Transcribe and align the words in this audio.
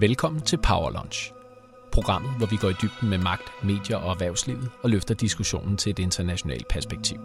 Velkommen 0.00 0.42
til 0.42 0.56
Power 0.56 0.90
Lunch. 0.90 1.32
Programmet, 1.92 2.30
hvor 2.36 2.46
vi 2.46 2.56
går 2.56 2.68
i 2.68 2.74
dybden 2.82 3.08
med 3.10 3.18
magt, 3.18 3.42
medier 3.64 3.96
og 3.96 4.10
erhvervslivet 4.10 4.70
og 4.82 4.90
løfter 4.90 5.14
diskussionen 5.14 5.76
til 5.76 5.90
et 5.90 5.98
internationalt 5.98 6.68
perspektiv. 6.68 7.18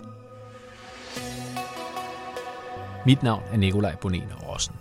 Mit 3.06 3.24
navn 3.24 3.44
er 3.52 3.58
Nikolaj 3.58 3.96
Bonen 3.96 4.34
Rossen. 4.48 4.76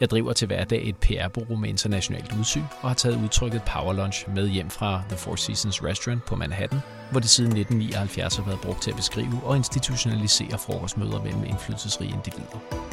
Jeg 0.00 0.10
driver 0.10 0.32
til 0.32 0.46
hverdag 0.46 0.88
et 0.88 0.96
PR-bureau 0.96 1.56
med 1.56 1.68
internationalt 1.68 2.34
udsyn 2.38 2.64
og 2.82 2.88
har 2.88 2.94
taget 2.94 3.22
udtrykket 3.24 3.62
Power 3.62 3.92
Lunch 3.92 4.28
med 4.34 4.48
hjem 4.48 4.70
fra 4.70 5.02
The 5.08 5.16
Four 5.16 5.36
Seasons 5.36 5.84
Restaurant 5.84 6.24
på 6.24 6.36
Manhattan, 6.36 6.80
hvor 7.10 7.20
det 7.20 7.30
siden 7.30 7.56
1979 7.56 8.36
har 8.36 8.44
været 8.44 8.60
brugt 8.60 8.82
til 8.82 8.90
at 8.90 8.96
beskrive 8.96 9.40
og 9.44 9.56
institutionalisere 9.56 10.58
frokostmøder 10.58 11.22
mellem 11.22 11.44
indflydelsesrige 11.44 12.12
individer. 12.12 12.85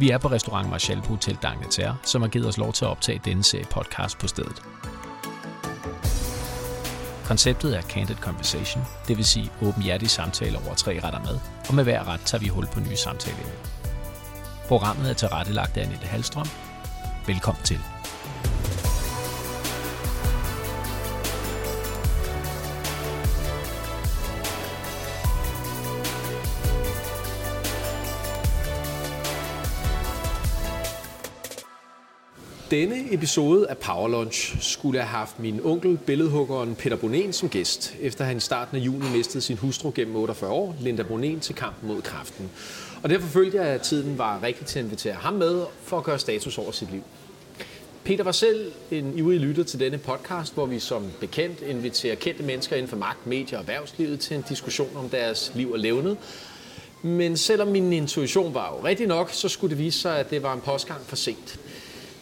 Vi 0.00 0.10
er 0.10 0.18
på 0.18 0.28
restaurant 0.28 0.70
Marshall 0.70 1.02
på 1.02 1.08
Hotel 1.08 1.38
Dagneterre, 1.42 1.96
som 2.02 2.22
har 2.22 2.28
givet 2.28 2.48
os 2.48 2.58
lov 2.58 2.72
til 2.72 2.84
at 2.84 2.90
optage 2.90 3.20
denne 3.24 3.42
serie 3.42 3.64
podcast 3.64 4.18
på 4.18 4.26
stedet. 4.28 4.62
Konceptet 7.24 7.76
er 7.76 7.82
Candid 7.82 8.16
Conversation, 8.16 8.84
det 9.08 9.16
vil 9.16 9.24
sige 9.24 9.50
åbenhjertige 9.62 10.08
samtaler 10.08 10.58
over 10.66 10.74
tre 10.74 11.00
retter 11.04 11.20
med, 11.20 11.38
og 11.68 11.74
med 11.74 11.84
hver 11.84 12.08
ret 12.08 12.20
tager 12.20 12.42
vi 12.42 12.48
hul 12.48 12.66
på 12.66 12.80
nye 12.80 12.96
samtaler. 12.96 13.36
Programmet 14.68 15.10
er 15.10 15.14
tilrettelagt 15.14 15.76
af 15.76 15.82
Annette 15.82 16.06
Halstrøm. 16.06 16.48
Velkommen 17.26 17.64
til. 17.64 17.97
Episode 33.10 33.70
af 33.70 33.78
Power 33.78 34.08
Lunch 34.08 34.56
skulle 34.60 35.00
have 35.00 35.08
haft 35.08 35.38
min 35.38 35.60
onkel, 35.64 35.98
billedhuggeren 36.06 36.74
Peter 36.74 36.96
Bonen, 36.96 37.32
som 37.32 37.48
gæst, 37.48 37.94
efter 38.00 38.24
han 38.24 38.36
i 38.36 38.40
starten 38.40 38.76
af 38.76 38.80
juni 38.80 39.04
mistede 39.16 39.42
sin 39.42 39.56
hustru 39.56 39.92
gennem 39.94 40.16
48 40.16 40.50
år, 40.50 40.76
Linda 40.80 41.02
Bonen, 41.02 41.40
til 41.40 41.54
kampen 41.54 41.88
mod 41.88 42.02
kræften. 42.02 42.50
Og 43.02 43.10
derfor 43.10 43.28
følte 43.28 43.56
jeg, 43.56 43.66
at 43.66 43.80
tiden 43.80 44.18
var 44.18 44.42
rigtig 44.42 44.66
til 44.66 44.78
at 44.78 44.84
invitere 44.84 45.14
ham 45.14 45.34
med 45.34 45.62
for 45.82 45.98
at 45.98 46.04
gøre 46.04 46.18
status 46.18 46.58
over 46.58 46.72
sit 46.72 46.90
liv. 46.90 47.02
Peter 48.04 48.24
var 48.24 48.32
selv 48.32 48.72
en 48.90 49.18
ivrig 49.18 49.40
lytter 49.40 49.64
til 49.64 49.80
denne 49.80 49.98
podcast, 49.98 50.54
hvor 50.54 50.66
vi 50.66 50.78
som 50.78 51.06
bekendt 51.20 51.60
inviterer 51.60 52.14
kendte 52.14 52.42
mennesker 52.42 52.76
inden 52.76 52.88
for 52.88 52.96
magt, 52.96 53.26
medier 53.26 53.58
og 53.58 53.62
erhvervslivet 53.62 54.20
til 54.20 54.36
en 54.36 54.44
diskussion 54.48 54.90
om 54.96 55.08
deres 55.08 55.52
liv 55.54 55.72
og 55.72 55.78
levnet. 55.78 56.16
Men 57.02 57.36
selvom 57.36 57.68
min 57.68 57.92
intuition 57.92 58.54
var 58.54 58.76
jo 58.76 58.86
rigtig 58.86 59.06
nok, 59.06 59.30
så 59.32 59.48
skulle 59.48 59.70
det 59.70 59.78
vise 59.78 60.00
sig, 60.00 60.18
at 60.18 60.30
det 60.30 60.42
var 60.42 60.54
en 60.54 60.60
postgang 60.60 61.00
for 61.06 61.16
sent. 61.16 61.60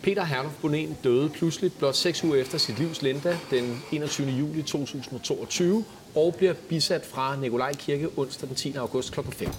Peter 0.07 0.25
Herluf 0.25 0.53
Bonen 0.63 0.97
døde 1.05 1.29
pludseligt 1.29 1.79
blot 1.79 1.97
seks 1.97 2.25
uger 2.25 2.37
efter 2.37 2.59
sit 2.59 2.79
livs 2.79 3.03
Linda 3.03 3.39
den 3.51 3.83
21. 3.93 4.29
juli 4.29 4.63
2022 4.63 5.85
og 6.15 6.35
bliver 6.35 6.53
bisat 6.53 7.07
fra 7.07 7.37
Nikolaj 7.37 7.73
Kirke 7.73 8.09
onsdag 8.17 8.49
den 8.49 8.57
10. 8.57 8.75
august 8.77 9.13
kl. 9.13 9.21
15. 9.21 9.55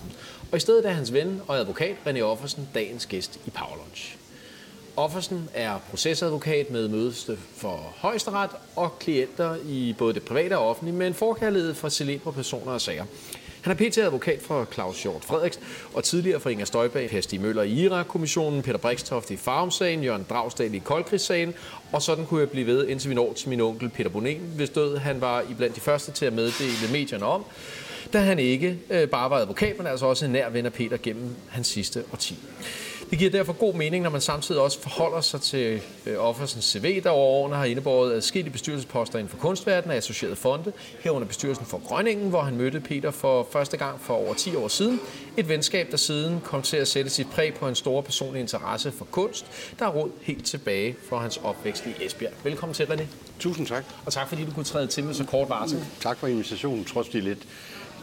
Og 0.52 0.58
i 0.58 0.60
stedet 0.60 0.86
er 0.86 0.90
hans 0.90 1.14
ven 1.14 1.42
og 1.48 1.58
advokat 1.58 1.96
René 2.08 2.22
Offersen 2.22 2.70
dagens 2.74 3.06
gæst 3.06 3.40
i 3.46 3.50
Power 3.50 3.76
Lunch. 3.76 4.18
Offersen 4.96 5.50
er 5.54 5.78
procesadvokat 5.90 6.72
med 6.72 6.88
mødeste 6.88 7.38
for 7.56 7.94
højesteret 7.96 8.50
og 8.76 9.00
klienter 9.00 9.56
i 9.66 9.96
både 9.98 10.14
det 10.14 10.24
private 10.24 10.58
og 10.58 10.70
offentlige, 10.70 10.96
med 10.96 11.08
en 11.08 11.14
forkærlighed 11.14 11.74
for 11.74 11.90
celebre 11.90 12.34
personer 12.34 12.72
og 12.72 12.82
sager. 12.82 13.06
Han 13.68 13.78
er 13.80 13.90
pt. 13.90 13.98
advokat 13.98 14.42
for 14.42 14.68
Claus 14.74 15.04
Hjort 15.04 15.26
Frederiks 15.26 15.60
og 15.94 16.04
tidligere 16.04 16.40
for 16.40 16.50
Inger 16.50 16.66
Støjberg, 16.66 17.10
Per 17.10 17.22
Stig 17.22 17.42
Møller 17.42 17.64
i 17.64 17.72
Irak-kommissionen, 17.72 18.62
Peter 18.62 18.78
Brikstoft 18.78 19.32
i 19.32 19.38
Farmsagen, 19.38 20.04
Jørgen 20.04 20.26
Dragsdal 20.30 20.76
i 20.76 20.80
Koldkrigssagen, 20.80 21.54
og 21.92 22.02
sådan 22.02 22.26
kunne 22.26 22.40
jeg 22.40 22.50
blive 22.50 22.68
ved, 22.68 22.88
indtil 22.88 23.10
vi 23.10 23.16
når 23.16 23.34
til 23.34 23.50
min 23.50 23.62
onkel 23.62 23.90
Peter 23.90 24.10
Bonen, 24.10 24.42
hvis 24.56 24.70
død 24.70 24.98
han 24.98 25.22
var 25.22 25.42
i 25.42 25.54
blandt 25.58 25.76
de 25.76 25.82
første 25.82 26.12
til 26.12 26.26
at 26.26 26.34
meddele 26.34 26.92
medierne 26.92 27.26
om, 27.26 27.46
da 28.14 28.20
han 28.20 28.40
ikke 28.40 28.78
øh, 28.90 29.10
bare 29.10 29.30
var 29.30 29.38
advokat, 29.38 29.78
men 29.78 29.88
altså 29.88 30.06
også 30.06 30.26
en 30.26 30.32
nær 30.32 30.50
ven 30.50 30.66
af 30.66 30.74
Peter 30.74 30.98
gennem 31.04 31.36
hans 31.50 31.68
sidste 31.68 32.04
årti. 32.14 32.40
Det 33.10 33.20
giver 33.20 33.32
derfor 33.32 33.54
god 33.54 33.74
mening, 33.74 34.04
når 34.04 34.10
man 34.10 34.22
samtidig 34.22 34.62
også 34.62 34.82
forholder 34.82 35.22
sig 35.22 35.42
til 35.42 35.82
øh, 36.06 36.16
Offersens 36.18 36.66
CV, 36.66 37.04
der 37.04 37.10
over 37.10 37.26
årene 37.26 37.56
har 37.56 37.66
indebåret 37.66 38.14
adskillige 38.14 38.52
bestyrelsesposter 38.52 39.20
inden 39.20 39.30
for 39.30 39.38
kunstverdenen 39.38 39.92
af 39.92 39.98
associerede 39.98 40.36
fonde, 40.36 40.72
herunder 41.00 41.28
bestyrelsen 41.28 41.66
for 41.66 41.82
Grønningen, 41.88 42.30
hvor 42.30 42.42
han 42.42 42.56
mødte 42.56 42.80
Peter 42.80 43.12
for 43.12 43.48
første 43.52 43.78
gang 43.78 44.02
for 44.02 44.14
over 44.14 44.34
10 44.34 44.56
år 44.56 44.68
siden. 44.68 45.00
Et 45.38 45.50
venskab, 45.50 45.92
der 45.92 45.98
siden 45.98 46.42
kom 46.44 46.62
til 46.62 46.78
at 46.78 46.88
sætte 46.88 47.10
sit 47.10 47.28
præg 47.30 47.54
på 47.54 47.68
en 47.68 47.76
stor 47.76 48.02
personlig 48.02 48.40
interesse 48.40 48.92
for 48.92 49.06
kunst, 49.06 49.46
der 49.80 49.86
er 49.86 49.90
råd 49.90 50.10
helt 50.22 50.46
tilbage 50.46 50.96
fra 51.10 51.18
hans 51.18 51.38
opvækst 51.44 51.86
i 51.86 52.06
Esbjerg. 52.06 52.34
Velkommen 52.44 52.74
til, 52.74 52.84
René. 52.84 53.04
Tusind 53.40 53.68
tak. 53.68 53.86
Og 54.06 54.14
tak 54.14 54.30
fordi 54.30 54.46
du 54.46 54.52
kunne 54.52 54.66
træde 54.66 54.88
til 54.88 55.04
med 55.04 55.14
så 55.14 55.24
kort 55.24 55.50
varsel. 55.50 55.86
Tak 56.02 56.18
for 56.18 56.28
invitationen, 56.28 56.86
trods 56.86 57.10
de 57.10 57.22
lidt 57.22 57.48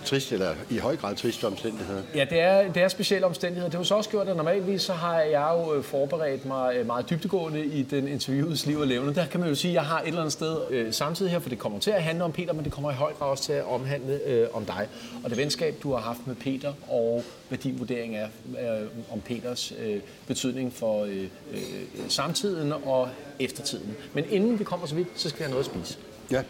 trist, 0.04 0.32
eller 0.32 0.54
i 0.70 0.78
høj 0.78 0.96
grad 0.96 1.16
triste 1.16 1.46
omstændigheder. 1.46 2.02
Ja, 2.14 2.24
det 2.30 2.40
er, 2.40 2.72
det 2.72 2.82
er 2.82 2.88
specielle 2.88 3.26
omstændigheder. 3.26 3.70
Det 3.70 3.78
har 3.78 3.84
så 3.84 3.94
også 3.94 4.10
gjort, 4.10 4.28
at 4.28 4.36
normalvis 4.36 4.82
så 4.82 4.92
har 4.92 5.20
jeg 5.20 5.50
jo 5.54 5.74
øh, 5.74 5.84
forberedt 5.84 6.46
mig 6.46 6.76
øh, 6.76 6.86
meget 6.86 7.10
dybtegående 7.10 7.64
i 7.64 7.82
den 7.82 8.08
interviews 8.08 8.66
liv 8.66 8.78
og 8.78 8.86
levende. 8.86 9.14
Der 9.14 9.26
kan 9.26 9.40
man 9.40 9.48
jo 9.48 9.54
sige, 9.54 9.70
at 9.70 9.74
jeg 9.74 9.82
har 9.82 10.00
et 10.00 10.06
eller 10.06 10.20
andet 10.20 10.32
sted 10.32 10.56
øh, 10.70 10.92
samtidig 10.92 11.32
her, 11.32 11.38
for 11.38 11.48
det 11.48 11.58
kommer 11.58 11.78
til 11.78 11.90
at 11.90 12.02
handle 12.02 12.24
om 12.24 12.32
Peter, 12.32 12.52
men 12.52 12.64
det 12.64 12.72
kommer 12.72 12.90
i 12.90 12.94
høj 12.94 13.12
grad 13.12 13.28
også 13.28 13.44
til 13.44 13.52
at 13.52 13.64
omhandle 13.64 14.20
øh, 14.26 14.46
om 14.52 14.64
dig. 14.64 14.88
Og 15.24 15.30
det 15.30 15.38
venskab, 15.38 15.74
du 15.82 15.92
har 15.92 16.00
haft 16.00 16.26
med 16.26 16.34
Peter, 16.34 16.72
og 16.88 17.24
hvad 17.48 17.58
din 17.58 17.78
vurdering 17.78 18.16
er 18.16 18.28
øh, 18.46 18.88
om 19.12 19.20
Peters 19.20 19.72
øh, 19.78 20.00
betydning 20.26 20.72
for 20.72 21.04
øh, 21.04 21.28
øh, 21.52 21.60
samtiden 22.08 22.72
og 22.72 23.08
eftertiden. 23.40 23.96
Men 24.14 24.24
inden 24.30 24.58
vi 24.58 24.64
kommer 24.64 24.86
så 24.86 24.94
vidt, 24.94 25.08
så 25.14 25.28
skal 25.28 25.38
jeg 25.38 25.46
have 25.46 25.50
noget 25.50 25.64
at 25.64 25.84
spise. 25.84 25.98
Ja. 26.30 26.42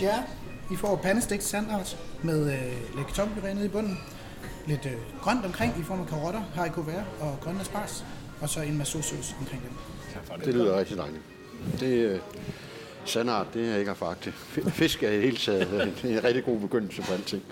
Ja, 0.00 0.22
I 0.70 0.76
får 0.76 0.96
pandestegt 0.96 1.42
sandart 1.42 1.98
med 2.22 2.52
øh, 2.52 2.96
lidt 2.96 3.06
kartoffelpuré 3.06 3.52
nede 3.52 3.64
i 3.64 3.68
bunden. 3.68 3.98
Lidt 4.66 4.86
øh, 4.86 4.92
grønt 5.20 5.44
omkring 5.44 5.74
i 5.80 5.82
form 5.82 6.00
af 6.00 6.06
karotter, 6.06 6.42
haricot 6.54 6.86
vert 6.86 7.04
og 7.20 7.38
grønne 7.40 7.60
asparges. 7.60 8.04
Og 8.40 8.48
så 8.48 8.60
en 8.60 8.78
masse 8.78 9.02
sauce 9.02 9.34
omkring 9.40 9.62
dem. 9.62 9.72
Det 10.44 10.54
lyder 10.54 10.78
rigtig 10.78 10.96
dejligt. 10.96 11.22
Det, 11.80 11.92
øh, 11.92 12.20
sandart, 13.04 13.46
det 13.54 13.64
er 13.64 13.70
jeg 13.70 13.78
ikke 13.78 13.88
har 13.88 13.94
fakt. 13.94 14.24
Fisk 14.68 15.02
er 15.02 15.10
i 15.10 15.14
det 15.14 15.22
hele 15.22 15.36
taget 15.36 15.92
det 16.02 16.12
er 16.12 16.18
en 16.18 16.24
rigtig 16.24 16.44
god 16.44 16.60
begyndelse 16.60 17.02
på 17.02 17.12
alting. 17.12 17.42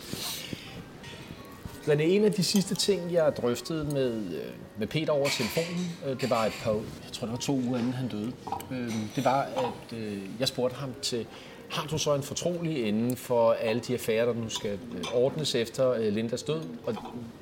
Men 1.87 2.01
en 2.01 2.25
af 2.25 2.33
de 2.33 2.45
sidste 2.45 2.75
ting, 2.75 3.13
jeg 3.13 3.33
drøftede 3.37 3.85
med, 3.85 4.13
øh, 4.13 4.53
med 4.79 4.87
Peter 4.87 5.13
over 5.13 5.29
telefonen, 5.29 5.93
øh, 6.07 6.21
det 6.21 6.31
var 6.31 6.45
et 6.45 6.53
par, 6.63 6.73
jeg 6.73 7.13
tror 7.13 7.27
det 7.27 7.33
var 7.33 7.39
to 7.39 7.53
uger 7.53 7.79
inden 7.79 7.93
han 7.93 8.09
døde, 8.09 8.33
øh, 8.73 8.93
det 9.17 9.25
var, 9.25 9.41
at 9.43 9.99
øh, 9.99 10.19
jeg 10.41 10.49
spurgte 10.49 10.77
ham 10.77 10.91
til, 11.03 11.27
har 11.73 11.87
du 11.87 11.99
så 11.99 12.15
en 12.15 12.23
fortrolig 12.23 12.87
inden 12.87 13.17
for 13.17 13.53
alle 13.53 13.81
de 13.81 13.93
affærer, 13.93 14.25
der 14.25 14.35
nu 14.35 14.49
skal 14.49 14.71
øh, 14.71 15.05
ordnes 15.15 15.55
efter 15.55 15.93
øh, 15.93 16.13
Lindas 16.13 16.43
død? 16.43 16.61
Og 16.87 16.97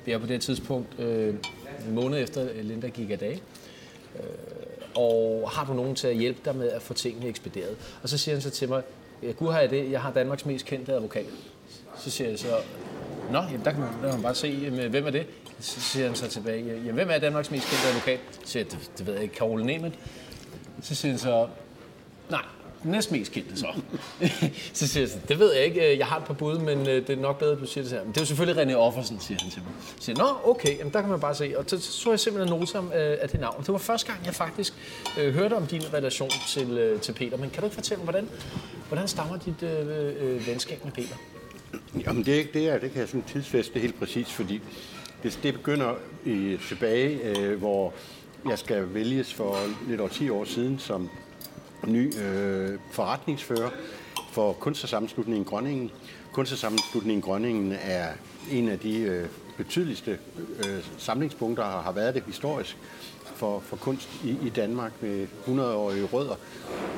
vi 0.05 0.11
er 0.11 0.17
på 0.17 0.25
det 0.25 0.41
tidspunkt 0.41 0.99
øh, 0.99 1.35
en 1.87 1.95
måned 1.95 2.23
efter 2.23 2.47
øh, 2.53 2.65
Linda 2.65 2.87
gik 2.87 3.09
af 3.09 3.19
dag. 3.19 3.41
Øh, 4.15 4.23
og 4.95 5.49
har 5.53 5.65
du 5.65 5.73
nogen 5.73 5.95
til 5.95 6.07
at 6.07 6.15
hjælpe 6.15 6.39
dig 6.45 6.55
med 6.55 6.69
at 6.69 6.81
få 6.81 6.93
tingene 6.93 7.27
ekspederet? 7.27 7.77
Og 8.03 8.09
så 8.09 8.17
siger 8.17 8.35
han 8.35 8.41
så 8.41 8.49
til 8.49 8.69
mig, 8.69 8.83
gud 9.35 9.51
har 9.51 9.59
jeg 9.59 9.69
det, 9.69 9.91
jeg 9.91 10.01
har 10.01 10.11
Danmarks 10.11 10.45
mest 10.45 10.65
kendte 10.65 10.93
advokat. 10.93 11.25
Så 11.97 12.09
siger 12.09 12.29
jeg 12.29 12.39
så, 12.39 12.55
Nå, 13.31 13.37
jamen, 13.37 13.65
der 13.65 13.71
kan 13.71 13.79
man, 13.79 13.89
der 13.89 14.01
kan 14.01 14.13
man 14.13 14.21
bare 14.21 14.35
se, 14.35 14.47
jamen, 14.63 14.91
hvem 14.91 15.05
er 15.05 15.11
det? 15.11 15.27
Så 15.59 15.81
siger 15.81 16.05
han 16.05 16.15
så 16.15 16.27
tilbage, 16.27 16.81
ja, 16.85 16.91
hvem 16.91 17.09
er 17.11 17.17
Danmarks 17.17 17.51
mest 17.51 17.67
kendte 17.69 17.87
advokat? 17.87 18.19
Så 18.31 18.51
siger 18.51 18.63
jeg, 18.63 18.71
det, 18.71 18.91
det 18.97 19.07
ved 19.07 19.13
jeg 19.13 19.23
ikke, 19.23 19.35
Karol 19.35 19.63
Nemeth. 19.63 19.95
Så 20.81 20.95
siger 20.95 21.11
han 21.11 21.19
så, 21.19 21.47
nej, 22.29 22.41
den 22.83 22.91
næst 22.91 23.11
mest 23.11 23.31
kendte 23.31 23.57
så. 23.57 23.67
så 24.73 24.87
siger 24.87 25.01
jeg 25.01 25.09
så, 25.09 25.17
det 25.27 25.39
ved 25.39 25.53
jeg 25.53 25.65
ikke, 25.65 25.97
jeg 25.97 26.07
har 26.07 26.17
et 26.17 26.23
par 26.23 26.33
bud, 26.33 26.57
men 26.57 26.79
øh, 26.79 27.07
det 27.07 27.09
er 27.09 27.21
nok 27.21 27.39
bedre, 27.39 27.51
at 27.51 27.59
du 27.59 27.65
siger 27.65 27.83
det 27.83 27.91
her. 27.91 28.03
Men 28.03 28.09
det 28.09 28.17
er 28.17 28.21
jo 28.21 28.25
selvfølgelig 28.25 28.63
René 28.63 28.75
Offersen, 28.75 29.19
siger 29.19 29.37
han 29.41 29.51
til 29.51 29.61
mig. 29.61 29.71
Så 29.97 30.05
siger 30.05 30.17
nå, 30.17 30.49
okay, 30.51 30.77
jamen, 30.77 30.93
der 30.93 31.01
kan 31.01 31.09
man 31.09 31.19
bare 31.19 31.35
se. 31.35 31.53
Og 31.57 31.63
så, 31.67 31.79
så 31.79 32.09
jeg 32.09 32.19
simpelthen 32.19 32.59
noter 32.59 32.79
om 32.79 32.87
øh, 32.87 33.17
af 33.21 33.29
det 33.29 33.39
navn. 33.39 33.61
Det 33.61 33.71
var 33.71 33.77
første 33.77 34.11
gang, 34.11 34.25
jeg 34.25 34.35
faktisk 34.35 34.73
øh, 35.19 35.33
hørte 35.33 35.53
om 35.53 35.67
din 35.67 35.93
relation 35.93 36.29
til, 36.47 36.69
øh, 36.77 37.01
til 37.01 37.13
Peter. 37.13 37.37
Men 37.37 37.49
kan 37.49 37.59
du 37.59 37.65
ikke 37.65 37.75
fortælle 37.75 38.03
mig, 38.03 38.11
hvordan, 38.11 38.29
hvordan 38.87 39.07
stammer 39.07 39.37
dit 39.37 39.63
øh, 39.63 40.07
øh, 40.19 40.47
venskab 40.47 40.85
med 40.85 40.91
Peter? 40.91 41.15
Jamen 42.05 42.25
det, 42.25 42.53
det, 42.53 42.69
er, 42.69 42.77
det 42.77 42.91
kan 42.91 42.99
jeg 42.99 43.07
sådan 43.07 43.23
tidsfeste 43.27 43.79
helt 43.79 43.99
præcis, 43.99 44.27
fordi 44.27 44.61
det, 45.23 45.39
det 45.43 45.53
begynder 45.53 45.93
i, 46.25 46.57
tilbage, 46.67 47.37
øh, 47.37 47.59
hvor 47.59 47.93
jeg 48.49 48.59
skal 48.59 48.93
vælges 48.93 49.33
for 49.33 49.57
lidt 49.87 49.99
over 49.99 50.09
10 50.09 50.29
år 50.29 50.43
siden 50.43 50.79
som 50.79 51.09
ny 51.87 52.17
øh, 52.17 52.79
forretningsfører 52.91 53.69
for 54.31 54.53
Kunstnersammenslutningen 54.53 55.45
Grønningen. 55.45 55.91
Kunstnersammenslutningen 56.33 57.21
Grønningen 57.21 57.73
er 57.81 58.07
en 58.51 58.69
af 58.69 58.79
de 58.79 58.99
øh, 58.99 59.27
betydeligste 59.57 60.19
øh, 60.65 60.83
samlingspunkter, 60.97 61.63
der 61.63 61.81
har 61.81 61.91
været 61.91 62.15
det 62.15 62.23
historisk 62.25 62.77
for, 63.35 63.59
for 63.59 63.75
kunst 63.77 64.09
i, 64.23 64.29
i 64.29 64.49
Danmark 64.49 64.91
med 65.01 65.27
100-årige 65.47 66.03
rødder. 66.03 66.35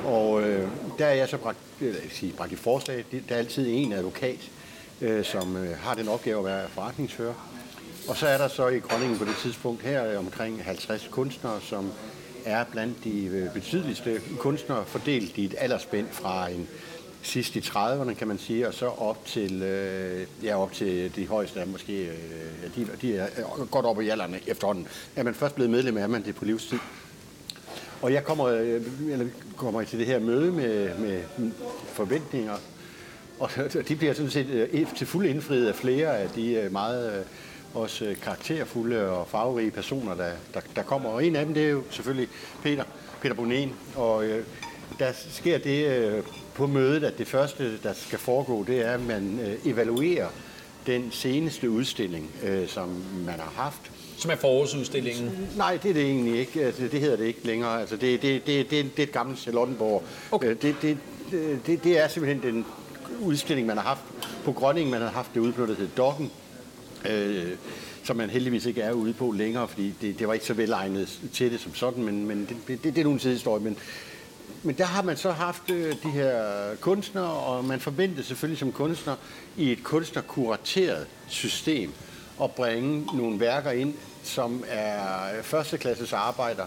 Og 0.04 0.42
øh, 0.42 0.68
der 0.98 1.06
er 1.06 1.14
jeg 1.14 1.28
så 1.28 1.38
bragt, 1.38 1.58
øh, 1.80 1.88
eller, 1.88 2.00
sige, 2.10 2.32
bragt 2.32 2.52
i 2.52 2.56
forslag. 2.56 3.04
Der 3.28 3.34
er 3.34 3.38
altid 3.38 3.66
en 3.68 3.92
advokat, 3.92 4.50
øh, 5.00 5.24
som 5.24 5.56
øh, 5.56 5.78
har 5.78 5.94
den 5.94 6.08
opgave 6.08 6.38
at 6.38 6.44
være 6.44 6.68
forretningsfører. 6.68 7.34
Og 8.08 8.16
så 8.16 8.26
er 8.26 8.38
der 8.38 8.48
så 8.48 8.68
i 8.68 8.78
Grønningen 8.78 9.18
på 9.18 9.24
det 9.24 9.36
tidspunkt 9.36 9.82
her 9.82 10.12
øh, 10.12 10.18
omkring 10.18 10.64
50 10.64 11.08
kunstnere, 11.10 11.60
som 11.60 11.90
er 12.44 12.64
blandt 12.64 13.04
de 13.04 13.26
øh, 13.26 13.52
betydeligste 13.52 14.20
kunstnere 14.38 14.84
fordelt 14.86 15.38
i 15.38 15.44
et 15.44 15.54
aldersspænd 15.58 16.06
fra 16.10 16.48
en 16.48 16.68
sidst 17.22 17.56
i 17.56 17.58
30'erne, 17.58 18.14
kan 18.14 18.28
man 18.28 18.38
sige, 18.38 18.68
og 18.68 18.74
så 18.74 18.86
op 18.86 19.26
til, 19.26 19.62
øh, 19.62 20.26
ja, 20.42 20.62
op 20.62 20.72
til 20.72 21.16
de 21.16 21.26
højeste 21.26 21.60
er 21.60 21.66
måske, 21.66 22.06
øh, 22.06 22.76
de, 22.76 22.88
de 23.02 23.16
er 23.16 23.26
øh, 23.38 23.68
godt 23.70 23.86
op 23.86 24.00
i 24.00 24.08
alderen 24.08 24.36
efterhånden. 24.46 24.86
Er 25.16 25.22
man 25.22 25.34
først 25.34 25.54
blevet 25.54 25.70
medlem, 25.70 25.96
er 25.96 26.06
man 26.06 26.24
det 26.24 26.34
på 26.34 26.44
livstid. 26.44 26.78
Og 28.02 28.12
jeg 28.12 28.24
kommer, 28.24 28.46
øh, 28.46 28.82
eller 29.10 29.26
kommer 29.56 29.82
til 29.82 29.98
det 29.98 30.06
her 30.06 30.18
møde 30.18 30.52
med, 30.52 30.98
med 30.98 31.22
forventninger, 31.86 32.56
og 33.38 33.50
de 33.88 33.96
bliver 33.96 34.14
sådan 34.14 34.30
set 34.30 34.46
øh, 34.46 34.86
til 34.96 35.06
fuld 35.06 35.26
indfriet 35.26 35.68
af 35.68 35.74
flere 35.74 36.18
af 36.18 36.28
de 36.28 36.52
øh, 36.52 36.72
meget 36.72 37.18
øh, 37.18 37.24
også 37.74 38.14
karakterfulde 38.22 39.10
og 39.10 39.28
farverige 39.28 39.70
personer, 39.70 40.14
der, 40.14 40.30
der, 40.54 40.60
der 40.76 40.82
kommer. 40.82 41.10
Og 41.10 41.26
en 41.26 41.36
af 41.36 41.44
dem, 41.44 41.54
det 41.54 41.64
er 41.64 41.70
jo 41.70 41.82
selvfølgelig 41.90 42.28
Peter, 42.62 42.84
Peter 43.22 43.34
Bonen. 43.34 43.72
Og 43.96 44.24
øh, 44.24 44.44
der 44.98 45.12
sker 45.30 45.58
det 45.58 45.86
øh, 45.86 46.22
på 46.54 46.66
mødet, 46.66 47.04
at 47.04 47.18
det 47.18 47.28
første, 47.28 47.78
der 47.82 47.92
skal 47.92 48.18
foregå, 48.18 48.64
det 48.64 48.86
er, 48.86 48.90
at 48.90 49.00
man 49.00 49.40
øh, 49.40 49.72
evaluerer 49.72 50.28
den 50.86 51.08
seneste 51.10 51.70
udstilling, 51.70 52.30
øh, 52.42 52.68
som 52.68 52.88
man 53.26 53.34
har 53.34 53.52
haft. 53.56 53.90
Som 54.18 54.30
er 54.30 54.36
forårsudstillingen? 54.36 55.48
Nej, 55.56 55.78
det 55.82 55.88
er 55.88 55.94
det 55.94 56.02
egentlig 56.02 56.38
ikke. 56.38 56.64
Altså, 56.64 56.82
det 56.82 57.00
hedder 57.00 57.16
det 57.16 57.24
ikke 57.24 57.46
længere. 57.46 57.80
Altså, 57.80 57.96
det, 57.96 58.22
det, 58.22 58.46
det, 58.46 58.70
det, 58.70 58.96
det 58.96 58.98
er 58.98 59.02
et 59.02 59.12
gammelt 59.12 59.40
Charlottenborg. 59.40 60.02
Okay. 60.30 60.46
Øh, 60.46 60.62
det, 60.62 60.76
det, 60.82 60.98
det, 61.66 61.84
det 61.84 61.98
er 62.00 62.08
simpelthen 62.08 62.54
den 62.54 62.66
udstilling, 63.20 63.66
man 63.66 63.76
har 63.76 63.84
haft 63.84 64.00
på 64.44 64.52
Grønningen. 64.52 64.90
Man 64.90 65.00
har 65.00 65.08
haft 65.08 65.34
det 65.34 65.40
ude 65.40 65.52
på, 65.52 65.66
der 65.66 65.74
hedder 65.74 65.94
Dokken. 65.96 66.30
Øh, 67.10 67.56
som 68.04 68.16
man 68.16 68.30
heldigvis 68.30 68.66
ikke 68.66 68.80
er 68.80 68.92
ude 68.92 69.12
på 69.12 69.32
længere, 69.32 69.68
fordi 69.68 69.94
det, 70.00 70.18
det 70.18 70.28
var 70.28 70.34
ikke 70.34 70.46
så 70.46 70.54
velegnet 70.54 71.20
til 71.32 71.52
det 71.52 71.60
som 71.60 71.74
sådan, 71.74 72.04
men, 72.04 72.26
men 72.26 72.46
det, 72.48 72.56
det, 72.68 72.94
det 72.94 72.98
er 72.98 73.04
nogle 73.04 73.20
sidehistorie. 73.20 73.62
Men, 73.62 73.76
men 74.62 74.78
der 74.78 74.84
har 74.84 75.02
man 75.02 75.16
så 75.16 75.30
haft 75.30 75.70
øh, 75.70 75.94
de 76.02 76.10
her 76.10 76.40
kunstnere, 76.80 77.30
og 77.30 77.64
man 77.64 77.80
forventede 77.80 78.26
selvfølgelig 78.26 78.58
som 78.58 78.72
kunstner 78.72 79.16
i 79.56 79.72
et 79.72 79.82
kunstnerkurateret 79.82 81.06
system 81.28 81.92
at 82.42 82.50
bringe 82.50 83.06
nogle 83.16 83.40
værker 83.40 83.70
ind, 83.70 83.94
som 84.22 84.64
er 84.68 85.42
førsteklasses 85.42 86.12
arbejder 86.12 86.64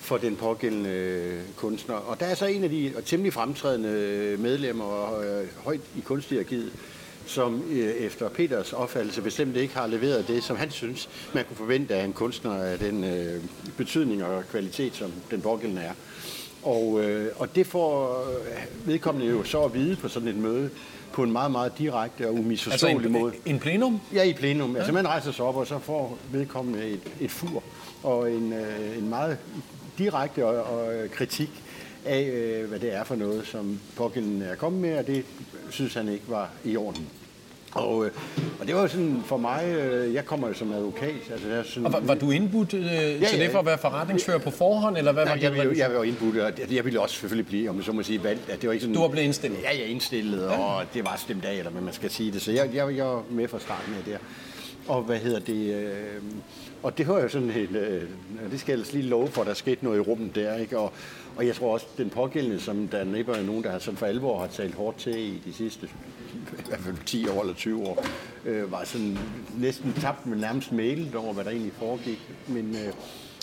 for 0.00 0.16
den 0.16 0.36
pågældende 0.36 0.90
øh, 0.90 1.40
kunstner. 1.56 1.94
Og 1.94 2.20
der 2.20 2.26
er 2.26 2.34
så 2.34 2.46
en 2.46 2.64
af 2.64 2.70
de 2.70 2.92
temmelig 3.06 3.32
fremtrædende 3.32 3.88
øh, 3.88 4.40
medlemmer 4.40 4.84
og 4.84 5.24
øh, 5.24 5.48
højt 5.64 5.80
i 5.96 6.00
kunsthierarkiet, 6.00 6.72
som 7.26 7.62
øh, 7.70 7.78
efter 7.78 8.28
Peters 8.28 8.72
opfattelse 8.72 9.22
bestemt 9.22 9.56
ikke 9.56 9.74
har 9.74 9.86
leveret 9.86 10.28
det, 10.28 10.44
som 10.44 10.56
han 10.56 10.70
synes, 10.70 11.08
man 11.34 11.44
kunne 11.44 11.56
forvente 11.56 11.94
af 11.94 12.04
en 12.04 12.12
kunstner 12.12 12.54
af 12.54 12.78
den 12.78 13.04
øh, 13.04 13.42
betydning 13.76 14.24
og 14.24 14.44
kvalitet, 14.50 14.94
som 14.94 15.12
den 15.30 15.40
pågældende 15.40 15.82
er. 15.82 15.92
Og, 16.62 17.04
øh, 17.04 17.32
og 17.36 17.54
det 17.54 17.66
får 17.66 18.24
øh, 18.30 18.88
vedkommende 18.88 19.30
jo 19.30 19.44
så 19.44 19.62
at 19.62 19.74
vide 19.74 19.96
på 19.96 20.08
sådan 20.08 20.28
et 20.28 20.36
møde, 20.36 20.70
på 21.12 21.22
en 21.22 21.32
meget, 21.32 21.50
meget 21.50 21.72
direkte 21.78 22.28
og 22.28 22.34
umisforståelig 22.34 22.96
altså 22.96 23.08
en, 23.08 23.12
måde. 23.22 23.32
en 23.46 23.58
plenum? 23.58 24.00
Ja, 24.14 24.22
i 24.22 24.32
plenum. 24.32 24.72
Ja. 24.72 24.78
Altså 24.78 24.92
man 24.92 25.08
rejser 25.08 25.32
sig 25.32 25.44
op, 25.44 25.56
og 25.56 25.66
så 25.66 25.78
får 25.78 26.18
vedkommende 26.32 26.86
et, 26.86 27.00
et 27.20 27.30
fur 27.30 27.62
og 28.02 28.32
en, 28.32 28.52
øh, 28.52 28.98
en 28.98 29.08
meget 29.08 29.38
direkte 29.98 30.46
og, 30.46 30.78
og 30.78 31.10
kritik 31.10 31.50
af, 32.06 32.22
øh, 32.22 32.68
hvad 32.68 32.78
det 32.78 32.94
er 32.94 33.04
for 33.04 33.14
noget, 33.14 33.46
som 33.46 33.80
pågældende 33.96 34.46
er 34.46 34.54
kommet 34.54 34.80
med, 34.80 34.98
og 34.98 35.06
det 35.06 35.24
synes 35.70 35.94
han 35.94 36.08
ikke 36.08 36.24
var 36.28 36.50
i 36.64 36.76
orden. 36.76 37.08
Og, 37.76 38.06
øh, 38.06 38.10
og 38.60 38.66
det 38.66 38.74
var 38.74 38.80
jo 38.80 38.88
sådan 38.88 39.22
for 39.26 39.36
mig, 39.36 39.64
øh, 39.64 40.14
jeg 40.14 40.24
kommer 40.24 40.48
jo 40.48 40.54
som 40.54 40.72
advokat. 40.72 41.14
Altså, 41.32 41.48
er 41.48 41.62
sådan, 41.62 41.86
og 41.86 41.92
var, 41.92 42.00
var 42.00 42.14
du 42.14 42.30
indbudt 42.30 42.74
øh, 42.74 42.84
ja, 42.84 43.28
til 43.28 43.40
det 43.40 43.50
for 43.50 43.58
at 43.58 43.66
være 43.66 43.78
forretningsfører 43.78 44.38
på 44.38 44.50
forhånd, 44.50 44.96
eller 44.96 45.12
hvad 45.12 45.24
nej, 45.24 45.34
var 45.34 45.40
jeg, 45.42 45.52
det? 45.52 45.58
Jeg, 45.58 45.78
jeg 45.78 45.94
var 45.94 46.04
indbudt, 46.04 46.38
og 46.38 46.52
jeg 46.70 46.84
ville 46.84 47.00
også 47.00 47.14
selvfølgelig 47.14 47.46
blive, 47.46 47.70
om 47.70 47.82
så 47.82 47.92
må 47.92 48.02
sige, 48.02 48.24
valgt. 48.24 48.50
At 48.50 48.60
det 48.60 48.66
var 48.66 48.72
ikke 48.72 48.82
sådan, 48.82 48.94
du 48.94 49.00
var 49.00 49.08
blevet 49.08 49.24
indstillet? 49.24 49.58
Ja, 49.62 49.70
jeg 49.70 49.80
er 49.80 49.86
indstillet, 49.86 50.42
ja. 50.42 50.58
og 50.58 50.84
det 50.94 51.04
var 51.04 51.16
stemt 51.16 51.44
af, 51.44 51.54
eller 51.54 51.70
hvad 51.70 51.82
man 51.82 51.94
skal 51.94 52.10
sige 52.10 52.32
det. 52.32 52.42
Så 52.42 52.52
jeg, 52.52 52.70
jeg, 52.74 52.96
jeg 52.96 53.04
var 53.04 53.22
med 53.30 53.48
fra 53.48 53.58
starten 53.60 53.94
af 53.94 54.04
der. 54.12 54.18
Og 54.88 55.02
hvad 55.02 55.18
hedder 55.18 55.40
det... 55.40 55.74
Øh, 55.74 56.22
og 56.82 56.98
det 56.98 57.08
var 57.08 57.20
jo 57.20 57.28
sådan 57.28 57.50
helt... 57.50 57.76
Øh, 57.76 58.02
det 58.50 58.60
skal 58.60 58.78
jeg 58.78 58.92
lige 58.92 59.08
love 59.08 59.28
for, 59.28 59.44
der 59.44 59.54
skete 59.54 59.84
noget 59.84 59.98
i 59.98 60.00
rummet 60.00 60.34
der, 60.34 60.56
ikke? 60.56 60.78
Og, 60.78 60.92
og 61.36 61.46
jeg 61.46 61.54
tror 61.54 61.72
også, 61.72 61.86
den 61.98 62.10
pågældende, 62.10 62.60
som 62.60 62.88
der 62.88 63.04
næppe 63.04 63.32
er 63.32 63.42
nogen, 63.42 63.64
der 63.64 63.70
har 63.70 63.78
sådan 63.78 63.98
for 63.98 64.06
alvor 64.06 64.38
har 64.40 64.46
talt 64.46 64.74
hårdt 64.74 64.96
til 64.96 65.18
i 65.18 65.42
de 65.44 65.52
sidste 65.52 65.88
i 66.58 66.68
hvert 66.68 66.80
fald 66.80 66.96
10 67.06 67.28
år 67.28 67.40
eller 67.40 67.54
20 67.54 67.86
år, 67.86 68.06
øh, 68.44 68.72
var 68.72 68.84
sådan 68.84 69.18
næsten 69.58 69.92
tabt 69.92 70.26
med 70.26 70.38
nærmest 70.38 70.72
mailet 70.72 71.14
over, 71.14 71.32
hvad 71.32 71.44
der 71.44 71.50
egentlig 71.50 71.72
foregik. 71.72 72.30
Men, 72.48 72.74
øh, 72.74 72.92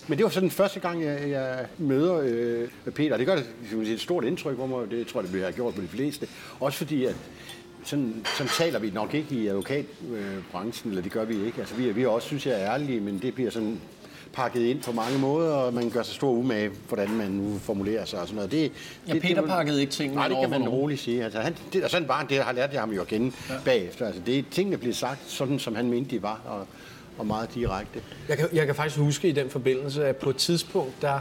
men 0.07 0.18
det 0.18 0.24
var 0.24 0.30
sådan 0.30 0.51
første 0.51 0.80
gang, 0.80 1.04
jeg, 1.04 1.30
jeg 1.30 1.66
møder 1.78 2.22
øh, 2.24 2.69
Peter. 2.94 3.18
Det 3.18 3.25
gør 3.25 3.36
det 3.36 3.88
et 3.88 4.01
stort 4.01 4.24
indtryk 4.24 4.56
på 4.56 4.66
mig, 4.66 4.92
det 4.92 5.07
tror 5.07 5.19
jeg, 5.19 5.24
det 5.24 5.31
bliver 5.31 5.51
gjort 5.51 5.75
på 5.75 5.81
de 5.81 5.88
fleste. 5.88 6.28
Også 6.60 6.78
fordi, 6.78 7.06
at 7.06 7.16
sådan, 7.84 8.25
sådan 8.38 8.50
taler 8.57 8.80
vi 8.80 8.90
nok 8.90 9.13
ikke 9.13 9.36
i 9.36 9.48
advokatbranchen, 9.48 10.92
eller 10.92 11.04
det 11.04 11.12
gør 11.12 11.25
vi 11.25 11.45
ikke. 11.45 11.60
Altså, 11.60 11.75
vi, 11.75 11.90
er, 11.90 11.94
vi 11.94 12.04
er 12.04 12.07
også, 12.07 12.28
synes 12.28 12.45
jeg, 12.45 12.62
er 12.62 12.74
ærlige, 12.74 13.00
men 13.00 13.19
det 13.19 13.36
bliver 13.36 13.51
sådan 13.51 13.80
pakket 14.33 14.62
ind 14.62 14.81
på 14.81 14.91
mange 14.91 15.19
måder, 15.19 15.53
og 15.53 15.74
man 15.74 15.89
gør 15.89 16.03
sig 16.03 16.15
stor 16.15 16.31
umage, 16.31 16.71
hvordan 16.88 17.09
man 17.09 17.31
nu 17.31 17.57
formulerer 17.59 18.06
sig 18.06 18.19
og 18.19 18.27
sådan 18.27 18.35
noget. 18.35 18.51
Det, 18.51 18.71
ja, 19.07 19.19
Peter 19.19 19.41
det, 19.41 19.50
pakkede 19.50 19.81
ikke 19.81 19.94
tingene 19.94 20.15
Nej, 20.15 20.27
det 20.27 20.38
kan 20.41 20.50
man 20.50 20.69
roligt 20.69 21.01
sige. 21.01 21.24
Altså, 21.24 21.39
han, 21.39 21.56
det, 21.74 21.83
og 21.83 21.89
sådan 21.89 22.07
bare 22.07 22.25
det, 22.30 22.38
har 22.38 22.51
lært 22.51 22.74
jeg 22.74 22.80
ham 22.80 22.91
jo 22.91 23.03
igen 23.03 23.35
ja. 23.50 23.53
bagefter. 23.65 24.06
Altså, 24.06 24.21
det, 24.25 24.45
tingene 24.51 24.77
bliver 24.77 24.95
sagt 24.95 25.19
sådan, 25.27 25.59
som 25.59 25.75
han 25.75 25.89
mente, 25.89 26.15
de 26.15 26.21
var, 26.21 26.41
og, 26.45 26.68
og 27.18 27.27
meget 27.27 27.53
direkte. 27.53 28.00
Jeg 28.30 28.38
kan, 28.38 28.47
jeg 28.53 28.65
kan 28.65 28.75
faktisk 28.75 29.00
huske 29.00 29.27
i 29.27 29.31
den 29.31 29.50
forbindelse, 29.50 30.06
at 30.06 30.15
på 30.15 30.30
et 30.30 30.35
tidspunkt, 30.35 31.01
der 31.01 31.19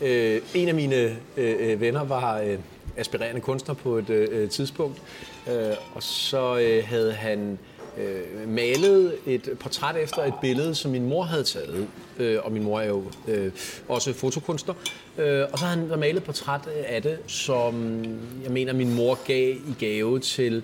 øh, 0.00 0.40
en 0.54 0.68
af 0.68 0.74
mine 0.74 0.96
øh, 0.96 1.16
øh 1.36 1.80
venner 1.80 2.04
var 2.04 2.38
øh, 2.38 2.58
aspirerende 2.96 3.40
kunstner 3.40 3.74
på 3.74 3.96
et 3.96 4.10
øh, 4.10 4.50
tidspunkt, 4.50 5.02
øh, 5.50 5.74
og 5.94 6.02
så 6.02 6.58
øh, 6.58 6.84
havde 6.86 7.12
han 7.12 7.58
øh, 8.00 8.48
malede 8.48 9.12
et 9.26 9.50
portræt 9.60 9.96
efter 9.96 10.24
et 10.24 10.34
billede, 10.42 10.74
som 10.74 10.90
min 10.90 11.08
mor 11.08 11.22
havde 11.22 11.44
taget. 11.44 11.86
Øh, 12.18 12.38
og 12.44 12.52
min 12.52 12.62
mor 12.62 12.80
er 12.80 12.88
jo 12.88 13.04
øh, 13.28 13.52
også 13.88 14.12
fotokunstner. 14.12 14.74
Øh, 15.18 15.44
og 15.52 15.58
så 15.58 15.64
har 15.64 15.76
han 15.76 15.98
malet 15.98 16.16
et 16.16 16.24
portræt 16.24 16.60
af 16.86 17.02
det, 17.02 17.18
som 17.26 18.04
jeg 18.44 18.52
mener, 18.52 18.72
min 18.72 18.94
mor 18.94 19.18
gav 19.26 19.54
i 19.54 19.74
gave 19.78 20.18
til 20.18 20.62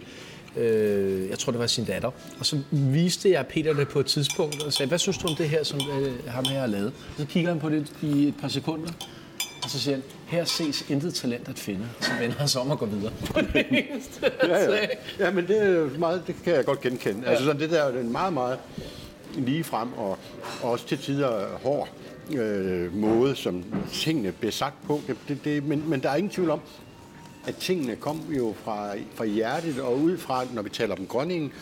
øh, 0.56 1.28
jeg 1.28 1.38
tror 1.38 1.50
det 1.52 1.60
var 1.60 1.66
sin 1.66 1.84
datter. 1.84 2.10
Og 2.38 2.46
så 2.46 2.58
viste 2.70 3.31
jeg 3.31 3.46
Peter 3.46 3.72
det 3.72 3.88
på 3.88 4.00
et 4.00 4.06
tidspunkt 4.06 4.62
og 4.62 4.72
sagde, 4.72 4.88
hvad 4.88 4.98
synes 4.98 5.19
du 5.19 5.28
om 5.28 5.36
det 5.36 5.48
her, 5.48 5.62
som 5.62 5.81
øh, 6.00 6.28
ham 6.28 6.44
her 6.44 6.60
har 6.60 6.66
lavet? 6.66 6.93
Så 7.19 7.26
kigger 7.26 7.50
han 7.50 7.60
på 7.60 7.69
det 7.69 7.93
i 8.02 8.28
et 8.28 8.34
par 8.40 8.48
sekunder, 8.48 8.90
og 9.67 9.70
så 9.70 9.81
siger 9.81 9.94
han, 9.94 10.05
her 10.27 10.44
ses 10.44 10.91
intet 10.91 11.15
talent 11.15 11.49
at 11.49 11.58
finde. 11.58 11.89
Så 12.01 12.11
vender 12.20 12.37
han 12.37 12.49
sig 12.49 12.61
om 12.61 12.70
og 12.70 12.79
går 12.79 12.87
videre. 12.87 13.13
ja, 14.43 14.73
ja. 14.73 14.87
ja, 15.19 15.31
men 15.31 15.46
det, 15.46 15.63
er 15.63 15.99
meget, 15.99 16.23
det 16.27 16.37
kan 16.44 16.55
jeg 16.55 16.65
godt 16.65 16.81
genkende. 16.81 17.23
Ja. 17.25 17.31
Altså 17.31 17.44
sådan, 17.44 17.61
det 17.61 17.70
der 17.70 17.82
er 17.82 18.01
en 18.01 18.13
meget, 18.13 18.32
meget 18.32 18.58
lige 19.35 19.65
frem 19.65 19.93
og, 19.93 20.19
og 20.63 20.70
også 20.70 20.87
til 20.87 20.99
tider 20.99 21.58
hård 21.63 21.89
øh, 22.32 22.94
måde, 22.94 23.37
som 23.37 23.65
tingene 23.93 24.32
bliver 24.32 24.53
sagt 24.53 24.75
på. 24.87 25.01
Det, 25.06 25.17
det, 25.29 25.44
det, 25.44 25.65
men, 25.65 25.89
men 25.89 26.03
der 26.03 26.11
er 26.11 26.17
ingen 26.17 26.31
tvivl 26.31 26.51
om, 26.51 26.61
at 27.46 27.56
tingene 27.56 27.96
kom 27.96 28.20
jo 28.37 28.55
fra, 28.65 28.94
fra 29.15 29.25
hjertet 29.25 29.81
og 29.81 29.99
ud 29.99 30.19
fra, 30.19 30.44
når 30.53 30.63
vi 30.63 30.70
taler 30.70 30.94
om 30.94 31.06
grønningen, 31.06 31.53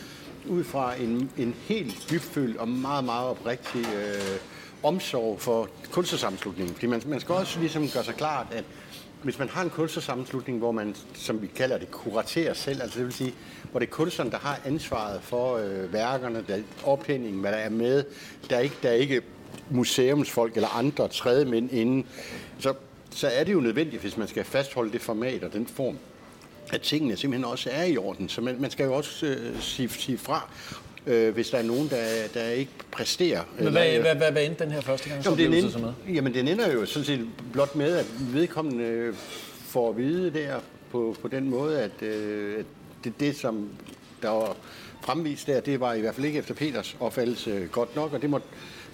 ud 0.47 0.63
fra 0.63 0.93
en, 1.01 1.29
en 1.37 1.55
helt 1.67 2.07
dybfølt 2.11 2.57
og 2.57 2.67
meget, 2.67 3.03
meget 3.03 3.29
oprigtig 3.29 3.85
øh, 3.95 4.39
omsorg 4.85 5.41
for 5.41 5.69
kunstnersammenslutningen. 5.91 6.75
Fordi 6.75 6.87
man, 6.87 7.01
man 7.05 7.19
skal 7.19 7.35
også 7.35 7.59
ligesom 7.59 7.89
gøre 7.89 8.03
sig 8.03 8.15
klart, 8.15 8.47
at 8.51 8.63
hvis 9.23 9.39
man 9.39 9.49
har 9.49 9.61
en 9.61 9.69
kunstnersammenslutning, 9.69 10.57
hvor 10.57 10.71
man, 10.71 10.95
som 11.13 11.41
vi 11.41 11.47
kalder 11.47 11.77
det, 11.77 11.91
kuraterer 11.91 12.53
selv, 12.53 12.81
altså 12.81 12.97
det 12.99 13.05
vil 13.05 13.13
sige, 13.13 13.33
hvor 13.71 13.79
det 13.79 13.87
er 13.87 13.91
kunstneren, 13.91 14.31
der 14.31 14.37
har 14.37 14.59
ansvaret 14.65 15.21
for 15.21 15.57
øh, 15.57 15.93
værkerne, 15.93 16.43
der 16.47 16.57
ophængningen, 16.83 17.41
hvad 17.41 17.51
der 17.51 17.57
er 17.57 17.69
med, 17.69 18.03
der 18.49 18.55
er 18.55 18.59
ikke, 18.59 18.75
der 18.83 18.89
er 18.89 18.93
ikke 18.93 19.21
museumsfolk 19.69 20.55
eller 20.55 20.77
andre 20.77 21.07
tredje 21.07 21.45
mænd 21.45 21.71
inden, 21.71 22.07
så, 22.59 22.73
så 23.11 23.27
er 23.27 23.43
det 23.43 23.53
jo 23.53 23.59
nødvendigt, 23.59 24.01
hvis 24.01 24.17
man 24.17 24.27
skal 24.27 24.43
fastholde 24.43 24.91
det 24.91 25.01
format 25.01 25.43
og 25.43 25.53
den 25.53 25.67
form, 25.67 25.97
at 26.73 26.81
tingene 26.81 27.17
simpelthen 27.17 27.51
også 27.51 27.69
er 27.73 27.83
i 27.83 27.97
orden. 27.97 28.29
Så 28.29 28.41
man, 28.41 28.61
man 28.61 28.71
skal 28.71 28.85
jo 28.85 28.93
også 28.93 29.25
øh, 29.25 29.61
sige, 29.61 29.89
sige 29.89 30.17
fra 30.17 30.49
øh, 31.07 31.33
hvis 31.33 31.49
der 31.49 31.57
er 31.57 31.63
nogen, 31.63 31.89
der, 31.89 32.27
der 32.33 32.49
ikke 32.49 32.71
præsterer. 32.91 33.41
Men 33.59 33.71
hvad, 33.71 33.87
eller, 33.87 34.01
hvad, 34.01 34.15
hvad, 34.15 34.31
hvad 34.31 34.45
endte 34.45 34.63
den 34.63 34.71
her 34.71 34.81
første 34.81 35.09
gang? 35.09 35.25
Jamen, 35.25 35.39
den 35.39 35.53
ender, 35.53 35.93
jamen, 36.13 36.33
den 36.33 36.47
ender 36.47 36.73
jo 36.73 36.85
sådan 36.85 37.05
set 37.05 37.27
blot 37.53 37.75
med, 37.75 37.97
at 37.97 38.05
vedkommende 38.19 38.83
øh, 38.83 39.15
får 39.67 39.89
at 39.89 39.97
vide 39.97 40.33
der 40.33 40.59
på, 40.91 41.15
på 41.21 41.27
den 41.27 41.49
måde, 41.49 41.81
at, 41.81 42.01
øh, 42.01 42.63
det, 43.03 43.19
det, 43.19 43.35
som 43.35 43.69
der 44.21 44.29
var 44.29 44.55
fremvist 45.01 45.47
der, 45.47 45.59
det 45.59 45.79
var 45.79 45.93
i 45.93 45.99
hvert 45.99 46.15
fald 46.15 46.25
ikke 46.25 46.39
efter 46.39 46.53
Peters 46.53 46.95
opfattelse 46.99 47.69
godt 47.71 47.95
nok, 47.95 48.13
og 48.13 48.21
det 48.21 48.29
må 48.29 48.39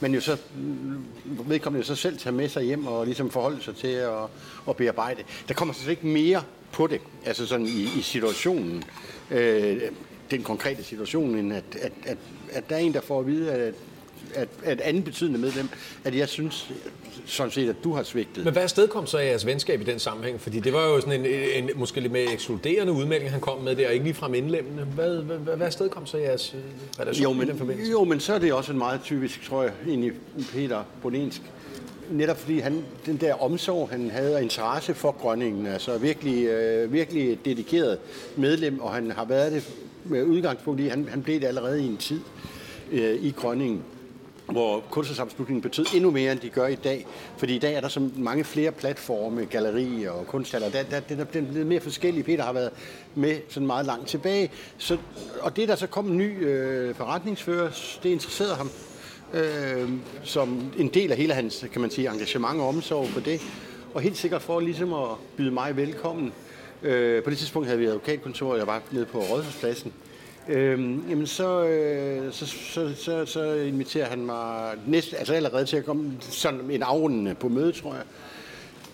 men 0.02 0.14
jo 0.14 0.22
så 0.22 0.38
vedkommende 1.26 1.86
jo 1.86 1.96
så 1.96 1.96
selv 1.96 2.18
tage 2.18 2.34
med 2.34 2.50
sig 2.50 2.64
hjem 2.64 2.88
og 2.88 3.06
ligesom 3.06 3.30
forholde 3.30 3.64
sig 3.64 3.76
til 3.76 3.88
at, 3.88 4.24
at 4.70 4.76
bearbejde. 4.76 5.24
Der 5.48 5.54
kommer 5.54 5.74
så 5.74 5.90
ikke 5.90 6.08
mere 6.08 6.44
på 6.72 6.88
det, 6.88 7.02
altså 7.26 7.46
sådan 7.48 7.66
i, 7.66 7.90
i 8.00 8.02
situationen. 8.02 8.84
Øh, 9.32 9.82
den 10.32 10.44
konkrete 10.44 10.84
situation, 10.84 11.36
end 11.36 11.54
at, 11.54 11.64
at, 11.82 11.92
at, 12.06 12.18
at 12.52 12.70
der 12.70 12.76
er 12.76 12.80
en, 12.80 12.94
der 12.94 13.02
får 13.02 13.20
at 13.20 13.28
vide, 13.28 13.52
at 13.52 13.74
at, 14.36 14.48
at 14.64 14.82
anden 14.82 15.04
betydende 15.04 15.40
medlem, 15.40 15.70
at 16.04 16.16
jeg 16.16 16.30
synes 16.30 16.72
sådan 17.26 17.52
set, 17.52 17.70
at 17.70 17.76
du 17.84 17.94
har 17.94 18.04
svigtet. 18.04 18.46
Men 18.46 18.54
hvad 18.54 18.68
sted 18.68 18.88
kom 18.88 19.08
så 19.08 19.18
jeres 19.18 19.46
venskab 19.46 19.82
i 19.82 19.84
den 19.84 20.00
sammenhæng? 20.00 20.42
Fordi 20.42 20.60
det 20.60 20.74
var 20.74 20.88
jo 20.88 21.02
sådan 21.02 21.26
en, 21.26 21.64
en 21.64 21.70
måske 21.76 22.00
lidt 22.00 22.12
mere 22.12 22.34
ekskluderende 22.34 22.94
udmelding, 22.94 23.32
han 23.32 23.42
kom 23.42 23.62
med 23.62 23.76
der, 23.76 23.88
og 23.88 23.94
ikke 23.94 24.06
lige 24.06 24.14
fra 24.14 24.34
indlemmende. 24.34 24.84
Hvad, 24.84 25.18
hvad, 25.18 25.38
hvad, 25.38 25.58
hvad 25.58 25.72
sted 25.72 25.90
kom 25.90 26.06
så 26.06 26.18
jeres 26.18 26.54
øh, 26.54 26.62
relation 27.00 27.24
jo, 27.24 27.34
men, 27.34 27.48
i 27.48 27.52
den 27.52 27.58
forbindelse? 27.58 27.92
Jo, 27.92 28.04
men 28.04 28.20
så 28.20 28.34
er 28.34 28.40
det 28.40 28.54
også 28.54 28.72
en 28.72 28.78
meget 28.78 29.02
typisk, 29.04 29.44
tror 29.44 29.64
jeg, 29.64 29.72
egentlig 29.88 30.12
Peter 30.54 30.84
Boninsk. 31.02 31.42
Netop 32.12 32.40
fordi 32.40 32.60
han, 32.60 32.84
den 33.06 33.18
der 33.18 33.44
omsorg, 33.44 33.90
han 33.90 34.10
havde 34.10 34.36
og 34.36 34.42
interesse 34.42 34.94
for 34.94 35.12
Grønningen, 35.12 35.68
altså 35.68 35.98
virkelig, 35.98 36.46
øh, 36.46 36.94
virkelig 36.94 37.46
dedikeret 37.46 37.98
medlem, 38.36 38.80
og 38.80 38.94
han 38.94 39.12
har 39.12 39.26
været 39.26 39.52
det 39.52 39.70
med 40.06 40.24
udgangspunkt 40.24 40.82
i, 40.82 40.88
han, 40.88 41.08
han 41.10 41.24
blev 41.24 41.40
det 41.40 41.48
allerede 41.48 41.84
i 41.84 41.88
en 41.88 41.98
tid 41.98 42.20
øh, 42.92 43.24
i 43.24 43.32
Grønningen 43.38 43.84
hvor 44.52 44.84
kunstnersammenslutningen 44.90 45.62
betød 45.62 45.86
endnu 45.96 46.12
mere, 46.12 46.32
end 46.32 46.40
de 46.40 46.50
gør 46.50 46.68
i 46.68 46.76
dag. 46.76 47.06
Fordi 47.38 47.56
i 47.56 47.60
dag 47.60 47.74
er 47.74 47.82
der 47.82 47.88
så 47.88 48.10
mange 48.16 48.44
flere 48.44 48.72
platforme, 48.72 49.46
gallerier 49.46 50.12
og 50.12 50.28
kunsthaller. 50.28 50.70
Der, 50.70 50.84
der, 50.84 51.00
der, 51.00 51.16
der 51.16 51.22
er 51.22 51.26
blevet 51.26 51.68
mere 51.68 51.80
forskellige. 51.80 52.24
Peter 52.24 52.44
har 52.44 52.54
været 52.54 52.72
med 53.16 53.38
sådan 53.50 53.68
meget 53.68 53.86
langt 53.86 54.08
tilbage. 54.08 54.52
Så, 54.78 54.98
og 55.42 55.56
det, 55.56 55.68
der 55.68 55.76
så 55.76 55.88
kom 55.88 56.08
en 56.08 56.18
ny 56.18 56.46
øh, 56.46 56.96
forretningsfører, 56.96 57.70
det 58.04 58.10
interesserede 58.10 58.56
ham. 58.56 58.70
Øh, 59.34 59.90
som 60.24 60.72
en 60.78 60.88
del 60.88 61.12
af 61.12 61.18
hele 61.18 61.34
hans, 61.34 61.66
kan 61.72 61.82
man 61.82 61.90
sige, 61.90 62.10
engagement 62.10 62.62
og 62.62 62.68
omsorg 62.68 63.08
for 63.08 63.20
det. 63.20 63.42
Og 63.94 64.02
helt 64.02 64.18
sikkert 64.18 64.42
for 64.42 64.60
ligesom 64.60 64.94
at 64.94 65.10
byde 65.38 65.52
mig 65.52 65.78
velkommen. 65.78 66.34
Øh, 66.84 67.24
på 67.24 67.30
det 67.30 67.38
tidspunkt 67.38 67.68
havde 67.68 67.80
vi 67.80 67.86
advokatkontor, 67.86 68.56
jeg 68.56 68.68
var 68.68 68.82
nede 68.92 69.06
på 69.06 69.20
Rådhuspladsen. 69.20 69.94
Øhm, 70.50 71.04
jamen 71.10 71.28
så, 71.28 71.66
øh, 71.66 72.32
så, 72.32 72.46
så, 72.46 72.94
så, 72.96 73.26
så 73.26 73.54
inviterer 73.54 74.06
han 74.06 74.26
mig 74.26 74.74
næste, 74.88 75.18
altså 75.18 75.34
allerede 75.34 75.66
til 75.66 75.78
at 75.78 75.86
komme 75.86 76.12
sådan 76.20 76.72
en 76.72 76.84
afrundende 76.84 77.36
på 77.36 77.50
møde, 77.50 77.72
tror 77.72 77.94
jeg. 77.94 78.04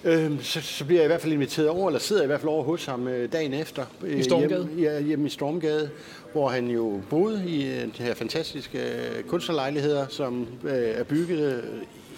Øhm, 0.03 0.41
så, 0.41 0.61
så 0.61 0.85
bliver 0.85 1.01
jeg 1.01 1.05
i 1.05 1.07
hvert 1.07 1.21
fald 1.21 1.33
inviteret 1.33 1.69
over, 1.69 1.89
eller 1.89 1.99
sidder 1.99 2.21
jeg 2.21 2.25
i 2.25 2.27
hvert 2.27 2.39
fald 2.39 2.49
over 2.49 2.63
hos 2.63 2.85
ham 2.85 3.07
øh, 3.07 3.31
dagen 3.31 3.53
efter. 3.53 3.85
I 4.07 4.23
Stormgade? 4.23 4.69
Hjem, 4.75 4.79
ja, 4.79 5.01
hjemme 5.01 5.25
i 5.25 5.29
Stormgade, 5.29 5.89
hvor 6.31 6.49
han 6.49 6.67
jo 6.67 7.01
boede 7.09 7.43
i 7.47 7.67
øh, 7.67 7.83
de 7.97 8.03
her 8.03 8.13
fantastiske 8.13 8.79
øh, 8.79 9.23
kunstlejligheder, 9.23 10.07
som 10.09 10.47
øh, 10.63 10.71
er 10.73 11.03
bygget 11.03 11.63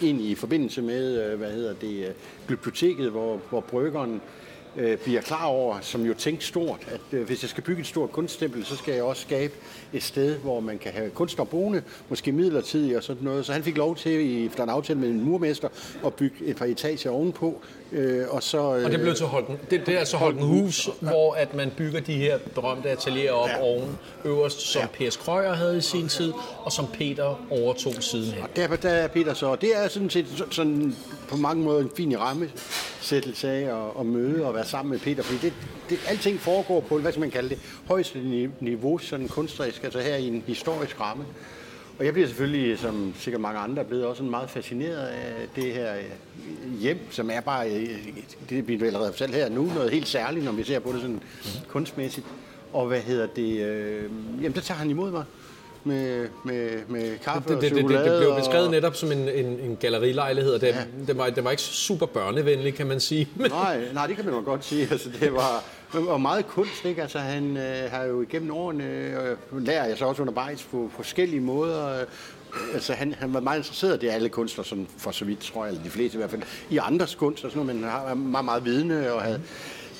øh, 0.00 0.08
ind 0.08 0.20
i 0.20 0.34
forbindelse 0.34 0.82
med, 0.82 1.24
øh, 1.24 1.38
hvad 1.38 1.52
hedder 1.52 1.74
det, 1.74 2.06
øh, 2.06 2.12
biblioteket, 2.46 3.10
hvor, 3.10 3.40
hvor 3.50 3.60
bryggeren 3.60 4.14
øh, 4.14 4.20
Øh, 4.76 4.98
bliver 4.98 5.20
klar 5.20 5.44
over, 5.44 5.80
som 5.80 6.04
jo 6.04 6.14
tænker 6.14 6.42
stort, 6.42 6.80
at 6.88 7.18
øh, 7.18 7.26
hvis 7.26 7.42
jeg 7.42 7.50
skal 7.50 7.62
bygge 7.64 7.80
et 7.80 7.86
stort 7.86 8.12
kunststempel, 8.12 8.64
så 8.64 8.76
skal 8.76 8.94
jeg 8.94 9.02
også 9.02 9.22
skabe 9.22 9.54
et 9.92 10.02
sted, 10.02 10.36
hvor 10.36 10.60
man 10.60 10.78
kan 10.78 10.92
have 10.92 11.10
kunstner 11.10 11.44
boende, 11.44 11.82
måske 12.08 12.32
midlertidigt 12.32 12.96
og 12.96 13.02
sådan 13.02 13.24
noget. 13.24 13.46
Så 13.46 13.52
han 13.52 13.62
fik 13.62 13.76
lov 13.76 13.96
til, 13.96 14.46
efter 14.46 14.62
en 14.62 14.68
aftale 14.68 14.98
med 14.98 15.08
en 15.08 15.24
murmester, 15.24 15.68
at 16.06 16.14
bygge 16.14 16.44
et 16.44 16.56
par 16.56 16.64
etager 16.64 17.10
ovenpå. 17.10 17.62
Øh, 17.92 18.24
og, 18.28 18.42
så, 18.42 18.76
øh, 18.76 18.84
og 18.84 18.90
det 18.90 19.00
blev 19.00 19.14
til 19.14 19.26
Holten. 19.26 19.58
Det, 19.70 19.86
det 19.86 19.94
er 19.94 19.98
altså 19.98 20.16
Holten 20.16 20.42
Hus, 20.42 20.88
ja. 21.02 21.08
hvor 21.08 21.34
at 21.34 21.54
man 21.54 21.72
bygger 21.76 22.00
de 22.00 22.12
her 22.12 22.38
berømte 22.54 22.90
atelierer 22.90 23.32
op 23.32 23.48
ja. 23.48 23.60
oven 23.60 23.98
øverst, 24.24 24.60
som 24.60 24.82
ja. 25.00 25.08
P.S. 25.08 25.16
Krøyer 25.16 25.52
havde 25.52 25.78
i 25.78 25.80
sin 25.80 26.08
tid, 26.08 26.32
og 26.58 26.72
som 26.72 26.86
Peter 26.92 27.46
overtog 27.50 27.94
sidenhen. 28.00 28.42
Og 28.42 28.48
der, 28.56 28.76
der 28.76 28.90
er 28.90 29.08
Peter 29.08 29.34
så, 29.34 29.54
det 29.54 29.76
er 29.76 29.88
sådan 29.88 30.10
set 30.10 30.26
sådan, 30.50 30.96
på 31.28 31.36
mange 31.36 31.64
måder 31.64 31.80
en 31.80 31.90
fin 31.96 32.20
ramme 32.20 32.50
sættelse 33.00 33.50
af 33.50 33.60
at, 33.60 34.00
at 34.00 34.06
møde 34.06 34.46
og 34.46 34.54
være 34.54 34.66
sammen 34.66 34.90
med 34.90 34.98
Peter, 34.98 35.22
fordi 35.22 35.38
det, 35.46 35.52
det, 35.90 35.98
alting 36.08 36.40
foregår 36.40 36.80
på, 36.80 36.98
hvad 36.98 37.12
skal 37.12 37.20
man 37.20 37.30
kalde 37.30 37.48
det, 37.48 37.58
højeste 37.88 38.50
niveau, 38.60 38.98
sådan 38.98 39.28
kunstnerisk, 39.28 39.84
altså 39.84 40.00
her 40.00 40.16
i 40.16 40.26
en 40.26 40.44
historisk 40.46 41.00
ramme. 41.00 41.24
Og 42.00 42.06
jeg 42.06 42.12
bliver 42.12 42.28
selvfølgelig, 42.28 42.78
som 42.78 43.14
sikkert 43.18 43.40
mange 43.40 43.60
andre, 43.60 43.84
blevet 43.84 44.04
også 44.04 44.22
meget 44.22 44.50
fascineret 44.50 45.06
af 45.06 45.48
det 45.56 45.72
her 45.72 45.94
hjem, 46.80 46.98
som 47.10 47.30
er 47.30 47.40
bare, 47.40 47.70
øh, 47.70 47.88
det 48.50 48.68
vi 48.68 48.86
allerede 48.86 49.12
selv 49.16 49.34
her 49.34 49.48
nu, 49.48 49.70
noget 49.74 49.90
helt 49.90 50.08
særligt, 50.08 50.44
når 50.44 50.52
vi 50.52 50.64
ser 50.64 50.78
på 50.78 50.92
det 50.92 51.00
sådan 51.00 51.20
kunstmæssigt. 51.68 52.26
Og 52.72 52.86
hvad 52.86 53.00
hedder 53.00 53.26
det, 53.36 53.60
øh, 53.60 54.02
jamen 54.40 54.54
der 54.54 54.60
tager 54.60 54.78
han 54.78 54.90
imod 54.90 55.10
mig 55.10 55.24
med, 55.84 56.28
med, 56.44 56.70
med 56.88 57.18
kaffe 57.18 57.54
det, 57.54 57.62
det, 57.62 57.72
og 57.72 57.78
chokolade. 57.78 58.04
Det, 58.04 58.10
det, 58.10 58.20
det 58.20 58.28
blev 58.28 58.38
beskrevet 58.38 58.66
og... 58.66 58.72
netop 58.72 58.96
som 58.96 59.12
en, 59.12 59.28
en, 59.28 59.46
en 59.46 59.76
gallerilejlighed, 59.80 60.52
og 60.52 60.60
det, 60.60 60.66
ja. 60.66 60.84
det, 61.06 61.18
var, 61.18 61.30
det 61.30 61.44
var 61.44 61.50
ikke 61.50 61.62
super 61.62 62.06
børnevenlig, 62.06 62.74
kan 62.74 62.86
man 62.86 63.00
sige. 63.00 63.28
nej, 63.36 63.80
nej, 63.92 64.06
det 64.06 64.16
kan 64.16 64.24
man 64.24 64.44
godt 64.44 64.64
sige. 64.64 64.88
Altså, 64.90 65.08
det 65.20 65.32
var 65.32 65.64
og 65.94 66.20
meget 66.20 66.46
kunst, 66.46 66.84
ikke? 66.84 67.02
Altså, 67.02 67.18
han 67.18 67.56
øh, 67.56 67.90
har 67.90 68.04
jo 68.04 68.22
igennem 68.22 68.50
årene, 68.50 68.84
øh, 68.84 69.36
lærer 69.52 69.84
jeg 69.84 69.98
så 69.98 70.04
også 70.04 70.22
undervejs 70.22 70.62
på 70.62 70.90
forskellige 70.96 71.40
måder, 71.40 72.00
øh, 72.00 72.06
altså 72.74 72.92
han, 72.92 73.14
han 73.14 73.34
var 73.34 73.40
meget 73.40 73.58
interesseret, 73.58 74.00
det 74.00 74.10
er 74.10 74.14
alle 74.14 74.28
kunstnere, 74.28 74.66
sådan 74.66 74.88
for 74.98 75.10
så 75.10 75.24
vidt, 75.24 75.40
tror 75.40 75.64
jeg, 75.64 75.70
eller 75.70 75.84
de 75.84 75.90
fleste 75.90 76.16
i 76.16 76.18
hvert 76.18 76.30
fald, 76.30 76.42
i 76.70 76.78
andres 76.78 77.14
kunst 77.14 77.44
og 77.44 77.50
sådan 77.50 77.66
noget, 77.66 77.80
men 77.80 77.90
han 77.90 78.02
var 78.04 78.14
meget, 78.14 78.44
meget 78.44 78.64
vidne 78.64 79.12
og 79.12 79.22
havde, 79.22 79.40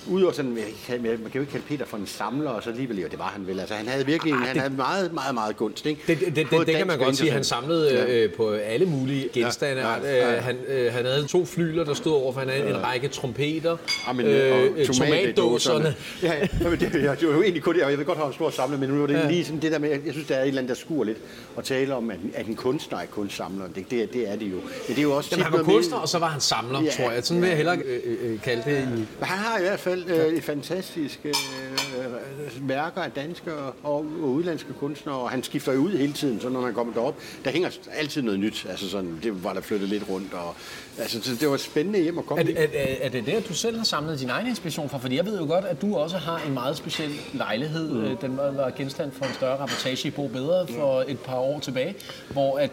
Udover 0.09 0.33
sådan, 0.33 0.50
man 0.50 0.64
kan, 0.87 1.02
man 1.02 1.16
kan 1.16 1.30
jo 1.35 1.40
ikke 1.40 1.52
kalde 1.52 1.66
Peter 1.69 1.85
for 1.85 1.97
en 1.97 2.07
samler, 2.07 2.50
og 2.50 2.62
så 2.62 2.71
alligevel, 2.71 2.99
jo, 2.99 3.09
det 3.11 3.19
var 3.19 3.33
han 3.37 3.47
vel. 3.47 3.61
Altså, 3.61 3.75
han 3.75 3.88
havde 3.88 4.07
virkelig 4.07 4.35
Arh, 4.35 4.40
han 4.40 4.54
det, 4.54 4.62
havde 4.62 4.75
meget, 4.75 5.14
meget, 5.14 5.35
meget 5.35 5.57
gunst. 5.57 5.87
Ikke? 5.87 6.00
Det, 6.07 6.21
det, 6.21 6.37
det, 6.37 6.50
det, 6.50 6.66
det 6.66 6.76
kan 6.76 6.87
man 6.87 6.99
godt 6.99 7.16
sige. 7.16 7.30
Han 7.30 7.45
samlede 7.45 7.95
ja. 7.95 8.25
øh, 8.25 8.33
på 8.33 8.50
alle 8.50 8.87
mulige 8.87 9.28
genstande. 9.33 9.83
Ja, 9.83 9.97
ja, 9.97 10.30
ja. 10.30 10.37
Øh, 10.37 10.42
han, 10.42 10.57
øh, 10.69 10.92
han 10.92 11.04
havde 11.04 11.26
to 11.26 11.45
flyler, 11.45 11.85
der 11.85 11.95
stod 11.95 12.12
over, 12.12 12.33
for 12.33 12.40
han 12.40 12.49
havde 12.49 12.64
ja. 12.64 12.71
en 12.71 12.85
række 12.85 13.09
trompeter, 13.09 13.76
ja, 14.07 14.12
men, 14.12 14.26
øh, 14.26 14.66
øh 14.76 14.87
tomatdåserne. 14.87 15.95
Ja, 16.23 16.33
ja, 16.62 16.69
men 16.69 16.80
det, 16.80 16.95
ja, 16.95 17.14
det 17.14 17.28
var 17.28 17.35
jo 17.35 17.42
egentlig 17.42 17.62
kun 17.62 17.75
det, 17.75 17.80
jeg 17.80 17.99
ved 17.99 18.04
godt, 18.04 18.19
at 18.19 18.25
han 18.25 18.33
stor 18.33 18.50
samler, 18.50 18.78
men 18.78 18.88
nu 18.88 19.00
var 19.00 19.07
det 19.07 19.14
ja. 19.14 19.28
lige 19.28 19.45
sådan 19.45 19.62
det 19.62 19.73
der 19.73 19.78
med, 19.78 19.90
jeg 19.90 20.12
synes, 20.12 20.26
der 20.26 20.35
er 20.35 20.42
et 20.42 20.49
eller 20.49 20.59
andet, 20.59 20.69
der 20.69 20.80
skuer 20.80 21.04
lidt, 21.04 21.19
at 21.59 21.64
tale 21.64 21.95
om, 21.95 22.11
at, 22.11 22.19
at 22.35 22.47
en 22.47 22.57
kunstner 22.57 22.99
er 22.99 23.07
kunstsamler. 23.07 23.64
Det, 23.75 23.90
det, 23.90 24.12
det 24.12 24.28
er 24.33 24.37
det 24.37 24.47
jo. 24.47 24.57
Men 24.57 24.62
det 24.88 24.99
er 24.99 25.02
jo 25.02 25.16
også 25.16 25.28
Jamen, 25.33 25.45
han 25.45 25.52
var 25.52 25.62
kunstner, 25.62 25.97
og 25.99 26.09
så 26.09 26.19
var 26.19 26.28
han 26.28 26.40
samler, 26.40 26.83
ja, 26.83 26.90
tror 26.90 27.11
jeg. 27.11 27.25
Sådan 27.25 27.37
ja, 27.37 27.40
vil 27.40 27.49
jeg 27.49 27.57
hellere 27.57 27.76
øh, 27.76 28.33
øh, 28.33 28.40
kalde 28.40 28.62
det. 28.66 28.78
I... 28.78 29.25
Han 29.25 29.38
har 29.38 29.59
i 29.59 29.62
hvert 29.62 29.80
fald 29.80 29.89
øh, 29.92 30.32
et 30.32 30.44
fantastisk 30.44 31.00
fantastiske 31.00 31.28
øh, 31.28 32.68
værker 32.68 33.02
af 33.02 33.11
danske 33.11 33.54
og, 33.54 33.75
og 33.82 34.04
udlandske 34.04 34.73
kunstnere, 34.73 35.16
og 35.16 35.30
han 35.30 35.42
skifter 35.42 35.73
jo 35.73 35.78
ud 35.78 35.90
hele 35.90 36.12
tiden, 36.12 36.40
så 36.40 36.49
når 36.49 36.61
man 36.61 36.75
kommer 36.75 36.94
derop, 36.94 37.14
der 37.44 37.50
hænger 37.50 37.70
altid 37.92 38.23
noget 38.23 38.40
nyt. 38.40 38.66
Altså 38.70 38.90
sådan, 38.90 39.18
det 39.23 39.44
var 39.44 39.52
der 39.52 39.61
flyttet 39.61 39.88
lidt 39.88 40.04
rundt, 40.09 40.35
og 40.35 40.54
altså, 40.99 41.37
det 41.40 41.50
var 41.50 41.56
spændende 41.56 42.02
hjem 42.02 42.18
at 42.18 42.26
komme 42.26 42.42
er, 42.42 42.47
det, 42.47 42.59
er, 42.59 42.97
er 43.00 43.09
det 43.09 43.26
der, 43.26 43.40
du 43.40 43.54
selv 43.54 43.76
har 43.76 43.85
samlet 43.85 44.20
din 44.20 44.30
egen 44.30 44.47
inspiration 44.47 44.88
fra? 44.88 44.99
Fordi 44.99 45.16
jeg 45.16 45.26
ved 45.26 45.38
jo 45.38 45.47
godt, 45.47 45.64
at 45.64 45.82
du 45.82 45.97
også 45.97 46.16
har 46.16 46.42
en 46.47 46.54
meget 46.54 46.76
speciel 46.76 47.11
lejlighed. 47.32 47.90
Mm. 47.90 48.16
Den 48.16 48.37
var 48.37 48.70
genstand 48.76 49.12
for 49.12 49.25
en 49.25 49.35
større 49.35 49.59
rapportage 49.59 50.09
i 50.09 50.11
Bo 50.11 50.28
Bedre 50.28 50.66
for 50.66 51.04
et 51.09 51.18
par 51.18 51.37
år 51.37 51.61
tilbage, 51.61 51.94
hvor 52.32 52.59
at 52.59 52.70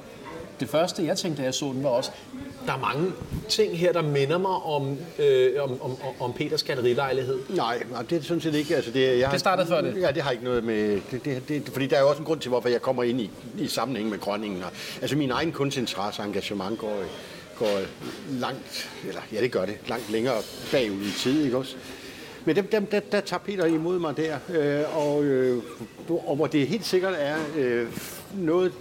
det 0.60 0.70
første, 0.70 1.06
jeg 1.06 1.18
tænkte, 1.18 1.42
da 1.42 1.46
jeg 1.46 1.54
så 1.54 1.66
den, 1.66 1.84
var 1.84 1.90
også, 1.90 2.12
der 2.66 2.74
er 2.74 2.78
mange 2.78 3.12
ting 3.50 3.78
her, 3.78 3.94
der 3.94 4.02
minder 4.02 4.38
mig 4.38 4.52
om, 4.52 4.98
øh, 5.20 5.64
om, 5.64 5.82
om, 5.82 5.96
om 6.20 6.34
Peters 6.34 6.64
gallerilejlighed. 6.64 7.40
Nej, 7.50 7.84
det 8.10 8.18
er 8.18 8.22
sådan 8.22 8.42
set 8.42 8.56
ikke. 8.56 8.76
Altså 8.76 8.92
det, 8.92 9.20
jeg, 9.20 9.32
det 9.32 9.40
startede 9.40 9.68
før 9.68 9.82
det? 9.82 10.02
Ja, 10.02 10.12
det 10.12 10.24
har 10.24 10.32
ikke 10.32 10.44
noget 10.44 10.64
med... 10.64 11.02
Det, 11.12 11.26
det, 11.26 11.50
det, 11.50 11.70
fordi 11.74 11.88
der 11.88 11.98
er 11.98 12.02
jo 12.02 12.10
også 12.10 12.20
en 12.20 12.26
grund 12.26 12.40
til, 12.40 12.50
hvorfor 12.50 12.70
jeg 12.70 12.82
kommer 12.82 13.04
ind 13.04 13.22
i, 13.22 13.30
i 13.58 13.68
sammenhæng 13.68 14.10
med 14.10 14.20
Grønningen. 14.20 14.64
Altså 15.02 15.16
min 15.16 15.32
egen 15.32 15.52
kunstinteresse 15.52 16.22
og 16.22 16.28
engagement 16.28 16.80
går, 16.80 17.04
går 17.60 17.80
langt, 18.30 18.90
eller 19.08 19.22
ja, 19.32 19.42
det 19.42 19.52
gør 19.52 19.66
det, 19.66 19.78
langt 19.88 20.12
længere 20.12 20.36
bagud 20.72 21.02
i 21.02 21.12
tid, 21.18 21.46
ikke 21.46 21.58
også? 21.58 21.76
Men 22.46 22.56
dem, 22.56 22.68
dem, 22.68 22.86
der, 22.86 23.00
der 23.00 23.22
tager 23.22 23.40
Peter 23.40 23.66
imod 23.66 24.00
mig 24.00 24.18
der, 24.18 24.38
øh, 24.50 24.98
og, 24.98 25.24
øh, 25.24 25.64
og 26.10 26.36
hvor 26.36 26.48
det 26.48 26.68
helt 26.68 26.86
sikkert 26.86 27.14
er 27.18 27.38
øh, 27.58 27.88
noget, 28.34 28.72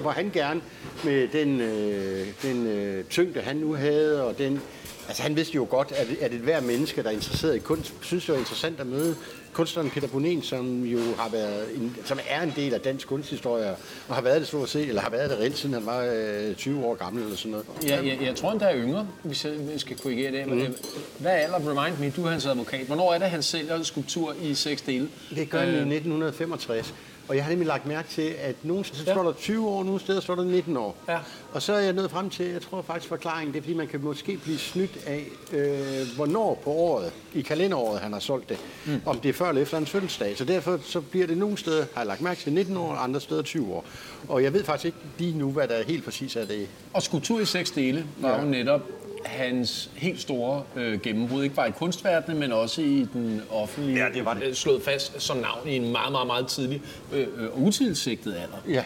hvor 0.00 0.10
han 0.10 0.30
gerne 0.34 0.60
med 1.04 1.28
den, 1.28 1.60
øh, 1.60 2.26
den 2.42 2.66
øh, 2.66 3.04
tyngde, 3.04 3.40
han 3.40 3.56
nu 3.56 3.74
havde, 3.74 4.24
og 4.24 4.38
den... 4.38 4.60
Altså 5.08 5.22
han 5.22 5.36
vidste 5.36 5.54
jo 5.54 5.66
godt, 5.70 5.92
at, 5.92 6.06
at 6.20 6.32
et 6.32 6.40
hver 6.40 6.60
menneske, 6.60 7.02
der 7.02 7.08
er 7.08 7.12
interesseret 7.12 7.56
i 7.56 7.58
kunst, 7.58 7.94
synes 8.00 8.24
det 8.24 8.32
var 8.32 8.38
interessant 8.38 8.80
at 8.80 8.86
møde 8.86 9.16
kunstneren 9.52 9.90
Peter 9.90 10.08
Bonin, 10.08 10.42
som 10.42 10.84
jo 10.84 10.98
har 11.18 11.28
været 11.28 11.66
en, 11.76 11.96
som 12.04 12.18
er 12.28 12.42
en 12.42 12.52
del 12.56 12.74
af 12.74 12.80
dansk 12.80 13.08
kunsthistorie, 13.08 13.70
og 14.08 14.14
har 14.14 14.22
været 14.22 14.40
det 14.40 14.48
stort 14.48 14.68
set, 14.68 14.88
eller 14.88 15.02
har 15.02 15.10
været 15.10 15.30
det 15.30 15.38
reelt, 15.38 15.58
siden 15.58 15.74
han 15.74 15.86
var 15.86 16.10
øh, 16.14 16.54
20 16.54 16.84
år 16.84 16.94
gammel 16.94 17.22
eller 17.22 17.36
sådan 17.36 17.50
noget. 17.50 17.66
Ja, 17.86 17.96
jeg, 18.04 18.18
jeg 18.22 18.36
tror, 18.36 18.50
han 18.50 18.60
der 18.60 18.66
er 18.66 18.76
yngre, 18.76 19.08
hvis 19.22 19.44
jeg 19.44 19.54
skal 19.76 19.96
korrigere 19.96 20.32
det. 20.32 20.46
Mm. 20.46 20.74
Hvad 21.18 21.32
er 21.32 21.36
alder? 21.36 21.56
Remind 21.56 21.98
me, 21.98 22.12
du 22.16 22.26
er 22.26 22.30
hans 22.30 22.46
advokat. 22.46 22.86
Hvornår 22.86 23.12
er 23.12 23.18
det, 23.18 23.30
han 23.30 23.42
sælger 23.42 23.82
skulptur 23.82 24.34
i 24.42 24.54
seks 24.54 24.82
dele? 24.82 25.08
Det 25.34 25.50
gør 25.50 25.58
han 25.58 25.68
øh, 25.68 25.74
i 25.74 25.78
1965. 25.78 26.94
Og 27.32 27.36
jeg 27.36 27.44
har 27.44 27.50
nemlig 27.50 27.68
lagt 27.68 27.86
mærke 27.86 28.08
til, 28.08 28.34
at 28.38 28.56
nogle 28.62 28.84
steder 28.84 29.04
ja. 29.06 29.12
står 29.12 29.22
der 29.22 29.32
20 29.32 29.68
år, 29.68 29.84
nogle 29.84 30.00
steder 30.00 30.20
står 30.20 30.34
der 30.34 30.44
19 30.44 30.76
år. 30.76 30.96
Ja. 31.08 31.18
Og 31.52 31.62
så 31.62 31.72
er 31.72 31.80
jeg 31.80 31.92
nået 31.92 32.10
frem 32.10 32.30
til, 32.30 32.46
jeg 32.46 32.62
tror 32.62 32.82
faktisk 32.82 33.08
forklaringen, 33.08 33.52
det 33.52 33.58
er 33.58 33.62
fordi, 33.62 33.74
man 33.74 33.86
kan 33.86 34.00
måske 34.00 34.36
blive 34.36 34.58
snydt 34.58 34.98
af, 35.06 35.26
øh, 35.52 36.06
hvornår 36.16 36.60
på 36.64 36.70
året, 36.70 37.12
i 37.34 37.42
kalenderåret, 37.42 38.00
han 38.00 38.12
har 38.12 38.20
solgt 38.20 38.48
det. 38.48 38.58
Mm. 38.86 39.00
Om 39.06 39.18
det 39.20 39.28
er 39.28 39.32
før 39.32 39.48
eller 39.48 39.62
efter 39.62 39.78
en 39.78 39.86
fødselsdag. 39.86 40.36
Så 40.38 40.44
derfor 40.44 40.78
så 40.82 41.00
bliver 41.00 41.26
det 41.26 41.38
nogle 41.38 41.58
steder, 41.58 41.84
har 41.94 42.00
jeg 42.00 42.06
lagt 42.06 42.20
mærke 42.20 42.40
til, 42.40 42.52
19 42.52 42.76
år, 42.76 42.92
andre 42.92 43.20
steder 43.20 43.42
20 43.42 43.72
år. 43.74 43.84
Og 44.28 44.42
jeg 44.42 44.52
ved 44.52 44.64
faktisk 44.64 44.84
ikke 44.84 44.98
lige 45.18 45.38
nu, 45.38 45.50
hvad 45.50 45.68
der 45.68 45.74
er 45.74 45.84
helt 45.84 46.04
præcis 46.04 46.36
af 46.36 46.46
det. 46.46 46.68
Og 46.92 47.02
skulptur 47.02 47.40
i 47.40 47.44
seks 47.44 47.70
dele 47.70 48.06
var 48.20 48.30
ja. 48.30 48.40
jo 48.40 48.46
netop 48.46 48.80
hans 49.24 49.90
helt 49.94 50.20
store 50.20 50.62
øh, 50.76 51.00
gennembrud, 51.00 51.42
ikke 51.42 51.54
bare 51.54 51.68
i 51.68 51.72
kunstverdenen, 51.72 52.40
men 52.40 52.52
også 52.52 52.82
i 52.82 53.08
den 53.12 53.42
offentlige, 53.50 54.04
ja, 54.04 54.12
det 54.14 54.24
var 54.24 54.34
det. 54.34 54.42
Øh, 54.42 54.54
slået 54.54 54.82
fast 54.82 55.22
som 55.22 55.36
navn 55.36 55.68
i 55.68 55.76
en 55.76 55.92
meget, 55.92 56.12
meget, 56.12 56.26
meget 56.26 56.46
tidlig 56.46 56.82
øh, 57.12 57.26
øh, 57.36 57.62
utilsigtet 57.62 58.34
alder. 58.34 58.62
Ja, 58.68 58.84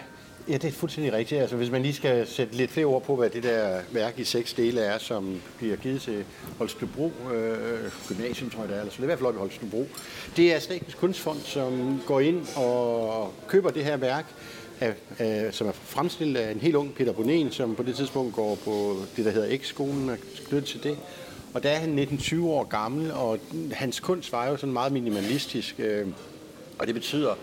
Ja, 0.49 0.52
det 0.52 0.64
er 0.64 0.73
fuldstændig 0.73 1.12
rigtigt. 1.12 1.40
Altså, 1.40 1.57
hvis 1.57 1.71
man 1.71 1.83
lige 1.83 1.95
skal 1.95 2.26
sætte 2.26 2.55
lidt 2.55 2.71
flere 2.71 2.87
ord 2.87 3.02
på, 3.02 3.16
hvad 3.16 3.31
det 3.31 3.43
der 3.43 3.81
værk 3.90 4.19
i 4.19 4.25
seks 4.25 4.52
dele 4.52 4.81
er, 4.81 4.99
som 4.99 5.40
bliver 5.59 5.76
givet 5.76 6.02
til 6.02 6.25
Holstebro 6.59 7.12
øh, 7.35 7.90
Gymnasium, 8.09 8.50
tror 8.50 8.61
jeg 8.61 8.69
det 8.69 8.76
er, 8.76 8.81
eller 8.81 8.93
så 8.93 8.97
det 8.97 9.02
er 9.02 9.02
i 9.02 9.07
hvert 9.07 9.19
fald 9.19 9.28
op 9.28 9.35
i 9.35 9.38
Holstebro. 9.38 9.88
Det 10.37 10.55
er 10.55 10.59
Statens 10.59 10.95
Kunstfond, 10.95 11.40
som 11.45 12.00
går 12.07 12.21
ind 12.21 12.47
og 12.57 13.33
køber 13.49 13.71
det 13.71 13.85
her 13.85 13.97
værk, 13.97 14.25
af, 14.80 14.95
af, 15.18 15.54
som 15.54 15.66
er 15.66 15.73
fremstillet 15.73 16.40
af 16.40 16.52
en 16.52 16.61
helt 16.61 16.75
ung 16.75 16.95
Peter 16.95 17.12
Bonen, 17.12 17.52
som 17.52 17.75
på 17.75 17.83
det 17.83 17.97
tidspunkt 17.97 18.35
går 18.35 18.54
på 18.54 18.97
det, 19.16 19.25
der 19.25 19.30
hedder 19.30 19.59
X-skolen, 19.59 20.09
og 20.09 20.16
knyttet 20.49 20.64
til 20.64 20.83
det. 20.83 20.99
Og 21.54 21.62
der 21.62 21.71
er 21.71 21.78
han 21.78 21.99
19-20 21.99 22.42
år 22.45 22.64
gammel, 22.64 23.12
og 23.12 23.38
hans 23.73 24.00
kunst 24.00 24.33
var 24.33 24.49
jo 24.49 24.56
sådan 24.56 24.73
meget 24.73 24.92
minimalistisk, 24.92 25.75
øh, 25.78 26.06
og 26.78 26.87
det 26.87 26.95
betyder, 26.95 27.35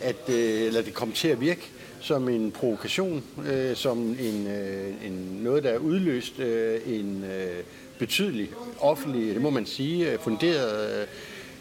at 0.00 0.28
øh, 0.28 0.62
eller 0.62 0.82
det 0.82 0.94
kommer 0.94 1.14
til 1.14 1.28
at 1.28 1.40
virke 1.40 1.70
som 2.00 2.28
en 2.28 2.50
provokation, 2.50 3.24
øh, 3.52 3.76
som 3.76 3.98
en, 3.98 4.46
øh, 4.46 5.06
en, 5.06 5.38
noget, 5.42 5.64
der 5.64 5.70
er 5.70 5.78
udløst 5.78 6.38
øh, 6.38 6.80
en 6.86 7.24
øh, 7.24 7.62
betydelig 7.98 8.50
offentlig, 8.80 9.34
det 9.34 9.42
må 9.42 9.50
man 9.50 9.66
sige, 9.66 10.12
øh, 10.12 10.18
funderet 10.18 11.00
øh, 11.00 11.06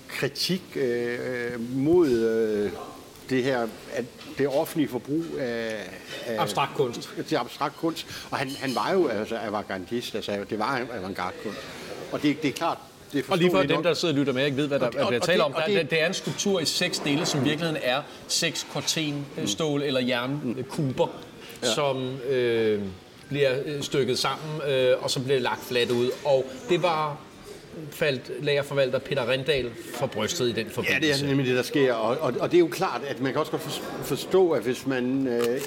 kritik 0.08 0.62
øh, 0.76 1.20
øh 1.54 1.78
mod 1.78 2.10
øh, 2.10 2.72
det 3.32 3.44
her, 3.44 3.68
at 3.94 4.06
det 4.38 4.48
offentlige 4.48 4.90
forbrug 4.90 5.24
af, 5.40 5.90
af 6.26 6.42
abstrakt 6.42 6.76
kunst. 6.76 7.10
Til 7.28 7.36
abstrakt 7.36 7.78
kunst. 7.78 8.06
Og 8.32 8.38
han, 8.38 8.50
han 8.50 8.76
var 8.76 8.92
jo 8.94 9.08
altså 9.08 9.36
avantgardist, 9.36 10.16
altså 10.16 10.46
det 10.50 10.60
var 10.60 10.82
avantgarde 10.94 11.36
kunst. 11.44 11.60
Og 12.12 12.22
det, 12.22 12.42
det 12.42 12.50
er 12.50 12.54
klart, 12.54 12.78
det 13.14 13.26
og 13.30 13.38
lige 13.38 13.52
for 13.52 13.64
dem, 13.64 13.84
der 13.84 13.94
sidder 13.94 14.14
og 14.14 14.20
lytter 14.20 14.34
med, 14.34 14.46
ikke 14.46 14.58
ved, 14.58 14.68
hvad 14.68 14.80
der 14.80 14.86
og, 14.86 15.08
bliver 15.08 15.20
talt 15.20 15.42
om. 15.42 15.54
Der, 15.54 15.66
det, 15.66 15.92
det 15.92 16.02
er 16.02 16.08
en 16.08 16.14
skulptur 16.14 16.60
i 16.60 16.66
seks 16.66 17.00
dele, 17.00 17.26
som 17.26 17.46
virkeligheden 17.46 17.82
er 17.84 18.02
seks 18.28 18.68
kortenstål 18.74 19.80
mm. 19.80 19.86
eller 19.88 20.02
jernkuber, 20.02 21.08
ja. 21.64 21.74
som 21.74 22.18
øh, 22.30 22.82
bliver 23.30 23.52
øh, 23.66 23.84
stykket 23.84 24.20
sammen, 24.20 24.62
øh, 24.68 25.04
og 25.04 25.12
så 25.12 25.20
bliver 25.20 25.40
lagt 25.40 25.64
fladt 25.64 25.92
ud. 25.92 26.10
Og 26.26 26.46
det 26.70 26.84
var 26.84 27.18
faldt 27.92 28.32
lagerforvalter 28.44 29.00
Peter 29.00 29.30
Rendal 29.30 29.72
for 29.94 30.08
brystet 30.08 30.48
i 30.50 30.52
den 30.52 30.70
forbindelse. 30.70 31.08
Ja, 31.08 31.14
det 31.14 31.24
er 31.24 31.28
nemlig 31.28 31.48
det, 31.48 31.56
der 31.56 31.64
sker. 31.64 31.94
Og, 31.94 32.18
og, 32.18 32.34
og 32.40 32.52
det 32.52 32.58
er 32.58 32.60
jo 32.60 32.68
klart, 32.68 33.02
at 33.08 33.20
man 33.20 33.32
kan 33.32 33.40
også 33.40 33.52
godt 33.52 33.82
forstå, 34.04 34.52
at 34.52 34.64
hvis 34.64 34.88
man 34.88 35.28
øh, 35.28 35.62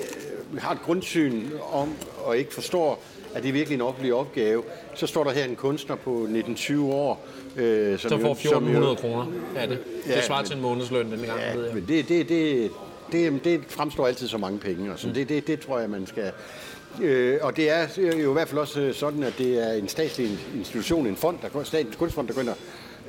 har 0.58 0.72
et 0.72 0.82
grundsyn 0.82 1.42
om, 1.72 1.94
og 2.24 2.36
ikke 2.36 2.54
forstår, 2.54 3.02
at 3.34 3.42
det 3.42 3.48
er 3.48 3.52
virkelig 3.52 3.74
en 3.74 3.82
offentlig 3.82 4.14
opgave, 4.14 4.62
så 4.94 5.06
står 5.06 5.24
der 5.24 5.30
her 5.30 5.44
en 5.44 5.56
kunstner 5.56 5.96
på 5.96 6.28
19-20 6.30 6.80
år, 6.80 7.26
Øh, 7.56 7.98
som 7.98 8.10
så 8.10 8.18
får 8.18 8.32
1400 8.32 8.96
kroner 8.96 9.26
af 9.56 9.68
det. 9.68 9.78
Ja, 10.08 10.16
det 10.16 10.24
svarer 10.24 10.40
men, 10.40 10.46
til 10.46 10.56
en 10.56 10.62
månedsløn 10.62 11.10
den 11.10 11.20
gang, 11.20 11.40
ja, 11.40 11.54
ved 11.54 11.64
jeg. 11.64 11.74
Men 11.74 11.84
det, 11.88 12.08
det, 12.08 12.28
det, 12.28 12.70
det, 13.12 13.44
det 13.44 13.60
fremstår 13.68 14.06
altid 14.06 14.28
så 14.28 14.38
mange 14.38 14.58
penge, 14.58 14.92
og 14.92 14.98
så 14.98 15.06
mm. 15.06 15.14
det, 15.14 15.28
det, 15.28 15.46
det 15.46 15.60
tror 15.60 15.78
jeg, 15.78 15.90
man 15.90 16.06
skal... 16.06 16.32
Øh, 17.02 17.38
og 17.42 17.56
det 17.56 17.70
er 17.70 17.86
øh, 17.98 18.22
jo 18.22 18.30
i 18.30 18.32
hvert 18.32 18.48
fald 18.48 18.60
også 18.60 18.80
øh, 18.80 18.94
sådan, 18.94 19.22
at 19.22 19.34
det 19.38 19.68
er 19.68 19.72
en 19.72 19.88
statslig 19.88 20.38
institution, 20.56 21.06
en 21.06 21.16
fond, 21.16 21.38
der, 21.42 21.64
statens 21.64 21.96
kunstfond, 21.96 22.28
der 22.28 22.34
går 22.34 22.40
ind 22.40 22.50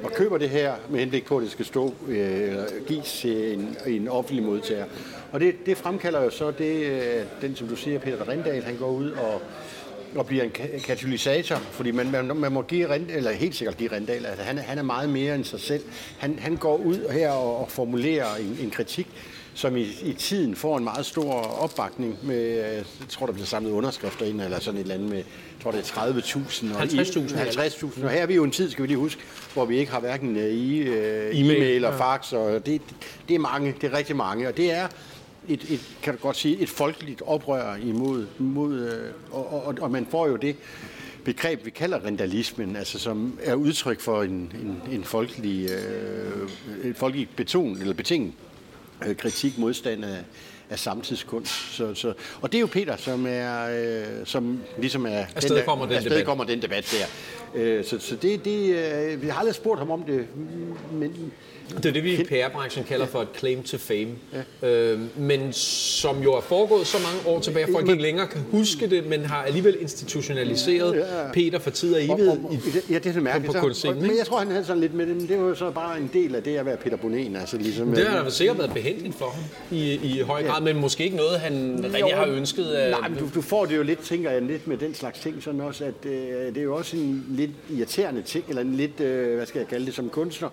og 0.04 0.12
køber 0.12 0.38
det 0.38 0.50
her 0.50 0.74
med 0.89 1.00
henblik 1.00 1.25
på, 1.25 1.38
at 1.38 1.44
det 1.44 1.51
skal 1.51 1.65
stå 1.65 1.94
øh, 2.08 2.56
gives 2.88 3.20
til 3.20 3.54
en, 3.54 3.77
en 3.86 4.08
offentlig 4.08 4.46
modtager. 4.46 4.86
Og 5.32 5.39
det, 5.39 5.56
det 5.65 5.77
fremkalder 5.77 6.24
jo 6.24 6.30
så 6.30 6.51
det, 6.51 6.86
øh, 6.86 7.24
den, 7.42 7.56
som 7.56 7.68
du 7.68 7.75
siger, 7.75 8.00
Peter 8.00 8.30
Rindal, 8.30 8.63
han 8.63 8.77
går 8.77 8.89
ud 8.89 9.12
og 9.12 9.42
og 10.15 10.25
bliver 10.25 10.44
en 10.44 10.51
katalysator, 10.86 11.56
fordi 11.56 11.92
man, 11.92 12.12
man, 12.12 12.38
man 12.38 12.51
må 12.51 12.62
give 12.62 12.89
Rend, 12.89 13.10
eller 13.10 13.32
helt 13.32 13.56
sikkert 13.56 13.77
give 13.77 13.92
Rendal, 13.92 14.25
at 14.25 14.32
altså 14.32 14.44
han, 14.44 14.58
han 14.58 14.77
er 14.77 14.84
meget 14.84 15.10
mere 15.10 15.36
end 15.36 15.44
sig 15.44 15.60
selv. 15.60 15.84
Han, 16.18 16.39
han 16.39 16.56
går 16.56 16.77
ud 16.77 17.10
her 17.12 17.30
og, 17.30 17.58
og 17.58 17.72
formulerer 17.72 18.36
en, 18.36 18.58
en 18.62 18.72
kritik, 18.72 19.08
som 19.55 19.77
i, 19.77 19.88
i 20.03 20.13
tiden 20.13 20.55
får 20.55 20.77
en 20.77 20.83
meget 20.83 21.05
stor 21.05 21.33
opbakning 21.33 22.17
med, 22.23 22.41
jeg 22.47 22.84
tror, 23.10 23.25
der 23.25 23.34
bliver 23.34 23.45
samlet 23.45 23.71
underskrifter 23.71 24.25
ind, 24.25 24.41
eller 24.41 24.60
sådan 24.60 24.77
et 24.77 24.82
eller 24.82 24.95
andet 24.95 25.10
med, 25.10 25.17
jeg 25.17 25.25
tror, 25.63 25.71
det 25.71 25.80
er 25.80 25.84
30.000. 25.84 26.65
50.000. 26.65 27.95
50.000. 27.95 28.03
Og 28.03 28.10
her 28.10 28.21
er 28.21 28.25
vi 28.25 28.36
jo 28.36 28.43
en 28.43 28.51
tid, 28.51 28.69
skal 28.71 28.84
vi 28.84 28.88
lige 28.88 28.97
huske, 28.97 29.21
hvor 29.53 29.65
vi 29.65 29.77
ikke 29.77 29.91
har 29.91 29.99
hverken 29.99 30.38
øh, 30.38 30.49
i, 30.49 30.89
uh, 30.89 31.39
e-mail 31.39 31.86
og 31.86 31.93
fax, 31.93 32.34
og 32.34 32.65
det, 32.65 32.82
det 33.27 33.36
er 33.36 33.39
mange, 33.39 33.75
det 33.82 33.93
er 33.93 33.97
rigtig 33.97 34.15
mange, 34.15 34.47
og 34.47 34.58
det 34.58 34.71
er 34.71 34.88
et, 35.47 35.65
et, 35.69 35.82
kan 36.01 36.15
du 36.15 36.19
godt 36.21 36.38
sige, 36.38 36.60
et 36.60 36.69
folkeligt 36.69 37.21
oprør 37.25 37.75
imod, 37.75 38.27
imod 38.39 38.80
øh, 38.80 39.12
og, 39.32 39.67
og, 39.67 39.75
og 39.82 39.91
man 39.91 40.08
får 40.12 40.27
jo 40.27 40.36
det 40.36 40.56
begreb, 41.23 41.65
vi 41.65 41.69
kalder 41.69 42.06
rentalismen, 42.06 42.75
altså 42.75 42.99
som 42.99 43.39
er 43.43 43.56
udtryk 43.56 43.99
for 43.99 44.23
en, 44.23 44.32
en, 44.32 44.82
en 44.91 45.03
folkelig, 45.03 45.69
øh, 45.69 46.49
en 46.84 46.95
folkelig 46.95 47.30
beton, 47.36 47.77
eller 47.77 47.93
betinget 47.93 48.34
øh, 49.08 49.15
kritik, 49.15 49.58
modstand 49.58 50.05
af, 50.05 50.17
af 50.69 50.79
samtidskunst. 50.79 51.73
Så, 51.73 51.93
så, 51.93 52.13
og 52.41 52.51
det 52.51 52.58
er 52.58 52.62
jo 52.62 52.67
Peter, 52.67 52.97
som 52.97 53.25
er, 53.29 53.67
øh, 53.69 54.25
som 54.25 54.60
ligesom 54.77 55.05
er 55.05 55.25
afsted 55.36 55.55
den, 55.55 55.65
kommer 55.65 55.86
den, 55.86 55.95
afsted 55.95 56.12
debat. 56.12 56.25
kommer 56.25 56.43
den 56.43 56.62
debat 56.62 56.97
der. 56.99 57.05
Øh, 57.56 57.86
så, 57.86 58.00
så 58.00 58.15
det, 58.15 58.46
det, 58.46 58.76
øh, 58.76 59.22
vi 59.22 59.28
har 59.28 59.39
aldrig 59.39 59.56
spurgt 59.56 59.80
ham 59.80 59.91
om 59.91 60.04
det, 60.04 60.26
men 60.91 61.32
det 61.70 61.86
er 61.86 61.91
det, 61.91 62.04
vi 62.04 62.13
i 62.13 62.24
PR-branchen 62.24 62.86
kalder 62.86 63.06
for 63.06 63.22
et 63.22 63.28
claim 63.38 63.63
to 63.63 63.78
fame. 63.78 64.08
Ja. 64.62 64.70
Øh, 64.70 65.00
men 65.18 65.54
som 65.54 66.24
jo 66.24 66.34
er 66.34 66.41
foregået 66.41 66.88
så 66.88 66.98
mange 66.98 67.36
år 67.36 67.39
tilbage, 67.39 67.68
folk 67.72 67.89
ikke 67.89 68.02
længere 68.02 68.28
kan 68.28 68.41
huske 68.52 68.89
det, 68.89 69.08
men 69.08 69.26
har 69.26 69.44
alligevel 69.44 69.78
institutionaliseret 69.82 70.96
ja. 70.96 71.32
Peter 71.34 71.60
for 71.60 71.70
tid 71.70 71.94
og 71.94 72.04
evighed 72.04 72.28
og, 72.28 72.39
og, 72.44 72.54
i, 72.54 72.60
ja, 72.89 73.00
det 73.00 73.15
er 73.15 73.22
mærkeligt. 73.22 73.54
På, 73.54 73.60
kunstscenen, 73.60 74.02
men 74.02 74.18
jeg 74.18 74.26
tror, 74.26 74.39
han 74.39 74.48
havde 74.48 74.65
sådan 74.65 74.82
lidt 74.82 74.94
med 74.94 75.08
det, 75.08 75.15
men 75.15 75.28
det 75.28 75.39
var 75.39 75.48
jo 75.48 75.56
så 75.56 75.72
bare 75.72 75.98
en 75.98 76.10
del 76.13 76.36
af 76.36 76.44
det 76.44 76.58
at 76.58 76.65
være 76.65 76.78
Peter 76.78 76.98
Bonen. 76.98 77.36
Altså 77.36 77.58
ligesom, 77.58 77.91
det 77.91 78.08
har 78.08 78.24
da 78.24 78.30
sikkert 78.30 78.58
været 78.58 78.74
behendigt 78.74 79.15
for 79.15 79.26
ham 79.26 79.44
i, 79.72 79.94
i 79.94 80.20
høj 80.20 80.44
grad, 80.44 80.60
ja. 80.60 80.74
men 80.74 80.82
måske 80.82 81.04
ikke 81.04 81.18
noget, 81.18 81.39
han 81.39 81.78
jo, 81.78 81.84
rigtig 81.84 82.15
har 82.15 82.26
ønsket. 82.26 82.65
At... 82.65 82.91
Nej, 82.91 83.10
men 83.10 83.18
du, 83.18 83.30
du 83.36 83.41
får 83.41 83.65
det 83.65 83.78
jo 83.78 83.84
lidt, 83.84 84.00
tænker 84.00 84.32
jeg, 84.32 84.41
lidt 84.41 84.68
med 84.68 84.78
den 84.78 84.94
slags 84.94 85.20
ting, 85.20 85.44
sådan 85.44 85.62
også, 85.62 85.86
at 85.86 86.06
øh, 86.06 86.12
det 86.48 86.58
er 86.58 86.63
jo 86.63 86.76
også 86.76 86.98
en 86.98 87.26
lidt 87.30 87.44
irriterende 87.69 88.21
ting, 88.21 88.45
eller 88.49 88.62
en 88.62 88.75
lidt, 88.75 88.99
øh, 88.99 89.36
hvad 89.36 89.45
skal 89.45 89.60
jeg 89.60 89.67
kalde 89.67 89.86
det, 89.86 89.93
som 89.93 90.10
kunstner, 90.10 90.49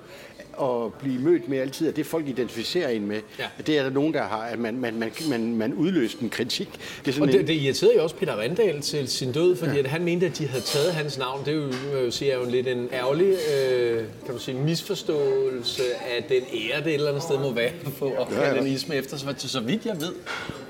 at 0.61 0.93
blive 0.93 1.21
mødt 1.21 1.49
med 1.49 1.59
altid, 1.59 1.89
at 1.89 1.97
det 1.97 2.07
folk 2.07 2.29
identificerer 2.29 2.89
en 2.89 3.07
med, 3.07 3.21
ja. 3.39 3.45
at 3.59 3.67
det 3.67 3.79
er 3.79 3.83
der 3.83 3.91
nogen, 3.91 4.15
der 4.15 4.23
har, 4.23 4.43
at 4.43 4.59
man, 4.59 4.79
man, 4.79 4.95
man, 4.99 5.13
man, 5.29 5.57
man 5.57 5.75
udløst 5.75 6.19
en 6.19 6.31
kritik. 6.31 6.69
Det 7.05 7.09
er 7.09 7.13
sådan 7.13 7.29
og 7.29 7.33
det, 7.33 7.41
en... 7.41 7.47
det 7.47 7.55
irriterede 7.55 7.95
jo 7.95 8.03
også 8.03 8.17
Peter 8.17 8.39
Rendal 8.39 8.81
til 8.81 9.09
sin 9.09 9.33
død, 9.33 9.57
fordi 9.57 9.73
ja. 9.73 9.79
at 9.79 9.87
han 9.87 10.05
mente, 10.05 10.27
at 10.27 10.39
de 10.39 10.47
havde 10.47 10.63
taget 10.63 10.93
hans 10.95 11.19
navn. 11.19 11.45
Det 11.45 11.55
er 11.55 12.01
jo, 12.03 12.11
siger, 12.11 12.35
jo 12.35 12.51
lidt 12.51 12.69
en 12.69 12.89
ærgerlig 12.93 13.27
øh, 13.27 13.97
kan 13.97 14.35
man 14.35 14.39
sige, 14.39 14.59
misforståelse 14.59 15.83
af 16.17 16.25
den 16.29 16.43
ære, 16.43 16.79
det 16.79 16.87
et 16.87 16.95
eller 16.95 17.09
andet 17.09 17.23
sted 17.23 17.39
må 17.39 17.53
være 17.53 17.73
på 17.99 18.07
at 18.07 18.27
ja, 18.31 18.49
ja. 18.49 18.59
den 18.59 18.67
isme 18.67 18.95
efter. 18.95 19.17
Så, 19.17 19.35
så 19.39 19.61
vidt 19.61 19.87
jeg 19.87 20.01
ved, 20.01 20.13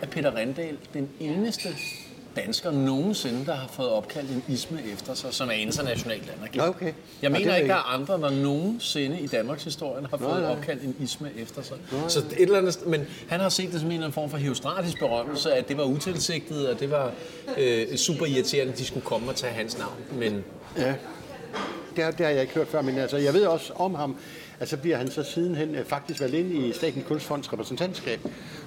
at 0.03 0.11
Peter 0.11 0.37
Rendal 0.37 0.77
den 0.95 1.09
eneste 1.21 1.69
dansker 2.37 2.71
nogensinde, 2.71 3.47
der 3.47 3.55
har 3.55 3.69
fået 3.69 3.89
opkaldt 3.89 4.31
en 4.31 4.45
isme 4.49 4.81
efter 4.93 5.15
sig, 5.15 5.35
som 5.35 5.49
er 5.49 5.53
internationalt 5.53 6.33
anerkendt. 6.39 6.69
Okay. 6.69 6.93
Jeg 7.23 7.33
mener 7.33 7.39
ikke, 7.39 7.57
ikke, 7.57 7.69
der 7.69 7.75
er 7.75 7.95
andre, 7.95 8.21
der 8.21 8.31
nogensinde 8.31 9.21
i 9.21 9.27
Danmarks 9.27 9.65
historie 9.65 10.07
har 10.11 10.17
fået 10.17 10.31
nej, 10.31 10.41
nej. 10.41 10.51
opkaldt 10.51 10.83
en 10.83 10.97
isme 11.01 11.31
efter 11.37 11.63
sig. 11.63 11.77
Nej. 11.93 12.09
Så 12.09 12.19
et 12.19 12.27
eller 12.39 12.59
andet, 12.59 12.87
men 12.87 13.07
han 13.29 13.41
har 13.41 13.49
set 13.49 13.73
det 13.73 13.81
som 13.81 13.87
en 13.87 13.93
eller 13.93 14.05
anden 14.05 14.15
form 14.15 14.31
for 14.31 14.39
heostratisk 14.39 14.99
berømmelse, 14.99 15.53
at 15.53 15.69
det 15.69 15.77
var 15.77 15.85
utilsigtet, 15.85 16.69
og 16.69 16.81
det 16.81 16.91
var 16.91 17.13
øh, 17.57 17.97
super 17.97 18.27
irriterende, 18.27 18.73
at 18.73 18.79
de 18.79 18.85
skulle 18.85 19.07
komme 19.07 19.31
og 19.31 19.37
tage 19.37 19.53
hans 19.53 19.79
navn. 19.79 19.97
Men... 20.13 20.45
Ja, 20.77 20.95
det 21.97 22.05
har, 22.05 22.11
det 22.11 22.27
har 22.27 22.33
jeg 22.33 22.43
ikke 22.43 22.55
hørt 22.55 22.69
før, 22.69 22.83
men 22.83 22.99
altså, 22.99 23.17
jeg 23.17 23.35
ved 23.35 23.47
også 23.47 23.73
om 23.73 23.95
ham, 23.95 24.17
at 24.61 24.69
så 24.69 24.77
bliver 24.77 24.97
han 24.97 25.11
så 25.11 25.23
sidenhen 25.23 25.75
øh, 25.75 25.85
faktisk 25.85 26.21
valgt 26.21 26.35
ind 26.35 26.65
i 26.65 26.73
Statens 26.73 27.05
Kunstfonds 27.09 27.53
repræsentantskab, 27.53 28.21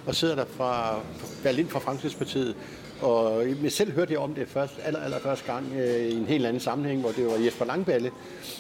og 0.06 0.16
sidder 0.16 0.36
der 0.36 0.46
fra, 0.58 1.00
valgt 1.44 1.60
ind 1.60 1.70
fra 1.70 1.80
Fremskridspartiet, 1.80 2.56
og 3.02 3.46
jeg 3.64 3.72
selv 3.72 3.92
hørte 3.92 4.14
jeg 4.14 4.20
om 4.20 4.34
det 4.34 4.48
først, 4.48 4.74
aller, 4.84 5.00
aller 5.00 5.20
første 5.20 5.52
gang 5.52 5.66
øh, 5.80 6.06
i 6.06 6.14
en 6.14 6.26
helt 6.26 6.46
anden 6.46 6.60
sammenhæng, 6.60 7.02
hvor 7.02 7.12
det 7.12 7.26
var 7.26 7.36
Jesper 7.46 7.66
Langballe, 7.66 8.12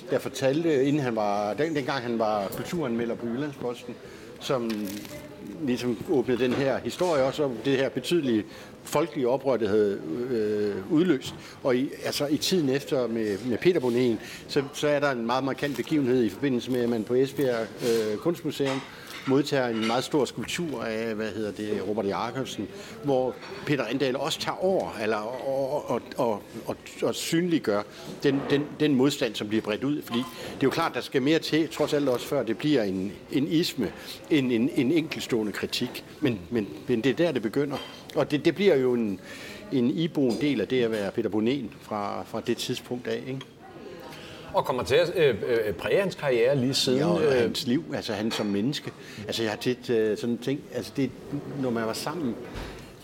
der 0.09 0.19
fortalte, 0.19 0.69
øh, 0.69 0.87
inden 0.87 1.01
han 1.01 1.15
var, 1.15 1.53
den, 1.53 1.75
dengang 1.75 2.03
han 2.03 2.19
var 2.19 2.47
kulturanmelder 2.47 3.15
på 3.15 3.25
Jyllandsposten, 3.27 3.95
som 4.39 4.71
ligesom 5.61 5.97
åbnede 6.09 6.43
den 6.43 6.53
her 6.53 6.79
historie 6.79 7.23
også 7.23 7.43
om 7.43 7.51
det 7.65 7.77
her 7.77 7.89
betydelige 7.89 8.45
folkelige 8.83 9.27
oprør, 9.27 9.57
det 9.57 9.69
havde 9.69 9.99
øh, 10.29 10.91
udløst. 10.91 11.35
Og 11.63 11.75
i, 11.75 11.89
altså, 12.05 12.27
i 12.27 12.37
tiden 12.37 12.69
efter 12.69 13.07
med, 13.07 13.37
med 13.45 13.57
Peter 13.57 13.79
Bonen, 13.79 14.19
så, 14.47 14.63
så 14.73 14.87
er 14.87 14.99
der 14.99 15.11
en 15.11 15.25
meget 15.25 15.43
markant 15.43 15.77
begivenhed 15.77 16.23
i 16.23 16.29
forbindelse 16.29 16.71
med, 16.71 16.81
at 16.81 16.89
man 16.89 17.03
på 17.03 17.13
Esbjerg 17.13 17.67
øh, 17.83 18.17
Kunstmuseum 18.17 18.81
modtager 19.27 19.67
en 19.67 19.87
meget 19.87 20.03
stor 20.03 20.25
skulptur 20.25 20.83
af, 20.83 21.15
hvad 21.15 21.31
hedder 21.31 21.51
det, 21.51 21.87
Robert 21.87 22.07
Jacobsen, 22.07 22.67
hvor 23.03 23.35
Peter 23.65 23.85
Andal 23.85 24.15
også 24.17 24.39
tager 24.39 24.63
over, 24.63 24.97
eller, 25.03 25.17
og, 25.17 25.89
og, 25.89 26.01
og, 26.17 26.41
og, 26.65 26.75
og 27.03 27.15
synliggør 27.15 27.81
den, 28.23 28.41
den, 28.49 28.65
den 28.79 28.95
modstand, 28.95 29.35
som 29.35 29.47
bliver 29.47 29.61
bredt 29.61 29.83
ud. 29.83 30.01
Fordi 30.01 30.19
det 30.19 30.63
er 30.63 30.63
jo 30.63 30.69
klart, 30.69 30.93
der 30.93 31.01
skal 31.01 31.21
mere 31.21 31.39
til, 31.39 31.69
trods 31.69 31.93
alt 31.93 32.09
også 32.09 32.27
før 32.27 32.43
det 32.43 32.57
bliver 32.57 32.83
en, 32.83 33.11
en 33.31 33.47
isme, 33.47 33.91
en, 34.29 34.51
en, 34.51 34.69
en 34.75 34.91
enkelstående 34.91 35.51
kritik. 35.51 36.05
Men, 36.21 36.39
men, 36.49 36.67
men 36.87 37.01
det 37.01 37.09
er 37.09 37.15
der, 37.15 37.31
det 37.31 37.41
begynder. 37.41 37.77
Og 38.15 38.31
det, 38.31 38.45
det 38.45 38.55
bliver 38.55 38.75
jo 38.75 38.93
en, 38.93 39.19
en 39.71 39.89
iboende 39.89 40.41
del 40.41 40.61
af 40.61 40.67
det 40.67 40.83
at 40.83 40.91
være 40.91 41.11
Peter 41.11 41.29
Bonen 41.29 41.71
fra, 41.81 42.23
fra 42.23 42.41
det 42.47 42.57
tidspunkt 42.57 43.07
af. 43.07 43.23
Ikke? 43.27 43.39
Og 44.55 44.65
kommer 44.65 44.83
til 44.83 44.95
at 44.95 45.11
øh, 45.15 45.35
øh, 45.47 45.73
præge 45.73 46.01
hans 46.01 46.15
karriere 46.15 46.55
lige 46.55 46.73
siden? 46.73 46.99
Ja, 46.99 47.07
og 47.07 47.23
øh... 47.23 47.31
hans 47.31 47.67
liv, 47.67 47.83
altså 47.93 48.13
han 48.13 48.31
som 48.31 48.45
menneske. 48.45 48.91
Altså 49.27 49.43
jeg 49.43 49.51
har 49.51 49.57
tit 49.57 49.89
øh, 49.89 50.17
sådan 50.17 50.37
ting, 50.37 50.61
altså 50.73 50.91
det, 50.95 51.11
når 51.61 51.69
man 51.69 51.85
var 51.85 51.93
sammen 51.93 52.35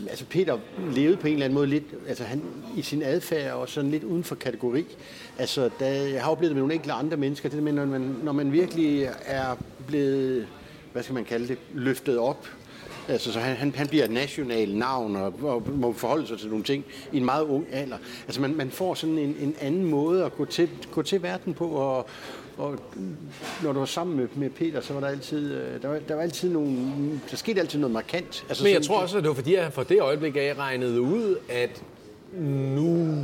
altså 0.10 0.26
Peter 0.26 0.58
levede 0.92 1.18
på 1.18 1.28
en 1.28 1.34
eller 1.34 1.46
anden 1.46 1.56
måde 1.56 1.68
lidt, 1.68 1.84
altså 2.08 2.24
han 2.24 2.42
i 2.78 2.82
sin 2.82 3.02
adfærd 3.04 3.54
og 3.54 3.70
sådan 3.70 3.92
lidt 3.92 4.04
uden 4.04 4.24
for 4.24 4.36
kategori. 4.36 4.86
Altså, 5.38 5.70
da, 5.80 6.12
jeg 6.14 6.24
har 6.24 6.32
oplevet 6.32 6.50
det 6.50 6.56
med 6.56 6.62
nogle 6.62 6.74
enkelte 6.74 6.94
andre 6.94 7.18
mennesker, 7.18 7.50
det 7.50 7.64
med, 7.64 7.72
når 7.72 7.86
man, 7.86 8.16
når 8.24 8.32
man 8.32 8.52
virkelig 8.52 9.10
er 9.26 9.58
blevet, 9.88 10.48
hvad 10.94 11.04
skal 11.04 11.14
man 11.14 11.26
kalde 11.26 11.48
det, 11.48 11.58
løftet 11.74 12.18
op 12.18 12.48
Altså, 13.12 13.34
så 13.34 13.40
han, 13.40 13.56
han, 13.56 13.74
han 13.76 13.88
bliver 13.88 14.04
et 14.06 14.12
national 14.12 14.76
navn 14.76 15.16
og, 15.16 15.34
og 15.44 15.64
må 15.70 15.94
forholde 15.94 16.28
sig 16.28 16.40
til 16.40 16.50
nogle 16.50 16.64
ting 16.64 16.86
i 17.12 17.18
en 17.18 17.26
meget 17.26 17.44
ung 17.44 17.66
alder. 17.72 17.98
Altså, 18.26 18.42
man, 18.42 18.56
man 18.56 18.72
får 18.72 18.94
sådan 18.94 19.18
en, 19.18 19.36
en 19.40 19.56
anden 19.62 19.86
måde 19.86 20.26
at 20.26 20.36
gå 20.38 20.46
til, 20.46 20.70
gå 20.92 21.02
til 21.02 21.24
verden 21.24 21.54
på, 21.54 21.68
og, 21.68 22.08
og 22.58 22.80
når 23.64 23.74
du 23.74 23.80
var 23.80 23.86
sammen 23.86 24.18
med, 24.18 24.28
med 24.36 24.50
Peter, 24.50 24.82
så 24.82 24.94
var 24.94 25.00
der 25.00 25.08
altid, 25.08 25.54
øh, 25.54 25.82
der 25.82 25.88
var, 25.88 26.00
der 26.08 26.16
var 26.16 26.22
altid 26.22 26.50
nogle, 26.50 26.78
der 27.32 27.38
skete 27.38 27.60
altid 27.60 27.80
noget 27.80 27.94
markant. 27.94 28.46
Altså, 28.50 28.64
Men 28.64 28.74
jeg 28.74 28.84
tror 28.84 29.02
også, 29.02 29.18
at 29.18 29.24
det 29.24 29.30
var 29.30 29.36
fordi, 29.36 29.56
at 29.56 29.64
han 29.64 29.72
for 29.72 29.84
det 29.84 30.02
øjeblik 30.02 30.36
af 30.36 30.54
regnede 30.58 31.02
ud, 31.02 31.38
at 31.50 31.84
nu 32.76 33.18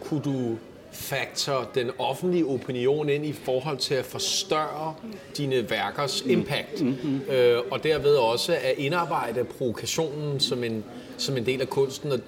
kunne 0.00 0.22
du 0.22 0.56
faktor 0.98 1.70
den 1.74 1.90
offentlige 1.98 2.46
opinion 2.46 3.08
ind 3.08 3.26
i 3.26 3.32
forhold 3.32 3.78
til 3.78 3.94
at 3.94 4.04
forstørre 4.04 4.94
dine 5.36 5.70
værkers 5.70 6.20
impact, 6.20 6.80
mm-hmm. 6.82 7.20
øh, 7.30 7.58
og 7.70 7.84
derved 7.84 8.16
også 8.16 8.52
at 8.52 8.74
indarbejde 8.76 9.44
provokationen 9.44 10.40
som 10.40 10.64
en, 10.64 10.84
som 11.16 11.36
en 11.36 11.46
del 11.46 11.60
af 11.60 11.68
kunsten. 11.68 12.12
Og 12.12 12.20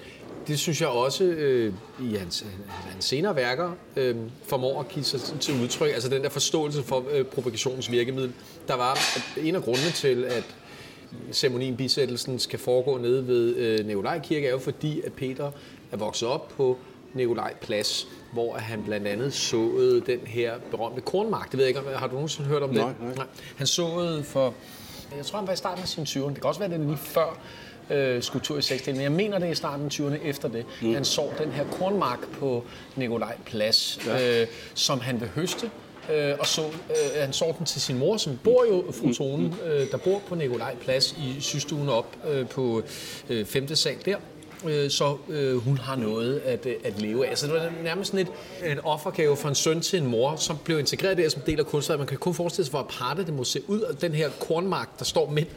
det 0.47 0.59
synes 0.59 0.81
jeg 0.81 0.89
også 0.89 1.23
øh, 1.23 1.73
i 2.01 2.15
hans, 2.15 2.45
hans 2.67 3.05
senere 3.05 3.35
værker 3.35 3.71
øh, 3.95 4.15
formår 4.43 4.79
at 4.79 4.87
give 4.87 5.05
sig 5.05 5.39
til 5.39 5.61
udtryk, 5.61 5.91
altså 5.93 6.09
den 6.09 6.23
der 6.23 6.29
forståelse 6.29 6.83
for 6.83 7.05
øh, 7.11 7.25
provokationens 7.25 7.91
virkemiddel. 7.91 8.33
Der 8.67 8.75
var 8.75 8.97
en 9.37 9.55
af 9.55 9.63
grundene 9.63 9.91
til, 9.91 10.25
at 10.25 10.43
ceremonien 11.31 11.77
bisættelsen 11.77 12.39
skal 12.39 12.59
foregå 12.59 12.97
nede 12.97 13.27
ved 13.27 13.55
øh, 13.55 13.85
Neolaj 13.85 14.19
Kirke, 14.19 14.47
er 14.47 14.51
jo 14.51 14.59
fordi, 14.59 15.01
at 15.01 15.13
Peter 15.13 15.51
er 15.91 15.97
vokset 15.97 16.27
op 16.27 16.47
på 16.57 16.77
Nikolaj 17.13 17.53
Plads, 17.61 18.07
hvor 18.33 18.57
han 18.57 18.83
blandt 18.83 19.07
andet 19.07 19.33
såede 19.33 20.01
den 20.01 20.19
her 20.25 20.53
berømte 20.71 21.01
kornmark. 21.01 21.51
Det 21.51 21.57
ved 21.57 21.65
jeg 21.65 21.77
ikke, 21.77 21.97
har 21.97 22.07
du 22.07 22.13
nogensinde 22.13 22.49
hørt 22.49 22.63
om 22.63 22.69
det? 22.69 22.77
Nej, 22.77 22.93
nej. 23.15 23.25
Han 23.57 23.67
såede 23.67 24.23
for, 24.23 24.53
jeg 25.17 25.25
tror 25.25 25.39
han 25.39 25.47
var 25.47 25.53
i 25.53 25.57
starten 25.57 25.81
af 25.81 25.87
sin 25.87 26.03
20'erne, 26.03 26.29
det 26.29 26.35
kan 26.35 26.45
også 26.45 26.59
være, 26.59 26.69
det 26.69 26.79
lige 26.79 26.97
før 26.97 27.39
øh, 27.89 28.23
skulptur 28.23 28.57
i 28.57 28.59
60'erne, 28.59 28.91
men 28.91 29.01
jeg 29.01 29.11
mener 29.11 29.39
det 29.39 29.47
er 29.47 29.51
i 29.51 29.55
starten 29.55 29.85
af 29.85 29.89
20'erne 29.89 30.27
efter 30.27 30.47
det. 30.47 30.65
Mm. 30.81 30.93
Han 30.93 31.05
så 31.05 31.29
den 31.37 31.51
her 31.51 31.65
kornmark 31.71 32.19
på 32.39 32.63
Nikolaj 32.95 33.37
Plads, 33.45 33.99
ja. 34.05 34.41
øh, 34.41 34.47
som 34.73 34.99
han 34.99 35.21
vil 35.21 35.29
høste, 35.35 35.71
øh, 36.13 36.33
og 36.39 36.47
så, 36.47 36.61
øh, 36.61 37.21
han 37.21 37.33
så 37.33 37.53
den 37.57 37.65
til 37.65 37.81
sin 37.81 37.97
mor, 37.97 38.17
som 38.17 38.39
bor 38.43 38.65
jo, 38.69 38.91
fru 38.91 39.13
Tone, 39.13 39.47
mm. 39.47 39.69
øh, 39.69 39.91
der 39.91 39.97
bor 39.97 40.21
på 40.27 40.35
Nikolaj 40.35 40.75
Plads 40.75 41.11
i 41.11 41.41
systuen 41.41 41.89
op 41.89 42.15
øh, 42.29 42.47
på 42.47 42.83
øh, 43.29 43.45
5. 43.45 43.75
sal 43.75 43.97
der 44.05 44.17
øh, 44.69 44.89
så 44.89 45.17
øh, 45.29 45.55
hun 45.55 45.77
har 45.77 45.95
noget 45.95 46.39
at, 46.39 46.65
øh, 46.65 46.75
at 46.83 47.01
leve 47.01 47.27
af. 47.27 47.37
Så 47.37 47.47
det 47.47 47.55
var 47.55 47.71
nærmest 47.83 48.11
sådan 48.11 48.27
et, 48.61 48.71
et 48.71 48.79
offergave 48.83 49.37
fra 49.37 49.49
en 49.49 49.55
søn 49.55 49.81
til 49.81 49.99
en 49.99 50.07
mor, 50.07 50.35
som 50.35 50.57
blev 50.63 50.79
integreret 50.79 51.17
der 51.17 51.29
som 51.29 51.41
del 51.41 51.59
af 51.59 51.65
kunstværket. 51.65 51.99
Man 51.99 52.07
kan 52.07 52.17
kun 52.17 52.33
forestille 52.33 52.65
sig, 52.65 52.71
hvor 52.71 52.79
aparte 52.79 53.25
det 53.25 53.33
må 53.33 53.43
se 53.43 53.61
ud 53.67 53.79
af 53.79 53.95
den 53.95 54.11
her 54.11 54.29
kornmark, 54.39 54.99
der 54.99 55.05
står 55.05 55.29
midt 55.29 55.47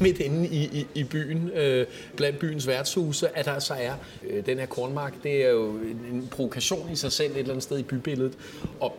midt 0.00 0.18
inde 0.18 0.48
i, 0.48 0.62
i, 0.62 0.86
i 0.94 1.04
byen, 1.04 1.50
øh, 1.54 1.86
blandt 2.16 2.38
byens 2.38 2.66
værtshuse, 2.66 3.36
at 3.38 3.44
der 3.44 3.58
så 3.58 3.74
er 3.74 3.92
øh, 4.30 4.46
den 4.46 4.58
her 4.58 4.66
kornmark. 4.66 5.14
Det 5.22 5.46
er 5.46 5.50
jo 5.50 5.68
en, 5.70 6.00
en 6.12 6.28
provokation 6.30 6.90
i 6.92 6.96
sig 6.96 7.12
selv 7.12 7.32
et 7.32 7.38
eller 7.38 7.50
andet 7.50 7.62
sted 7.62 7.78
i 7.78 7.82
bybilledet. 7.82 8.32
Og 8.80 8.96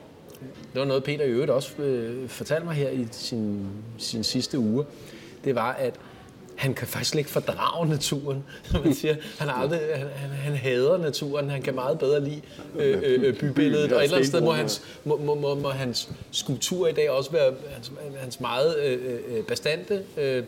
det 0.73 0.79
var 0.79 0.85
noget, 0.85 1.03
Peter 1.03 1.25
i 1.25 1.29
øvrigt 1.29 1.51
også 1.51 1.81
øh, 1.81 2.29
fortalte 2.29 2.65
mig 2.65 2.75
her 2.75 2.89
i 2.89 3.07
sin, 3.11 3.67
sin 3.97 4.23
sidste 4.23 4.59
uge. 4.59 4.85
Det 5.45 5.55
var, 5.55 5.71
at 5.73 5.93
han 6.55 6.73
kan 6.73 6.87
faktisk 6.87 7.15
ikke 7.15 7.29
fordrage 7.29 7.89
naturen. 7.89 8.43
Man 8.83 8.93
siger, 8.93 9.15
han, 9.39 9.49
aldrig, 9.49 9.79
han, 9.93 10.07
han, 10.15 10.29
han 10.29 10.55
hader 10.55 10.97
naturen, 10.97 11.49
han 11.49 11.61
kan 11.61 11.75
meget 11.75 11.99
bedre 11.99 12.23
lide 12.23 12.41
øh, 12.75 13.01
øh, 13.03 13.23
øh 13.23 13.39
bybilledet, 13.39 13.91
og 13.91 13.99
et 13.99 14.03
eller 14.03 14.17
andet 14.17 14.27
sted 14.27 14.41
må 14.41 14.51
hans, 14.51 14.81
må, 15.03 15.17
må, 15.17 15.35
må, 15.35 15.55
må 15.55 15.69
hans 15.69 16.09
skulptur 16.31 16.87
i 16.87 16.91
dag 16.91 17.09
også 17.09 17.31
være 17.31 17.53
hans, 17.73 17.91
hans 18.17 18.39
meget 18.39 18.79
øh, 18.79 18.99
øh 19.27 19.43
bastante 19.43 20.03
øh, 20.17 20.33
Øh, 20.37 20.43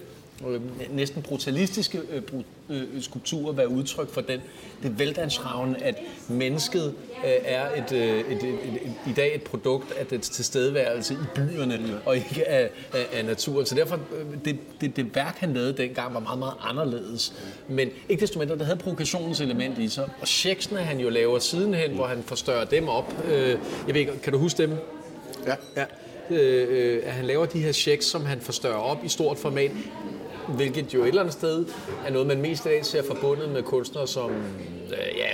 næsten 0.89 1.21
brutalistiske 1.21 2.01
øh, 2.11 2.21
øh, 2.69 3.01
skulpturer 3.01 3.53
være 3.53 3.69
udtryk 3.69 4.09
for 4.09 4.21
den, 4.21 4.41
det 4.83 4.99
vældansravn, 4.99 5.75
at 5.81 5.95
mennesket 6.29 6.93
er 7.23 7.67
et, 7.75 7.91
et, 7.91 8.23
et, 8.31 8.43
et, 8.43 8.73
et, 8.73 8.93
i 9.07 9.13
dag 9.15 9.35
et 9.35 9.43
produkt 9.43 9.91
af 9.91 10.05
dets 10.05 10.29
tilstedeværelse 10.29 11.13
i 11.13 11.17
byerne, 11.35 11.99
og 12.05 12.15
ikke 12.15 12.47
af, 12.47 12.69
af, 12.93 13.07
af 13.13 13.25
naturen. 13.25 13.65
Så 13.65 13.75
derfor, 13.75 13.99
det, 14.45 14.59
det, 14.81 14.95
det 14.95 15.15
værk, 15.15 15.37
han 15.37 15.53
lavede 15.53 15.73
dengang, 15.73 16.13
var 16.13 16.19
meget, 16.19 16.39
meget 16.39 16.55
anderledes. 16.61 17.33
Men 17.67 17.89
ikke 18.09 18.21
desto 18.21 18.39
mindre, 18.39 18.57
der 18.57 18.63
havde 18.63 18.77
provokationens 18.77 19.41
element 19.41 19.77
i 19.77 19.87
sig. 19.89 20.09
Og 20.21 20.27
checksene, 20.27 20.79
han 20.79 20.99
jo 20.99 21.09
laver 21.09 21.39
sidenhen, 21.39 21.91
hvor 21.91 22.05
han 22.07 22.23
forstørrer 22.23 22.65
dem 22.65 22.87
op. 22.87 23.13
Jeg 23.29 23.57
ved 23.87 23.95
ikke, 23.95 24.19
kan 24.23 24.33
du 24.33 24.39
huske 24.39 24.63
dem? 24.63 24.71
Ja. 25.47 25.55
ja. 25.75 25.85
Øh, 26.29 27.03
at 27.05 27.11
han 27.11 27.25
laver 27.25 27.45
de 27.45 27.59
her 27.59 27.71
checks, 27.71 28.05
som 28.05 28.25
han 28.25 28.41
forstørrer 28.41 28.75
op 28.75 29.05
i 29.05 29.09
stort 29.09 29.37
format 29.37 29.71
hvilket 30.47 30.93
jo 30.93 31.01
et 31.01 31.07
eller 31.07 31.21
andet 31.21 31.33
sted 31.33 31.65
er 32.05 32.11
noget, 32.11 32.27
man 32.27 32.41
mest 32.41 32.65
i 32.65 32.69
dag 32.69 32.85
ser 32.85 33.03
forbundet 33.03 33.49
med 33.49 33.63
kunstnere 33.63 34.07
som 34.07 34.31
øh, 34.31 35.17
ja, 35.17 35.29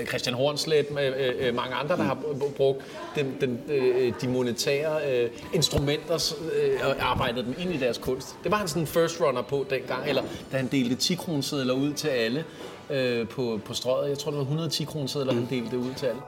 øh, 0.00 0.06
Christian 0.06 0.34
Hornslet, 0.34 0.90
med 0.90 1.14
øh, 1.16 1.48
øh, 1.48 1.54
mange 1.54 1.74
andre, 1.74 1.96
der 1.96 2.02
har 2.02 2.18
brugt 2.56 2.84
den, 3.14 3.36
den, 3.40 3.60
øh, 3.68 4.12
de 4.20 4.28
monetære 4.28 5.12
øh, 5.12 5.30
instrumenter 5.52 6.34
øh, 6.54 6.88
og 6.88 6.96
arbejdet 7.00 7.44
dem 7.44 7.54
ind 7.58 7.74
i 7.74 7.76
deres 7.76 7.98
kunst. 7.98 8.36
Det 8.44 8.50
var 8.50 8.56
han 8.56 8.68
sådan 8.68 8.82
en 8.82 8.86
first 8.86 9.20
runner 9.20 9.42
på 9.42 9.66
dengang, 9.70 10.08
eller 10.08 10.22
da 10.52 10.56
han 10.56 10.66
delte 10.66 10.94
10 10.94 11.14
kronesedler 11.14 11.74
ud 11.74 11.92
til 11.92 12.08
alle 12.08 12.44
øh, 12.90 13.28
på, 13.28 13.60
på 13.64 13.74
strøget. 13.74 14.10
Jeg 14.10 14.18
tror, 14.18 14.30
det 14.30 14.38
var 14.38 14.44
110 14.44 14.84
kronesedler, 14.84 15.32
han 15.32 15.46
delte 15.50 15.78
ud 15.78 15.94
til 15.96 16.06
alle. 16.06 16.20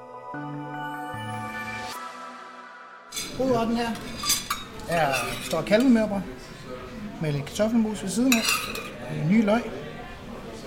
Hovedretten 3.39 3.77
her 3.77 3.89
er 4.89 5.15
står 5.45 5.63
kalvemørbrød 5.63 6.21
med 7.23 7.33
lidt 7.33 7.45
kartoffelmus 7.45 8.03
ved 8.03 8.11
siden 8.11 8.33
af, 8.33 9.23
en 9.25 9.31
ny 9.31 9.45
løg, 9.45 9.63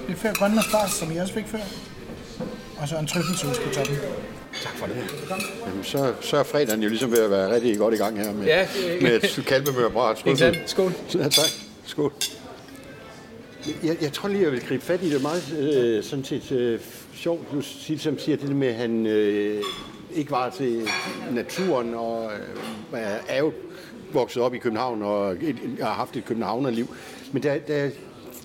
lidt 0.07 0.19
før 0.19 0.33
grønne 0.33 0.63
fars, 0.71 0.91
som 0.91 1.11
jeg 1.11 1.21
også 1.21 1.33
fik 1.33 1.47
før, 1.47 1.59
og 2.77 2.87
så 2.87 2.97
en 2.97 3.07
trøffelsauce 3.07 3.61
på 3.61 3.69
toppen. 3.73 3.97
Tak 4.63 4.73
for 4.75 4.85
det. 4.85 4.95
Jamen, 5.67 5.83
så, 5.83 6.13
så 6.21 6.37
er 6.37 6.43
fredagen 6.43 6.83
jo 6.83 6.89
ligesom 6.89 7.11
ved 7.11 7.23
at 7.23 7.31
være 7.31 7.55
rigtig 7.55 7.77
godt 7.77 7.93
i 7.93 7.97
gang 7.97 8.17
her 8.17 8.33
med, 8.33 8.45
ja, 8.45 8.67
med 9.01 9.23
et 9.23 9.43
kalvemør 9.47 9.89
bræt. 9.89 10.17
Skål. 10.65 10.93
Ja, 11.15 11.23
tak. 11.29 11.45
Skål. 11.85 12.13
Jeg, 13.83 13.97
jeg 14.01 14.13
tror 14.13 14.29
lige, 14.29 14.43
jeg 14.43 14.51
vil 14.51 14.61
gribe 14.61 14.83
fat 14.83 15.03
i 15.03 15.13
det 15.13 15.21
meget 15.21 15.57
øh, 15.59 16.03
sådan 16.03 16.25
set 16.25 16.51
øh, 16.51 16.79
sjovt. 17.15 17.65
Siger, 17.65 17.99
som 17.99 18.19
siger 18.19 18.37
det 18.37 18.55
med, 18.55 18.67
at 18.67 18.75
han 18.75 19.05
øh, 19.05 19.63
ikke 20.15 20.31
var 20.31 20.49
til 20.49 20.89
naturen 21.31 21.93
og 21.93 22.31
øh, 22.93 22.99
er 23.27 23.39
jo 23.39 23.53
vokset 24.15 24.43
op 24.43 24.53
i 24.53 24.57
København 24.57 25.01
og 25.01 25.35
har 25.81 25.93
haft 25.93 26.17
et 26.17 26.25
københavnerliv. 26.25 26.95
Men 27.31 27.41
da, 27.41 27.59
da 27.67 27.77
jeg 27.77 27.91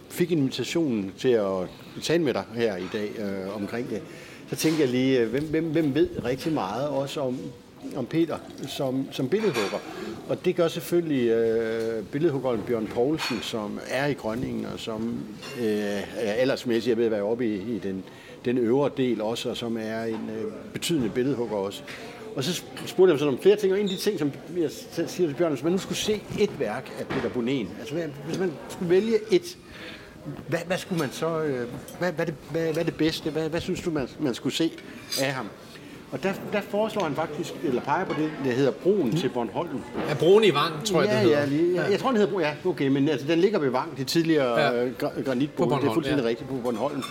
fik 0.09 0.31
invitationen 0.31 1.13
til 1.19 1.29
at 1.29 1.69
tale 2.03 2.23
med 2.23 2.35
dig 2.35 2.45
her 2.55 2.77
i 2.77 2.89
dag 2.93 3.11
øh, 3.19 3.57
omkring 3.57 3.91
det, 3.91 4.03
så 4.49 4.57
tænkte 4.57 4.83
jeg 4.83 4.91
lige, 4.91 5.21
øh, 5.21 5.31
hvem, 5.31 5.45
hvem, 5.45 5.65
hvem 5.65 5.95
ved 5.95 6.09
rigtig 6.25 6.53
meget 6.53 6.89
også 6.89 7.21
om, 7.21 7.39
om 7.97 8.07
Peter 8.07 8.37
som, 8.69 9.09
som 9.13 9.29
billedhugger. 9.29 9.79
Og 10.29 10.45
det 10.45 10.57
gør 10.57 10.69
selvfølgelig 10.69 11.29
øh, 11.29 12.05
billedhuggeren 12.05 12.63
Bjørn 12.67 12.87
Poulsen, 12.87 13.39
som 13.43 13.81
er 13.89 14.07
i 14.07 14.13
Grønningen, 14.13 14.67
og 14.67 14.79
som 14.79 15.19
øh, 15.61 15.67
er 16.17 16.33
aldersmæssigt 16.33 16.97
ved 16.97 17.05
at 17.05 17.11
være 17.11 17.23
oppe 17.23 17.47
i, 17.47 17.55
i 17.55 17.79
den, 17.79 18.05
den 18.45 18.59
øvre 18.59 18.91
del 18.97 19.21
også, 19.21 19.51
og 19.51 19.57
som 19.57 19.77
er 19.77 20.05
en 20.05 20.31
øh, 20.39 20.53
betydende 20.73 21.09
billedhugger 21.09 21.57
også. 21.57 21.83
Og 22.37 22.45
så 22.45 22.63
spurgte 22.87 23.13
jeg 23.13 23.19
sådan 23.19 23.35
om 23.35 23.41
flere 23.43 23.57
ting, 23.57 23.73
og 23.73 23.81
en 23.81 23.87
af 23.87 23.91
de 23.91 23.97
ting, 23.97 24.19
som 24.19 24.33
jeg 24.57 24.71
siger 24.71 25.07
til 25.07 25.35
Bjørn, 25.35 25.53
hvis 25.53 25.63
man 25.63 25.73
nu 25.73 25.79
skulle 25.79 25.99
se 25.99 26.23
et 26.39 26.59
værk 26.59 26.91
af 26.99 27.07
Peter 27.07 27.29
Bonen, 27.29 27.69
altså 27.81 27.95
hvis 28.27 28.39
man 28.39 28.53
skulle 28.69 28.91
vælge 28.91 29.19
et, 29.31 29.59
hvad, 30.49 30.59
hvad 30.67 30.79
skulle 30.79 30.99
man 30.99 31.13
så, 31.13 31.43
øh, 31.43 31.69
hvad, 31.99 32.13
hvad, 32.13 32.27
det, 32.27 32.35
hvad, 32.51 32.73
hvad 32.73 32.83
er 32.83 32.85
det 32.85 32.97
bedste, 32.97 33.31
hvad, 33.31 33.49
hvad 33.49 33.61
synes 33.61 33.83
du, 33.83 33.91
man, 33.91 34.09
man 34.21 34.35
skulle 34.35 34.55
se 34.55 34.73
af 35.21 35.33
ham? 35.33 35.49
Og 36.13 36.23
der, 36.23 36.33
der 36.53 36.61
foreslår 36.61 37.03
han 37.03 37.15
faktisk, 37.15 37.53
eller 37.65 37.81
peger 37.81 38.05
på 38.05 38.15
det, 38.21 38.31
der 38.45 38.51
hedder 38.51 38.71
Broen 38.71 39.11
mm. 39.11 39.17
til 39.17 39.29
Bornholm. 39.29 39.81
Ja, 40.09 40.15
Broen 40.15 40.45
i 40.45 40.55
Vang, 40.55 40.85
tror 40.85 41.03
jeg, 41.03 41.11
ja, 41.11 41.15
det 41.15 41.23
hedder. 41.23 41.39
Ja, 41.39 41.47
lige, 41.47 41.75
ja, 41.75 41.91
jeg 41.91 41.99
tror, 41.99 42.09
den 42.09 42.17
hedder 42.17 42.31
Broen, 42.31 42.45
ja, 42.45 42.71
okay, 42.71 42.89
men 42.89 43.09
altså, 43.09 43.27
den 43.27 43.39
ligger 43.39 43.59
ved 43.59 43.71
Vang, 43.71 43.97
det 43.97 44.07
tidligere 44.07 44.61
ja. 44.61 44.85
Øh, 44.85 44.93
granitbro, 45.25 45.65
det 45.65 45.89
er 45.89 45.93
fuldstændig 45.93 46.23
ja. 46.23 46.29
rigtigt 46.29 46.49
på 46.49 46.57
Bornholm 46.63 47.03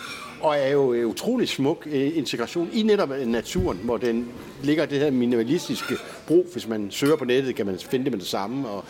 og 0.41 0.57
er 0.57 0.67
jo 0.67 0.93
en 0.93 1.05
utrolig 1.05 1.49
smuk 1.49 1.87
øh, 1.91 2.17
integration 2.17 2.69
i 2.73 2.83
netop 2.83 3.09
naturen, 3.25 3.79
hvor 3.83 3.97
den 3.97 4.31
ligger 4.63 4.85
det 4.85 4.99
her 4.99 5.11
minimalistiske 5.11 5.95
brug. 6.27 6.47
Hvis 6.51 6.67
man 6.67 6.91
søger 6.91 7.15
på 7.15 7.25
nettet, 7.25 7.55
kan 7.55 7.65
man 7.65 7.79
finde 7.79 8.05
det 8.05 8.11
med 8.11 8.19
det 8.19 8.27
samme. 8.27 8.69
Og 8.69 8.83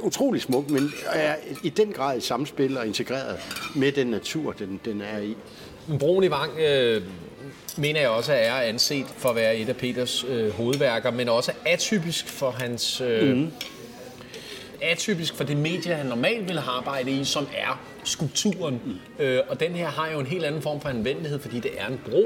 utrolig 0.00 0.42
smuk, 0.42 0.70
men 0.70 0.92
er 1.12 1.34
i 1.62 1.68
den 1.68 1.92
grad 1.92 2.18
i 2.18 2.20
samspil 2.20 2.78
og 2.78 2.86
integreret 2.86 3.36
med 3.74 3.92
den 3.92 4.06
natur, 4.06 4.52
den, 4.52 4.80
den 4.84 5.02
er 5.02 5.18
i. 5.18 5.36
Broen 5.98 6.24
i 6.24 6.30
Vang 6.30 6.52
øh, 6.58 7.02
mener 7.76 8.00
jeg 8.00 8.08
også 8.08 8.32
er 8.32 8.54
anset 8.54 9.06
for 9.16 9.28
at 9.28 9.36
være 9.36 9.56
et 9.56 9.68
af 9.68 9.76
Peters 9.76 10.24
øh, 10.28 10.50
hovedværker, 10.50 11.10
men 11.10 11.28
også 11.28 11.52
atypisk 11.64 12.28
for 12.28 12.50
hans... 12.50 13.00
Øh, 13.00 13.36
mm 13.36 13.52
atypisk 14.84 15.34
for 15.34 15.44
det 15.44 15.56
medie, 15.56 15.94
han 15.94 16.06
normalt 16.06 16.48
ville 16.48 16.60
arbejde 16.60 17.10
i, 17.10 17.24
som 17.24 17.46
er 17.56 17.80
skulpturen. 18.04 18.80
Mm. 18.84 19.24
Øh, 19.24 19.40
og 19.48 19.60
den 19.60 19.72
her 19.72 19.86
har 19.86 20.10
jo 20.10 20.20
en 20.20 20.26
helt 20.26 20.44
anden 20.44 20.62
form 20.62 20.80
for 20.80 20.88
anvendelighed, 20.88 21.38
fordi 21.38 21.60
det 21.60 21.70
er 21.78 21.86
en 21.86 22.00
bro, 22.10 22.24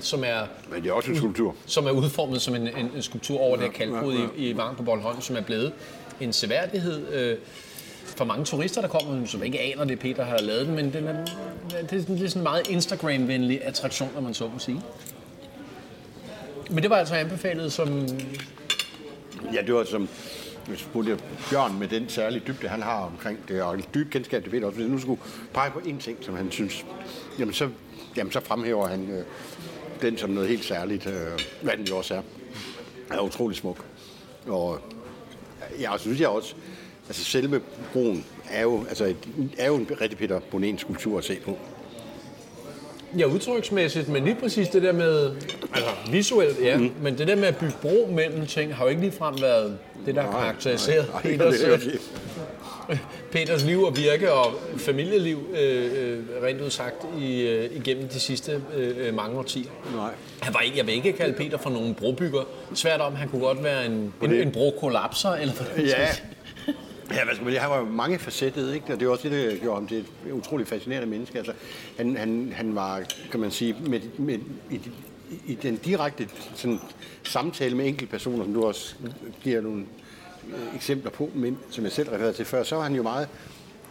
som 0.00 0.24
er... 0.24 0.46
Men 0.70 0.82
det 0.82 0.88
er 0.88 0.92
også 0.92 1.10
en 1.10 1.16
skulptur. 1.16 1.54
Som 1.66 1.86
er 1.86 1.90
udformet 1.90 2.42
som 2.42 2.54
en, 2.54 2.68
en, 2.68 2.90
en 2.96 3.02
skulptur 3.02 3.38
over 3.38 3.58
ja, 3.58 3.64
det 3.64 3.72
her 3.72 3.86
kalkbrud 3.86 4.14
ja, 4.14 4.20
ja. 4.20 4.26
i, 4.36 4.50
i 4.50 4.56
Vang 4.56 4.76
på 4.76 4.82
Bornholm, 4.82 5.20
som 5.20 5.36
er 5.36 5.40
blevet 5.40 5.72
en 6.20 6.32
seværdighed. 6.32 7.12
Øh, 7.12 7.36
for 8.18 8.24
mange 8.24 8.44
turister, 8.44 8.80
der 8.80 8.88
kommer, 8.88 9.26
som 9.26 9.42
ikke 9.42 9.60
aner 9.60 9.84
det, 9.84 9.98
Peter 9.98 10.24
har 10.24 10.38
lavet 10.38 10.66
den, 10.66 10.74
men 10.74 10.92
den 10.92 11.04
er, 11.04 11.24
det, 11.70 11.76
er, 11.80 11.82
det 11.82 12.22
er 12.24 12.28
sådan 12.28 12.28
en 12.36 12.42
meget 12.42 12.68
Instagram-venlig 12.68 13.64
attraktion, 13.64 14.10
når 14.14 14.20
man 14.20 14.34
så 14.34 14.48
må 14.48 14.58
sige. 14.58 14.82
Men 16.70 16.82
det 16.82 16.90
var 16.90 16.96
altså 16.96 17.14
anbefalet 17.14 17.72
som... 17.72 18.08
Ja, 19.54 19.62
det 19.66 19.74
var 19.74 19.84
som 19.84 20.08
hvis 20.68 20.80
spurgte 20.80 21.18
Bjørn 21.50 21.78
med 21.78 21.88
den 21.88 22.08
særlige 22.08 22.42
dybde, 22.46 22.68
han 22.68 22.82
har 22.82 23.00
omkring 23.00 23.48
det, 23.48 23.62
og 23.62 23.78
dyb 23.94 24.10
kendskab 24.10 24.42
til 24.42 24.50
Peter 24.50 24.66
også, 24.66 24.78
hvis 24.78 24.90
nu 24.90 24.98
skulle 24.98 25.20
pege 25.54 25.70
på 25.70 25.78
én 25.78 26.00
ting, 26.00 26.18
som 26.20 26.36
han 26.36 26.50
synes, 26.50 26.86
jamen 27.38 27.54
så, 27.54 27.68
jamen 28.16 28.32
så 28.32 28.40
fremhæver 28.40 28.86
han 28.86 29.10
øh, 29.10 29.24
den 30.02 30.18
som 30.18 30.30
noget 30.30 30.48
helt 30.48 30.64
særligt, 30.64 31.06
øh, 31.06 31.40
hvad 31.62 31.76
den 31.76 31.86
jo 31.86 31.96
også 31.96 32.14
er. 32.14 32.22
er 33.10 33.20
utrolig 33.20 33.56
smuk. 33.56 33.84
Og 34.46 34.80
jeg 35.80 35.94
synes 35.98 36.20
jeg 36.20 36.28
også, 36.28 36.54
altså 37.08 37.24
selve 37.24 37.60
broen 37.92 38.24
er 38.50 38.62
jo, 38.62 38.84
altså, 38.88 39.14
er 39.58 39.66
jo 39.66 39.76
en 39.76 39.88
rigtig 40.00 40.18
Peter 40.18 40.40
Bonen 40.50 40.78
skulptur 40.78 41.18
at 41.18 41.24
se 41.24 41.36
på. 41.44 41.58
Ja, 43.18 43.24
udtryksmæssigt, 43.24 44.08
men 44.08 44.24
lige 44.24 44.36
præcis 44.40 44.68
det 44.68 44.82
der 44.82 44.92
med, 44.92 45.30
altså 45.74 45.90
visuelt, 46.10 46.60
ja, 46.62 46.78
mm. 46.78 46.92
men 47.02 47.18
det 47.18 47.28
der 47.28 47.36
med 47.36 47.48
at 47.48 47.56
bygge 47.56 47.74
bro 47.82 48.08
mellem 48.12 48.46
ting, 48.46 48.74
har 48.74 48.84
jo 48.84 48.90
ikke 48.90 49.02
ligefrem 49.02 49.40
været 49.40 49.78
det, 50.06 50.14
der 50.14 50.22
har 50.22 50.30
karakteriseret 50.30 51.06
nej, 51.12 51.22
nej, 51.22 51.22
Peters, 51.22 51.82
det 51.82 52.00
Peters 53.32 53.64
liv 53.64 53.82
og 53.82 53.96
virke 53.96 54.32
og 54.32 54.54
familieliv, 54.76 55.38
øh, 55.54 55.84
øh, 55.84 56.18
rent 56.42 56.60
udsagt, 56.60 57.06
i, 57.20 57.40
øh, 57.40 57.76
igennem 57.76 58.08
de 58.08 58.20
sidste 58.20 58.62
øh, 58.76 59.14
mange 59.14 59.38
årtier. 59.38 59.70
Nej. 59.94 60.10
Han 60.40 60.54
var 60.54 60.60
ikke, 60.60 60.78
jeg 60.78 60.86
vil 60.86 60.94
ikke 60.94 61.12
kalde 61.12 61.32
Peter 61.32 61.58
for 61.58 61.70
nogen 61.70 61.94
brobygger. 61.94 62.42
Svært 62.74 63.00
om, 63.00 63.14
han 63.14 63.28
kunne 63.28 63.40
godt 63.40 63.64
være 63.64 63.86
en, 63.86 64.14
en, 64.22 64.32
en 64.32 64.52
brokollapser, 64.52 65.30
eller 65.30 65.54
hvad 65.54 65.84
Ja, 65.84 66.08
Ja, 67.10 67.24
hvad 67.24 67.24
skal 67.24 67.28
altså, 67.28 67.44
man 67.44 67.52
sige, 67.52 67.60
han 67.60 67.70
var 67.70 67.78
jo 67.78 67.84
mange 67.84 68.18
facettet, 68.18 68.74
ikke? 68.74 68.92
og 68.92 69.00
det 69.00 69.06
er 69.06 69.10
også 69.10 69.28
det, 69.28 69.50
der 69.50 69.56
gjorde 69.56 69.74
ham 69.74 69.86
til 69.86 69.98
et 69.98 70.32
utroligt 70.32 70.68
fascinerende 70.68 71.08
menneske. 71.08 71.38
Altså, 71.38 71.52
han, 71.96 72.16
han, 72.16 72.52
han 72.56 72.74
var, 72.74 73.02
kan 73.30 73.40
man 73.40 73.50
sige, 73.50 73.76
med, 73.86 74.00
med, 74.18 74.38
i, 74.70 74.80
i 75.46 75.54
den 75.54 75.76
direkte 75.76 76.28
sådan, 76.54 76.80
samtale 77.22 77.76
med 77.76 77.86
enkeltpersoner, 77.86 78.44
som 78.44 78.54
du 78.54 78.64
også 78.64 78.94
giver 79.42 79.60
nogle 79.60 79.84
øh, 80.48 80.74
eksempler 80.74 81.10
på, 81.10 81.30
men, 81.34 81.58
som 81.70 81.84
jeg 81.84 81.92
selv 81.92 82.08
refererede 82.08 82.32
til 82.32 82.44
før, 82.44 82.62
så 82.62 82.76
var 82.76 82.82
han 82.82 82.94
jo 82.94 83.02
meget 83.02 83.28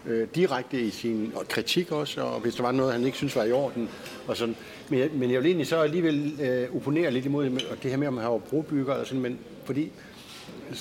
øh, 0.06 0.28
direkte 0.36 0.82
i 0.82 0.90
sin 0.90 1.32
og 1.36 1.48
kritik 1.48 1.92
også, 1.92 2.22
og 2.22 2.40
hvis 2.40 2.56
der 2.56 2.64
var 2.64 2.72
noget, 2.72 2.94
han 2.94 3.06
ikke 3.06 3.18
synes 3.18 3.36
var 3.36 3.44
i 3.44 3.52
orden. 3.52 3.90
Og 4.28 4.38
sådan. 4.38 4.56
Men, 4.90 5.00
jeg, 5.00 5.10
men 5.14 5.32
jeg 5.32 5.40
vil 5.40 5.48
egentlig 5.48 5.68
så 5.68 5.82
alligevel 5.82 6.40
øh, 6.42 6.76
opponere 6.76 7.12
lidt 7.12 7.26
imod 7.26 7.50
det 7.84 7.92
her 7.92 7.98
med, 7.98 8.08
om 8.08 8.18
han 8.18 8.30
var 8.30 8.38
brobygger, 8.38 8.94
og 8.94 9.08
sådan, 9.08 9.22
men 9.22 9.40
fordi 9.66 9.92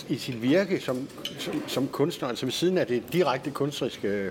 i 0.09 0.17
sit 0.17 0.43
virke 0.43 0.81
som, 0.81 1.09
som, 1.39 1.63
som 1.67 1.89
kunstner, 1.89 2.29
altså 2.29 2.47
ved 2.47 2.53
siden 2.53 2.79
af 2.79 2.87
det 2.87 3.03
direkte 3.13 3.51
kunstneriske 3.51 4.31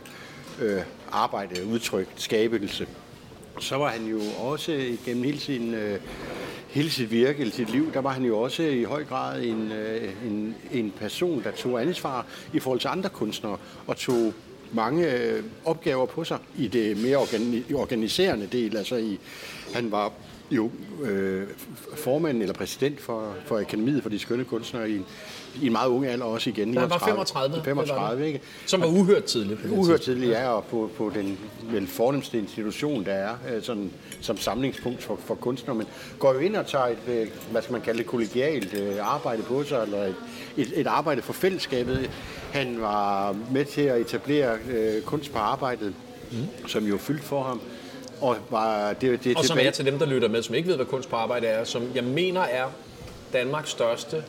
øh, 0.61 0.81
arbejde, 1.11 1.65
udtryk, 1.65 2.07
skabelse, 2.15 2.87
så 3.59 3.75
var 3.75 3.89
han 3.89 4.05
jo 4.05 4.19
også 4.39 4.97
gennem 5.05 5.23
hele 5.23 5.39
sin, 5.39 5.73
øh, 5.73 5.99
hele 6.67 6.89
sit 6.89 7.11
virke, 7.11 7.37
hele 7.37 7.51
sit 7.51 7.69
liv, 7.69 7.93
der 7.93 7.99
var 8.01 8.09
han 8.09 8.23
jo 8.23 8.39
også 8.39 8.63
i 8.63 8.83
høj 8.83 9.03
grad 9.03 9.43
en, 9.43 9.71
øh, 9.71 10.13
en, 10.25 10.55
en 10.71 10.93
person, 10.99 11.43
der 11.43 11.51
tog 11.51 11.81
ansvar 11.81 12.25
i 12.53 12.59
forhold 12.59 12.79
til 12.79 12.87
andre 12.87 13.09
kunstnere, 13.09 13.57
og 13.87 13.97
tog 13.97 14.33
mange 14.71 15.11
øh, 15.11 15.43
opgaver 15.65 16.05
på 16.05 16.23
sig 16.23 16.37
i 16.57 16.67
det 16.67 16.97
mere 16.97 17.17
organiserende 17.73 18.47
del. 18.51 18.77
Altså 18.77 18.95
i, 18.95 19.19
han 19.73 19.91
var 19.91 20.11
jo 20.51 20.71
øh, 21.03 21.47
formand 21.95 22.41
eller 22.41 22.53
præsident 22.53 23.01
for, 23.01 23.33
for 23.45 23.59
Akademiet 23.59 24.03
for 24.03 24.09
de 24.09 24.19
Skønne 24.19 24.43
Kunstnere 24.43 24.89
i, 24.89 25.01
i 25.61 25.65
en 25.65 25.71
meget 25.71 25.87
ung 25.89 26.05
alder 26.05 26.25
også 26.25 26.49
igen. 26.49 26.77
Han 26.77 26.89
var 26.89 26.97
35. 26.97 27.63
35, 27.63 28.27
ikke? 28.27 28.41
Som 28.65 28.81
var 28.81 28.87
uhørt 28.87 29.23
tidligt. 29.23 29.59
Uhørt 29.69 30.01
tidligt, 30.01 30.31
ja, 30.31 30.49
og 30.49 30.63
på, 30.63 30.89
på 30.97 31.11
den 31.15 31.37
vel 31.63 31.87
fornemmeste 31.87 32.37
institution, 32.37 33.05
der 33.05 33.13
er 33.13 33.35
øh, 33.53 33.63
sådan, 33.63 33.91
som 34.21 34.37
samlingspunkt 34.37 35.03
for, 35.03 35.19
for 35.25 35.35
kunstnere. 35.35 35.77
Men 35.77 35.87
går 36.19 36.33
jo 36.33 36.39
ind 36.39 36.55
og 36.55 36.67
tager 36.67 36.85
et, 36.85 36.97
øh, 37.07 37.27
hvad 37.51 37.61
skal 37.61 37.73
man 37.73 37.81
kalde 37.81 37.97
det, 37.97 38.07
kollegialt 38.07 38.73
øh, 38.73 39.13
arbejde 39.13 39.43
på 39.43 39.63
sig, 39.63 39.83
eller 39.83 40.03
et, 40.03 40.15
et, 40.57 40.73
et 40.75 40.87
arbejde 40.87 41.21
for 41.21 41.33
fællesskabet. 41.33 42.09
Han 42.51 42.81
var 42.81 43.35
med 43.51 43.65
til 43.65 43.81
at 43.81 44.01
etablere 44.01 44.57
øh, 44.69 45.01
kunst 45.01 45.31
på 45.31 45.39
arbejdet, 45.39 45.93
mm. 46.31 46.67
som 46.67 46.85
jo 46.85 46.97
fyldt 46.97 47.23
for 47.23 47.43
ham. 47.43 47.61
Og, 48.21 48.37
var, 48.49 48.93
det, 48.93 49.23
det, 49.23 49.37
og 49.37 49.45
som 49.45 49.57
er 49.61 49.71
til 49.71 49.85
dem, 49.85 49.99
der 49.99 50.05
lytter 50.05 50.27
med, 50.27 50.43
som 50.43 50.55
ikke 50.55 50.67
ved, 50.67 50.75
hvad 50.75 50.85
kunst 50.85 51.09
på 51.09 51.15
arbejde 51.15 51.47
er, 51.47 51.63
som 51.63 51.83
jeg 51.95 52.03
mener 52.03 52.41
er 52.41 52.65
Danmarks 53.33 53.69
største 53.69 54.23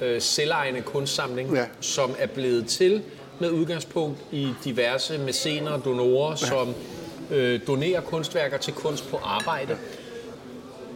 øh, 0.00 0.20
selvejende 0.20 0.82
kunstsamling, 0.82 1.54
ja. 1.54 1.64
som 1.80 2.14
er 2.18 2.26
blevet 2.26 2.66
til 2.66 3.02
med 3.38 3.50
udgangspunkt 3.50 4.18
i 4.32 4.48
diverse 4.64 5.18
mæscener 5.18 5.70
og 5.70 5.84
donorer, 5.84 6.30
ja. 6.30 6.36
som 6.36 6.74
øh, 7.30 7.60
donerer 7.66 8.00
kunstværker 8.00 8.58
til 8.58 8.72
kunst 8.72 9.10
på 9.10 9.16
arbejde. 9.16 9.76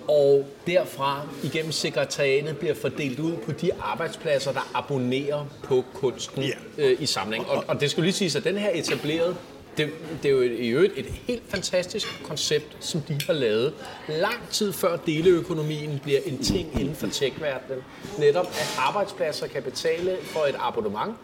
Og 0.09 0.47
derfra 0.67 1.21
igennem 1.43 1.73
sekretariatet 1.73 2.59
bliver 2.59 2.75
fordelt 2.75 3.19
ud 3.19 3.37
på 3.37 3.53
de 3.53 3.71
arbejdspladser, 3.81 4.53
der 4.53 4.71
abonnerer 4.75 5.47
på 5.63 5.85
kunsten 5.95 6.43
ja. 6.43 6.53
øh, 6.79 7.03
i 7.03 7.07
samling. 7.07 7.49
Og, 7.49 7.65
og 7.69 7.81
det 7.81 7.91
skulle 7.91 8.05
lige 8.05 8.15
sige, 8.15 8.39
at 8.39 8.45
den 8.45 8.59
her 8.59 8.71
etableret 8.75 9.37
det, 9.77 9.91
det 10.23 10.29
er 10.29 10.33
jo 10.33 10.43
i 10.43 10.69
øvrigt 10.69 10.93
et 10.97 11.07
helt 11.07 11.43
fantastisk 11.49 12.07
koncept, 12.25 12.77
som 12.81 13.01
de 13.01 13.19
har 13.27 13.33
lavet. 13.33 13.75
Lang 14.09 14.49
tid 14.51 14.73
før 14.73 14.97
deleøkonomien 14.97 16.01
bliver 16.03 16.21
en 16.27 16.43
ting 16.43 16.81
inden 16.81 16.95
for 16.95 17.07
tech-verdenen. 17.07 17.83
Netop 18.19 18.47
at 18.47 18.77
arbejdspladser 18.79 19.47
kan 19.47 19.63
betale 19.63 20.17
for 20.23 20.41
et 20.41 20.55
abonnement, 20.59 21.15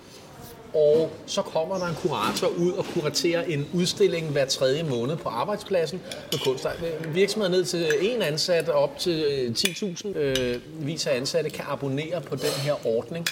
og 0.75 1.11
så 1.27 1.43
kommer 1.43 1.79
der 1.79 1.87
en 1.87 1.95
kurator 1.95 2.47
ud 2.47 2.73
og 2.73 2.85
kuraterer 2.85 3.43
en 3.43 3.69
udstilling 3.75 4.31
hver 4.31 4.45
tredje 4.45 4.83
måned 4.83 5.17
på 5.17 5.29
arbejdspladsen 5.29 6.01
med 6.33 6.39
kunst. 6.45 6.67
Virksomheder 7.15 7.51
ned 7.51 7.65
til 7.65 7.87
en 8.01 8.23
ansat 8.23 8.69
op 8.69 8.99
til 8.99 9.25
øh, 9.25 9.51
10.000 9.51 10.19
øh, 10.19 10.61
vis 10.87 11.07
af 11.07 11.17
ansatte 11.17 11.51
kan 11.51 11.65
abonnere 11.69 12.21
på 12.21 12.37
den 12.37 12.51
her 12.51 12.87
ordning 12.87 13.27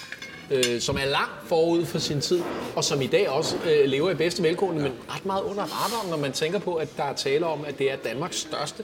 øh, 0.51 0.81
som 0.81 0.97
er 0.97 1.05
langt 1.05 1.47
forud 1.47 1.85
for 1.85 1.99
sin 1.99 2.21
tid, 2.21 2.41
og 2.75 2.83
som 2.83 3.01
i 3.01 3.07
dag 3.07 3.29
også 3.29 3.55
øh, 3.65 3.85
lever 3.85 4.11
i 4.11 4.15
bedste 4.15 4.43
velgående, 4.43 4.81
men 4.81 4.91
ret 5.09 5.25
meget 5.25 5.43
under 5.43 5.63
radaren, 5.63 6.09
når 6.09 6.17
man 6.17 6.31
tænker 6.31 6.59
på, 6.59 6.75
at 6.75 6.97
der 6.97 7.03
er 7.03 7.13
tale 7.13 7.45
om, 7.45 7.65
at 7.65 7.79
det 7.79 7.91
er 7.91 7.95
Danmarks 7.95 8.37
største 8.37 8.83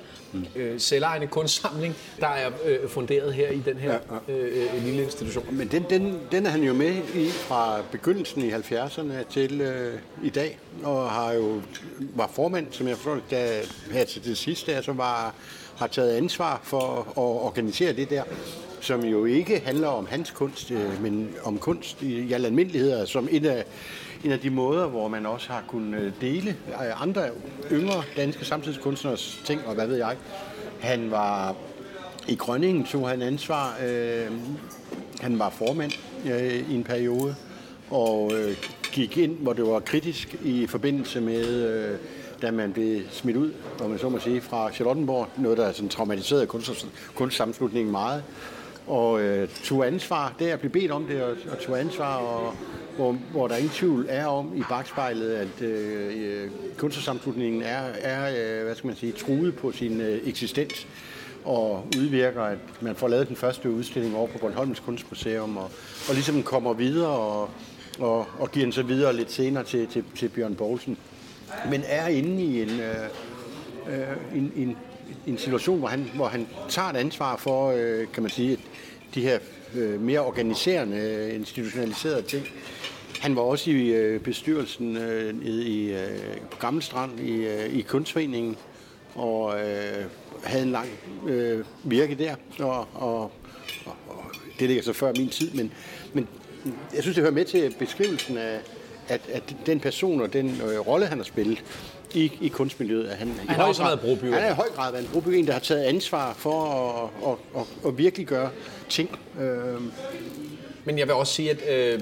øh, 0.56 0.80
selvejende 0.80 1.28
kunstsamling, 1.28 1.96
der 2.20 2.28
er 2.28 2.50
øh, 2.66 2.90
funderet 2.90 3.34
her 3.34 3.50
i 3.50 3.60
den 3.66 3.78
her 3.78 4.00
øh, 4.28 4.36
øh, 4.76 4.84
lille 4.84 5.04
institution. 5.04 5.46
Men 5.52 5.68
den, 5.68 5.86
den, 5.90 6.20
den 6.32 6.46
er 6.46 6.50
han 6.50 6.64
jo 6.64 6.74
med 6.74 6.96
i 7.16 7.30
fra 7.30 7.82
begyndelsen 7.92 8.42
i 8.42 8.52
70'erne 8.52 9.14
til 9.30 9.62
øh, 9.62 10.00
i 10.24 10.30
dag, 10.30 10.60
og 10.84 11.10
har 11.10 11.34
jo 11.34 11.62
var 12.16 12.32
formand, 12.34 12.68
som 12.72 12.88
jeg 12.88 12.98
forstår, 12.98 13.20
da 13.32 13.62
her 13.92 14.06
til 14.06 14.26
det 14.26 14.38
sidste, 14.38 14.76
altså 14.76 14.94
var, 14.94 15.34
har 15.78 15.88
taget 15.88 16.18
ansvar 16.18 16.60
for 16.64 17.00
at 17.00 17.18
organisere 17.18 17.94
det 17.94 18.10
der 18.10 18.24
som 18.82 19.04
jo 19.04 19.26
ikke 19.26 19.62
handler 19.66 19.88
om 19.88 20.08
hans 20.10 20.32
kunst, 20.32 20.72
øh, 20.72 21.02
men 21.02 21.30
om 21.44 21.58
kunst 21.58 22.02
i, 22.02 22.34
al 22.34 22.46
almindelighed, 22.46 23.06
som 23.06 23.28
en 23.32 23.46
af, 23.46 23.66
en 24.24 24.32
af 24.32 24.40
de 24.40 24.50
måder, 24.50 24.88
hvor 24.88 25.08
man 25.08 25.26
også 25.26 25.52
har 25.52 25.64
kunnet 25.68 26.02
øh, 26.02 26.12
dele 26.22 26.56
øh, 26.68 27.02
andre 27.02 27.24
yngre 27.72 28.04
danske 28.18 28.46
samtidskunstners 28.46 29.42
ting, 29.46 29.62
og 29.66 29.76
hvad 29.76 29.88
ved 29.88 29.98
jeg. 29.98 30.16
Han 30.80 31.12
var 31.12 31.56
i 32.28 32.36
Grønningen, 32.36 32.84
tog 32.86 33.10
han 33.10 33.22
ansvar. 33.22 33.78
Øh, 33.86 34.32
han 35.22 35.40
var 35.40 35.50
formand 35.50 35.92
øh, 36.26 36.70
i 36.72 36.76
en 36.76 36.84
periode, 36.84 37.36
og 37.90 38.32
øh, 38.36 38.56
gik 38.92 39.18
ind, 39.18 39.38
hvor 39.38 39.54
det 39.54 39.68
var 39.68 39.80
kritisk 39.80 40.36
i 40.44 40.68
forbindelse 40.68 41.22
med... 41.22 41.46
Øh, 41.46 41.98
da 42.42 42.52
man 42.52 42.74
blev 42.74 43.02
smidt 43.12 43.38
ud, 43.38 43.54
om 43.82 43.90
man 43.90 44.00
så 44.00 44.10
må 44.10 44.20
sige, 44.20 44.42
fra 44.42 44.72
Charlottenborg, 44.72 45.28
noget, 45.38 45.58
der 45.58 45.72
sådan 45.72 45.90
traumatiserede 45.90 46.48
kunst, 46.48 46.88
kunstsamslutningen 47.16 47.92
meget 47.92 48.24
og 48.88 49.22
øh, 49.22 49.50
tog 49.64 49.88
ansvar 49.88 50.36
det 50.40 50.48
der, 50.48 50.56
blev 50.56 50.72
bedt 50.72 50.92
om 50.92 51.06
det, 51.06 51.24
og, 51.24 51.36
og 51.52 51.60
tog 51.60 51.80
ansvar, 51.80 52.16
og, 52.16 52.54
hvor, 52.96 53.18
hvor 53.32 53.48
der 53.48 53.56
ingen 53.56 53.72
tvivl 53.72 54.06
er 54.10 54.26
om 54.26 54.52
i 54.56 54.64
bagspejlet, 54.70 55.34
at 55.34 55.62
øh, 55.62 56.14
øh 56.16 56.50
kunstsamslutningen 56.78 57.62
er, 57.62 57.82
er 58.02 58.60
øh, 58.60 58.66
hvad 58.66 58.76
skal 58.76 58.88
man 58.88 58.96
sige, 58.96 59.12
truet 59.12 59.56
på 59.56 59.72
sin 59.72 60.02
øh, 60.02 60.20
eksistens 60.26 60.88
og 61.46 61.88
udvirker, 61.98 62.42
at 62.42 62.58
man 62.82 62.96
får 62.96 63.08
lavet 63.08 63.28
den 63.28 63.36
første 63.36 63.72
udstilling 63.72 64.16
over 64.16 64.28
på 64.28 64.38
Bornholms 64.38 64.80
Kunstmuseum, 64.80 65.58
og, 65.58 65.72
og 66.10 66.14
ligesom 66.14 66.44
kommer 66.44 66.74
videre 66.74 67.10
og, 67.10 67.50
og, 68.00 68.26
og 68.40 68.52
giver 68.52 68.66
den 68.66 68.74
så 68.74 68.84
videre 68.84 69.16
lidt 69.16 69.32
senere 69.32 69.64
til, 69.64 69.88
til, 69.88 70.04
til 70.16 70.30
Bjørn 70.30 70.56
Poulsen. 70.56 70.98
Men 71.70 71.84
er 71.86 72.08
inde 72.08 72.44
i 72.44 72.62
en, 72.62 72.70
øh, 72.70 73.10
øh, 73.90 74.38
en, 74.38 74.52
en, 74.56 74.78
en 75.28 75.38
situation, 75.38 75.80
hvor 75.80 75.88
han, 75.88 76.12
hvor 76.16 76.28
han 76.28 76.48
tager 76.70 76.90
et 76.90 76.96
ansvar 76.96 77.38
for, 77.38 77.72
øh, 77.72 78.08
kan 78.14 78.24
man 78.24 78.30
sige, 78.30 78.58
de 79.16 79.22
her 79.22 79.40
øh, 79.76 80.02
mere 80.02 80.20
organiserende, 80.20 80.98
øh, 80.98 81.36
institutionaliserede 81.36 82.22
ting. 82.22 82.46
Han 83.20 83.36
var 83.36 83.42
også 83.42 83.72
i 83.72 83.88
øh, 83.88 84.22
bestyrelsen 84.22 84.98
øh, 84.98 85.46
i, 85.46 85.92
øh, 85.92 86.38
på 86.52 86.58
Gamle 86.58 86.82
Strand 86.82 87.20
i, 87.20 87.32
øh, 87.32 87.74
i 87.74 87.82
Kunstforeningen, 87.82 88.58
og 89.16 89.60
øh, 89.60 90.06
havde 90.44 90.64
en 90.64 90.72
lang 90.72 90.90
øh, 91.28 91.66
virke 91.84 92.16
der, 92.16 92.36
og, 92.60 92.88
og, 92.94 93.22
og, 93.86 93.96
og 94.08 94.26
det 94.60 94.68
ligger 94.68 94.84
så 94.84 94.94
før 94.94 95.14
min 95.18 95.30
tid, 95.30 95.52
men, 95.52 95.72
men 96.14 96.28
jeg 96.94 97.02
synes, 97.02 97.16
det 97.16 97.22
hører 97.22 97.34
med 97.34 97.46
til 97.46 97.76
beskrivelsen 97.80 98.38
af, 98.38 98.60
at, 99.08 99.22
at 99.34 99.56
den 99.66 99.80
person 99.80 100.22
og 100.22 100.34
den 100.34 100.62
øh, 100.62 100.80
rolle, 100.80 101.06
han 101.06 101.18
har 101.18 101.26
spillet 101.26 101.64
i, 102.14 102.32
i 102.42 102.48
kunstmiljøet, 102.48 103.08
at 103.08 103.18
han, 103.18 103.32
han 103.48 103.56
har 103.60 103.64
også 103.64 103.84
været 103.84 104.00
brobygger. 104.00 104.36
Han 104.40 104.48
er 104.48 104.52
i 104.52 104.56
høj 104.56 104.70
grad 104.76 104.92
været 104.92 105.04
en 105.04 105.10
brobygger, 105.14 105.46
der 105.46 105.54
har 105.54 105.60
taget 105.60 105.84
ansvar 105.84 106.34
for 106.34 106.64
at, 107.24 107.32
at, 107.32 107.62
at, 107.62 107.88
at 107.88 107.98
virkelig 107.98 108.28
gøre 108.28 108.50
ting. 108.90 109.20
Øh, 109.40 109.82
men 110.86 111.00
jeg 111.00 111.08
vil 111.08 111.16
også 111.16 111.34
sige, 111.34 111.52
at 111.52 111.62
øh, 111.70 112.02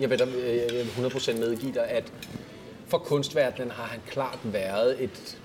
jeg 0.00 0.10
vil 0.10 0.20
100% 0.22 1.38
medgive 1.38 1.74
dig, 1.74 1.84
at 1.88 2.04
for 2.88 2.98
kunstverdenen 2.98 3.70
har 3.70 3.84
han 3.84 4.00
klart 4.10 4.38
været 4.44 5.02
et, 5.02 5.38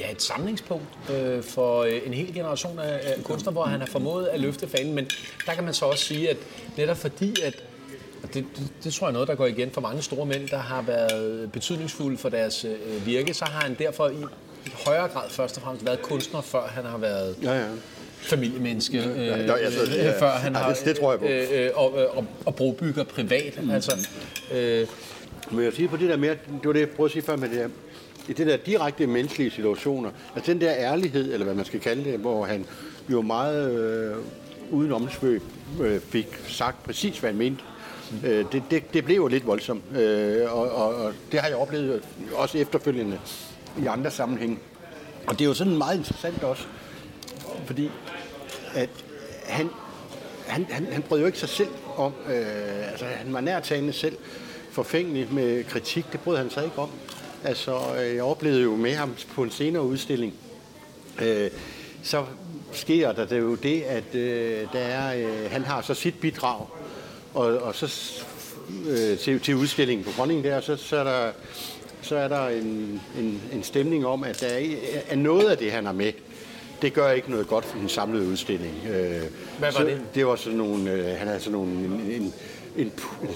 ja, 0.00 0.10
et 0.10 0.22
samlingspunkt 0.22 0.86
øh, 1.12 1.42
for 1.42 1.82
øh, 1.82 2.00
en 2.06 2.14
hel 2.14 2.34
generation 2.34 2.78
af, 2.78 3.00
af 3.02 3.24
kunstnere, 3.24 3.52
hvor 3.52 3.64
han 3.64 3.80
har 3.80 3.86
formået 3.86 4.26
at 4.26 4.40
løfte 4.40 4.68
fanen. 4.68 4.94
Men 4.94 5.08
der 5.46 5.54
kan 5.54 5.64
man 5.64 5.74
så 5.74 5.84
også 5.84 6.04
sige, 6.04 6.30
at 6.30 6.36
netop 6.76 6.96
fordi, 6.96 7.42
at 7.42 7.64
og 8.22 8.34
det, 8.34 8.44
det, 8.56 8.72
det 8.84 8.92
tror 8.94 9.06
jeg 9.06 9.10
er 9.10 9.12
noget, 9.12 9.28
der 9.28 9.34
går 9.34 9.46
igen 9.46 9.70
for 9.70 9.80
mange 9.80 10.02
store 10.02 10.26
mænd, 10.26 10.48
der 10.48 10.58
har 10.58 10.82
været 10.82 11.52
betydningsfulde 11.52 12.18
for 12.18 12.28
deres 12.28 12.64
øh, 12.64 13.06
virke, 13.06 13.34
så 13.34 13.44
har 13.44 13.60
han 13.60 13.76
derfor 13.78 14.08
i, 14.08 14.24
i 14.66 14.70
højere 14.86 15.08
grad 15.08 15.30
først 15.30 15.56
og 15.56 15.62
fremmest 15.62 15.86
været 15.86 16.02
kunstner, 16.02 16.40
før 16.40 16.66
han 16.66 16.84
har 16.84 16.98
været 16.98 17.36
ja, 17.42 17.52
ja 17.52 17.66
familiemenneske, 18.20 18.98
øh, 18.98 19.26
ja, 19.26 19.36
ja, 19.36 19.56
altså, 19.56 19.82
øh, 19.82 19.96
ja, 19.96 20.20
før 20.20 20.30
han 20.30 20.52
ja, 20.52 20.58
har 20.58 20.72
det, 20.72 20.84
det 20.84 20.96
tror 20.98 21.12
jeg 21.12 21.20
på. 21.20 21.26
Øh, 21.26 21.48
øh, 21.52 21.70
og, 21.74 21.94
og, 22.16 22.26
og 22.46 22.54
brobygger 22.54 23.04
privat. 23.04 23.62
Mm. 23.62 23.70
Altså, 23.70 24.08
øh, 24.54 24.86
Men 25.50 25.64
jeg 25.64 25.72
sige 25.72 25.88
på 25.88 25.96
det 25.96 26.08
der 26.08 26.16
med, 26.16 26.28
det 26.28 26.64
var 26.64 26.72
det, 26.72 26.80
jeg 26.80 26.88
prøvede 26.88 27.08
at 27.08 27.12
sige 27.12 27.22
før 27.22 27.36
med 27.36 27.48
det 27.48 27.56
her, 27.56 27.68
i 28.28 28.32
det 28.32 28.46
der 28.46 28.56
direkte 28.56 29.06
menneskelige 29.06 29.50
situationer, 29.50 30.10
altså 30.36 30.52
den 30.52 30.60
der 30.60 30.72
ærlighed, 30.72 31.32
eller 31.32 31.44
hvad 31.44 31.54
man 31.54 31.64
skal 31.64 31.80
kalde 31.80 32.04
det, 32.04 32.18
hvor 32.18 32.44
han 32.44 32.66
jo 33.08 33.22
meget 33.22 33.70
øh, 33.70 34.16
uden 34.70 34.92
omsvøb 34.92 35.42
øh, 35.80 36.00
fik 36.00 36.26
sagt 36.48 36.82
præcis, 36.82 37.18
hvad 37.18 37.30
han 37.30 37.38
mente, 37.38 37.62
øh, 38.24 38.44
det, 38.52 38.62
det, 38.70 38.94
det 38.94 39.04
blev 39.04 39.16
jo 39.16 39.26
lidt 39.26 39.46
voldsomt, 39.46 39.96
øh, 39.96 40.52
og, 40.52 40.70
og, 40.70 40.94
og 40.94 41.12
det 41.32 41.40
har 41.40 41.48
jeg 41.48 41.56
oplevet 41.56 42.02
også 42.34 42.58
efterfølgende 42.58 43.18
i 43.82 43.86
andre 43.86 44.10
sammenhænge. 44.10 44.58
Og 45.26 45.38
det 45.38 45.44
er 45.44 45.48
jo 45.48 45.54
sådan 45.54 45.76
meget 45.76 45.96
interessant 45.96 46.42
også, 46.42 46.66
fordi 47.66 47.90
at 48.74 48.90
han, 49.44 49.68
han, 50.46 50.66
han, 50.70 50.86
han 50.92 51.02
brød 51.02 51.20
jo 51.20 51.26
ikke 51.26 51.38
sig 51.38 51.48
selv 51.48 51.68
om, 51.96 52.12
øh, 52.28 52.90
altså 52.90 53.04
han 53.04 53.32
var 53.32 53.40
nærtagende 53.40 53.92
selv, 53.92 54.16
forfængelig 54.70 55.34
med 55.34 55.64
kritik, 55.64 56.04
det 56.12 56.20
brød 56.20 56.36
han 56.36 56.50
sig 56.50 56.64
ikke 56.64 56.78
om. 56.78 56.90
Altså, 57.44 57.78
øh, 58.00 58.14
jeg 58.14 58.22
oplevede 58.22 58.62
jo 58.62 58.76
med 58.76 58.94
ham 58.94 59.14
på 59.34 59.42
en 59.42 59.50
senere 59.50 59.82
udstilling, 59.82 60.34
øh, 61.22 61.50
så 62.02 62.24
sker 62.72 63.12
der 63.12 63.26
det 63.26 63.38
jo 63.38 63.54
det, 63.54 63.82
at 63.82 64.14
øh, 64.14 64.66
der 64.72 64.78
er, 64.78 65.16
øh, 65.16 65.50
han 65.50 65.64
har 65.64 65.82
så 65.82 65.94
sit 65.94 66.20
bidrag, 66.20 66.66
og, 67.34 67.46
og 67.46 67.74
så 67.74 68.14
øh, 68.88 69.18
til, 69.18 69.40
til 69.40 69.54
udstillingen 69.54 70.04
på 70.04 70.10
Grønningen 70.16 70.44
der, 70.44 70.60
så, 70.60 70.76
så 70.76 70.96
er 70.96 71.04
der, 71.04 71.32
så 72.02 72.16
er 72.16 72.28
der 72.28 72.48
en, 72.48 73.00
en, 73.18 73.42
en 73.52 73.62
stemning 73.62 74.06
om, 74.06 74.24
at 74.24 74.40
der 74.40 74.46
er, 74.46 74.60
er 75.08 75.16
noget 75.16 75.50
af 75.50 75.58
det, 75.58 75.72
han 75.72 75.86
har 75.86 75.92
med, 75.92 76.12
det 76.82 76.92
gør 76.92 77.10
ikke 77.10 77.30
noget 77.30 77.46
godt 77.46 77.64
for 77.64 77.78
den 77.78 77.88
samlede 77.88 78.26
udstilling. 78.26 78.74
Øh, 78.86 78.92
Hvad 78.92 79.28
var 79.58 79.70
så, 79.70 79.84
det? 79.84 80.02
Det 80.14 80.26
var 80.26 80.36
sådan 80.36 80.58
nogle, 80.58 80.92
øh, 80.92 81.18
han 81.18 81.26
havde 81.26 81.40
sådan 81.40 81.52
nogle, 81.52 81.72
en, 81.72 81.92
en, 82.10 82.34
en, 82.76 82.92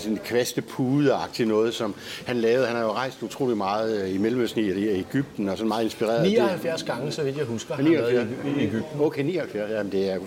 en 0.07 0.19
kvaste 0.25 0.63
pude 0.63 1.19
noget, 1.39 1.75
som 1.75 1.95
han 2.27 2.37
lavede. 2.37 2.67
Han 2.67 2.77
har 2.77 2.83
jo 2.83 2.93
rejst 2.93 3.23
utrolig 3.23 3.57
meget 3.57 4.03
øh, 4.03 4.15
i 4.15 4.19
Mellemøsten 4.19 4.65
i, 4.65 4.69
i 4.69 4.89
Ægypten, 4.89 5.49
og 5.49 5.57
sådan 5.57 5.69
meget 5.69 5.85
inspireret. 5.85 6.23
79 6.23 6.81
det. 6.81 6.91
gange, 6.91 7.13
så 7.13 7.23
vidt 7.23 7.37
jeg 7.37 7.45
husker, 7.45 7.75
han 7.75 7.85
79, 7.85 8.19
har 8.19 8.45
været 8.45 8.57
i, 8.59 8.61
i 8.61 8.67
Ægypten. 8.67 9.01
Okay, 9.01 9.23
79, 9.23 9.71
jamen 9.71 9.93
det 9.93 10.11
er... 10.11 10.19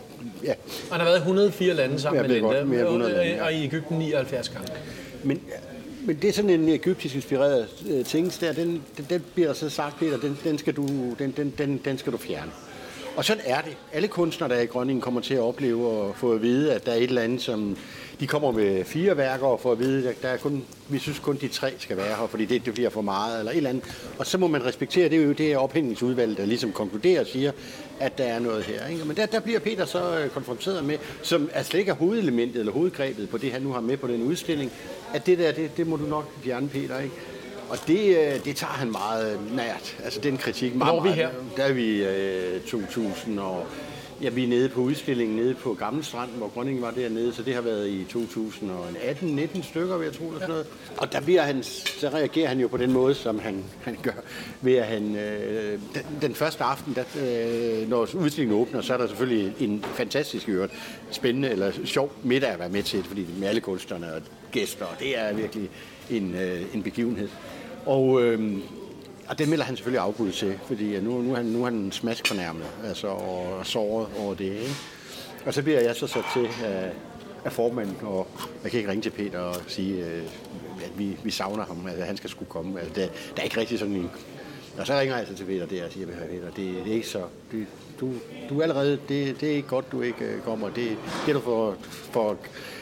Ja. 0.43 0.53
Han 0.91 0.99
har 0.99 1.05
været 1.05 1.17
104 1.17 1.73
lande 1.73 1.99
sammen 1.99 2.21
med 2.21 2.29
Linda, 2.29 2.53
godt, 2.53 2.67
mere 2.67 2.83
100 2.83 3.11
lande, 3.11 3.31
ja. 3.31 3.45
og 3.45 3.53
i 3.53 3.63
Ægypten 3.63 3.97
79 3.99 4.49
gange. 4.49 4.71
Men 5.23 5.41
men 6.07 6.15
det 6.21 6.27
er 6.27 6.33
sådan 6.33 6.49
en 6.49 6.69
egyptisk 6.69 7.15
inspireret 7.15 7.67
øh, 7.89 8.05
ting, 8.05 8.33
der, 8.41 8.53
den, 8.53 8.83
den, 8.97 9.05
den 9.09 9.23
bliver 9.33 9.53
så 9.53 9.69
sagt, 9.69 9.99
Peter, 9.99 10.17
den, 10.17 10.37
den, 10.43 10.57
skal 10.57 10.73
du, 10.73 10.87
den, 11.19 11.31
den, 11.37 11.53
den, 11.57 11.81
den 11.85 11.97
skal 11.97 12.13
du 12.13 12.17
fjerne. 12.17 12.51
Og 13.17 13.25
sådan 13.25 13.43
er 13.45 13.61
det. 13.61 13.77
Alle 13.93 14.07
kunstnere, 14.07 14.49
der 14.49 14.55
er 14.55 14.61
i 14.61 14.65
Grønningen, 14.65 15.01
kommer 15.01 15.21
til 15.21 15.33
at 15.33 15.39
opleve 15.39 15.87
og 15.87 16.15
få 16.15 16.31
at 16.31 16.41
vide, 16.41 16.73
at 16.73 16.85
der 16.85 16.91
er 16.91 16.95
et 16.95 17.03
eller 17.03 17.21
andet, 17.21 17.41
som 17.41 17.77
de 18.19 18.27
kommer 18.27 18.51
med 18.51 18.85
fire 18.85 19.17
værker 19.17 19.45
og 19.45 19.59
får 19.59 19.71
at 19.71 19.79
vide, 19.79 20.09
at 20.09 20.21
der 20.21 20.27
er 20.27 20.37
kun, 20.37 20.63
vi 20.89 20.99
synes 20.99 21.19
kun 21.19 21.37
de 21.41 21.47
tre 21.47 21.73
skal 21.79 21.97
være 21.97 22.15
her, 22.15 22.27
fordi 22.27 22.45
det, 22.45 22.65
det 22.65 22.73
bliver 22.73 22.89
for 22.89 23.01
meget 23.01 23.39
eller 23.39 23.51
et 23.51 23.57
eller 23.57 23.69
andet. 23.69 23.83
Og 24.19 24.25
så 24.25 24.37
må 24.37 24.47
man 24.47 24.65
respektere, 24.65 25.09
det 25.09 25.19
er 25.19 25.23
jo 25.23 25.31
det 25.31 25.45
her 25.45 25.57
ophængningsudvalg, 25.57 26.37
der 26.37 26.45
ligesom 26.45 26.71
konkluderer 26.71 27.21
og 27.21 27.27
siger, 27.27 27.51
at 27.99 28.17
der 28.17 28.23
er 28.23 28.39
noget 28.39 28.63
her. 28.63 28.87
Ikke? 28.87 29.05
Men 29.05 29.15
der, 29.15 29.25
der 29.25 29.39
bliver 29.39 29.59
Peter 29.59 29.85
så 29.85 30.19
øh, 30.19 30.29
konfronteret 30.29 30.85
med, 30.85 30.97
som 31.21 31.49
er 31.53 31.63
slet 31.63 31.79
ikke 31.79 31.91
er 31.91 31.95
hovedelementet 31.95 32.59
eller 32.59 32.71
hovedgrebet 32.71 33.29
på 33.29 33.37
det, 33.37 33.51
han 33.51 33.61
nu 33.61 33.73
har 33.73 33.81
med 33.81 33.97
på 33.97 34.07
den 34.07 34.23
udstilling, 34.23 34.71
at 35.13 35.25
det 35.25 35.37
der, 35.37 35.51
det, 35.51 35.77
det 35.77 35.87
må 35.87 35.95
du 35.95 36.05
nok 36.05 36.31
fjerne, 36.43 36.69
Peter. 36.69 36.99
Ikke? 36.99 37.15
Og 37.69 37.77
det, 37.87 38.17
øh, 38.17 38.45
det 38.45 38.55
tager 38.55 38.73
han 38.73 38.91
meget 38.91 39.39
nært. 39.55 39.95
Altså 40.03 40.19
den 40.21 40.37
kritik. 40.37 40.75
Meget, 40.75 40.93
Hvor 40.93 41.09
er 41.09 41.13
vi 41.13 41.15
her? 41.15 41.29
Der 41.57 41.63
er 41.63 41.73
vi 41.73 42.03
øh, 42.03 42.61
2000 42.61 43.39
og... 43.39 43.65
Ja, 44.21 44.29
vi 44.29 44.43
er 44.43 44.47
nede 44.47 44.69
på 44.69 44.81
udstillingen 44.81 45.35
nede 45.35 45.53
på 45.53 45.73
Gamle 45.73 46.03
Strand, 46.03 46.29
hvor 46.29 46.47
Grønningen 46.47 46.83
var 46.83 46.91
dernede, 46.91 47.33
så 47.33 47.43
det 47.43 47.53
har 47.53 47.61
været 47.61 47.87
i 47.87 48.03
2018-19 48.03 49.63
stykker, 49.63 49.97
vil 49.97 50.05
jeg 50.05 50.13
tro, 50.13 50.25
eller 50.25 50.39
sådan 50.39 50.49
noget. 50.49 50.67
Og 50.97 51.11
der 51.11 51.21
bliver 51.21 51.41
han, 51.41 51.63
så 51.63 52.09
reagerer 52.09 52.47
han 52.47 52.59
jo 52.59 52.67
på 52.67 52.77
den 52.77 52.91
måde, 52.91 53.15
som 53.15 53.39
han, 53.39 53.63
han 53.81 53.97
gør, 54.03 54.11
ved 54.61 54.75
at 54.75 54.85
han, 54.85 55.15
øh, 55.15 55.79
den, 55.95 56.03
den, 56.21 56.35
første 56.35 56.63
aften, 56.63 56.95
der, 56.95 57.03
øh, 57.81 57.89
når 57.89 58.15
udstillingen 58.15 58.59
åbner, 58.59 58.81
så 58.81 58.93
er 58.93 58.97
der 58.97 59.07
selvfølgelig 59.07 59.53
en 59.59 59.85
fantastisk 59.93 60.49
øvrigt, 60.49 60.73
spændende 61.11 61.49
eller 61.49 61.71
sjov 61.85 62.11
middag 62.23 62.49
at 62.49 62.59
være 62.59 62.69
med 62.69 62.83
til, 62.83 63.03
fordi 63.03 63.25
med 63.39 63.47
alle 63.47 63.61
kunstnerne 63.61 64.13
og 64.13 64.21
gæster, 64.51 64.85
og 64.85 64.99
det 64.99 65.19
er 65.19 65.33
virkelig 65.33 65.69
en, 66.09 66.35
øh, 66.35 66.61
en 66.73 66.83
begivenhed. 66.83 67.29
Og, 67.85 68.23
øh, 68.23 68.57
og 69.29 69.39
det 69.39 69.49
melder 69.49 69.65
han 69.65 69.75
selvfølgelig 69.75 70.01
afbud 70.01 70.31
til, 70.31 70.59
fordi 70.65 70.99
nu, 70.99 71.21
nu, 71.21 71.31
er 71.31 71.35
han, 71.35 71.45
nu 71.45 71.61
er 71.61 71.65
han 71.65 71.91
smask 71.91 72.27
fornærmet, 72.27 72.65
altså, 72.85 73.07
og 73.07 73.65
såret 73.65 74.07
over 74.17 74.33
det. 74.33 74.45
Ikke? 74.45 74.75
Og 75.45 75.53
så 75.53 75.63
bliver 75.63 75.79
jeg 75.79 75.95
så 75.95 76.07
sat 76.07 76.23
til 76.33 76.47
af, 76.65 76.91
af 77.45 77.51
formanden, 77.51 77.97
og 78.01 78.27
jeg 78.63 78.71
kan 78.71 78.77
ikke 78.77 78.91
ringe 78.91 79.01
til 79.01 79.09
Peter 79.09 79.39
og 79.39 79.55
sige, 79.67 80.05
øh, 80.05 80.23
at 80.85 80.91
vi, 80.99 81.17
vi 81.23 81.31
savner 81.31 81.65
ham, 81.65 81.87
at 81.87 82.05
han 82.05 82.17
skal 82.17 82.29
skulle 82.29 82.49
komme. 82.49 82.79
Altså, 82.79 82.93
der, 82.95 83.07
der 83.07 83.41
er 83.41 83.43
ikke 83.43 83.59
rigtig 83.59 83.79
sådan 83.79 83.95
en... 83.95 84.11
Og 84.77 84.87
så 84.87 84.99
ringer 84.99 85.17
jeg 85.17 85.27
så 85.27 85.35
til 85.35 85.43
Peter 85.43 85.65
der 85.65 85.85
og 85.85 85.91
siger, 85.91 86.07
Peter, 86.07 86.45
det, 86.45 86.55
det 86.55 86.91
er 86.91 86.95
ikke 86.95 87.07
så... 87.07 87.21
Det, 87.51 87.67
du, 87.99 88.13
du 88.49 88.61
allerede... 88.61 88.99
Det, 89.09 89.41
det 89.41 89.51
er 89.51 89.55
ikke 89.55 89.67
godt, 89.67 89.91
du 89.91 90.01
ikke 90.01 90.25
øh, 90.25 90.41
kommer. 90.41 90.69
Det, 90.69 90.97
det 91.25 91.29
er 91.29 91.33
du 91.33 91.39
for, 91.39 91.75
for 92.11 92.37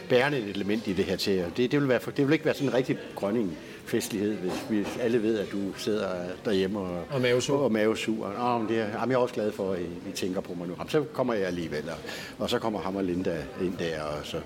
bærende 0.09 0.37
element 0.37 0.87
i 0.87 0.93
det 0.93 1.05
her 1.05 1.15
til. 1.15 1.45
Det, 1.57 1.71
det, 1.71 1.79
vil 1.79 1.89
være, 1.89 1.99
det 2.17 2.27
vil 2.27 2.33
ikke 2.33 2.45
være 2.45 2.53
sådan 2.53 2.69
en 2.69 2.73
rigtig 2.73 2.97
grønning 3.15 3.57
festlighed, 3.85 4.33
hvis 4.35 4.65
vi 4.69 4.87
alle 5.01 5.23
ved, 5.23 5.39
at 5.39 5.51
du 5.51 5.57
sidder 5.77 6.07
derhjemme 6.45 6.79
og, 6.79 7.03
og 7.11 7.21
mavesur. 7.21 7.57
Og, 7.57 7.71
mavesur. 7.71 8.33
Oh, 8.39 8.61
men 8.61 8.69
det 8.69 8.79
er, 8.79 8.87
jamen, 8.99 9.11
jeg 9.11 9.17
er 9.17 9.21
også 9.21 9.33
glad 9.33 9.51
for, 9.51 9.71
at 9.71 9.79
I 9.81 10.11
tænker 10.15 10.41
på 10.41 10.53
mig 10.53 10.67
nu. 10.67 10.73
Jamen, 10.77 10.89
så 10.89 11.03
kommer 11.13 11.33
jeg 11.33 11.47
alligevel, 11.47 11.89
og, 11.89 11.97
og 12.39 12.49
så 12.49 12.59
kommer 12.59 12.79
ham 12.79 12.95
og 12.95 13.03
Linda 13.03 13.37
ind 13.61 13.77
der. 13.77 14.01
Og 14.01 14.19
så. 14.23 14.37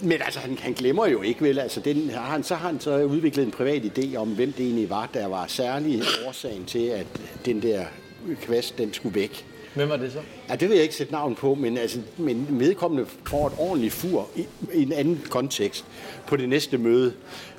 Men 0.00 0.12
altså, 0.12 0.40
han, 0.40 0.58
han 0.58 0.72
glemmer 0.72 1.06
jo 1.06 1.22
ikke, 1.22 1.42
vel? 1.42 1.58
Altså, 1.58 1.80
den, 1.80 2.10
han, 2.10 2.42
så 2.42 2.54
har 2.54 2.68
han 2.68 2.80
så 2.80 3.02
udviklet 3.02 3.44
en 3.44 3.50
privat 3.50 3.98
idé 3.98 4.16
om, 4.16 4.28
hvem 4.28 4.52
det 4.52 4.64
egentlig 4.64 4.90
var, 4.90 5.10
der 5.14 5.26
var 5.26 5.46
særlig 5.46 6.02
årsagen 6.26 6.64
til, 6.64 6.86
at 6.86 7.06
den 7.44 7.62
der 7.62 7.84
kvast, 8.42 8.78
den 8.78 8.92
skulle 8.92 9.14
væk. 9.14 9.46
Hvem 9.76 9.88
var 9.88 9.96
det 9.96 10.12
så? 10.12 10.18
Ja, 10.48 10.56
det 10.56 10.68
vil 10.68 10.74
jeg 10.74 10.82
ikke 10.82 10.94
sætte 10.94 11.12
navn 11.12 11.34
på, 11.34 11.54
men, 11.54 11.78
altså, 11.78 11.98
men 12.16 12.46
vedkommende 12.50 13.06
får 13.26 13.46
et 13.46 13.52
ordentligt 13.58 13.92
fur 13.92 14.28
i, 14.36 14.46
i 14.74 14.82
en 14.82 14.92
anden 14.92 15.22
kontekst 15.30 15.84
på 16.26 16.36
det 16.36 16.48
næste 16.48 16.78
møde. 16.78 17.12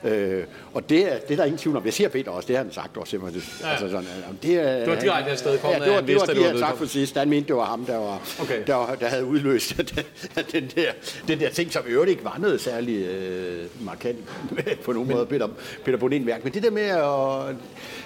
Øh, 0.04 0.44
og 0.74 0.90
det 0.90 1.14
er, 1.14 1.20
det 1.20 1.32
er 1.32 1.36
der 1.36 1.44
ingen 1.44 1.58
tvivl 1.58 1.78
om. 1.78 1.86
Jeg 1.86 1.94
siger 1.94 2.10
Peter 2.10 2.32
også, 2.32 2.48
det 2.48 2.56
har 2.56 2.64
han 2.64 2.74
sagt 2.74 2.98
også. 2.98 3.12
Simpelthen. 3.12 3.44
Ja. 3.62 3.70
Altså 3.70 3.90
sådan, 3.90 4.06
det, 4.44 4.56
er, 4.56 4.80
det 4.80 4.88
var 4.88 5.00
direkte 5.00 5.32
afsted 5.32 5.60
kommet 5.60 5.80
ja, 5.80 5.86
det 5.86 5.94
var, 5.94 6.02
det 6.02 6.16
var, 6.16 6.26
det 6.26 6.54
var, 6.54 6.60
sagt 6.60 6.78
for 6.78 6.86
sidst. 6.86 7.18
Han 7.18 7.30
mente, 7.30 7.48
det 7.48 7.56
var 7.56 7.66
ham, 7.66 7.86
der, 7.86 7.98
var, 7.98 8.22
okay. 8.42 8.64
der, 8.68 8.96
der 9.00 9.08
havde 9.08 9.26
udløst 9.26 9.78
den 10.52 10.72
der, 10.76 10.92
den 11.28 11.40
der 11.40 11.50
ting, 11.50 11.74
som 11.74 11.84
i 11.88 11.92
øvrigt 11.92 12.12
ikke 12.12 12.24
var 12.24 12.38
noget 12.40 12.62
særlig 12.62 13.06
øh, 13.06 13.86
markant 13.86 14.18
på 14.86 14.92
nogen 14.94 15.08
men, 15.08 15.18
måde, 15.18 15.26
Peter, 15.26 15.48
Peter 15.86 15.98
Bonin 15.98 16.26
værk. 16.26 16.44
Men 16.44 16.54
det 16.54 16.64
der 16.64 16.72
med 16.72 16.84
at... 16.84 17.04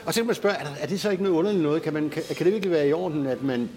Og 0.06 0.14
så 0.14 0.20
kan 0.20 0.26
man 0.26 0.36
spørge, 0.36 0.56
er, 0.56 0.66
er 0.80 0.88
det 0.88 1.02
så 1.02 1.10
ikke 1.10 1.24
noget 1.24 1.38
underligt 1.38 1.64
noget? 1.64 1.82
Kan, 1.82 1.94
man, 1.94 2.10
kan, 2.10 2.24
kan 2.36 2.46
det 2.46 2.54
virkelig 2.54 2.72
være 2.72 2.88
i 2.88 2.94
orden, 2.94 3.28
at 3.28 3.44
man 3.44 3.70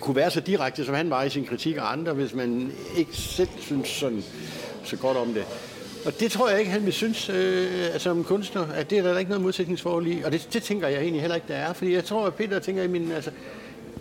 kunne 0.00 0.16
være 0.16 0.30
så 0.30 0.40
direkte, 0.40 0.84
som 0.84 0.94
han 0.94 1.10
var 1.10 1.22
i 1.22 1.30
sin 1.30 1.44
kritik 1.44 1.76
af 1.76 1.92
andre, 1.92 2.12
hvis 2.12 2.34
man 2.34 2.72
ikke 2.96 3.16
selv 3.16 3.48
synes 3.58 3.88
sådan, 3.88 4.22
så 4.84 4.96
godt 4.96 5.16
om 5.16 5.34
det. 5.34 5.44
Og 6.04 6.20
det 6.20 6.32
tror 6.32 6.48
jeg 6.48 6.58
ikke, 6.58 6.70
han 6.70 6.84
vil 6.84 6.92
synes 6.92 7.28
øh, 7.28 7.84
altså, 7.84 7.98
som 7.98 8.24
kunstner, 8.24 8.66
at 8.74 8.90
det 8.90 8.98
er 8.98 9.02
der 9.02 9.18
ikke 9.18 9.30
noget 9.30 9.42
modsætningsforhold 9.42 10.06
i. 10.06 10.22
Og 10.24 10.32
det, 10.32 10.48
det 10.52 10.62
tænker 10.62 10.88
jeg 10.88 11.00
egentlig 11.00 11.20
heller 11.20 11.34
ikke, 11.34 11.48
der 11.48 11.54
er. 11.54 11.72
Fordi 11.72 11.94
jeg 11.94 12.04
tror, 12.04 12.26
at 12.26 12.34
Peter 12.34 12.58
tænker 12.58 12.82
i 12.82 12.88
min... 12.88 13.12
Altså, 13.12 13.30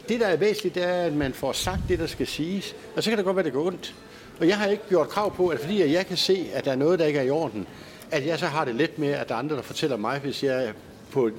det, 0.10 0.20
der 0.20 0.28
er 0.28 0.36
væsentligt, 0.36 0.76
det 0.76 0.84
er, 0.84 0.94
at 0.94 1.14
man 1.14 1.34
får 1.34 1.52
sagt 1.52 1.82
det, 1.90 2.00
der 2.00 2.08
skal 2.08 2.28
siges. 2.28 2.76
Og 2.96 3.04
så 3.04 3.10
kan 3.10 3.18
det 3.18 3.26
godt 3.26 3.36
være, 3.36 3.46
det 3.46 3.54
går 3.54 3.68
ondt. 3.68 3.96
Og 4.40 4.48
jeg 4.48 4.58
har 4.58 4.68
ikke 4.68 4.84
gjort 4.90 5.10
krav 5.10 5.36
på, 5.36 5.48
at 5.48 5.60
fordi 5.60 5.94
jeg 5.94 6.08
kan 6.08 6.18
se, 6.18 6.50
at 6.54 6.66
der 6.66 6.72
er 6.72 6.76
noget, 6.76 7.00
der 7.00 7.06
ikke 7.06 7.20
er 7.20 7.24
i 7.24 7.30
orden, 7.30 7.68
at 8.12 8.26
jeg 8.26 8.40
så 8.40 8.46
har 8.46 8.66
det 8.66 8.76
let 8.76 9.00
med, 9.00 9.10
at 9.10 9.30
der 9.30 9.36
er 9.36 9.40
andre, 9.40 9.56
der 9.56 9.62
fortæller 9.62 9.98
mig, 9.98 10.20
hvis 10.20 10.44
jeg 10.44 10.74
på, 11.12 11.30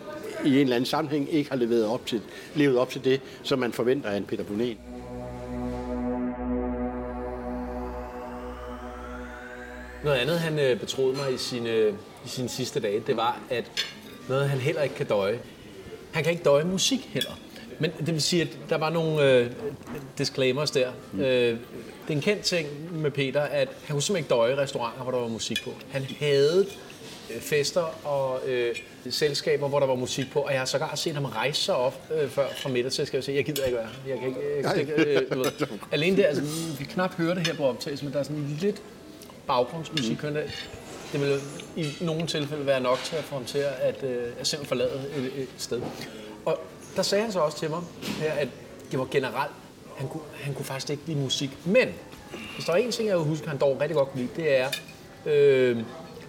i 0.45 0.55
en 0.55 0.61
eller 0.61 0.77
anden 0.77 0.87
sammenhæng 0.87 1.33
ikke 1.35 1.51
har 1.51 1.57
levet 1.57 1.87
op 1.87 2.07
til, 2.07 2.21
levet 2.55 2.79
op 2.79 2.91
til 2.91 3.05
det, 3.05 3.21
som 3.43 3.59
man 3.59 3.73
forventer 3.73 4.11
af 4.11 4.17
en 4.17 4.25
Peter 4.25 4.45
Bonet. 4.45 4.77
Noget 10.05 10.17
andet, 10.17 10.41
han 10.41 10.59
øh, 10.59 10.81
betroede 10.81 11.17
mig 11.17 11.35
i 11.35 11.39
sine, 11.39 11.89
i 12.25 12.29
sine 12.29 12.49
sidste 12.49 12.81
dage, 12.81 13.03
det 13.07 13.17
var, 13.17 13.41
at 13.51 13.65
noget, 14.29 14.49
han 14.49 14.59
heller 14.59 14.83
ikke 14.83 14.95
kan 14.95 15.07
døje. 15.07 15.39
Han 16.13 16.23
kan 16.23 16.33
ikke 16.33 16.45
døje 16.45 16.65
musik 16.65 17.09
heller. 17.13 17.31
Men 17.79 17.91
det 17.99 18.15
vil 18.15 18.23
sige, 18.23 18.43
at 18.43 18.49
der 18.69 18.79
var 18.79 18.91
nogle 18.91 19.31
øh, 19.31 19.51
disclaimers 20.19 20.71
der. 20.71 20.93
Mm. 21.13 21.21
Øh, 21.21 21.27
det 21.27 21.59
er 22.09 22.15
en 22.15 22.21
kendt 22.21 22.43
ting 22.43 22.69
med 23.03 23.11
Peter, 23.11 23.41
at 23.41 23.69
han 23.85 23.95
kunne 23.95 24.03
simpelthen 24.03 24.17
ikke 24.17 24.29
døje 24.29 24.57
restauranter, 24.57 25.03
hvor 25.03 25.13
der 25.13 25.19
var 25.19 25.29
musik 25.29 25.65
på. 25.65 25.71
Han 25.91 26.07
havde 26.19 26.67
øh, 27.35 27.41
fester 27.41 28.07
og 28.07 28.41
øh, 28.49 28.77
selskaber, 29.11 29.69
hvor 29.69 29.81
der 29.81 29.87
var 29.87 29.95
musik 29.95 30.33
på, 30.33 30.41
og 30.41 30.53
jeg 30.53 30.61
har 30.61 30.67
sågar 30.67 30.95
set 30.95 31.15
ham 31.15 31.25
rejse 31.25 31.63
sig 31.63 31.75
op 31.75 32.11
øh, 32.15 32.29
før 32.29 32.47
fra 32.57 32.69
middag 32.71 32.93
til, 32.93 33.07
skal 33.07 33.17
jeg 33.17 33.25
sige, 33.25 33.37
jeg 33.37 33.45
gider 33.45 33.65
ikke 33.65 33.77
være 33.77 33.87
her. 33.87 34.13
Jeg 34.13 34.19
kan 34.19 34.29
ikke, 34.29 34.41
jeg 34.63 34.75
kan 34.75 34.81
ikke 34.81 35.21
øh, 35.21 35.33
du 35.33 35.39
ved. 35.39 35.79
Alene 35.93 36.17
det, 36.17 36.25
altså, 36.25 36.43
vi 36.79 36.85
kan 36.85 36.87
knap 36.87 37.15
høre 37.15 37.35
det 37.35 37.47
her 37.47 37.55
på 37.55 37.65
optagelsen, 37.65 38.07
men 38.07 38.13
der 38.13 38.19
er 38.19 38.25
sådan 38.25 38.57
lidt 38.61 38.83
baggrundsmusik. 39.53 40.23
Mm. 40.23 40.37
Det 41.13 41.21
vil 41.21 41.41
i 41.77 41.93
nogle 42.01 42.27
tilfælde 42.27 42.67
være 42.67 42.81
nok 42.81 42.99
til 43.05 43.17
at 43.17 43.25
få 43.25 43.35
ham 43.35 43.45
til 43.45 43.59
at, 43.59 44.05
øh, 44.05 44.27
at 44.41 44.47
simpelthen 44.47 44.67
forlade 44.67 45.11
et, 45.17 45.43
et 45.43 45.49
sted. 45.59 45.81
Og 46.45 46.59
der 46.97 47.03
sagde 47.03 47.25
han 47.25 47.33
så 47.33 47.41
også 47.41 47.59
til 47.59 47.71
mig, 47.71 47.81
her, 48.03 48.33
at 48.33 48.49
det 48.91 48.99
var 48.99 49.07
generelt, 49.11 49.53
han 49.97 50.09
kunne, 50.09 50.23
han 50.35 50.55
kunne 50.55 50.65
faktisk 50.65 50.91
ikke 50.91 51.03
lide 51.07 51.19
musik. 51.19 51.51
Men, 51.65 51.89
hvis 52.55 52.67
der 52.67 52.73
er 52.73 52.77
en 52.77 52.93
ting, 52.93 53.09
jeg 53.09 53.19
vil 53.19 53.27
huske, 53.27 53.49
han 53.49 53.59
dog 53.59 53.81
rigtig 53.81 53.97
godt 53.97 54.11
kunne 54.11 54.21
lide, 54.23 54.33
det 54.37 54.59
er 54.59 54.69
øh, 55.27 55.79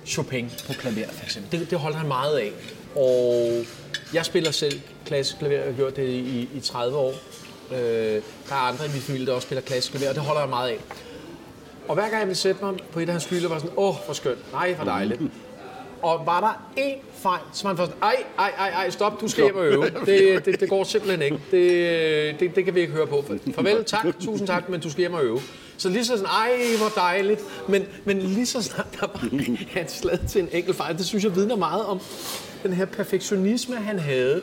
Chopin 0.06 0.52
på 0.68 0.74
klaver, 0.74 1.08
for 1.08 1.24
eksempel. 1.24 1.60
Det, 1.60 1.70
det 1.70 1.80
holder 1.80 1.98
han 1.98 2.08
meget 2.08 2.38
af. 2.38 2.52
Og 2.96 3.52
jeg 4.14 4.26
spiller 4.26 4.52
selv 4.52 4.82
klassisk 5.06 5.38
klaver, 5.40 5.56
jeg 5.56 5.66
har 5.66 5.74
gjort 5.74 5.96
det 5.96 6.10
i, 6.10 6.50
i 6.54 6.60
30 6.60 6.98
år. 6.98 7.14
Øh, 7.72 8.22
der 8.50 8.56
er 8.56 8.60
andre 8.60 8.86
i 8.86 8.90
min 8.90 9.02
familie, 9.02 9.28
der 9.28 9.34
også 9.34 9.46
spiller 9.46 9.62
klassisk 9.62 9.94
klaver, 9.94 10.10
og 10.10 10.16
det 10.16 10.24
holder 10.24 10.42
jeg 10.42 10.50
meget 10.50 10.70
af. 10.70 10.78
Og 11.88 11.94
hver 11.96 12.04
gang 12.04 12.20
jeg 12.20 12.28
ville 12.28 12.38
sætte 12.38 12.66
mig 12.66 12.74
på 12.92 13.00
et 13.00 13.06
af 13.06 13.12
hans 13.12 13.26
hylder, 13.26 13.50
var 13.50 13.60
sådan, 13.60 13.72
åh, 13.78 13.96
hvor 14.06 14.14
skønt, 14.14 14.52
nej, 14.52 14.74
hvor 14.74 14.86
dejligt. 14.86 15.22
Og 16.02 16.26
var 16.26 16.40
der 16.40 16.82
én 16.84 17.22
fejl, 17.22 17.42
så 17.54 17.68
man 17.68 17.78
først, 17.78 17.92
ej, 18.02 18.16
ej, 18.40 18.54
ej, 18.58 18.70
ej, 18.70 18.90
stop, 18.90 19.22
du 19.22 19.28
skal 19.28 19.44
hjem 19.44 19.56
og 19.56 19.66
øve. 19.66 19.86
Det, 20.06 20.46
det, 20.46 20.60
det 20.60 20.70
går 20.70 20.84
simpelthen 20.84 21.22
ikke. 21.22 21.40
Det, 21.52 22.40
det, 22.40 22.56
det 22.56 22.66
kan 22.66 22.76
vi 22.76 22.80
ikke 22.80 22.94
høre 22.94 23.08
på. 23.08 23.26
Farvel, 23.56 23.86
tak, 23.86 24.06
tusind 24.20 24.48
tak, 24.48 24.70
men 24.70 24.82
du 24.82 24.90
skal 24.90 25.00
hjem 25.00 25.14
og 25.14 25.24
øve. 25.24 25.42
Så 25.78 25.90
lige 25.90 26.06
så 26.06 26.18
sådan, 26.18 26.26
ej, 26.26 26.52
hvor 26.78 27.02
dejligt. 27.02 27.42
Men, 27.68 27.86
men 28.06 28.20
lige 28.20 28.46
så 28.46 28.62
snart 28.62 28.88
der 29.00 29.08
var 29.08 29.30
han 29.80 29.90
slag 29.90 30.20
til 30.30 30.42
en 30.42 30.50
enkelt 30.52 30.78
fejl, 30.78 30.98
det 30.98 31.06
synes 31.06 31.24
jeg 31.24 31.36
vidner 31.36 31.56
meget 31.56 31.86
om 31.86 32.00
den 32.64 32.74
her 32.74 32.86
perfektionisme, 32.86 33.76
han 33.76 34.00
havde 34.00 34.42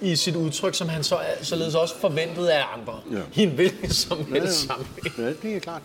i 0.00 0.16
sit 0.16 0.36
udtryk, 0.36 0.74
som 0.74 0.88
han 0.88 1.02
så, 1.02 1.18
således 1.42 1.74
også 1.74 1.98
forventede 1.98 2.52
af 2.52 2.64
andre. 2.78 3.00
Ja. 3.12 3.42
I 3.42 3.42
en 3.42 3.50
hvilken 3.50 3.90
som 3.90 4.18
helst 4.18 4.34
ja, 4.34 4.40
ja. 4.40 4.50
sammenhæng. 4.50 5.14
Ja, 5.18 5.48
det 5.48 5.56
er 5.56 5.60
klart. 5.60 5.82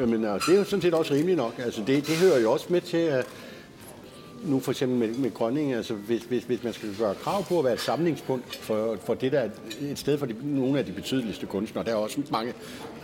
Øh, 0.00 0.08
men 0.08 0.22
det 0.22 0.48
er 0.48 0.56
jo 0.56 0.64
sådan 0.64 0.82
set 0.82 0.94
også 0.94 1.14
rimeligt 1.14 1.36
nok. 1.36 1.54
Altså, 1.58 1.82
det, 1.86 2.06
det 2.06 2.16
hører 2.16 2.40
jo 2.40 2.52
også 2.52 2.66
med 2.68 2.80
til, 2.80 2.96
at 2.96 3.26
nu 4.44 4.60
for 4.60 4.70
eksempel 4.70 4.98
med, 4.98 5.18
med 5.18 5.34
Grønning, 5.34 5.74
altså 5.74 5.94
hvis, 5.94 6.22
hvis, 6.22 6.44
hvis 6.44 6.64
man 6.64 6.72
skal 6.72 6.94
gøre 6.98 7.14
krav 7.14 7.44
på 7.44 7.58
at 7.58 7.64
være 7.64 7.74
et 7.74 7.80
samlingspunkt 7.80 8.56
for, 8.56 8.96
for 9.04 9.14
det 9.14 9.32
der, 9.32 9.48
et 9.82 9.98
sted 9.98 10.18
for 10.18 10.26
de, 10.26 10.34
nogle 10.42 10.78
af 10.78 10.84
de 10.84 10.92
betydeligste 10.92 11.46
kunstnere, 11.46 11.84
der 11.84 11.90
er 11.90 11.96
også 11.96 12.20
mange 12.30 12.52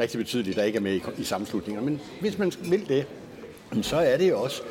rigtig 0.00 0.18
betydelige, 0.18 0.54
der 0.54 0.62
ikke 0.62 0.76
er 0.76 0.80
med 0.80 0.94
i, 0.94 1.02
i 1.18 1.24
sammenslutninger, 1.24 1.82
men 1.82 2.00
hvis 2.20 2.38
man 2.38 2.52
vil 2.70 2.88
det, 2.88 3.06
så 3.82 3.96
er 3.96 4.16
det 4.16 4.28
jo 4.28 4.42
også 4.42 4.62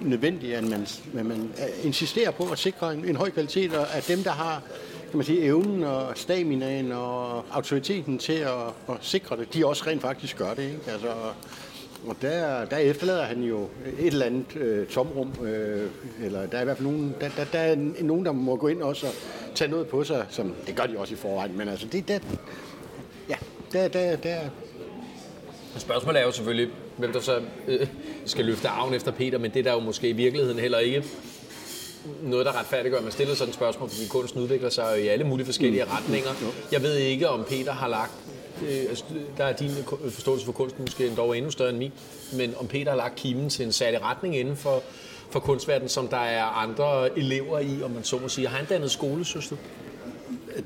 nødvendigt, 0.00 0.54
at 0.54 0.64
man, 0.64 0.86
at 1.16 1.26
man 1.26 1.52
insisterer 1.82 2.30
på 2.30 2.44
at 2.52 2.58
sikre 2.58 2.94
en, 2.94 3.04
en 3.04 3.16
høj 3.16 3.30
kvalitet, 3.30 3.74
og 3.74 3.94
at 3.94 4.08
dem, 4.08 4.22
der 4.22 4.30
har 4.30 4.62
kan 5.12 5.18
man 5.18 5.26
sige, 5.26 5.44
evnen 5.44 5.84
og 5.84 6.12
staminaen 6.14 6.92
og 6.92 7.44
autoriteten 7.50 8.18
til 8.18 8.32
at, 8.32 8.66
at 8.88 8.94
sikre 9.00 9.36
det, 9.36 9.54
de 9.54 9.66
også 9.66 9.84
rent 9.86 10.02
faktisk 10.02 10.36
gør 10.36 10.54
det. 10.54 10.62
Ikke? 10.62 10.90
Altså, 10.90 11.08
og 12.06 12.16
der, 12.22 12.64
der 12.64 12.76
efterlader 12.76 13.24
han 13.24 13.42
jo 13.42 13.68
et 13.98 14.06
eller 14.06 14.26
andet 14.26 14.56
øh, 14.56 14.86
tomrum, 14.86 15.32
øh, 15.44 15.90
eller 16.24 16.46
der 16.46 16.58
er 16.58 16.62
i 16.62 16.64
hvert 16.64 16.76
fald 16.76 16.88
nogen, 16.88 17.14
der, 17.20 17.30
der, 17.36 17.44
der 17.44 17.58
er 17.58 17.76
nogen, 18.00 18.24
der 18.24 18.32
må 18.32 18.56
gå 18.56 18.68
ind 18.68 18.82
også 18.82 19.06
og 19.06 19.12
tage 19.54 19.70
noget 19.70 19.88
på 19.88 20.04
sig, 20.04 20.26
som 20.30 20.54
det 20.66 20.76
gør 20.76 20.84
de 20.84 20.98
også 20.98 21.14
i 21.14 21.16
forvejen, 21.16 21.58
men 21.58 21.68
altså 21.68 21.86
det, 21.92 22.08
der, 22.08 22.18
ja, 23.28 23.36
der, 23.72 23.88
der, 23.88 24.16
der, 24.16 24.38
Spørgsmålet 25.78 26.20
er 26.20 26.24
jo 26.24 26.32
selvfølgelig, 26.32 26.68
hvem 26.96 27.12
der 27.12 27.20
så 27.20 27.40
øh, 27.68 27.86
skal 28.26 28.44
løfte 28.44 28.68
arven 28.68 28.94
efter 28.94 29.10
Peter, 29.10 29.38
men 29.38 29.50
det 29.50 29.58
er 29.58 29.62
der 29.62 29.72
jo 29.72 29.80
måske 29.80 30.08
i 30.08 30.12
virkeligheden 30.12 30.58
heller 30.58 30.78
ikke 30.78 31.04
noget, 32.22 32.46
der 32.46 32.58
retfærdiggør, 32.58 32.98
at 32.98 33.02
man 33.02 33.12
stiller 33.12 33.34
sådan 33.34 33.48
et 33.48 33.54
spørgsmål, 33.54 33.88
fordi 33.88 34.06
kunsten 34.08 34.40
udvikler 34.40 34.68
sig 34.68 35.04
i 35.04 35.08
alle 35.08 35.24
mulige 35.24 35.46
forskellige 35.46 35.84
mm. 35.84 35.90
retninger. 35.90 36.30
Jeg 36.72 36.82
ved 36.82 36.96
ikke, 36.96 37.28
om 37.28 37.44
Peter 37.48 37.72
har 37.72 37.88
lagt 37.88 38.12
øh, 38.62 38.88
altså, 38.88 39.04
der 39.36 39.44
er 39.44 39.56
din 39.56 39.70
forståelse 40.10 40.44
for 40.44 40.52
kunsten 40.52 40.82
måske 40.82 41.06
endda 41.06 41.22
endnu 41.22 41.50
større 41.50 41.70
end 41.70 41.78
min, 41.78 41.92
men 42.32 42.54
om 42.56 42.66
Peter 42.66 42.90
har 42.90 42.96
lagt 42.96 43.16
kimen 43.16 43.50
til 43.50 43.66
en 43.66 43.72
særlig 43.72 44.02
retning 44.02 44.36
inden 44.36 44.56
for, 44.56 44.82
for 45.30 45.40
kunstverdenen, 45.40 45.88
som 45.88 46.08
der 46.08 46.16
er 46.16 46.44
andre 46.44 47.18
elever 47.18 47.58
i, 47.58 47.82
om 47.82 47.90
man 47.90 48.04
så 48.04 48.18
må 48.18 48.28
sige. 48.28 48.48
Har 48.48 48.56
han 48.56 48.66
dannet 48.66 48.90
skolesøster? 48.90 49.56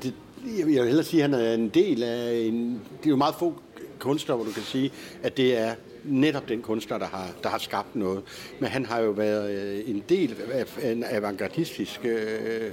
Det, 0.03 0.13
jeg 0.57 0.67
vil 0.67 0.75
hellere 0.75 1.03
sige, 1.03 1.23
at 1.23 1.29
han 1.29 1.39
er 1.39 1.53
en 1.53 1.69
del 1.69 2.03
af 2.03 2.33
en... 2.33 2.71
Det 2.73 3.05
er 3.05 3.09
jo 3.09 3.15
meget 3.15 3.35
få 3.39 3.53
kunstnere, 3.99 4.35
hvor 4.35 4.45
du 4.45 4.51
kan 4.51 4.63
sige, 4.63 4.91
at 5.23 5.37
det 5.37 5.57
er 5.57 5.75
netop 6.03 6.49
den 6.49 6.61
kunstner, 6.61 6.97
der 6.97 7.05
har, 7.05 7.27
der 7.43 7.49
har 7.49 7.57
skabt 7.57 7.95
noget. 7.95 8.23
Men 8.59 8.69
han 8.69 8.85
har 8.85 8.99
jo 8.99 9.11
været 9.11 9.51
øh, 9.51 9.89
en 9.89 10.03
del 10.09 10.35
af 10.51 10.91
en 10.91 11.03
avantgardistisk 11.03 12.05
øh, 12.05 12.71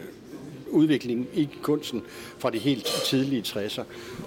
udvikling 0.74 1.28
i 1.34 1.48
kunsten 1.62 2.02
fra 2.38 2.50
de 2.50 2.58
helt 2.58 2.84
tidlige 2.84 3.42
60'er, 3.42 3.82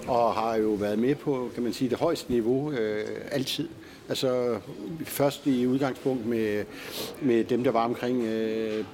og 0.06 0.34
har 0.34 0.56
jo 0.56 0.68
været 0.68 0.98
med 0.98 1.14
på, 1.14 1.50
kan 1.54 1.62
man 1.62 1.72
sige, 1.72 1.90
det 1.90 1.98
højeste 1.98 2.32
niveau 2.32 2.72
øh, 2.72 3.04
altid. 3.30 3.68
Altså 4.08 4.58
først 5.04 5.46
i 5.46 5.66
udgangspunkt 5.66 6.26
med, 6.26 6.64
med 7.22 7.44
dem, 7.44 7.64
der 7.64 7.70
var 7.70 7.84
omkring 7.84 8.22
øh, 8.22 8.84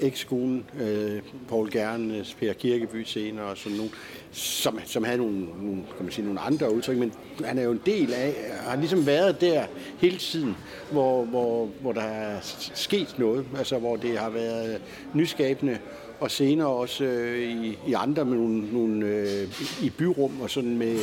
ekskolen, 0.00 0.64
øh, 0.80 1.22
Paul 1.48 1.70
Gernes, 1.70 2.34
Per 2.34 2.52
Kirkeby 2.52 3.02
senere 3.04 3.44
og 3.44 3.56
sådan 3.56 3.76
nogle, 3.76 3.92
som, 4.32 4.78
som 4.84 5.04
havde 5.04 5.18
nogle, 5.18 5.38
nogle, 5.40 5.82
kan 5.96 6.04
man 6.04 6.12
sige, 6.12 6.24
nogle 6.24 6.40
andre 6.40 6.74
udtryk, 6.74 6.96
men 6.96 7.12
han 7.44 7.58
er 7.58 7.62
jo 7.62 7.70
en 7.70 7.80
del 7.86 8.12
af, 8.12 8.34
har 8.60 8.76
ligesom 8.76 9.06
været 9.06 9.40
der 9.40 9.64
hele 9.98 10.16
tiden, 10.16 10.56
hvor, 10.90 11.24
hvor, 11.24 11.68
hvor 11.80 11.92
der 11.92 12.02
er 12.02 12.38
sket 12.74 13.14
noget, 13.18 13.46
altså 13.58 13.78
hvor 13.78 13.96
det 13.96 14.18
har 14.18 14.30
været 14.30 14.74
øh, 14.74 14.80
nyskabende, 15.14 15.78
og 16.20 16.30
senere 16.30 16.68
også 16.68 17.04
øh, 17.04 17.64
i, 17.64 17.78
i 17.86 17.92
andre 17.92 18.24
med 18.24 18.36
nogle, 18.36 18.72
nogle 18.72 19.06
øh, 19.06 19.48
i 19.82 19.90
byrum 19.90 20.40
og 20.40 20.50
sådan 20.50 20.78
med, 20.78 20.98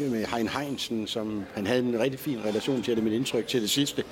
med 0.00 0.26
Hein 0.26 0.48
Heinsen, 0.48 1.06
som 1.06 1.42
han 1.54 1.66
havde 1.66 1.80
en 1.80 2.00
rigtig 2.00 2.20
fin 2.20 2.38
relation 2.44 2.82
til 2.82 2.96
det, 2.96 3.04
mit 3.04 3.12
indtryk 3.12 3.46
til 3.46 3.62
det 3.62 3.70
sidste. 3.70 4.04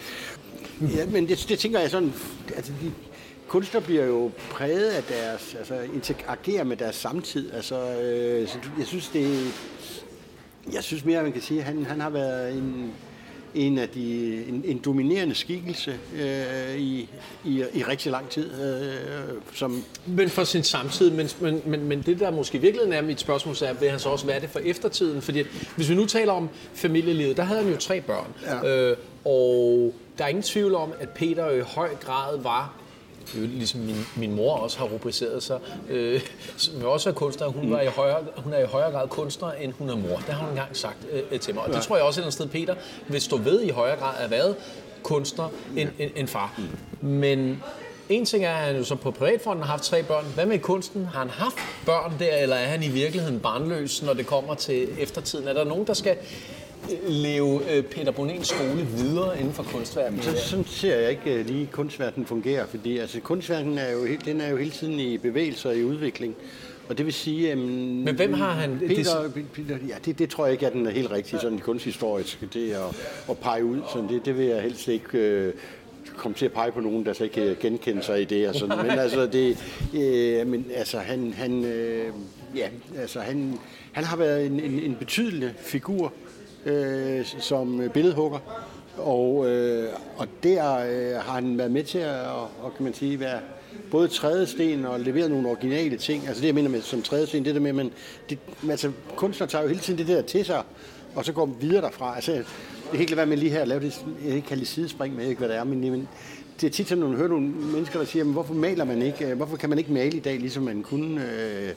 Ja, 0.81 1.07
men 1.07 1.29
det, 1.29 1.47
det 1.49 1.59
tænker 1.59 1.81
jeg 1.81 1.91
sådan, 1.91 2.13
altså 2.57 2.73
de, 2.83 2.93
kunstner 3.49 3.81
bliver 3.81 4.05
jo 4.05 4.31
præget 4.51 4.91
af 4.91 5.03
deres, 5.03 5.55
altså 5.55 5.81
interagerer 5.95 6.65
med 6.65 6.77
deres 6.77 6.97
samtid. 6.97 7.53
Altså, 7.53 8.01
øh, 8.01 8.49
så 8.49 8.59
jeg 8.79 8.87
synes, 8.87 9.09
det 9.09 9.53
jeg 10.73 10.85
synes 10.85 11.05
mere, 11.05 11.23
man 11.23 11.33
kan 11.33 11.43
sige, 11.43 11.61
at 11.61 11.67
han, 11.67 11.87
han 11.87 12.01
har 12.01 12.11
været 12.11 12.53
en, 12.53 12.93
en 13.55 13.79
af 13.79 13.89
de, 13.89 14.35
en, 14.49 14.63
en 14.65 14.79
dominerende 14.79 15.35
skikkelse 15.35 15.99
øh, 16.17 16.77
i, 16.77 17.09
i, 17.45 17.65
i 17.75 17.83
rigtig 17.83 18.13
lang 18.13 18.29
tid. 18.29 18.51
Øh, 18.63 19.43
som 19.53 19.85
men 20.07 20.29
for 20.29 20.45
sin 20.45 20.63
samtid, 20.63 21.11
men, 21.11 21.29
men, 21.41 21.63
men, 21.67 21.89
men 21.89 22.03
det 22.03 22.21
der 22.21 22.31
måske 22.31 22.61
virkelig 22.61 22.93
er 22.93 23.03
mit 23.03 23.21
spørgsmål, 23.21 23.55
er, 23.63 23.73
vil 23.73 23.91
han 23.91 23.99
så 23.99 24.09
også 24.09 24.27
være 24.27 24.41
det 24.41 24.51
for 24.51 24.59
eftertiden? 24.59 25.23
Fordi 25.23 25.43
hvis 25.77 25.89
vi 25.89 25.95
nu 25.95 26.07
taler 26.07 26.33
om 26.33 26.49
familielivet, 26.75 27.37
der 27.37 27.43
havde 27.43 27.63
han 27.63 27.73
jo 27.73 27.79
tre 27.79 28.01
børn. 28.01 28.35
Ja. 28.43 28.91
Øh, 28.91 28.97
og 29.25 29.95
der 30.19 30.25
er 30.25 30.29
ingen 30.29 30.43
tvivl 30.43 30.75
om, 30.75 30.93
at 31.01 31.09
Peter 31.09 31.51
i 31.51 31.61
høj 31.61 31.89
grad 31.95 32.39
var 32.39 32.86
ligesom 33.35 33.81
min, 33.81 33.97
min 34.17 34.35
mor 34.35 34.57
også 34.57 34.79
har 34.79 34.87
rubriceret 34.87 35.43
sig, 35.43 35.59
øh, 35.89 36.21
som 36.57 36.85
også 36.85 37.09
er 37.09 37.15
kunstner, 37.15 37.47
hun, 37.47 37.71
var 37.71 37.81
i 37.81 37.87
højere, 37.87 38.19
hun 38.37 38.53
er 38.53 38.59
i 38.59 38.67
højere 38.67 38.91
grad 38.91 39.09
kunstner, 39.09 39.53
end 39.53 39.73
hun 39.73 39.89
er 39.89 39.97
mor. 39.97 40.17
Det 40.17 40.35
har 40.35 40.41
hun 40.41 40.49
engang 40.49 40.77
sagt 40.77 41.07
øh, 41.31 41.41
til 41.41 41.55
mig. 41.55 41.65
Og 41.65 41.75
det 41.75 41.83
tror 41.83 41.97
jeg 41.97 42.05
også 42.05 42.21
et 42.21 42.23
eller 42.23 42.27
andet 42.27 42.35
sted, 42.35 42.49
Peter 42.49 42.75
vil 43.09 43.21
stå 43.21 43.37
ved 43.37 43.63
i 43.63 43.69
højere 43.69 43.97
grad 43.97 44.15
at 44.19 44.31
været 44.31 44.57
kunstner 45.03 45.49
end, 45.77 45.89
end, 45.99 46.11
end 46.17 46.29
far. 46.29 46.61
Men 47.01 47.63
en 48.09 48.25
ting 48.25 48.45
er, 48.45 48.55
at 48.55 48.57
han 48.57 48.77
jo 48.77 48.85
så 48.85 48.95
på 48.95 49.11
privatfronten 49.11 49.65
har 49.65 49.71
haft 49.71 49.83
tre 49.83 50.03
børn. 50.03 50.25
Hvad 50.35 50.47
med 50.47 50.59
kunsten? 50.59 51.07
Har 51.07 51.19
han 51.19 51.31
haft 51.31 51.57
børn 51.87 52.15
der, 52.19 52.37
eller 52.37 52.57
er 52.57 52.67
han 52.67 52.83
i 52.83 52.89
virkeligheden 52.89 53.41
barnløs, 53.41 54.03
når 54.03 54.15
det 54.15 54.27
kommer 54.27 54.55
til 54.55 54.89
eftertiden? 54.99 55.49
Er 55.49 55.53
der 55.53 55.65
nogen, 55.65 55.87
der 55.87 55.95
skal 55.95 56.17
leve 57.09 57.61
øh, 57.73 57.85
Peter 57.85 58.13
Bonens 58.13 58.49
skole 58.49 58.87
videre 58.97 59.39
inden 59.41 59.53
for 59.53 59.63
kunstverdenen? 59.63 60.23
Så, 60.23 60.37
sådan 60.37 60.65
ser 60.65 60.97
jeg 60.97 61.11
ikke 61.11 61.35
øh, 61.35 61.47
lige 61.47 61.69
kunstverdenen 61.73 62.27
fungerer, 62.27 62.67
fordi 62.67 62.99
altså, 62.99 63.21
kunstverdenen 63.21 63.79
er 63.79 63.93
jo, 63.93 64.07
den 64.25 64.41
er 64.41 64.49
jo 64.49 64.57
hele 64.57 64.71
tiden 64.71 65.01
i 65.01 65.19
bevægelse 65.19 65.69
og 65.69 65.77
i 65.77 65.85
udvikling. 65.85 66.35
Og 66.89 66.99
det 66.99 67.07
vil 67.07 67.15
sige... 67.15 67.53
Um, 67.53 67.59
Men 67.59 68.15
hvem 68.15 68.33
har 68.33 68.53
han... 68.53 68.79
Peter, 68.79 69.31
Peter, 69.55 69.77
ja, 69.89 69.95
det, 70.05 70.19
det 70.19 70.31
tror 70.31 70.47
jeg 70.47 70.53
ikke 70.53 70.67
er 70.67 70.71
den 70.71 70.87
er 70.87 70.91
helt 70.91 71.11
rigtig 71.11 71.41
sådan 71.41 71.59
kunsthistorisk, 71.59 72.55
det 72.55 72.73
at, 72.73 72.97
at 73.31 73.39
pege 73.39 73.65
ud. 73.65 73.81
Sådan 73.93 74.09
det, 74.09 74.25
det 74.25 74.39
vil 74.39 74.47
jeg 74.47 74.63
helst 74.63 74.89
ikke... 74.89 75.19
Øh, 75.19 75.53
komme 76.17 76.35
til 76.35 76.45
at 76.45 76.53
pege 76.53 76.73
på 76.73 76.81
nogen, 76.81 77.07
der 77.07 77.13
så 77.13 77.25
ikke 77.25 77.35
kan 77.35 77.57
genkende 77.61 78.03
sig 78.03 78.23
i 78.23 78.25
det. 78.25 78.49
Og 78.49 78.55
sådan. 78.55 78.87
Men 78.87 78.99
altså, 78.99 79.27
det, 79.27 79.59
øh, 79.95 80.47
men, 80.47 80.67
altså 80.75 80.99
han, 80.99 81.33
han, 81.37 81.65
øh, 81.65 82.07
ja, 82.57 82.69
altså, 82.99 83.21
han, 83.21 83.59
han 83.93 84.05
har 84.05 84.17
været 84.17 84.47
en, 84.47 84.61
en, 84.61 84.79
en 84.79 84.95
betydelig 84.95 85.55
figur 85.59 86.13
øh, 86.67 87.27
som 87.27 87.91
billedhugger. 87.95 88.39
Og, 88.97 89.51
øh, 89.51 89.89
og 90.17 90.29
der 90.43 90.77
øh, 90.77 91.25
har 91.25 91.33
han 91.33 91.59
været 91.59 91.71
med 91.71 91.85
til 91.85 91.99
at 91.99 92.27
og, 92.63 92.75
kan 92.77 92.85
man 92.85 92.95
sige, 92.95 93.21
være 93.21 93.41
både 93.91 94.09
trædesten 94.09 94.85
og 94.85 95.01
levere 95.01 95.29
nogle 95.29 95.49
originale 95.49 95.97
ting. 95.97 96.27
Altså 96.27 96.41
det, 96.41 96.47
jeg 96.47 96.55
mener 96.55 96.69
med 96.69 96.83
som 96.83 97.03
trædesten, 97.03 97.45
det 97.45 97.55
der 97.55 97.61
med, 97.61 97.73
men 97.73 97.93
det, 98.31 98.39
altså, 98.71 98.93
kunstner 99.17 99.47
tager 99.47 99.63
jo 99.63 99.69
hele 99.69 99.81
tiden 99.81 99.99
det 99.99 100.09
der 100.09 100.23
til 100.23 100.45
sig, 100.45 100.63
og 101.15 101.25
så 101.25 101.33
går 101.33 101.47
videre 101.61 101.83
derfra. 101.83 102.15
Altså, 102.15 102.33
det 102.33 102.45
er 102.93 102.99
helt 102.99 103.17
være 103.17 103.27
med 103.27 103.37
lige 103.37 103.51
her 103.51 103.63
at 103.63 103.69
lave 103.69 103.81
det, 103.81 104.05
jeg 104.25 104.35
ikke 104.35 104.55
lige 104.55 104.67
sidespring, 104.67 105.15
med, 105.15 105.23
jeg 105.23 105.25
ved 105.25 105.31
ikke, 105.31 105.39
hvad 105.39 105.49
det 105.49 105.57
er, 105.57 105.65
men, 105.65 105.81
men 105.81 106.09
det 106.61 106.67
er 106.67 106.71
tit 106.71 106.89
sådan, 106.89 107.05
man 107.05 107.17
hører 107.17 107.29
nogle 107.29 107.47
mennesker, 107.49 107.99
der 107.99 108.07
siger, 108.07 108.25
men 108.25 108.33
hvorfor 108.33 108.55
maler 108.55 108.85
man 108.85 109.03
ikke, 109.03 109.35
hvorfor 109.35 109.57
kan 109.57 109.69
man 109.69 109.79
ikke 109.79 109.93
male 109.93 110.17
i 110.17 110.21
dag, 110.21 110.39
ligesom 110.39 110.63
man 110.63 110.83
kunne 110.83 111.25
øh, 111.33 111.71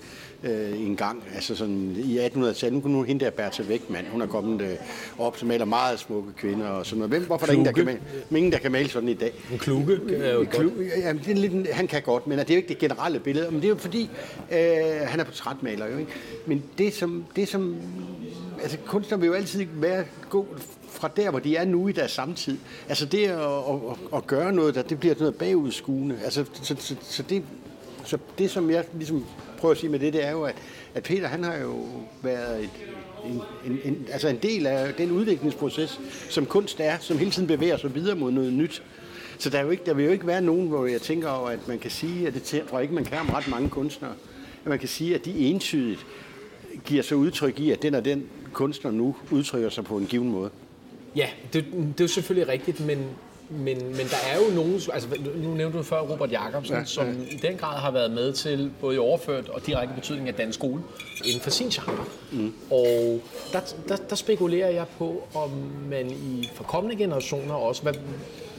øh, 0.44 0.82
en 0.86 0.96
gang, 0.96 1.24
altså 1.36 1.56
sådan 1.56 1.96
i 1.98 2.20
1800-tallet. 2.20 2.74
Nu 2.74 2.80
kunne 2.80 2.94
nu 2.94 3.04
hende 3.04 3.26
der 3.26 3.32
Bertha 3.32 3.64
Vækman, 3.64 4.06
hun 4.12 4.22
er 4.22 4.28
kommet 4.28 4.62
øh, 4.62 4.76
op, 5.18 5.38
som 5.38 5.48
maler 5.48 5.66
meget 5.66 6.00
smukke 6.00 6.34
kvinder 6.34 6.68
og 6.68 6.86
sådan 6.86 6.98
noget. 6.98 7.12
Hvem, 7.12 7.24
hvorfor 7.24 7.46
er 7.46 7.48
der 7.48 7.54
ingen, 7.54 7.66
der 7.66 7.72
kan 7.72 7.86
male, 7.86 8.00
ingen, 8.32 8.52
der 8.52 8.58
kan 8.60 8.72
male 8.72 8.90
sådan 8.90 9.10
i 9.10 9.14
dag? 9.14 9.34
En 9.52 9.58
kluge 9.58 10.00
er 10.26 10.34
jo 10.34 10.46
Klug, 10.50 10.72
ja, 10.98 11.14
det 11.14 11.28
er 11.28 11.36
lidt, 11.36 11.74
han 11.74 11.88
kan 11.88 12.02
godt, 12.02 12.28
men 12.28 12.40
det 12.40 12.50
er 12.50 12.54
jo 12.54 12.58
ikke 12.58 12.70
det 12.70 12.78
generelle 12.78 13.20
billede. 13.20 13.52
Men 13.52 13.62
det 13.62 13.66
er 13.66 13.70
jo 13.70 13.76
fordi, 13.76 14.10
øh, 14.52 14.58
han 15.06 15.20
er 15.20 15.24
portrætmaler 15.24 15.88
jo, 15.88 15.98
ikke? 15.98 16.12
Men 16.46 16.64
det 16.78 16.94
som, 16.94 17.26
det 17.36 17.48
som 17.48 17.76
altså 18.62 18.78
kunstner 18.86 19.18
vil 19.18 19.28
jo 19.28 19.34
altid 19.34 19.66
være 19.74 20.04
gå 20.30 20.48
fra 20.92 21.10
der, 21.16 21.30
hvor 21.30 21.40
de 21.40 21.56
er 21.56 21.66
nu 21.66 21.88
i 21.88 21.92
deres 21.92 22.12
samtid. 22.12 22.58
Altså 22.90 23.06
det 23.06 23.28
at, 23.28 23.40
at, 23.40 24.16
at 24.16 24.28
gøre 24.28 24.54
noget, 24.54 24.76
der, 24.76 24.82
det 24.82 25.00
bliver 25.00 25.16
noget 25.20 25.36
bagudskuende. 25.36 26.20
Altså, 26.24 26.46
så, 26.54 26.76
så, 26.80 26.96
så, 27.02 27.24
det, 27.24 27.44
så 28.06 28.18
det, 28.38 28.52
som 28.52 28.70
jeg 28.70 28.86
ligesom 28.94 29.26
prøver 29.58 29.72
at 29.72 29.78
sige 29.78 29.90
med 29.90 30.00
det, 30.00 30.14
det 30.14 30.26
er 30.26 30.32
jo, 30.32 30.44
at, 30.44 30.56
at 30.96 31.04
Peter 31.04 31.28
han 31.28 31.44
har 31.44 31.58
jo 31.58 31.86
været 32.22 32.64
et, 32.64 32.70
en, 33.26 33.42
en, 33.66 33.80
en, 33.84 34.08
altså 34.12 34.28
en 34.28 34.38
del 34.38 34.68
af 34.68 34.94
den 34.94 35.12
udviklingsproces, 35.12 36.00
som 36.30 36.46
kunst 36.46 36.80
er, 36.80 36.98
som 37.00 37.18
hele 37.18 37.32
tiden 37.32 37.48
bevæger 37.48 37.78
sig 37.78 37.96
videre 37.96 38.16
mod 38.16 38.32
noget 38.32 38.54
nyt. 38.54 38.84
Så 39.38 39.50
der, 39.50 39.58
er 39.60 39.64
jo 39.64 39.70
ikke, 39.70 39.84
der 39.86 39.94
vil 39.94 40.06
jo 40.06 40.12
ikke 40.12 40.28
være 40.28 40.42
nogen, 40.42 40.68
hvor 40.68 40.86
jeg 40.86 41.02
tænker 41.02 41.30
over, 41.30 41.50
at 41.50 41.68
man 41.68 41.80
kan 41.80 41.92
sige, 41.92 42.28
at 42.28 42.34
det 42.34 42.44
tror 42.44 42.78
jeg 42.78 42.82
ikke, 42.82 42.94
man 42.94 43.06
kan 43.06 43.20
om 43.20 43.30
ret 43.30 43.48
mange 43.48 43.70
kunstnere, 43.70 44.14
at 44.64 44.70
man 44.70 44.80
kan 44.80 44.88
sige, 44.88 45.16
at 45.16 45.26
de 45.26 45.38
entydigt 45.38 46.06
giver 46.86 47.04
sig 47.04 47.18
udtryk 47.18 47.60
i, 47.60 47.72
at 47.72 47.82
den 47.82 47.96
og 47.96 48.06
den 48.06 48.30
kunstner 48.54 48.92
nu 48.92 49.16
udtrykker 49.32 49.70
sig 49.70 49.84
på 49.84 49.98
en 49.98 50.06
given 50.06 50.32
måde. 50.32 50.50
Ja, 51.16 51.30
det, 51.54 51.66
det 51.74 52.00
er 52.00 52.04
jo 52.04 52.08
selvfølgelig 52.08 52.48
rigtigt, 52.48 52.80
men, 52.80 53.06
men, 53.50 53.78
men 53.78 54.08
der 54.08 54.18
er 54.34 54.38
jo 54.38 54.56
nogen, 54.56 54.74
altså 54.94 55.08
nu 55.36 55.54
nævnte 55.54 55.78
du 55.78 55.84
før 55.84 56.00
Robert 56.00 56.32
Jacobsen, 56.32 56.76
ja, 56.76 56.86
som 56.86 57.06
ja. 57.06 57.36
i 57.36 57.40
den 57.42 57.58
grad 57.58 57.78
har 57.78 57.92
været 57.92 58.12
med 58.12 58.34
til 58.34 58.72
både 58.82 58.96
i 58.96 58.98
overført 58.98 59.50
og 59.50 59.66
direkte 59.66 59.96
betydning 59.96 60.28
af 60.28 60.34
dansk 60.34 60.60
skole 60.60 60.82
inden 61.26 61.42
for 61.42 61.50
sin 61.50 61.70
genre. 61.70 62.06
Mm. 62.32 62.54
Og 62.72 63.22
der, 63.54 63.60
der, 63.88 63.96
der 63.96 64.16
spekulerer 64.16 64.70
jeg 64.70 64.86
på, 64.98 65.28
om 65.34 65.50
man 65.90 66.12
i 66.12 66.50
forkommende 66.56 66.96
generationer 66.96 67.54
også, 67.54 67.82
hvad, 67.82 67.94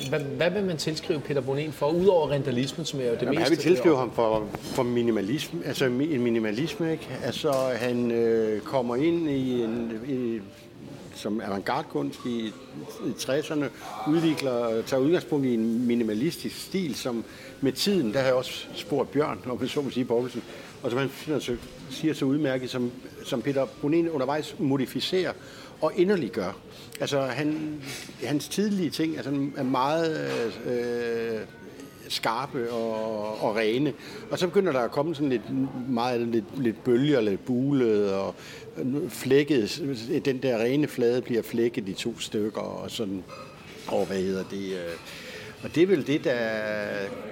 hvad, 0.08 0.20
hvad 0.20 0.50
vil 0.50 0.64
man 0.64 0.76
tilskrive 0.76 1.20
Peter 1.20 1.40
Bonen 1.40 1.72
for, 1.72 1.90
udover 1.90 2.30
rentalismen, 2.30 2.86
som 2.86 3.00
er 3.00 3.04
jo 3.04 3.10
det 3.10 3.22
Jamen, 3.22 3.34
meste? 3.34 3.42
Jeg 3.42 3.50
vil 3.50 3.58
tilskrive 3.58 3.96
ham 3.96 4.12
for, 4.12 4.46
for 4.60 4.82
minimalisme, 4.82 5.60
altså 5.66 5.84
en 5.84 6.22
minimalisme, 6.22 6.92
ikke? 6.92 7.08
Altså 7.24 7.52
han 7.76 8.10
øh, 8.10 8.60
kommer 8.60 8.96
ind 8.96 9.30
i 9.30 9.62
en, 9.62 9.92
i, 10.08 10.40
som 11.20 11.40
avantgarde-kunst 11.40 12.20
i, 12.26 12.52
i 13.06 13.10
60'erne, 13.18 13.64
udvikler, 14.08 14.70
øh, 14.70 14.84
tager 14.84 15.02
udgangspunkt 15.02 15.46
i 15.46 15.54
en 15.54 15.86
minimalistisk 15.86 16.64
stil, 16.66 16.94
som 16.94 17.24
med 17.60 17.72
tiden, 17.72 18.12
der 18.12 18.18
har 18.18 18.26
jeg 18.26 18.34
også 18.34 18.66
spurgt 18.74 19.10
Bjørn, 19.10 19.38
om 19.46 19.58
man 19.60 19.68
så 19.68 19.80
må 19.80 19.90
sige, 19.90 20.04
Poulsen, 20.04 20.42
og 20.82 20.90
som 20.90 20.98
han 20.98 21.10
siger, 21.40 21.56
siger 21.90 22.14
så 22.14 22.24
udmærket, 22.24 22.70
som, 22.70 22.92
som 23.24 23.42
Peter 23.42 23.66
Brunin 23.80 24.08
undervejs 24.08 24.54
modificerer 24.58 25.32
og 25.80 25.92
inderliggør. 25.96 26.56
Altså 27.00 27.20
han, 27.20 27.80
hans 28.24 28.48
tidlige 28.48 28.90
ting 28.90 29.16
altså, 29.16 29.30
er 29.56 29.62
meget 29.62 30.30
øh, 30.66 31.34
øh 31.34 31.40
skarpe 32.10 32.72
og, 32.72 33.44
og 33.44 33.56
rene. 33.56 33.92
Og 34.30 34.38
så 34.38 34.46
begynder 34.46 34.72
der 34.72 34.80
at 34.80 34.90
komme 34.90 35.14
sådan 35.14 35.28
lidt, 35.28 35.42
meget, 35.88 36.20
lidt, 36.20 36.44
lidt 36.56 36.84
bølger, 36.84 37.20
lidt 37.20 37.44
bulet 37.44 38.12
og 38.12 38.34
flækket. 39.08 39.82
Den 40.24 40.38
der 40.42 40.58
rene 40.58 40.88
flade 40.88 41.22
bliver 41.22 41.42
flækket 41.42 41.88
i 41.88 41.92
to 41.92 42.18
stykker 42.18 42.60
og 42.60 42.90
sådan. 42.90 43.24
Og 43.86 44.06
hvad 44.06 44.16
hedder 44.16 44.44
det? 44.50 44.72
Øh, 44.72 44.96
og 45.62 45.74
det 45.74 45.82
er 45.82 45.86
vel 45.86 46.06
det, 46.06 46.24
der 46.24 46.38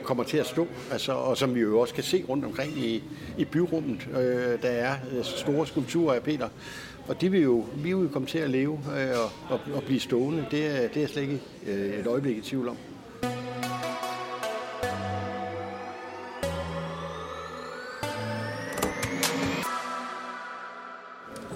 kommer 0.03 0.25
til 0.25 0.37
at 0.37 0.47
stå, 0.47 0.67
altså, 0.93 1.13
og 1.13 1.37
som 1.37 1.55
vi 1.55 1.61
jo 1.61 1.81
også 1.81 1.95
kan 1.95 2.05
se 2.05 2.25
rundt 2.29 2.45
omkring 2.45 2.79
i, 2.79 3.03
i 3.39 3.45
byrummet. 3.45 4.09
Øh, 4.17 4.63
der 4.63 4.69
er 4.69 4.97
øh, 5.13 5.25
store 5.25 5.67
skulpturer 5.67 6.15
af 6.15 6.23
Peter, 6.23 6.49
og 7.09 7.21
de 7.21 7.31
vil 7.31 7.43
jo, 7.43 7.65
vi 7.77 7.93
vil 7.93 8.03
jo 8.03 8.09
komme 8.13 8.29
til 8.29 8.39
at 8.39 8.51
leve 8.51 8.81
øh, 8.99 9.19
og, 9.19 9.55
og, 9.55 9.61
og 9.75 9.83
blive 9.83 10.01
stående. 10.01 10.47
Det 10.51 10.67
er, 10.67 10.89
det 10.89 10.97
er 10.97 11.01
jeg 11.01 11.09
slet 11.09 11.23
ikke 11.23 11.41
øh, 11.67 12.01
et 12.01 12.07
øjeblik 12.07 12.37
i 12.37 12.41
tvivl 12.41 12.69
om. 12.69 12.77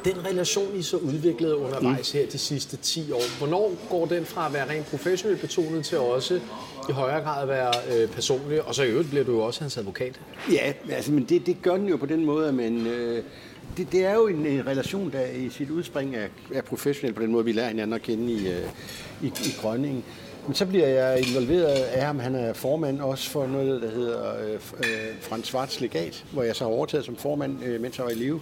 Den 0.04 0.24
relation, 0.26 0.76
I 0.76 0.82
så 0.82 0.96
udviklet 0.96 1.52
undervejs 1.52 2.14
mm. 2.14 2.18
her 2.18 2.26
de 2.26 2.38
sidste 2.38 2.76
10 2.76 3.12
år, 3.12 3.38
hvornår 3.38 3.72
går 3.90 4.06
den 4.06 4.24
fra 4.24 4.46
at 4.46 4.52
være 4.52 4.70
rent 4.70 4.86
professionelt 4.86 5.40
betonet 5.40 5.84
til 5.84 5.98
også 5.98 6.40
i 6.88 6.92
højere 6.92 7.22
grad 7.22 7.42
at 7.42 7.48
være 7.48 7.72
øh, 7.92 8.08
personlig? 8.08 8.62
Og 8.62 8.74
så 8.74 8.82
i 8.82 8.88
øvrigt 8.88 9.08
bliver 9.08 9.24
du 9.24 9.32
jo 9.32 9.40
også 9.40 9.60
hans 9.60 9.76
advokat. 9.76 10.20
Ja, 10.52 10.72
altså, 10.90 11.12
men 11.12 11.24
det, 11.24 11.46
det 11.46 11.62
gør 11.62 11.76
den 11.76 11.88
jo 11.88 11.96
på 11.96 12.06
den 12.06 12.24
måde, 12.24 12.48
at 12.48 12.54
man... 12.54 12.86
Øh, 12.86 13.24
det, 13.76 13.92
det 13.92 14.04
er 14.04 14.14
jo 14.14 14.26
en, 14.26 14.46
en 14.46 14.66
relation, 14.66 15.12
der 15.12 15.26
i 15.26 15.48
sit 15.48 15.70
udspring 15.70 16.16
er, 16.16 16.26
er 16.54 16.62
professionel 16.62 17.14
på 17.14 17.22
den 17.22 17.32
måde, 17.32 17.44
vi 17.44 17.52
lærer 17.52 17.68
hinanden 17.68 17.92
at 17.92 18.02
kende 18.02 18.32
i, 18.32 18.48
øh, 18.48 18.68
i, 19.22 19.26
i 19.26 19.54
Grønningen. 19.60 20.04
Men 20.46 20.54
så 20.54 20.66
bliver 20.66 20.86
jeg 20.86 21.28
involveret 21.28 21.72
af 21.72 22.06
ham. 22.06 22.18
Han 22.18 22.34
er 22.34 22.52
formand 22.52 23.00
også 23.00 23.30
for 23.30 23.46
noget, 23.46 23.82
der 23.82 23.90
hedder 23.90 24.44
øh, 24.44 24.54
øh 24.54 25.20
Frans 25.20 25.46
Svarts 25.46 25.80
Legat, 25.80 26.24
hvor 26.32 26.42
jeg 26.42 26.56
så 26.56 26.64
har 26.64 26.70
overtaget 26.70 27.04
som 27.04 27.16
formand, 27.16 27.64
øh, 27.64 27.80
mens 27.80 27.98
jeg 27.98 28.04
var 28.04 28.12
i 28.12 28.14
live 28.14 28.40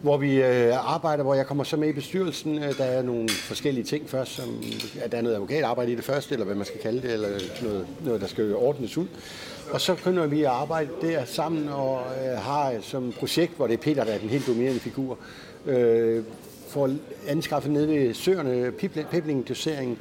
hvor 0.00 0.16
vi 0.16 0.42
øh, 0.42 0.94
arbejder, 0.94 1.22
hvor 1.22 1.34
jeg 1.34 1.46
kommer 1.46 1.64
så 1.64 1.76
med 1.76 1.88
i 1.88 1.92
bestyrelsen. 1.92 2.62
Øh, 2.62 2.78
der 2.78 2.84
er 2.84 3.02
nogle 3.02 3.28
forskellige 3.28 3.84
ting 3.84 4.10
først, 4.10 4.32
som 4.34 4.62
at 5.02 5.12
der 5.12 5.18
er 5.18 5.22
noget 5.22 5.34
advokatarbejde 5.34 5.92
i 5.92 5.94
det 5.94 6.04
første, 6.04 6.32
eller 6.32 6.46
hvad 6.46 6.54
man 6.54 6.66
skal 6.66 6.80
kalde 6.80 7.02
det, 7.02 7.12
eller 7.12 7.28
noget, 7.62 7.86
noget 8.04 8.20
der 8.20 8.26
skal 8.26 8.54
ordnes 8.54 8.98
ud. 8.98 9.06
Og 9.70 9.80
så 9.80 9.94
begynder 9.94 10.26
vi 10.26 10.42
at 10.42 10.50
arbejde 10.50 10.90
der 11.02 11.24
sammen 11.24 11.68
og 11.68 12.00
øh, 12.00 12.38
har 12.38 12.74
som 12.80 13.12
projekt, 13.18 13.56
hvor 13.56 13.66
det 13.66 13.74
er 13.74 13.82
Peter, 13.82 14.04
der 14.04 14.12
er 14.12 14.18
den 14.18 14.28
helt 14.28 14.46
dominerende 14.46 14.80
figur, 14.80 15.18
øh, 15.66 16.24
får 16.70 16.90
anskaffet 17.28 17.72
nede 17.72 17.88
ved 17.88 18.14
søerne, 18.14 18.72
pibling-doseringen, 19.10 19.98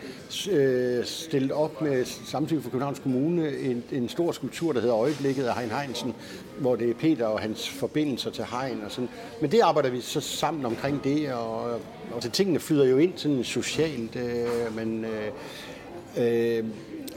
øh, 0.52 1.06
stillet 1.06 1.52
op 1.52 1.82
med 1.82 2.06
samtidig 2.06 2.64
for 2.64 2.70
Københavns 2.70 3.00
Kommune 3.00 3.60
en, 3.60 3.84
en 3.92 4.10
stor 4.10 4.32
skulptur, 4.32 4.74
der 4.74 4.82
hedder 4.82 4.96
Øjeblikket 4.96 5.44
af 5.44 5.56
Hein 5.56 5.72
Heinsen, 5.72 6.14
hvor 6.60 6.76
det 6.76 6.90
er 6.90 6.94
Peter 6.94 7.26
og 7.26 7.40
hans 7.40 7.70
forbindelser 7.70 8.32
til 8.32 8.44
Hein 8.44 8.82
og 8.86 8.92
sådan. 8.92 9.10
Men 9.42 9.52
det 9.52 9.60
arbejder 9.60 9.90
vi 9.90 10.02
så 10.02 10.22
sammen 10.22 10.66
omkring 10.66 11.04
det, 11.04 11.34
og, 11.34 11.64
og 12.12 12.24
så 12.24 12.30
tingene 12.30 12.60
flyder 12.60 12.86
jo 12.86 12.98
ind 12.98 13.14
sådan 13.16 13.44
socialt, 13.44 14.16
øh, 14.16 14.76
men 14.76 15.06
øh, 15.06 15.28
øh, 16.18 16.64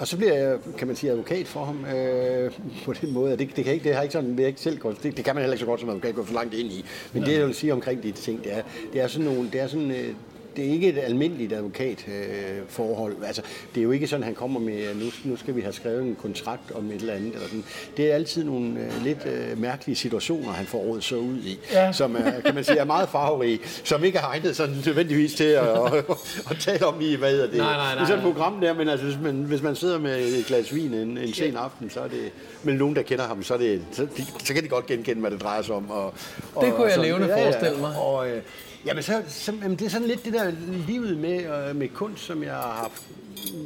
og 0.03 0.09
så 0.09 0.17
bliver 0.17 0.35
jeg, 0.35 0.59
kan 0.79 0.87
man 0.87 0.97
sige, 0.97 1.11
advokat 1.11 1.47
for 1.47 1.65
ham 1.65 1.85
øh, 1.85 2.53
på 2.85 2.93
den 2.93 3.13
måde. 3.13 3.37
Det, 3.37 3.57
det, 3.57 3.65
kan 3.65 3.75
ikke, 3.75 3.85
det 3.85 3.95
har 3.95 4.03
ikke 4.03 4.13
sådan, 4.13 4.37
det, 4.39 4.47
ikke 4.47 4.61
selv, 4.61 4.79
det, 5.03 5.17
det 5.17 5.25
kan 5.25 5.35
man 5.35 5.43
heller 5.43 5.55
ikke 5.55 5.61
så 5.61 5.67
godt 5.67 5.81
som 5.81 5.89
advokat 5.89 6.15
gå 6.15 6.25
for 6.25 6.35
langt 6.35 6.55
ind 6.55 6.73
i. 6.73 6.85
Men 7.13 7.23
ja. 7.23 7.31
det, 7.31 7.39
jeg 7.39 7.47
vil 7.47 7.55
sige 7.55 7.73
omkring 7.73 8.03
de 8.03 8.13
ting, 8.13 8.45
det 8.45 8.57
er, 8.57 8.63
det 8.93 9.01
er 9.01 9.07
sådan 9.07 9.27
nogle, 9.27 9.51
det 9.53 9.61
er 9.61 9.67
sådan, 9.67 9.91
øh, 9.91 10.15
det 10.57 10.67
er 10.67 10.71
ikke 10.71 10.89
et 10.89 10.99
almindeligt 10.99 11.53
advokatforhold. 11.53 13.17
Øh, 13.21 13.27
altså, 13.27 13.43
det 13.75 13.81
er 13.81 13.85
jo 13.85 13.91
ikke 13.91 14.07
sådan, 14.07 14.25
han 14.25 14.35
kommer 14.35 14.61
med, 14.61 14.95
nu, 14.95 15.31
nu 15.31 15.37
skal 15.37 15.57
vi 15.57 15.61
have 15.61 15.73
skrevet 15.73 16.03
en 16.03 16.17
kontrakt 16.23 16.73
om 16.75 16.91
et 16.91 16.95
eller 16.95 17.15
andet. 17.15 17.35
Eller 17.35 17.47
sådan. 17.47 17.65
Det 17.97 18.11
er 18.11 18.15
altid 18.15 18.45
nogle 18.45 18.81
øh, 18.81 19.05
lidt 19.05 19.27
øh, 19.27 19.61
mærkelige 19.61 19.97
situationer, 19.97 20.53
han 20.53 20.67
får 20.67 20.79
råd 20.79 21.01
så 21.01 21.17
ud 21.17 21.37
i, 21.37 21.59
ja. 21.73 21.93
som 21.93 22.17
er, 22.17 22.41
kan 22.45 22.55
man 22.55 22.65
sige, 22.65 22.79
er 22.79 22.85
meget 22.85 23.09
farverige, 23.09 23.59
som 23.85 24.05
ikke 24.05 24.19
er 24.19 24.23
egnet 24.23 24.57
sådan 24.57 24.77
nødvendigvis 24.87 25.35
til 25.35 25.45
at, 25.45 25.69
at, 25.69 26.05
at, 26.51 26.57
tale 26.61 26.87
om 26.87 27.01
i, 27.01 27.15
hvad 27.15 27.31
hedder 27.31 27.47
det. 27.47 27.57
Nej, 27.57 27.77
nej, 27.77 27.77
nej. 27.77 27.95
Det 27.95 28.01
er 28.01 28.07
sådan 28.07 28.27
et 28.27 28.35
program 28.35 28.61
der, 28.61 28.75
men 28.75 28.89
altså, 28.89 29.07
hvis, 29.07 29.19
man, 29.23 29.35
hvis 29.35 29.63
man 29.63 29.77
sidder 29.77 29.99
med 29.99 30.19
et 30.19 30.47
glas 30.47 30.75
vin 30.75 30.95
en, 30.95 31.19
en 31.19 31.35
sen 31.35 31.57
aften, 31.57 31.91
så 31.91 32.01
er 32.01 32.09
det, 32.09 32.33
men 32.63 32.77
nogen, 32.77 32.97
der 32.97 33.03
kender 33.03 33.25
ham, 33.25 33.43
så, 33.43 33.55
er 33.55 33.59
det, 33.59 33.83
så, 33.93 34.07
så 34.45 34.55
kan 34.55 34.63
de 34.63 34.69
godt 34.69 34.87
genkende, 34.87 35.21
hvad 35.21 35.31
det 35.31 35.43
drejer 35.43 35.63
sig 35.63 35.75
om. 35.75 35.91
Og, 35.91 36.15
og, 36.55 36.67
det 36.67 36.75
kunne 36.75 36.87
jeg 36.87 36.99
levende 36.99 37.29
forestille 37.29 37.79
mig. 37.79 37.97
Og, 37.97 38.29
øh, 38.29 38.43
Jamen, 38.87 39.03
så, 39.03 39.23
så, 39.29 39.53
jamen, 39.63 39.79
det 39.79 39.85
er 39.85 39.91
sådan 39.91 40.09
lidt 40.09 40.25
det 40.25 40.33
der 40.33 40.53
livet 40.87 41.19
med, 41.19 41.69
øh, 41.69 41.77
med 41.77 41.89
kunst, 41.89 42.25
som 42.25 42.43
jeg 42.43 42.53
har 42.53 42.73
haft 42.73 43.03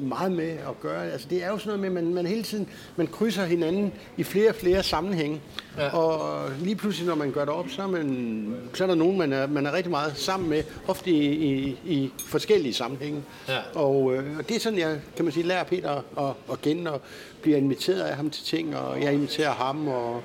meget 0.03 0.33
med 0.33 0.49
at 0.49 0.81
gøre. 0.81 1.11
Altså, 1.13 1.27
det 1.31 1.45
er 1.45 1.49
jo 1.49 1.59
sådan 1.59 1.79
noget 1.79 1.93
med, 1.93 2.01
at 2.01 2.05
man, 2.05 2.15
man 2.15 2.27
hele 2.27 2.43
tiden 2.43 2.69
man 2.97 3.07
krydser 3.07 3.45
hinanden 3.45 3.93
i 4.17 4.23
flere 4.23 4.49
og 4.49 4.55
flere 4.55 4.83
sammenhænge. 4.83 5.41
Ja. 5.79 5.97
Og 5.97 6.41
lige 6.61 6.77
pludselig, 6.77 7.09
når 7.09 7.15
man 7.15 7.33
gør 7.33 7.45
det 7.45 7.55
op, 7.55 7.69
så 7.69 7.83
er, 7.83 7.87
man, 7.87 8.57
så 8.75 8.85
er 8.85 8.89
der 8.89 8.95
nogen, 8.95 9.19
man 9.19 9.33
er, 9.33 9.47
man 9.47 9.67
er 9.67 9.73
rigtig 9.73 9.91
meget 9.91 10.17
sammen 10.17 10.51
med, 10.51 10.63
ofte 10.89 11.11
i, 11.11 11.55
i, 11.55 11.79
i 11.85 12.13
forskellige 12.19 12.75
sammenhænge. 12.75 13.23
Ja. 13.49 13.59
Og, 13.75 14.15
øh, 14.15 14.39
og 14.39 14.49
det 14.49 14.57
er 14.57 14.61
sådan, 14.61 14.79
jeg 14.79 14.99
kan 15.17 15.25
man 15.25 15.35
sige, 15.35 15.47
lærer 15.47 15.65
Peter 15.65 15.91
at, 16.29 16.35
at 16.53 16.61
kende, 16.63 16.93
og 16.93 17.01
bliver 17.43 17.59
inviteret 17.59 18.01
af 18.01 18.17
ham 18.17 18.31
til 18.31 18.45
ting, 18.45 18.77
og 18.77 19.03
jeg 19.03 19.13
inviterer 19.13 19.53
ham, 19.53 19.89
og 19.89 20.23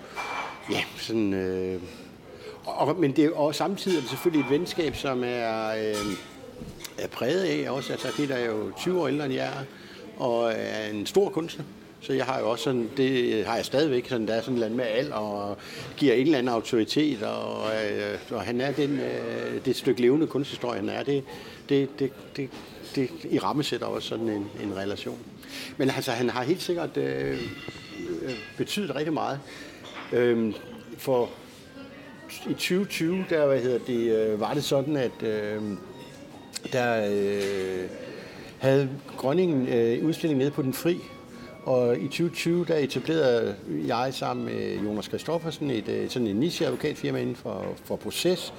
ja, 0.72 0.84
sådan... 0.98 1.34
Øh, 1.34 1.82
og, 2.66 2.96
men 3.00 3.12
det 3.12 3.26
er, 3.26 3.32
og 3.32 3.56
samtidig 3.56 3.98
er 3.98 4.02
det 4.02 4.10
selvfølgelig 4.10 4.46
et 4.46 4.60
venskab, 4.60 4.96
som 4.96 5.24
er... 5.26 5.68
Øh, 5.68 5.96
er 6.98 7.08
præget 7.08 7.44
af 7.44 7.70
også. 7.72 7.92
Altså, 7.92 8.08
Peter 8.16 8.36
er 8.36 8.46
jo 8.46 8.72
20 8.78 9.02
år 9.02 9.08
ældre 9.08 9.26
end 9.26 9.34
jeg 9.34 9.46
er, 9.46 9.64
og 10.18 10.52
er 10.56 10.90
en 10.94 11.06
stor 11.06 11.30
kunstner. 11.30 11.66
Så 12.02 12.14
jeg 12.14 12.26
har 12.26 12.40
jo 12.40 12.50
også 12.50 12.64
sådan, 12.64 12.90
det 12.98 13.46
har 13.46 13.56
jeg 13.56 13.66
stadigvæk, 13.66 14.10
sådan, 14.10 14.28
der 14.28 14.34
er 14.34 14.42
sådan 14.42 14.58
land 14.58 14.74
med 14.74 14.86
al, 14.86 15.14
og 15.14 15.58
giver 15.98 16.14
en 16.14 16.22
eller 16.22 16.38
anden 16.38 16.54
autoritet, 16.54 17.24
og, 17.24 17.66
øh, 17.66 18.18
og 18.32 18.42
han 18.42 18.62
er 18.62 18.72
den, 18.72 19.00
øh, 19.00 19.66
det 19.66 19.76
stykke 19.76 20.02
levende 20.02 20.28
kunsthistorie, 20.28 20.80
han 20.80 20.90
er. 20.90 21.04
Det, 21.04 21.24
det, 21.70 22.00
det, 22.00 22.12
det, 22.36 22.50
det 22.96 23.10
i 23.32 23.40
rammesætter 23.40 23.88
også 23.88 24.08
sådan 24.08 24.30
en, 24.30 24.50
en 24.64 24.78
relation. 24.78 25.20
Men 25.78 25.90
altså, 25.90 26.12
han 26.12 26.30
har 26.30 26.44
helt 26.44 26.62
sikkert 26.62 26.98
øh, 26.98 27.32
øh 28.22 28.34
betydet 28.58 28.96
rigtig 28.96 29.14
meget. 29.14 29.40
Øh, 30.12 30.54
for 30.98 31.30
i 32.50 32.54
2020, 32.54 33.26
der 33.30 33.48
hvad 33.48 33.60
hedder 33.60 33.80
det, 33.88 34.12
øh, 34.16 34.40
var 34.40 34.54
det 34.54 34.64
sådan, 34.64 34.98
at 34.98 35.24
øh, 35.24 35.62
der 36.74 37.10
øh, 37.12 37.90
havde 38.60 38.90
Grønningen 39.18 39.68
øh, 39.68 40.06
udstilling 40.06 40.38
nede 40.38 40.52
på 40.52 40.62
Den 40.62 40.74
Fri, 40.74 40.98
og 41.64 41.98
i 41.98 42.08
2020 42.08 42.66
der 42.66 42.76
etablerede 42.76 43.56
jeg 43.88 44.14
sammen 44.14 44.46
med 44.46 44.80
Jonas 44.80 45.08
Kristoffersen 45.08 45.72
et, 45.72 45.88
øh, 45.88 46.10
sådan 46.10 46.28
en 46.28 46.36
niche-advokatfirma 46.36 47.20
inden 47.20 47.36
for, 47.36 47.66
for 47.86 47.96
proces, 47.96 48.54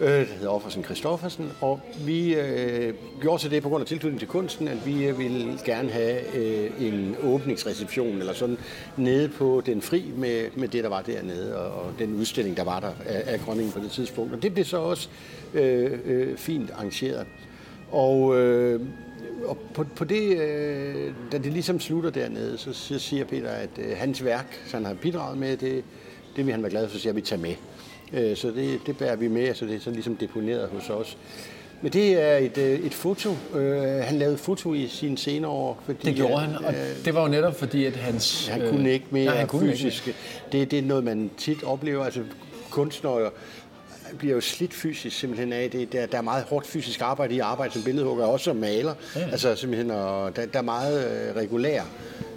øh, 0.00 0.08
der 0.08 0.24
hedder 0.24 0.48
Offersen 0.48 0.84
Christoffersen, 0.84 1.52
og 1.60 1.80
vi 2.06 2.34
øh, 2.34 2.94
gjorde 3.20 3.42
så 3.42 3.48
det 3.48 3.62
på 3.62 3.68
grund 3.68 3.80
af 3.80 3.86
tilknytning 3.86 4.18
til 4.18 4.28
kunsten, 4.28 4.68
at 4.68 4.86
vi 4.86 5.06
øh, 5.06 5.18
ville 5.18 5.58
gerne 5.64 5.90
have 5.90 6.36
øh, 6.36 6.70
en 6.80 7.16
åbningsreception 7.22 8.18
eller 8.18 8.32
sådan 8.32 8.58
nede 8.96 9.28
på 9.28 9.62
den 9.66 9.82
fri 9.82 10.04
med, 10.16 10.46
med 10.56 10.68
det, 10.68 10.84
der 10.84 10.90
var 10.90 11.02
dernede, 11.02 11.56
og, 11.58 11.82
og 11.82 11.92
den 11.98 12.14
udstilling, 12.14 12.56
der 12.56 12.64
var 12.64 12.80
der 12.80 12.92
af, 13.06 13.22
af 13.26 13.40
Grønningen 13.40 13.72
på 13.72 13.80
det 13.80 13.90
tidspunkt. 13.90 14.34
Og 14.34 14.42
det 14.42 14.54
blev 14.54 14.64
så 14.64 14.76
også 14.76 15.08
øh, 15.54 15.98
øh, 16.04 16.36
fint 16.36 16.70
arrangeret. 16.70 17.26
Og, 17.90 18.38
øh, 18.38 18.80
og 19.44 19.58
på, 19.74 19.84
på 19.96 20.04
det, 20.04 20.40
øh, 20.40 21.12
da 21.32 21.38
det 21.38 21.52
ligesom 21.52 21.80
slutter 21.80 22.10
dernede, 22.10 22.58
så, 22.58 22.72
så 22.72 22.98
siger 22.98 23.24
Peter, 23.24 23.50
at 23.50 23.70
øh, 23.78 23.96
hans 23.96 24.24
værk, 24.24 24.60
som 24.66 24.78
han 24.78 24.86
har 24.86 24.94
bidraget 24.94 25.38
med, 25.38 25.56
det, 25.56 25.84
det 26.36 26.46
vil 26.46 26.52
han 26.52 26.62
være 26.62 26.70
glad 26.70 26.88
for, 26.88 26.96
så 26.96 27.02
siger 27.02 27.12
vi 27.12 27.20
tager 27.20 27.42
med. 27.42 27.54
Øh, 28.14 28.36
så 28.36 28.48
det, 28.48 28.80
det 28.86 28.96
bærer 28.98 29.16
vi 29.16 29.28
med, 29.28 29.54
så 29.54 29.66
det 29.66 29.74
er 29.74 29.80
så 29.80 29.90
ligesom 29.90 30.16
deponeret 30.16 30.68
hos 30.68 30.90
os. 30.90 31.16
Men 31.82 31.92
det 31.92 32.22
er 32.22 32.36
et, 32.36 32.58
øh, 32.58 32.80
et 32.80 32.94
foto. 32.94 33.36
Øh, 33.54 33.82
han 33.82 34.18
lavede 34.18 34.38
foto 34.38 34.74
i 34.74 34.86
sine 34.88 35.18
senere 35.18 35.50
år. 35.50 35.82
Fordi, 35.84 35.98
det 36.06 36.14
gjorde 36.14 36.38
han, 36.38 36.64
og 36.64 36.72
øh, 36.72 37.04
det 37.04 37.14
var 37.14 37.22
jo 37.22 37.28
netop 37.28 37.58
fordi, 37.58 37.84
at 37.84 37.96
hans... 37.96 38.46
Han 38.46 38.68
kunne 38.70 38.90
ikke 38.90 39.06
mere 39.10 39.24
nej, 39.24 39.36
han 39.36 39.46
kunne 39.46 39.70
fysisk. 39.70 40.06
Ikke. 40.06 40.18
Det, 40.52 40.70
det 40.70 40.78
er 40.78 40.82
noget, 40.82 41.04
man 41.04 41.30
tit 41.38 41.64
oplever. 41.64 42.04
Altså 42.04 42.20
kunstnere 42.70 43.30
bliver 44.18 44.34
jo 44.34 44.40
slidt 44.40 44.74
fysisk 44.74 45.18
simpelthen 45.18 45.52
af 45.52 45.70
det. 45.70 45.92
Der, 45.92 46.06
der 46.06 46.18
er 46.18 46.22
meget 46.22 46.44
hårdt 46.44 46.66
fysisk 46.66 47.00
arbejde 47.00 47.34
i 47.34 47.38
arbejde 47.38 47.72
som 47.72 47.82
billedhugger, 47.82 48.24
også 48.24 48.44
som 48.44 48.56
maler. 48.56 48.94
Ja. 49.16 49.20
Altså 49.32 49.56
simpelthen, 49.56 49.90
og 49.90 50.36
der, 50.36 50.46
der 50.46 50.58
er 50.58 50.62
meget 50.62 51.04
øh, 51.04 51.36
regulær, 51.36 51.82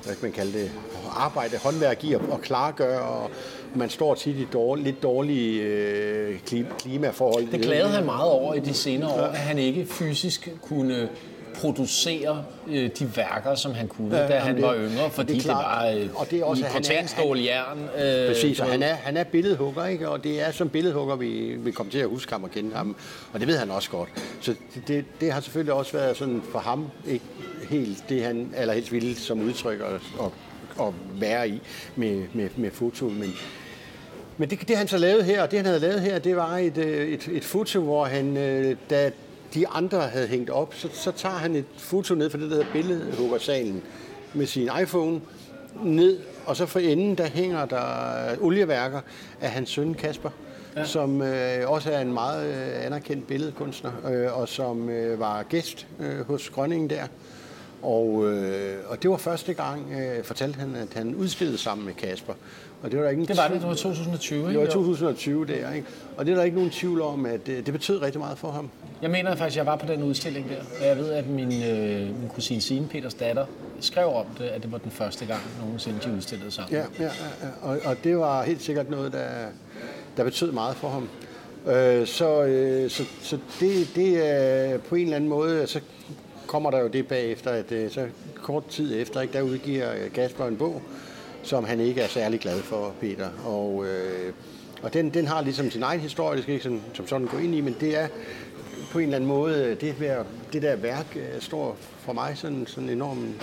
hvad 0.03 0.15
kan 0.15 0.23
man 0.23 0.31
kalde 0.31 0.59
det, 0.59 0.71
arbejde, 1.17 1.57
håndværk 1.57 2.03
i 2.03 2.13
at, 2.13 2.21
at 2.33 2.41
klargøre, 2.41 3.01
og 3.01 3.31
man 3.75 3.89
står 3.89 4.15
tit 4.15 4.35
i 4.35 4.47
dårlig, 4.53 4.85
lidt 4.85 5.03
dårlige 5.03 5.61
øh, 5.61 6.39
klimaforhold. 6.79 7.51
Det 7.51 7.61
klagede 7.61 7.89
han 7.89 8.05
meget 8.05 8.31
over 8.31 8.53
i 8.53 8.59
de 8.59 8.73
senere 8.73 9.09
år, 9.09 9.21
at 9.21 9.37
han 9.37 9.57
ikke 9.57 9.85
fysisk 9.85 10.49
kunne 10.61 11.09
producere 11.55 12.43
øh, 12.67 12.89
de 12.99 13.11
værker, 13.15 13.55
som 13.55 13.73
han 13.73 13.87
kunne, 13.87 14.17
ja, 14.17 14.27
da 14.27 14.37
han 14.37 14.55
det, 14.55 14.63
var 14.63 14.75
yngre, 14.75 15.09
fordi 15.09 15.33
det, 15.33 15.43
det 15.43 15.51
var 15.51 15.87
øh, 15.87 16.09
og 16.15 16.31
det 16.31 16.39
er 16.39 16.43
også, 16.43 16.63
i 16.63 16.65
portanstål 16.71 17.39
jern. 17.39 17.79
Øh, 17.97 18.27
præcis, 18.27 18.59
og 18.59 18.67
han 18.67 18.83
er, 18.83 18.93
han 18.93 19.17
er 19.17 19.23
billedhugger, 19.23 19.85
ikke? 19.85 20.09
og 20.09 20.23
det 20.23 20.41
er 20.41 20.51
som 20.51 20.69
billedhugger, 20.69 21.15
vi, 21.15 21.55
vi 21.57 21.71
kommer 21.71 21.91
til 21.91 21.99
at 21.99 22.09
huske 22.09 22.31
ham 22.31 22.43
og 22.43 22.51
kende 22.51 22.75
ham, 22.75 22.95
og 23.33 23.39
det 23.39 23.47
ved 23.47 23.57
han 23.57 23.71
også 23.71 23.89
godt. 23.89 24.09
Så 24.41 24.55
det, 24.87 25.05
det 25.21 25.31
har 25.31 25.41
selvfølgelig 25.41 25.73
også 25.73 25.97
været 25.97 26.17
sådan 26.17 26.41
for 26.51 26.59
ham 26.59 26.87
ikke 27.07 27.25
helt 27.69 28.03
det, 28.09 28.23
han 28.23 28.53
allerhelst 28.55 28.91
ville 28.91 29.15
som 29.15 29.41
udtryk 29.41 29.79
at, 29.79 30.25
at, 30.25 30.31
at 30.87 30.93
være 31.19 31.49
i 31.49 31.61
med, 31.95 32.23
med, 32.33 32.49
med 32.55 32.71
foto, 32.71 33.05
men 33.05 33.33
men 34.37 34.49
det, 34.49 34.67
det 34.67 34.77
han 34.77 34.87
så 34.87 34.97
lavede 34.97 35.23
her, 35.23 35.43
og 35.43 35.51
det 35.51 35.59
han 35.59 35.65
havde 35.65 35.79
lavet 35.79 36.01
her, 36.01 36.19
det 36.19 36.35
var 36.35 36.57
et, 36.57 36.77
øh, 36.77 37.07
et, 37.07 37.27
et 37.31 37.43
foto, 37.43 37.81
hvor 37.81 38.05
han, 38.05 38.37
øh, 38.37 38.75
da 38.89 39.11
de 39.53 39.67
andre 39.67 40.01
havde 40.01 40.27
hængt 40.27 40.49
op, 40.49 40.73
så, 40.73 40.89
så 40.93 41.11
tager 41.11 41.35
han 41.35 41.55
et 41.55 41.65
foto 41.77 42.15
ned 42.15 42.29
fra 42.29 42.37
det, 42.37 42.49
der 42.49 42.55
hedder 42.55 42.71
billedhuggersalen 42.73 43.83
med 44.33 44.45
sin 44.45 44.69
iPhone 44.81 45.21
ned, 45.83 46.19
og 46.45 46.55
så 46.55 46.65
for 46.65 46.79
enden, 46.79 47.15
der 47.15 47.25
hænger 47.25 47.65
der 47.65 47.81
olieværker 48.41 49.01
af 49.41 49.49
hans 49.49 49.69
søn 49.69 49.93
Kasper, 49.93 50.29
ja. 50.75 50.85
som 50.85 51.21
øh, 51.21 51.69
også 51.69 51.91
er 51.91 52.01
en 52.01 52.13
meget 52.13 52.47
øh, 52.47 52.85
anerkendt 52.85 53.27
billedkunstner, 53.27 53.91
øh, 54.11 54.39
og 54.39 54.47
som 54.47 54.89
øh, 54.89 55.19
var 55.19 55.43
gæst 55.43 55.87
øh, 55.99 56.27
hos 56.27 56.49
Grønningen 56.49 56.89
der. 56.89 57.03
Og, 57.81 58.33
øh, 58.33 58.77
og 58.87 59.03
det 59.03 59.09
var 59.09 59.17
første 59.17 59.53
gang, 59.53 59.91
øh, 59.91 60.23
fortalte 60.23 60.59
han, 60.59 60.75
at 60.75 60.93
han 60.93 61.15
udstillede 61.15 61.57
sammen 61.57 61.85
med 61.85 61.93
Kasper. 61.93 62.33
Og 62.83 62.91
det 62.91 62.99
var 62.99 63.03
der 63.03 63.11
ikke 63.11 63.25
det 63.25 63.37
var 63.37 63.47
det, 63.47 63.61
det 63.61 63.67
var 63.67 63.73
2020, 63.73 64.39
ikke? 64.39 64.59
Det 64.59 64.59
var 64.59 64.73
2020 64.73 65.45
der, 65.45 65.71
ikke? 65.73 65.87
Og 66.17 66.25
det 66.25 66.31
er 66.31 66.35
der 66.35 66.43
ikke 66.43 66.55
nogen 66.55 66.71
tvivl 66.71 67.01
om, 67.01 67.25
at 67.25 67.47
det, 67.47 67.65
det 67.65 67.73
betød 67.73 68.01
rigtig 68.01 68.19
meget 68.19 68.37
for 68.37 68.51
ham. 68.51 68.69
Jeg 69.01 69.09
mener 69.09 69.35
faktisk, 69.35 69.53
at 69.53 69.57
jeg 69.57 69.65
var 69.65 69.75
på 69.75 69.85
den 69.85 70.03
udstilling 70.03 70.49
der, 70.49 70.55
og 70.81 70.87
jeg 70.87 70.97
ved, 70.97 71.11
at 71.11 71.27
min, 71.27 71.63
øh, 71.63 71.99
min 71.99 72.29
kusine 72.29 72.61
Signe, 72.61 72.87
Peters 72.87 73.13
datter, 73.13 73.45
skrev 73.79 74.07
om 74.07 74.25
det, 74.37 74.43
at 74.43 74.63
det 74.63 74.71
var 74.71 74.77
den 74.77 74.91
første 74.91 75.25
gang 75.25 75.41
nogensinde, 75.61 75.99
de 76.05 76.17
udstillede 76.17 76.51
sammen. 76.51 76.73
Ja, 76.75 76.85
ja, 76.99 77.03
ja. 77.03 77.09
Og, 77.61 77.79
og 77.85 77.95
det 78.03 78.17
var 78.17 78.43
helt 78.43 78.61
sikkert 78.61 78.89
noget, 78.89 79.13
der, 79.13 79.27
der 80.17 80.23
betød 80.23 80.51
meget 80.51 80.75
for 80.75 80.89
ham. 80.89 81.09
Øh, 81.67 82.07
så, 82.07 82.43
øh, 82.43 82.89
så, 82.89 83.03
så 83.21 83.37
det, 83.59 83.87
det 83.95 84.31
er 84.31 84.77
på 84.77 84.95
en 84.95 85.03
eller 85.03 85.15
anden 85.15 85.29
måde, 85.29 85.67
så 85.67 85.79
kommer 86.47 86.71
der 86.71 86.79
jo 86.79 86.87
det 86.87 87.07
bagefter, 87.07 87.51
at 87.51 87.71
øh, 87.71 87.91
så 87.91 88.07
kort 88.35 88.65
tid 88.67 89.01
efter, 89.01 89.21
ikke, 89.21 89.33
der 89.33 89.41
udgiver 89.41 89.87
Kasper 90.13 90.45
en 90.45 90.57
bog, 90.57 90.81
som 91.45 91.63
han 91.63 91.79
ikke 91.79 92.01
er 92.01 92.07
særlig 92.07 92.39
glad 92.39 92.61
for, 92.61 92.93
Peter. 93.01 93.29
Og, 93.45 93.85
øh, 93.85 94.33
og 94.81 94.93
den, 94.93 95.09
den 95.09 95.27
har 95.27 95.41
ligesom 95.41 95.71
sin 95.71 95.83
egen 95.83 95.99
historie, 95.99 96.35
det 96.35 96.43
skal 96.43 96.53
ikke 96.53 96.63
sådan, 96.63 96.81
som 96.93 97.07
sådan 97.07 97.27
gå 97.27 97.37
ind 97.37 97.55
i, 97.55 97.61
men 97.61 97.75
det 97.79 97.97
er 97.97 98.07
på 98.91 98.99
en 98.99 99.03
eller 99.03 99.15
anden 99.15 99.27
måde, 99.27 99.77
det, 99.81 99.95
der, 99.99 100.23
det 100.53 100.61
der 100.61 100.75
værk 100.75 101.05
øh, 101.15 101.41
står 101.41 101.77
for 101.99 102.13
mig 102.13 102.37
sådan, 102.37 102.67
sådan 102.67 102.89
en 102.89 102.95
enorm 102.95 103.33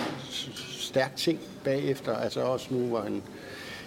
stærk 0.79 1.15
ting 1.15 1.39
bagefter, 1.63 2.15
altså 2.15 2.41
også 2.41 2.67
nu, 2.69 2.79
hvor 2.79 3.01
han 3.01 3.21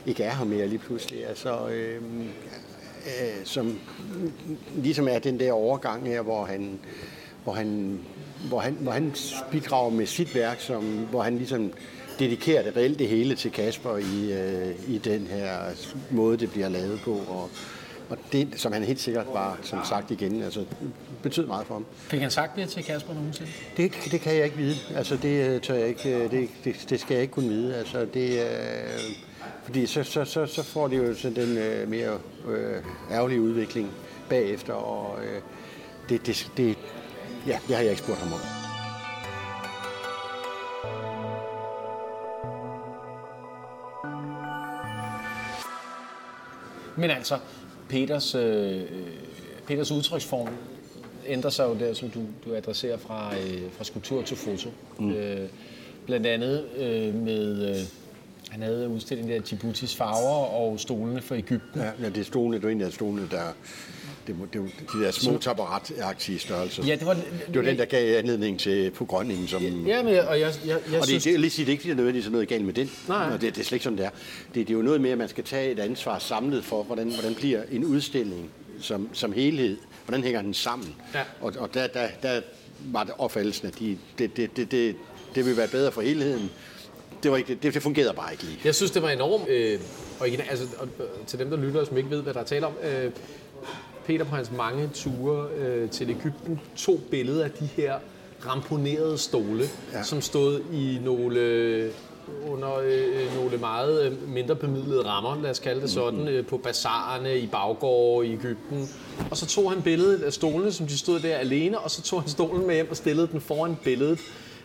ikke 0.06 0.22
er 0.22 0.34
her 0.34 0.44
mere 0.44 0.66
lige 0.66 0.78
pludselig. 0.78 1.26
Altså, 1.26 1.68
øh, 1.68 2.02
øh, 3.06 3.44
som 3.44 3.78
ligesom 4.76 5.08
er 5.08 5.18
den 5.18 5.40
der 5.40 5.52
overgang 5.52 6.06
her, 6.06 6.22
hvor 6.22 6.44
han, 6.44 6.78
hvor 7.44 7.52
han, 7.52 8.00
hvor 8.48 8.58
han, 8.58 8.72
hvor 8.72 8.92
han 8.92 9.14
bidrager 9.50 9.90
med 9.90 10.06
sit 10.06 10.34
værk, 10.34 10.60
som, 10.60 10.84
hvor 10.84 11.22
han 11.22 11.36
ligesom 11.36 11.72
dedikerer 12.18 12.62
det 12.62 12.76
reelt 12.76 12.98
det 12.98 13.08
hele 13.08 13.34
til 13.34 13.50
Kasper 13.50 13.96
i, 13.96 14.32
øh, 14.32 14.74
i 14.88 14.98
den 14.98 15.26
her 15.26 15.58
måde, 16.10 16.36
det 16.36 16.50
bliver 16.50 16.68
lavet 16.68 17.00
på. 17.04 17.12
Og, 17.12 17.50
og 18.08 18.18
det, 18.32 18.48
som 18.56 18.72
han 18.72 18.82
helt 18.82 19.00
sikkert 19.00 19.26
var, 19.32 19.58
som 19.62 19.78
sagt 19.84 20.10
igen, 20.10 20.42
altså, 20.42 20.64
betød 21.22 21.46
meget 21.46 21.66
for 21.66 21.74
ham. 21.74 21.86
Fik 21.96 22.20
han 22.20 22.30
sagt 22.30 22.56
det 22.56 22.68
til 22.68 22.84
Kasper 22.84 23.14
nogensinde? 23.14 23.50
Det, 23.76 23.92
det 24.10 24.20
kan 24.20 24.36
jeg 24.36 24.44
ikke 24.44 24.56
vide. 24.56 24.76
Altså, 24.96 25.16
det 25.16 25.50
øh, 25.50 25.60
tør 25.60 25.74
jeg 25.74 25.88
ikke, 25.88 26.16
øh, 26.16 26.30
det, 26.30 26.48
det, 26.64 26.86
det 26.90 27.00
skal 27.00 27.14
jeg 27.14 27.22
ikke 27.22 27.34
kunne 27.34 27.48
vide. 27.48 27.76
Altså, 27.76 28.06
det, 28.14 28.40
øh, 28.40 29.00
fordi 29.64 29.86
så, 29.86 30.02
så, 30.02 30.24
så, 30.24 30.46
så 30.46 30.62
får 30.62 30.88
det 30.88 30.96
jo 30.96 31.14
sådan 31.14 31.46
den 31.46 31.58
øh, 31.58 31.88
mere 31.88 32.18
øh, 32.48 32.82
ærgerlige 33.10 33.40
udvikling 33.40 33.90
bagefter, 34.28 34.72
og 34.72 35.18
øh, 35.24 35.40
det, 36.08 36.26
det, 36.26 36.52
det, 36.56 36.78
ja, 37.46 37.58
det 37.68 37.76
har 37.76 37.82
jeg 37.82 37.90
ikke 37.90 38.02
spurgt 38.02 38.18
ham 38.18 38.32
om. 38.32 38.55
Men 46.96 47.10
altså, 47.10 47.38
Peters, 47.88 48.34
øh, 48.34 48.82
Peters 49.66 49.90
udtryksform 49.90 50.48
ændrer 51.26 51.50
sig 51.50 51.64
jo 51.64 51.74
der, 51.74 51.94
som 51.94 52.10
du, 52.10 52.20
du 52.44 52.54
adresserer 52.54 52.98
fra, 52.98 53.34
øh, 53.36 53.62
fra 53.72 53.84
skulptur 53.84 54.22
til 54.22 54.36
foto. 54.36 54.70
Mm. 54.98 55.10
Øh, 55.10 55.48
blandt 56.06 56.26
andet 56.26 56.64
øh, 56.76 57.14
med... 57.14 57.70
Øh, 57.70 57.76
han 58.50 58.62
havde 58.62 58.88
udstillingen 58.88 59.34
der 59.34 59.40
Djiboutis 59.40 59.96
farver 59.96 60.46
og 60.46 60.80
stolene 60.80 61.22
for 61.22 61.34
Ægypten. 61.34 61.80
Ja, 61.80 61.90
ja 62.00 62.08
det 62.08 62.16
er 62.16 62.24
stolene, 62.24 62.56
det 62.56 62.64
er 62.64 62.68
en 62.68 62.80
af 62.80 62.92
stolene, 62.92 63.28
der 63.30 63.52
det, 64.26 64.36
det, 64.52 64.62
de 64.92 65.04
der 65.04 65.10
små 65.10 65.38
tabaret 65.38 66.40
størrelser. 66.40 66.84
Ja, 66.86 66.94
det 66.94 67.06
var, 67.06 67.14
det 67.14 67.56
var 67.56 67.62
den, 67.62 67.78
der 67.78 67.84
gav 67.84 68.18
anledning 68.18 68.60
til 68.60 68.90
pågrønningen. 68.90 69.48
Som, 69.48 69.62
ja, 69.86 70.02
men 70.02 70.18
og 70.18 70.40
jeg, 70.40 70.52
jeg, 70.66 70.66
jeg 70.66 70.76
og 70.76 70.82
det, 70.90 71.04
synes... 71.04 71.24
det, 71.24 71.40
det, 71.40 71.56
det 71.56 71.68
er 71.68 71.68
ikke, 71.68 71.80
fordi 71.80 71.88
der 71.88 71.92
er 71.92 71.96
nødvendigvis 71.96 72.30
noget 72.30 72.48
galt 72.48 72.64
med 72.64 72.74
den. 72.74 72.90
Nej. 73.08 73.30
Det, 73.30 73.40
det 73.40 73.48
er 73.48 73.52
slet 73.52 73.72
ikke 73.72 73.84
sådan, 73.84 73.98
det 73.98 74.06
er. 74.06 74.10
Det, 74.54 74.54
det 74.54 74.70
er 74.70 74.74
jo 74.74 74.82
noget 74.82 75.00
med, 75.00 75.10
at 75.10 75.18
man 75.18 75.28
skal 75.28 75.44
tage 75.44 75.70
et 75.70 75.78
ansvar 75.78 76.18
samlet 76.18 76.64
for, 76.64 76.82
hvordan, 76.82 77.12
hvordan 77.12 77.34
bliver 77.34 77.62
en 77.72 77.84
udstilling 77.84 78.50
som, 78.80 79.08
som 79.12 79.32
helhed, 79.32 79.76
hvordan 80.06 80.24
hænger 80.24 80.42
den 80.42 80.54
sammen. 80.54 80.94
Ja. 81.14 81.22
Og, 81.40 81.52
og 81.58 81.74
der, 81.74 81.86
der, 81.86 82.08
der 82.22 82.40
var 82.92 83.04
det 83.04 83.12
opfattelsen, 83.18 83.68
at 83.68 83.78
de, 83.78 83.98
det, 84.18 84.36
det, 84.36 84.56
det, 84.56 84.70
det, 84.70 84.96
det 85.34 85.46
vil 85.46 85.56
være 85.56 85.68
bedre 85.68 85.92
for 85.92 86.00
helheden. 86.00 86.50
Det, 87.22 87.30
var 87.30 87.36
ikke, 87.36 87.58
det, 87.62 87.74
det 87.74 87.82
fungerede 87.82 88.14
bare 88.14 88.32
ikke 88.32 88.44
lige. 88.44 88.58
Jeg 88.64 88.74
synes, 88.74 88.90
det 88.90 89.02
var 89.02 89.10
enormt 89.10 89.48
øh, 89.48 89.80
originalt. 90.20 90.50
Altså, 90.50 90.66
til 91.26 91.38
dem, 91.38 91.50
der 91.50 91.56
lytter, 91.56 91.84
som 91.84 91.96
ikke 91.96 92.10
ved, 92.10 92.22
hvad 92.22 92.34
der 92.34 92.40
er 92.40 92.44
tale 92.44 92.66
om. 92.66 92.72
Øh, 92.82 93.10
Peter 94.06 94.24
på 94.24 94.36
hans 94.36 94.50
mange 94.52 94.90
ture 94.94 95.48
øh, 95.58 95.90
til 95.90 96.10
Ægypten 96.10 96.60
tog 96.76 97.00
billeder 97.10 97.44
af 97.44 97.50
de 97.50 97.66
her 97.76 97.98
ramponerede 98.46 99.18
stole, 99.18 99.64
ja. 99.92 100.02
som 100.02 100.20
stod 100.20 100.60
i 100.72 100.98
nogle 101.04 101.90
under 102.46 102.78
øh, 102.84 103.36
nogle 103.36 103.58
meget 103.58 104.06
øh, 104.06 104.28
mindre 104.28 104.56
bemidlede 104.56 105.04
rammer, 105.04 105.42
lad 105.42 105.50
os 105.50 105.58
kalde 105.58 105.80
det 105.80 105.90
sådan, 105.90 106.18
mm-hmm. 106.18 106.34
øh, 106.34 106.46
på 106.46 106.56
bazarerne 106.56 107.38
i 107.38 107.46
baggårde 107.46 108.28
i 108.28 108.32
Ægypten. 108.32 108.88
Og 109.30 109.36
så 109.36 109.46
tog 109.46 109.72
han 109.72 109.82
billedet 109.82 110.22
af 110.22 110.32
stolene, 110.32 110.72
som 110.72 110.86
de 110.86 110.98
stod 110.98 111.20
der 111.20 111.36
alene, 111.36 111.78
og 111.78 111.90
så 111.90 112.02
tog 112.02 112.22
han 112.22 112.30
stolen 112.30 112.66
med 112.66 112.74
hjem 112.74 112.90
og 112.90 112.96
stillede 112.96 113.28
den 113.32 113.40
foran 113.40 113.76
billedet 113.84 114.18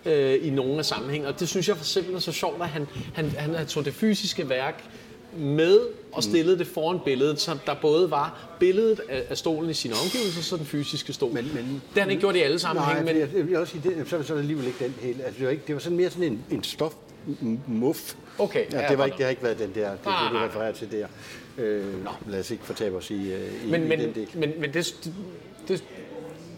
øh, 0.06 0.48
i 0.48 0.50
nogle 0.50 0.78
af 0.78 0.86
sammenhæng. 0.86 1.28
Og 1.28 1.40
det 1.40 1.50
synes 1.50 1.68
jeg 1.68 1.78
for 1.78 1.86
simpelthen 1.86 2.16
er 2.16 2.20
så 2.20 2.32
sjovt, 2.32 2.62
at 2.62 2.68
han, 2.68 2.88
han, 3.14 3.30
han 3.36 3.68
tog 3.68 3.86
det 3.86 3.94
fysiske 3.94 4.50
værk 4.50 4.84
med 5.38 5.80
og 6.14 6.24
stillede 6.24 6.58
det 6.58 6.68
foran 6.68 7.00
billedet, 7.06 7.40
så 7.40 7.58
der 7.66 7.74
både 7.82 8.12
var 8.12 8.56
billedet 8.60 9.02
af, 9.10 9.38
stolen 9.38 9.70
i 9.70 9.74
sine 9.74 9.94
omgivelser, 9.94 10.42
så 10.42 10.58
den 10.58 10.66
fysiske 10.66 11.14
stol. 11.14 11.34
Men, 11.34 11.52
men, 11.56 11.66
det 11.66 11.82
har 11.94 12.02
han 12.02 12.10
ikke 12.10 12.22
gjort 12.22 12.36
i 12.36 12.40
alle 12.40 12.60
sammenhænge. 12.60 13.04
Nej, 13.04 13.14
men... 13.14 13.22
jeg, 13.22 13.30
jeg 13.36 13.48
vil 13.48 13.58
også 13.58 13.72
sige, 13.72 13.90
det, 13.90 14.10
så, 14.10 14.24
så 14.24 14.34
er 14.34 14.38
det 14.38 14.44
alligevel 14.44 14.68
ikke 14.68 14.86
den 14.86 14.96
hele. 15.02 15.24
Altså, 15.24 15.40
det, 15.40 15.46
var 15.46 15.52
ikke, 15.52 15.64
det 15.68 15.76
var 15.76 15.82
sådan 15.82 15.98
mere 15.98 16.10
sådan 16.10 16.24
en, 16.24 16.44
en 16.52 16.64
stof 16.64 16.94
muff. 17.68 18.16
Okay. 18.40 18.66
Ja, 18.72 18.88
det, 18.90 18.98
var 18.98 19.06
ikke, 19.06 19.18
det 19.18 19.24
har 19.26 19.30
ikke 19.30 19.44
været 19.44 19.60
den 19.60 19.72
der, 19.76 19.92
det, 19.92 20.00
ah, 20.06 20.34
det 20.34 20.40
du 20.40 20.46
refererer 20.46 20.72
til 20.72 20.92
der. 20.92 21.08
Øh, 21.58 22.04
nå, 22.04 22.10
lad 22.28 22.40
os 22.40 22.52
ikke 22.52 22.64
fortabe 22.64 22.96
os 22.96 23.12
i, 23.12 23.32
øh, 23.32 23.68
i, 23.68 23.72
men, 23.72 23.84
i 23.84 23.88
men, 23.88 24.00
den 24.00 24.16
del. 24.16 24.28
Men, 24.34 24.54
men 24.60 24.74
det, 24.74 25.10
det, 25.68 25.84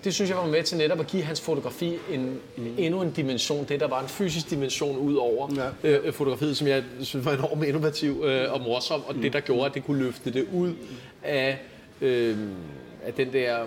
det 0.03 0.13
synes 0.13 0.29
jeg 0.29 0.37
var 0.37 0.47
med 0.47 0.63
til 0.63 0.77
netop 0.77 0.99
at 0.99 1.07
give 1.07 1.23
hans 1.23 1.41
fotografi 1.41 1.97
en, 2.11 2.39
mm. 2.57 2.75
endnu 2.77 3.01
en 3.01 3.11
dimension. 3.11 3.65
Det, 3.69 3.79
der 3.79 3.87
var 3.87 4.01
en 4.01 4.07
fysisk 4.07 4.49
dimension 4.49 4.97
ud 4.97 5.15
over 5.15 5.71
ja. 5.83 5.89
øh, 5.89 6.13
fotografiet, 6.13 6.57
som 6.57 6.67
jeg 6.67 6.83
synes 7.01 7.25
var 7.25 7.33
enormt 7.33 7.63
innovativ 7.63 8.23
øh, 8.25 8.53
og 8.53 8.61
morsom, 8.61 9.01
og 9.07 9.15
mm. 9.15 9.21
det, 9.21 9.33
der 9.33 9.39
gjorde, 9.39 9.65
at 9.65 9.73
det 9.73 9.85
kunne 9.85 10.03
løfte 10.03 10.33
det 10.33 10.47
ud 10.53 10.73
af, 11.23 11.59
øh, 12.01 12.37
af 13.03 13.13
den 13.13 13.33
der 13.33 13.57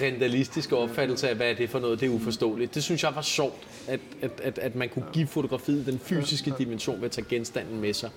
realistiske 0.00 0.76
opfattelse 0.76 1.28
af, 1.28 1.36
hvad 1.36 1.50
er 1.50 1.54
det 1.54 1.70
for 1.70 1.78
noget, 1.78 2.00
det 2.00 2.06
er 2.06 2.10
uforståeligt. 2.10 2.74
Det 2.74 2.82
synes 2.82 3.02
jeg 3.02 3.14
var 3.14 3.22
sjovt, 3.22 3.62
at, 3.88 4.00
at, 4.22 4.30
at, 4.42 4.58
at 4.58 4.74
man 4.74 4.88
kunne 4.88 5.04
give 5.12 5.26
fotografiet 5.26 5.86
den 5.86 5.98
fysiske 5.98 6.52
dimension 6.58 6.96
ved 6.96 7.04
at 7.04 7.10
tage 7.10 7.26
genstanden 7.28 7.80
med 7.80 7.94
sig 7.94 8.10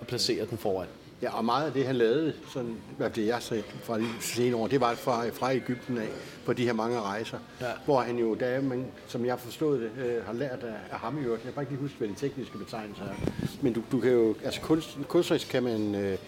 og 0.00 0.06
placere 0.06 0.46
den 0.50 0.58
foran. 0.58 0.86
Ja, 1.24 1.36
og 1.36 1.44
meget 1.44 1.66
af 1.66 1.72
det, 1.72 1.86
han 1.86 1.96
lavede, 1.96 2.32
sådan, 2.52 2.76
hvad 2.96 3.10
det 3.10 3.26
jeg 3.26 3.42
set 3.42 3.64
fra 3.82 3.98
de 3.98 4.06
senere 4.20 4.56
år, 4.56 4.66
det 4.66 4.80
var 4.80 4.94
fra, 4.94 5.28
fra 5.28 5.54
Ægypten 5.54 5.98
af, 5.98 6.08
på 6.46 6.52
de 6.52 6.64
her 6.64 6.72
mange 6.72 7.00
rejser. 7.00 7.38
Ja. 7.60 7.66
Hvor 7.84 8.00
han 8.00 8.18
jo, 8.18 8.34
da 8.34 8.60
man, 8.60 8.86
som 9.06 9.24
jeg 9.26 9.40
forstod 9.40 9.80
det, 9.80 9.90
øh, 10.04 10.26
har 10.26 10.32
lært 10.32 10.62
af, 10.62 10.74
af 10.90 10.98
ham 10.98 11.18
i 11.18 11.24
øvrigt, 11.24 11.44
jeg 11.44 11.52
kan 11.52 11.52
bare 11.52 11.62
ikke 11.62 11.72
lige 11.72 11.82
huske, 11.82 11.98
hvad 11.98 12.08
de 12.08 12.14
tekniske 12.14 12.58
betegnelser 12.58 13.04
er, 13.04 13.14
men 13.62 13.72
du, 13.72 13.82
du 13.92 14.00
kan 14.00 14.10
jo, 14.10 14.34
altså 14.44 14.60
kunst, 14.60 14.98
kunstnerisk 15.08 15.48
kan 15.48 15.62
man 15.62 15.94
øh, 15.94 16.18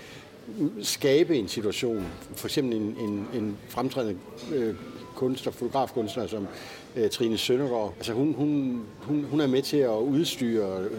skabe 0.83 1.37
en 1.37 1.49
situation, 1.49 2.07
for 2.37 2.49
eksempel 2.49 2.77
en, 2.77 2.83
en, 2.83 3.29
en 3.35 3.57
fremtrædende 3.69 4.19
øh, 4.55 4.75
kunstner, 5.15 5.53
fotografkunstner 5.53 6.27
som 6.27 6.47
Trine 7.13 7.39
Søndergaard. 7.39 7.95
Altså 7.97 8.13
hun, 8.13 8.35
hun, 8.35 8.83
hun, 9.01 9.27
hun 9.31 9.41
er 9.41 9.47
med 9.47 9.63
til 9.63 9.77
at 9.77 9.99
udstyre 9.99 10.81
øh, 10.81 10.91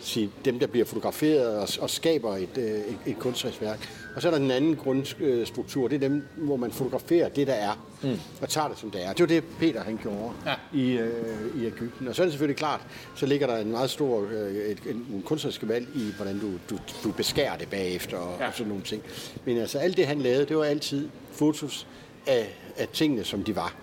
sige, 0.00 0.30
dem, 0.44 0.58
der 0.58 0.66
bliver 0.66 0.86
fotograferet 0.86 1.56
og, 1.56 1.68
og 1.80 1.90
skaber 1.90 2.36
et, 2.36 2.58
øh, 2.58 2.64
et, 2.64 2.98
et 3.06 3.18
kunstnerisk 3.18 3.60
værk. 3.60 3.88
Og 4.16 4.22
så 4.22 4.28
er 4.28 4.32
der 4.32 4.38
den 4.38 4.50
anden 4.50 4.76
grundstruktur, 4.76 5.88
det 5.88 5.96
er 5.96 6.08
dem, 6.08 6.22
hvor 6.36 6.56
man 6.56 6.72
fotograferer 6.72 7.28
det, 7.28 7.46
der 7.46 7.52
er, 7.52 7.86
mm. 8.02 8.18
og 8.40 8.48
tager 8.48 8.68
det, 8.68 8.78
som 8.78 8.90
det 8.90 9.04
er. 9.04 9.12
Det 9.12 9.20
var 9.20 9.26
det, 9.26 9.44
Peter 9.58 9.82
han 9.82 9.98
gjorde 10.02 10.32
ja. 10.46 10.54
i, 10.72 10.92
øh, 10.92 11.62
i 11.62 11.66
Ægypten. 11.66 12.08
Og 12.08 12.14
så 12.14 12.22
er 12.22 12.26
det 12.26 12.32
selvfølgelig 12.32 12.56
klart, 12.56 12.80
så 13.16 13.26
ligger 13.26 13.46
der 13.46 13.56
en 13.56 13.70
meget 13.70 13.90
stor 13.90 14.26
øh, 14.32 14.54
et, 14.54 14.78
en, 14.86 15.06
en 15.14 15.22
kunstnerisk 15.26 15.60
valg 15.64 15.88
i, 15.94 16.12
hvordan 16.16 16.38
du, 16.40 16.50
du, 16.70 16.78
du 17.04 17.12
beskærer 17.12 17.56
det 17.56 17.68
bagefter 17.68 18.16
og, 18.16 18.36
ja. 18.40 18.46
og 18.46 18.54
sådan 18.54 18.68
nogle 18.68 18.84
ting. 18.84 19.02
Men 19.44 19.58
altså 19.58 19.78
alt 19.78 19.96
det, 19.96 20.06
han 20.06 20.18
lavede, 20.18 20.46
det 20.46 20.56
var 20.56 20.64
altid 20.64 21.08
fotos 21.32 21.86
af, 22.26 22.58
af 22.76 22.88
tingene, 22.88 23.24
som 23.24 23.44
de 23.44 23.56
var. 23.56 23.74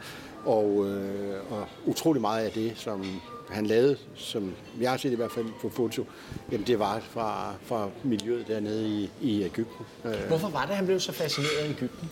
Og, 0.45 0.85
øh, 0.87 1.51
og 1.51 1.67
utrolig 1.85 2.21
meget 2.21 2.45
af 2.45 2.51
det, 2.51 2.73
som 2.75 3.05
han 3.49 3.65
lavede, 3.65 3.97
som 4.15 4.53
jeg 4.81 4.89
har 4.89 4.97
set 4.97 5.11
i 5.11 5.15
hvert 5.15 5.31
fald 5.31 5.45
på 5.61 5.69
foto, 5.69 6.05
jamen 6.51 6.67
det 6.67 6.79
var 6.79 6.99
fra, 7.09 7.53
fra 7.65 7.89
miljøet 8.03 8.47
dernede 8.47 8.87
i, 8.87 9.09
i 9.21 9.43
Ægypten. 9.43 9.85
Øh. 10.05 10.27
Hvorfor 10.27 10.49
var 10.49 10.65
det, 10.65 10.75
han 10.75 10.85
blev 10.85 10.99
så 10.99 11.11
fascineret 11.11 11.57
af 11.63 11.69
Ægypten? 11.69 12.09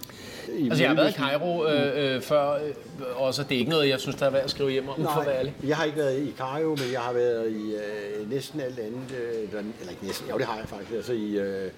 I 0.53 0.65
altså, 0.65 0.83
jeg 0.83 0.89
har 0.89 0.95
været 0.95 1.09
i 1.09 1.13
Cairo 1.13 1.65
øh, 1.67 2.15
øh, 2.15 2.21
før, 2.21 2.53
øh, 2.53 2.71
og 3.15 3.33
så 3.33 3.43
det 3.43 3.55
er 3.55 3.59
ikke 3.59 3.71
noget, 3.71 3.89
jeg 3.89 3.99
synes, 3.99 4.15
der 4.15 4.25
er 4.25 4.29
værd 4.29 4.43
at 4.43 4.49
skrive 4.49 4.71
hjem 4.71 4.89
om, 4.89 4.99
Nej, 4.99 5.13
for 5.13 5.21
at 5.21 5.51
jeg 5.63 5.77
har 5.77 5.83
ikke 5.83 5.97
været 5.97 6.21
i 6.21 6.33
Cairo, 6.37 6.69
men 6.69 6.91
jeg 6.91 7.01
har 7.01 7.13
været 7.13 7.51
i 7.51 7.75
øh, 7.75 8.29
næsten 8.31 8.59
alt 8.59 8.79
andet, 8.79 9.11
øh, 9.21 9.43
eller 9.79 9.91
ikke 9.91 10.05
næsten, 10.05 10.29
jo 10.29 10.37
det 10.37 10.45
har 10.45 10.57
jeg 10.57 10.67
faktisk, 10.67 10.91
altså 10.91 11.13
i, 11.13 11.37
øh, 11.37 11.71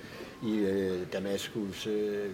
i 0.45 0.57
øh, 0.57 0.99
Damaskus, 1.13 1.87
øh, 1.87 2.29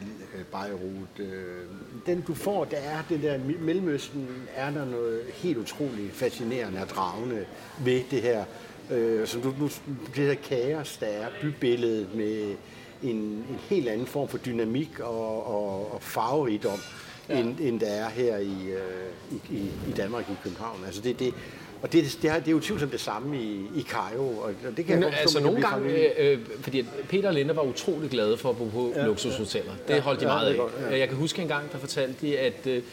Beirut. 0.51 1.19
Øh. 1.19 1.63
Den 2.05 2.21
du 2.21 2.33
får, 2.33 2.65
der 2.65 2.77
er 2.77 3.03
det 3.09 3.23
der 3.23 3.39
Mellemøsten, 3.59 4.27
er 4.55 4.71
der 4.71 4.85
noget 4.85 5.21
helt 5.33 5.57
utroligt 5.57 6.13
fascinerende 6.13 6.81
og 6.81 6.89
dragende 6.89 7.45
ved 7.85 8.01
det 8.11 8.21
her. 8.21 8.43
Øh, 8.91 9.27
som 9.27 9.41
du, 9.41 9.53
nu, 9.59 9.69
det 10.15 10.25
her 10.25 10.35
kaos, 10.35 10.97
der 10.97 11.05
er 11.05 11.27
bybilledet 11.41 12.15
med 12.15 12.55
en, 13.03 13.15
en 13.15 13.59
helt 13.69 13.89
anden 13.89 14.07
form 14.07 14.27
for 14.27 14.37
dynamik 14.37 14.99
og, 14.99 15.47
og, 15.47 15.93
og 15.93 16.01
farverigdom, 16.01 16.79
ja. 17.29 17.39
end, 17.39 17.59
end 17.59 17.79
der 17.79 17.87
er 17.87 18.09
her 18.09 18.37
i, 18.37 18.67
øh, 18.67 19.11
i, 19.31 19.55
i, 19.55 19.71
i 19.89 19.91
Danmark, 19.97 20.29
i 20.29 20.33
København. 20.43 20.79
Altså 20.85 21.01
det, 21.01 21.19
det, 21.19 21.33
og 21.81 21.93
det, 21.93 22.17
det, 22.21 22.29
er, 22.29 22.39
det 22.39 22.47
er 22.47 22.51
jo 22.51 22.59
tvivlsomt 22.59 22.91
det 22.91 23.01
samme 23.01 23.37
i, 23.37 23.61
i 23.75 23.81
Cairo, 23.83 24.37
og 24.37 24.51
det 24.77 24.85
kan 24.85 25.03
jeg 25.03 25.13
altså 25.19 25.39
nogle 25.39 25.61
gange, 25.61 25.89
øh, 25.89 26.31
øh, 26.31 26.39
fordi 26.61 26.85
Peter 27.09 27.27
og 27.27 27.33
Linda 27.33 27.53
var 27.53 27.61
utrolig 27.61 28.09
glade 28.09 28.37
for 28.37 28.49
at 28.49 28.57
bo 28.57 28.65
på 28.65 28.93
ja, 28.95 29.05
luksushoteller. 29.05 29.71
Det 29.87 29.93
ja, 29.93 29.99
holdt 29.99 30.19
de 30.19 30.27
ja, 30.27 30.33
meget 30.33 30.53
af. 30.53 30.59
Ja. 30.91 30.97
Jeg 30.99 31.07
kan 31.07 31.17
huske 31.17 31.41
en 31.41 31.47
gang, 31.47 31.71
der 31.71 31.77
fortalte 31.77 32.27
de, 32.27 32.37
at 32.39 32.67
øh, 32.67 32.83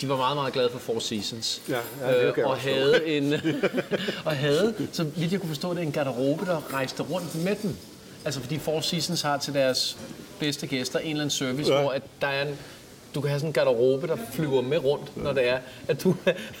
de 0.00 0.08
var 0.08 0.16
meget, 0.16 0.36
meget 0.36 0.52
glade 0.52 0.70
for 0.70 0.78
Four 0.78 0.98
Seasons. 0.98 1.62
Ja, 1.68 1.78
ja, 2.00 2.24
øh, 2.24 2.34
og, 2.44 2.56
havde 2.56 3.06
en, 3.06 3.34
og 4.24 4.32
havde, 4.32 4.74
så 4.92 5.04
vidt 5.04 5.32
jeg 5.32 5.40
kunne 5.40 5.48
forstå 5.48 5.74
det, 5.74 5.82
en 5.82 5.92
garderobe, 5.92 6.46
der 6.46 6.74
rejste 6.74 7.02
rundt 7.02 7.44
med 7.44 7.56
den. 7.62 7.78
Altså 8.24 8.40
fordi 8.40 8.58
Four 8.58 8.80
Seasons 8.80 9.22
har 9.22 9.38
til 9.38 9.54
deres 9.54 9.96
bedste 10.38 10.66
gæster 10.66 10.98
en 10.98 11.06
eller 11.06 11.20
anden 11.20 11.30
service, 11.30 11.72
ja. 11.72 11.80
hvor 11.80 11.90
at 11.90 12.02
der 12.20 12.26
er 12.26 12.46
en 12.48 12.58
du 13.14 13.20
kan 13.20 13.30
have 13.30 13.40
sådan 13.40 13.48
en 13.48 13.52
garderobe, 13.52 14.06
der 14.06 14.16
flyver 14.32 14.62
med 14.62 14.84
rundt, 14.84 15.16
når 15.16 15.32
det 15.32 15.48
er, 15.48 15.58
at 15.88 16.02
du 16.02 16.14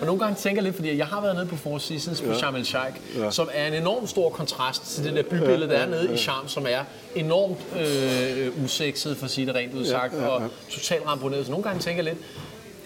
Og 0.00 0.06
nogle 0.06 0.18
gange 0.18 0.34
tænker 0.34 0.62
jeg 0.62 0.64
lidt, 0.64 0.76
fordi 0.76 0.98
jeg 0.98 1.06
har 1.06 1.20
været 1.20 1.34
nede 1.34 1.46
på 1.46 1.56
Four 1.56 1.78
Seasons 1.78 2.20
på 2.20 2.28
ja. 2.28 2.38
Sharm 2.38 2.54
el-Sheikh, 2.54 3.18
ja. 3.18 3.30
som 3.30 3.48
er 3.52 3.66
en 3.66 3.74
enorm 3.74 4.06
stor 4.06 4.30
kontrast 4.30 4.94
til 4.94 5.04
det 5.04 5.14
der 5.14 5.22
bybillede, 5.22 5.68
der 5.68 5.78
er 5.78 5.86
nede 5.86 6.14
i 6.14 6.16
Sharm, 6.16 6.48
som 6.48 6.66
er 6.68 6.84
enormt 7.14 7.58
øh, 7.80 8.64
usekset, 8.64 9.16
for 9.16 9.24
at 9.24 9.30
sige 9.30 9.46
det 9.46 9.54
rent 9.54 9.74
udsagt, 9.74 10.12
ja, 10.12 10.18
ja, 10.18 10.24
ja. 10.24 10.30
og 10.30 10.50
totalt 10.70 11.06
ramponeret. 11.06 11.44
Så 11.44 11.50
nogle 11.50 11.64
gange 11.64 11.80
tænker 11.80 12.04
jeg 12.04 12.14
lidt, 12.14 12.24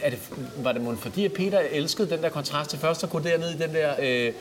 er 0.03 0.11
det, 0.11 0.19
var 0.57 0.73
det 0.73 0.99
fordi, 0.99 1.25
at 1.25 1.33
Peter 1.33 1.59
elskede 1.59 2.11
den 2.11 2.23
der 2.23 2.29
kontrast 2.29 2.71
til 2.71 2.79
først 2.79 3.05
at 3.05 3.11
gå 3.11 3.19
derned 3.19 3.51
i 3.51 3.59
den 3.59 3.75
der 3.75 3.93
øh, 4.01 4.33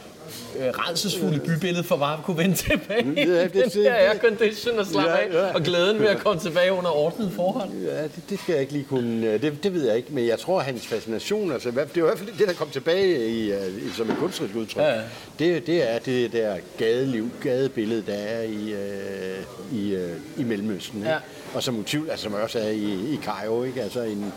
øh, 0.60 0.70
redselsfulde 0.70 1.40
bybillede 1.40 1.84
for 1.84 1.98
bare 1.98 2.18
at 2.18 2.24
kunne 2.24 2.38
vende 2.38 2.56
tilbage 2.56 3.14
ja, 3.18 3.44
det, 3.44 3.54
det, 3.54 3.74
den 3.74 3.84
der 3.84 3.94
aircondition 3.94 4.80
og 4.80 4.86
slappe 4.86 5.12
ja, 5.12 5.40
ja. 5.40 5.48
af, 5.48 5.54
og 5.54 5.62
glæden 5.62 6.00
ved 6.00 6.08
at 6.08 6.20
komme 6.20 6.42
tilbage 6.42 6.74
under 6.74 6.92
ordnet 6.92 7.32
forhold. 7.36 7.70
Ja, 7.70 8.04
det, 8.04 8.24
det 8.30 8.40
skal 8.40 8.54
jeg 8.54 8.62
ikke 8.62 8.74
lige 8.74 8.86
kunne, 8.86 9.38
det, 9.38 9.64
det 9.64 9.74
ved 9.74 9.88
jeg 9.88 9.98
ikke, 9.98 10.14
men 10.14 10.28
jeg 10.28 10.40
tror, 10.40 10.60
hans 10.60 10.88
fascination, 10.88 11.52
altså, 11.52 11.72
det 11.72 11.78
er 11.78 11.98
i 11.98 12.00
hvert 12.02 12.18
fald 12.18 12.30
det, 12.38 12.48
der 12.48 12.54
kom 12.54 12.70
tilbage 12.70 13.30
i, 13.30 13.54
i 13.54 13.92
som 13.98 14.10
et 14.10 14.18
kunstnerisk 14.18 14.56
udtryk, 14.56 14.84
ja. 14.84 15.02
Det, 15.40 15.68
det 15.68 15.92
er 15.92 16.00
det 16.00 16.32
der 16.32 16.58
gadeliv, 16.78 17.30
gadebillede, 17.42 18.04
der 18.08 18.14
er 18.14 18.42
i, 18.42 18.74
uh, 18.74 19.80
i, 19.80 19.96
uh, 19.96 20.42
i 20.42 20.44
Mellemøsten, 20.44 21.04
ja. 21.04 21.18
og 21.54 21.64
som 21.64 21.74
motiv, 21.74 22.08
altså 22.12 22.24
som 22.24 22.34
også 22.34 22.60
er 22.60 22.70
i, 22.70 23.14
i 23.14 23.20
Cairo, 23.24 23.64
ikke? 23.64 23.82
altså 23.82 24.02
en, 24.02 24.34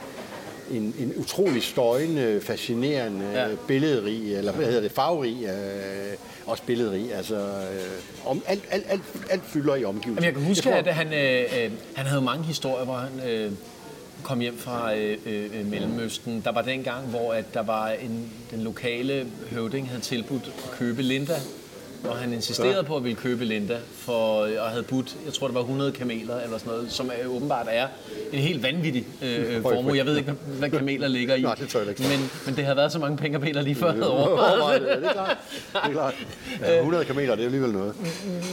en, 0.71 0.95
en 0.99 1.13
utrolig 1.17 1.63
støjende, 1.63 2.41
fascinerende, 2.41 3.31
ja. 3.35 3.47
billedrig, 3.67 4.35
eller 4.35 4.53
hvad 4.53 4.67
hedder 4.67 4.81
det, 4.81 4.93
farverig, 4.93 5.45
øh, 5.45 6.17
også 6.47 6.63
billedrig. 6.63 7.15
Altså, 7.15 7.37
øh, 7.37 8.27
om, 8.31 8.43
alt, 8.47 8.65
alt, 8.71 8.85
alt, 8.89 9.03
alt 9.31 9.45
fylder 9.45 9.75
i 9.75 9.85
omgivelserne. 9.85 10.27
Jeg 10.27 10.35
kan 10.35 10.43
huske, 10.43 10.69
jeg 10.69 10.85
tror, 10.85 10.91
at 10.91 10.95
han, 10.95 11.13
øh, 11.13 11.65
øh, 11.65 11.71
han 11.95 12.07
havde 12.07 12.23
mange 12.23 12.45
historier, 12.45 12.85
hvor 12.85 12.95
han... 12.95 13.31
Øh, 13.31 13.53
kom 14.23 14.41
hjem 14.41 14.59
fra 14.59 14.95
øh, 14.95 15.19
øh, 15.27 15.67
Mellemøsten. 15.67 16.41
Der 16.45 16.53
var 16.53 16.63
den 16.63 16.83
gang, 16.83 17.07
hvor 17.07 17.33
at 17.33 17.55
der 17.55 17.63
var 17.63 17.89
en, 17.89 18.31
den 18.51 18.61
lokale 18.61 19.27
høvding 19.51 19.89
havde 19.89 20.01
tilbudt 20.01 20.53
at 20.65 20.71
købe 20.79 21.03
Linda 21.03 21.37
og 22.09 22.17
han 22.17 22.33
insisterede 22.33 22.77
ja. 22.77 22.83
på 22.83 22.97
at 22.97 23.05
ville 23.05 23.17
købe 23.17 23.45
Linda, 23.45 23.77
for, 23.93 24.49
og 24.59 24.71
havde 24.71 24.83
budt, 24.83 25.17
jeg 25.25 25.33
tror 25.33 25.47
det 25.47 25.55
var 25.55 25.61
100 25.61 25.93
kameler 25.93 26.41
eller 26.41 26.59
sådan 26.59 26.73
noget, 26.73 26.93
som 26.93 27.11
er, 27.23 27.27
åbenbart 27.27 27.67
er 27.71 27.87
en 28.33 28.39
helt 28.39 28.63
vanvittig 28.63 29.07
øh, 29.23 29.63
formue. 29.63 29.97
Jeg 29.97 30.07
ved 30.07 30.17
ikke, 30.17 30.33
hvad 30.59 30.71
kameler 30.71 31.09
ligger 31.09 31.35
i, 31.35 31.43
Nej, 31.43 31.55
det 31.55 31.69
tror 31.69 31.81
jeg 31.81 31.89
ikke. 31.89 32.03
men, 32.03 32.31
men 32.47 32.57
det 32.57 32.65
har 32.65 32.75
været 32.75 32.93
så 32.93 32.99
mange 32.99 33.17
penge, 33.17 33.41
Peter 33.41 33.63
lige 33.63 33.75
før 33.75 33.93
havde 33.93 34.11
overvejet. 34.11 34.81
det, 34.81 34.89
det 34.89 35.09
er 35.09 35.13
klart. 35.13 35.37
Det 35.73 35.81
er 35.85 35.93
klart. 35.93 36.15
Ja, 36.61 36.77
100 36.77 37.05
kameler, 37.05 37.35
det 37.35 37.43
er 37.43 37.47
alligevel 37.47 37.73
noget. 37.73 37.95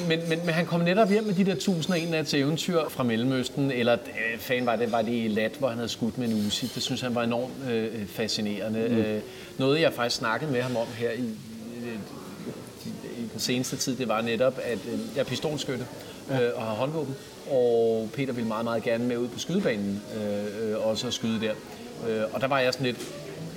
Men, 0.07 0.19
men, 0.29 0.39
men 0.45 0.53
han 0.53 0.65
kom 0.65 0.79
netop 0.79 1.09
hjem 1.09 1.23
med 1.23 1.33
de 1.33 1.45
der 1.45 1.51
1001 1.51 2.27
til 2.27 2.39
eventyr 2.39 2.79
fra 2.89 3.03
Mellemøsten, 3.03 3.71
eller 3.71 3.93
øh, 3.93 4.39
fan 4.39 4.65
var 4.65 4.75
det, 4.75 4.91
var 4.91 5.01
det 5.01 5.11
i 5.11 5.27
Lat, 5.27 5.51
hvor 5.59 5.67
han 5.67 5.77
havde 5.77 5.89
skudt 5.89 6.17
med 6.17 6.27
en 6.27 6.47
usi. 6.47 6.71
Det 6.75 6.83
synes 6.83 7.01
han 7.01 7.15
var 7.15 7.23
enormt 7.23 7.53
øh, 7.71 8.07
fascinerende. 8.07 8.87
Mm. 8.89 8.97
Øh, 8.97 9.21
noget, 9.57 9.81
jeg 9.81 9.93
faktisk 9.93 10.15
snakkede 10.15 10.51
med 10.51 10.61
ham 10.61 10.75
om 10.75 10.87
her 10.97 11.11
i 11.11 11.23
den 13.31 13.39
seneste 13.39 13.77
tid, 13.77 13.95
det 13.95 14.07
var 14.07 14.21
netop, 14.21 14.59
at 14.63 14.79
øh, 14.93 14.99
jeg 15.15 15.21
er 15.21 15.25
pistolskytte 15.25 15.85
øh, 16.31 16.49
og 16.55 16.61
har 16.61 16.73
håndvåben, 16.73 17.15
og 17.51 18.09
Peter 18.13 18.33
ville 18.33 18.47
meget, 18.47 18.63
meget 18.63 18.83
gerne 18.83 19.05
med 19.05 19.17
ud 19.17 19.27
på 19.27 19.39
skydebanen, 19.39 20.01
øh, 20.15 20.69
øh, 20.71 20.87
også 20.87 21.07
at 21.07 21.13
skyde 21.13 21.41
der. 21.41 21.53
Øh, 22.07 22.23
og 22.33 22.41
der 22.41 22.47
var 22.47 22.59
jeg 22.59 22.73
sådan 22.73 22.85
lidt, 22.85 22.97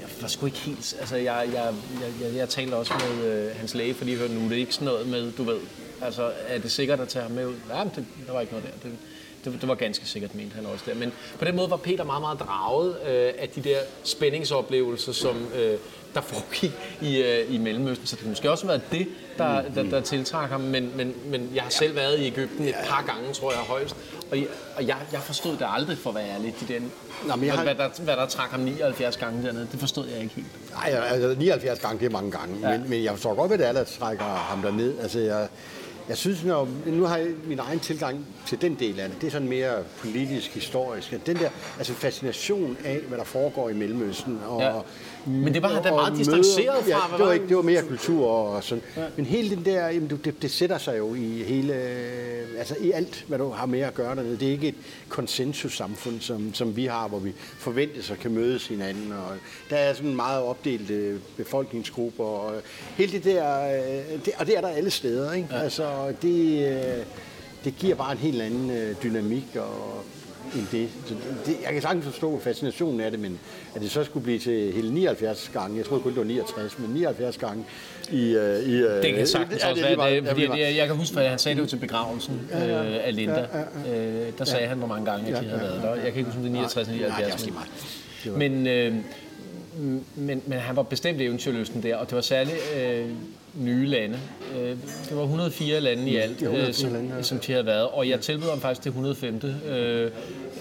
jeg 0.00 0.08
var 0.20 0.28
sgu 0.28 0.46
ikke 0.46 0.58
helt, 0.58 0.96
altså 1.00 1.16
jeg, 1.16 1.48
jeg, 1.54 1.74
jeg, 2.00 2.26
jeg, 2.26 2.36
jeg 2.36 2.48
talte 2.48 2.74
også 2.74 2.92
med 2.94 3.26
øh, 3.26 3.56
hans 3.56 3.74
læge, 3.74 3.94
fordi 3.94 4.10
jeg 4.10 4.18
hørte, 4.18 4.34
nu 4.34 4.40
det 4.40 4.52
er 4.52 4.56
ikke 4.56 4.74
sådan 4.74 4.86
noget 4.86 5.08
med, 5.08 5.32
du 5.32 5.42
ved, 5.42 5.58
altså 6.02 6.32
er 6.48 6.58
det 6.58 6.70
sikkert 6.72 7.00
at 7.00 7.08
tage 7.08 7.22
ham 7.22 7.32
med 7.32 7.46
ud? 7.46 7.54
Ja, 7.70 7.84
det, 7.84 8.06
der 8.26 8.32
var 8.32 8.40
ikke 8.40 8.52
noget 8.52 8.66
der. 8.66 8.88
Det, 8.88 8.98
det, 9.44 9.60
det 9.60 9.68
var 9.68 9.74
ganske 9.74 10.06
sikkert, 10.06 10.34
mente 10.34 10.54
han 10.54 10.66
også 10.66 10.84
der. 10.86 10.94
Men 10.94 11.12
på 11.38 11.44
den 11.44 11.56
måde 11.56 11.70
var 11.70 11.76
Peter 11.76 12.04
meget, 12.04 12.20
meget 12.20 12.40
draget 12.40 12.96
øh, 13.06 13.32
af 13.38 13.48
de 13.54 13.60
der 13.60 13.78
spændingsoplevelser, 14.04 15.12
som 15.12 15.46
øh, 15.54 15.78
der 16.14 16.20
foregik 16.20 16.72
i, 17.00 17.22
øh, 17.22 17.54
i 17.54 17.58
Mellemøsten. 17.58 18.06
Så 18.06 18.16
det 18.16 18.28
måske 18.28 18.50
også 18.50 18.66
været 18.66 18.82
det, 18.92 19.08
der, 19.38 19.62
der, 19.74 19.82
der 19.82 20.00
tiltrak 20.00 20.50
ham. 20.50 20.60
Men, 20.60 20.92
men, 20.96 21.14
men 21.26 21.50
jeg 21.54 21.62
har 21.62 21.70
selv 21.70 21.96
været 21.96 22.18
i 22.18 22.26
Ægypten 22.26 22.68
et 22.68 22.74
par 22.84 23.04
gange, 23.06 23.32
tror 23.32 23.50
jeg, 23.50 23.60
højst. 23.60 23.96
Og, 24.30 24.38
jeg, 24.38 24.46
og 24.76 24.86
jeg, 24.86 24.96
jeg 25.12 25.20
forstod 25.20 25.52
det 25.52 25.66
aldrig, 25.68 25.98
for 25.98 26.10
at 26.10 26.16
være 26.16 26.28
ærlig, 26.28 26.54
de 26.60 26.74
den, 26.74 26.92
Nå, 27.26 27.36
men 27.36 27.44
jeg 27.44 27.54
har... 27.54 27.62
hvad, 27.62 27.74
der, 27.74 27.88
hvad 28.02 28.16
der 28.16 28.26
trak 28.26 28.50
ham 28.50 28.60
79 28.60 29.16
gange 29.16 29.46
dernede. 29.46 29.68
Det 29.72 29.80
forstod 29.80 30.08
jeg 30.08 30.22
ikke 30.22 30.34
helt. 30.34 30.46
Nej, 30.70 31.00
altså 31.10 31.34
79 31.38 31.80
gange, 31.80 31.98
det 31.98 32.06
er 32.06 32.10
mange 32.10 32.30
gange. 32.30 32.70
Ja. 32.70 32.78
Men, 32.78 32.90
men 32.90 33.04
jeg 33.04 33.12
forstår 33.12 33.34
godt, 33.34 33.50
hvad 33.50 33.58
det 33.58 33.68
er, 33.68 33.72
der 33.72 33.84
trækker 33.84 34.24
ham 34.24 34.62
derned. 34.62 34.98
Altså, 34.98 35.18
jeg, 35.18 35.48
jeg 36.08 36.16
synes, 36.16 36.44
når, 36.44 36.68
nu 36.86 37.04
har 37.04 37.16
jeg 37.16 37.28
min 37.44 37.58
egen 37.58 37.80
tilgang 37.80 38.26
til 38.46 38.60
den 38.60 38.74
del 38.74 39.00
af 39.00 39.08
det. 39.08 39.20
Det 39.20 39.26
er 39.26 39.30
sådan 39.30 39.48
mere 39.48 39.82
politisk, 39.98 40.54
historisk. 40.54 41.26
Den 41.26 41.36
der 41.36 41.50
altså 41.78 41.92
fascination 41.92 42.76
af, 42.84 43.00
hvad 43.08 43.18
der 43.18 43.24
foregår 43.24 43.68
i 43.68 43.74
Mellemøsten. 43.74 44.40
Og, 44.46 44.60
ja. 44.60 44.72
Men 45.26 45.54
det 45.54 45.62
var 45.62 45.68
han 45.68 45.82
da 45.82 45.90
meget 45.90 46.18
distanceret 46.18 46.84
fra. 46.84 46.90
Ja, 46.90 47.16
det 47.18 47.26
var, 47.26 47.32
ikke, 47.32 47.48
det 47.48 47.56
var 47.56 47.62
mere 47.62 47.82
kultur 47.82 48.26
og 48.26 48.64
sådan. 48.64 48.84
Ja. 48.96 49.02
Men 49.16 49.26
hele 49.26 49.56
den 49.56 49.64
der, 49.64 49.88
jamen, 49.88 50.20
det, 50.24 50.42
det 50.42 50.50
sætter 50.50 50.78
sig 50.78 50.98
jo 50.98 51.14
i 51.14 51.42
hele, 51.42 51.74
altså 52.58 52.74
i 52.80 52.90
alt, 52.90 53.24
hvad 53.28 53.38
du 53.38 53.48
har 53.48 53.66
med 53.66 53.80
at 53.80 53.94
gøre 53.94 54.16
dernede. 54.16 54.36
Det 54.36 54.48
er 54.48 54.52
ikke 54.52 54.68
et 54.68 54.74
konsensussamfund, 55.08 56.20
som, 56.20 56.54
som 56.54 56.76
vi 56.76 56.86
har, 56.86 57.08
hvor 57.08 57.18
vi 57.18 57.32
forventes 57.58 58.10
at 58.10 58.18
kan 58.18 58.30
mødes 58.30 58.66
hinanden. 58.66 59.12
Og 59.12 59.36
der 59.70 59.76
er 59.76 59.94
sådan 59.94 60.16
meget 60.16 60.42
opdelte 60.42 61.18
befolkningsgrupper. 61.36 62.24
Og 62.24 62.54
hele 62.96 63.12
det 63.12 63.24
der, 63.24 63.66
det, 64.24 64.32
og 64.38 64.46
det 64.46 64.56
er 64.56 64.60
der 64.60 64.68
alle 64.68 64.90
steder. 64.90 65.32
Ikke? 65.32 65.48
Ja. 65.50 65.58
Altså, 65.60 66.12
det, 66.22 67.04
det 67.64 67.74
giver 67.78 67.94
bare 67.94 68.12
en 68.12 68.18
helt 68.18 68.42
anden 68.42 68.70
øh, 68.70 68.94
dynamik 69.02 69.56
og, 69.56 70.04
end 70.54 70.66
det. 70.72 70.88
Så 71.06 71.14
det. 71.46 71.56
Jeg 71.64 71.72
kan 71.72 71.82
sagtens 71.82 72.04
forstå 72.04 72.40
fascinationen 72.40 73.00
af 73.00 73.10
det, 73.10 73.20
men 73.20 73.38
at 73.74 73.80
det 73.80 73.90
så 73.90 74.04
skulle 74.04 74.24
blive 74.24 74.38
til 74.38 74.72
hele 74.72 74.94
79 74.94 75.50
gange, 75.52 75.76
jeg 75.76 75.86
troede 75.86 76.02
kun 76.02 76.12
det 76.12 76.18
var 76.18 76.24
69, 76.24 76.78
men 76.78 76.90
79 76.90 77.36
gange 77.38 77.64
i... 78.10 78.34
Øh, 78.34 78.62
i 78.62 78.74
øh, 78.74 79.02
det 79.02 79.14
kan 79.14 79.26
sagtens 79.26 79.64
også 79.64 79.82
være, 79.82 80.16
det, 80.16 80.28
fordi 80.28 80.46
det, 80.46 80.76
jeg 80.76 80.86
kan 80.86 80.96
huske, 80.96 81.20
at 81.20 81.30
han 81.30 81.38
sagde 81.38 81.56
det 81.56 81.62
jo 81.62 81.66
til 81.66 81.76
begravelsen 81.76 82.40
ja, 82.50 82.64
ja, 82.64 82.84
øh, 82.84 83.06
af 83.06 83.16
Linda. 83.16 83.34
Ja, 83.34 83.58
ja, 83.58 83.94
ja. 83.94 84.26
Øh, 84.26 84.32
der 84.38 84.44
sagde 84.44 84.62
ja. 84.62 84.68
han, 84.68 84.78
hvor 84.78 84.86
mange 84.86 85.10
gange, 85.10 85.36
at 85.36 85.42
de 85.42 85.48
havde 85.48 85.60
været 85.60 85.82
der. 85.82 85.94
Jeg 85.94 86.12
kan 86.12 86.16
ikke 86.16 86.24
huske, 86.24 86.38
om 86.38 86.42
det 86.42 86.50
er 86.50 86.54
69 86.54 86.88
eller 86.88 87.08
79. 87.08 87.46
Nej, 87.46 87.64
det 88.24 88.32
er 88.32 88.36
men, 88.36 88.66
øh, 88.66 88.94
men, 90.14 90.42
men 90.46 90.58
han 90.58 90.76
var 90.76 90.82
bestemt 90.82 91.20
eventyrlysten 91.20 91.82
der, 91.82 91.96
og 91.96 92.06
det 92.06 92.16
var 92.16 92.22
særligt 92.22 92.56
øh, 92.76 93.08
nye 93.56 93.86
lande. 93.86 94.18
Øh, 94.56 94.68
det 95.08 95.16
var 95.16 95.22
104 95.22 95.80
lande 95.80 96.10
i 96.10 96.16
alt, 96.16 96.42
øh, 96.42 96.74
som, 96.74 96.92
lande, 96.92 97.14
ja. 97.16 97.22
som 97.22 97.38
de 97.38 97.52
havde 97.52 97.66
været, 97.66 97.88
og 97.88 98.08
jeg 98.08 98.20
tilbød 98.20 98.48
ham 98.48 98.60
faktisk 98.60 98.82
til 98.82 98.90
105. 98.90 99.40
Øh, 99.44 100.10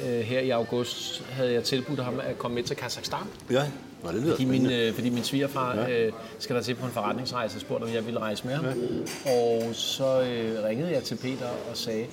øh, 0.05 0.19
her 0.19 0.39
i 0.39 0.49
august 0.49 1.23
havde 1.31 1.53
jeg 1.53 1.63
tilbudt 1.63 1.99
ham 1.99 2.19
at 2.23 2.37
komme 2.37 2.55
med 2.55 2.63
til 2.63 2.75
Kazakhstan. 2.75 3.19
Ja. 3.51 3.63
Nå, 4.03 4.11
det 4.11 4.31
fordi, 4.31 4.45
min, 4.45 4.71
øh, 4.71 4.93
fordi 4.93 5.09
min 5.09 5.23
svigerfar 5.23 5.75
ja. 5.75 6.05
øh, 6.05 6.11
skal 6.39 6.55
der 6.55 6.61
til 6.61 6.75
på 6.75 6.85
en 6.85 6.91
forretningsrejse 6.91 7.57
og 7.57 7.61
spurgte, 7.61 7.83
om 7.83 7.93
jeg 7.93 8.05
ville 8.05 8.19
rejse 8.19 8.47
med 8.47 8.55
ham. 8.55 8.65
Ja. 8.65 9.31
Og 9.31 9.75
så 9.75 10.21
øh, 10.21 10.63
ringede 10.63 10.91
jeg 10.91 11.03
til 11.03 11.15
Peter 11.15 11.47
og 11.71 11.77
sagde, 11.77 12.05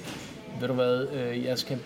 ved 0.61 0.68
du 0.68 0.74
hvad, 0.74 1.07
øh, 1.12 1.45
jeg 1.45 1.59
skal 1.59 1.78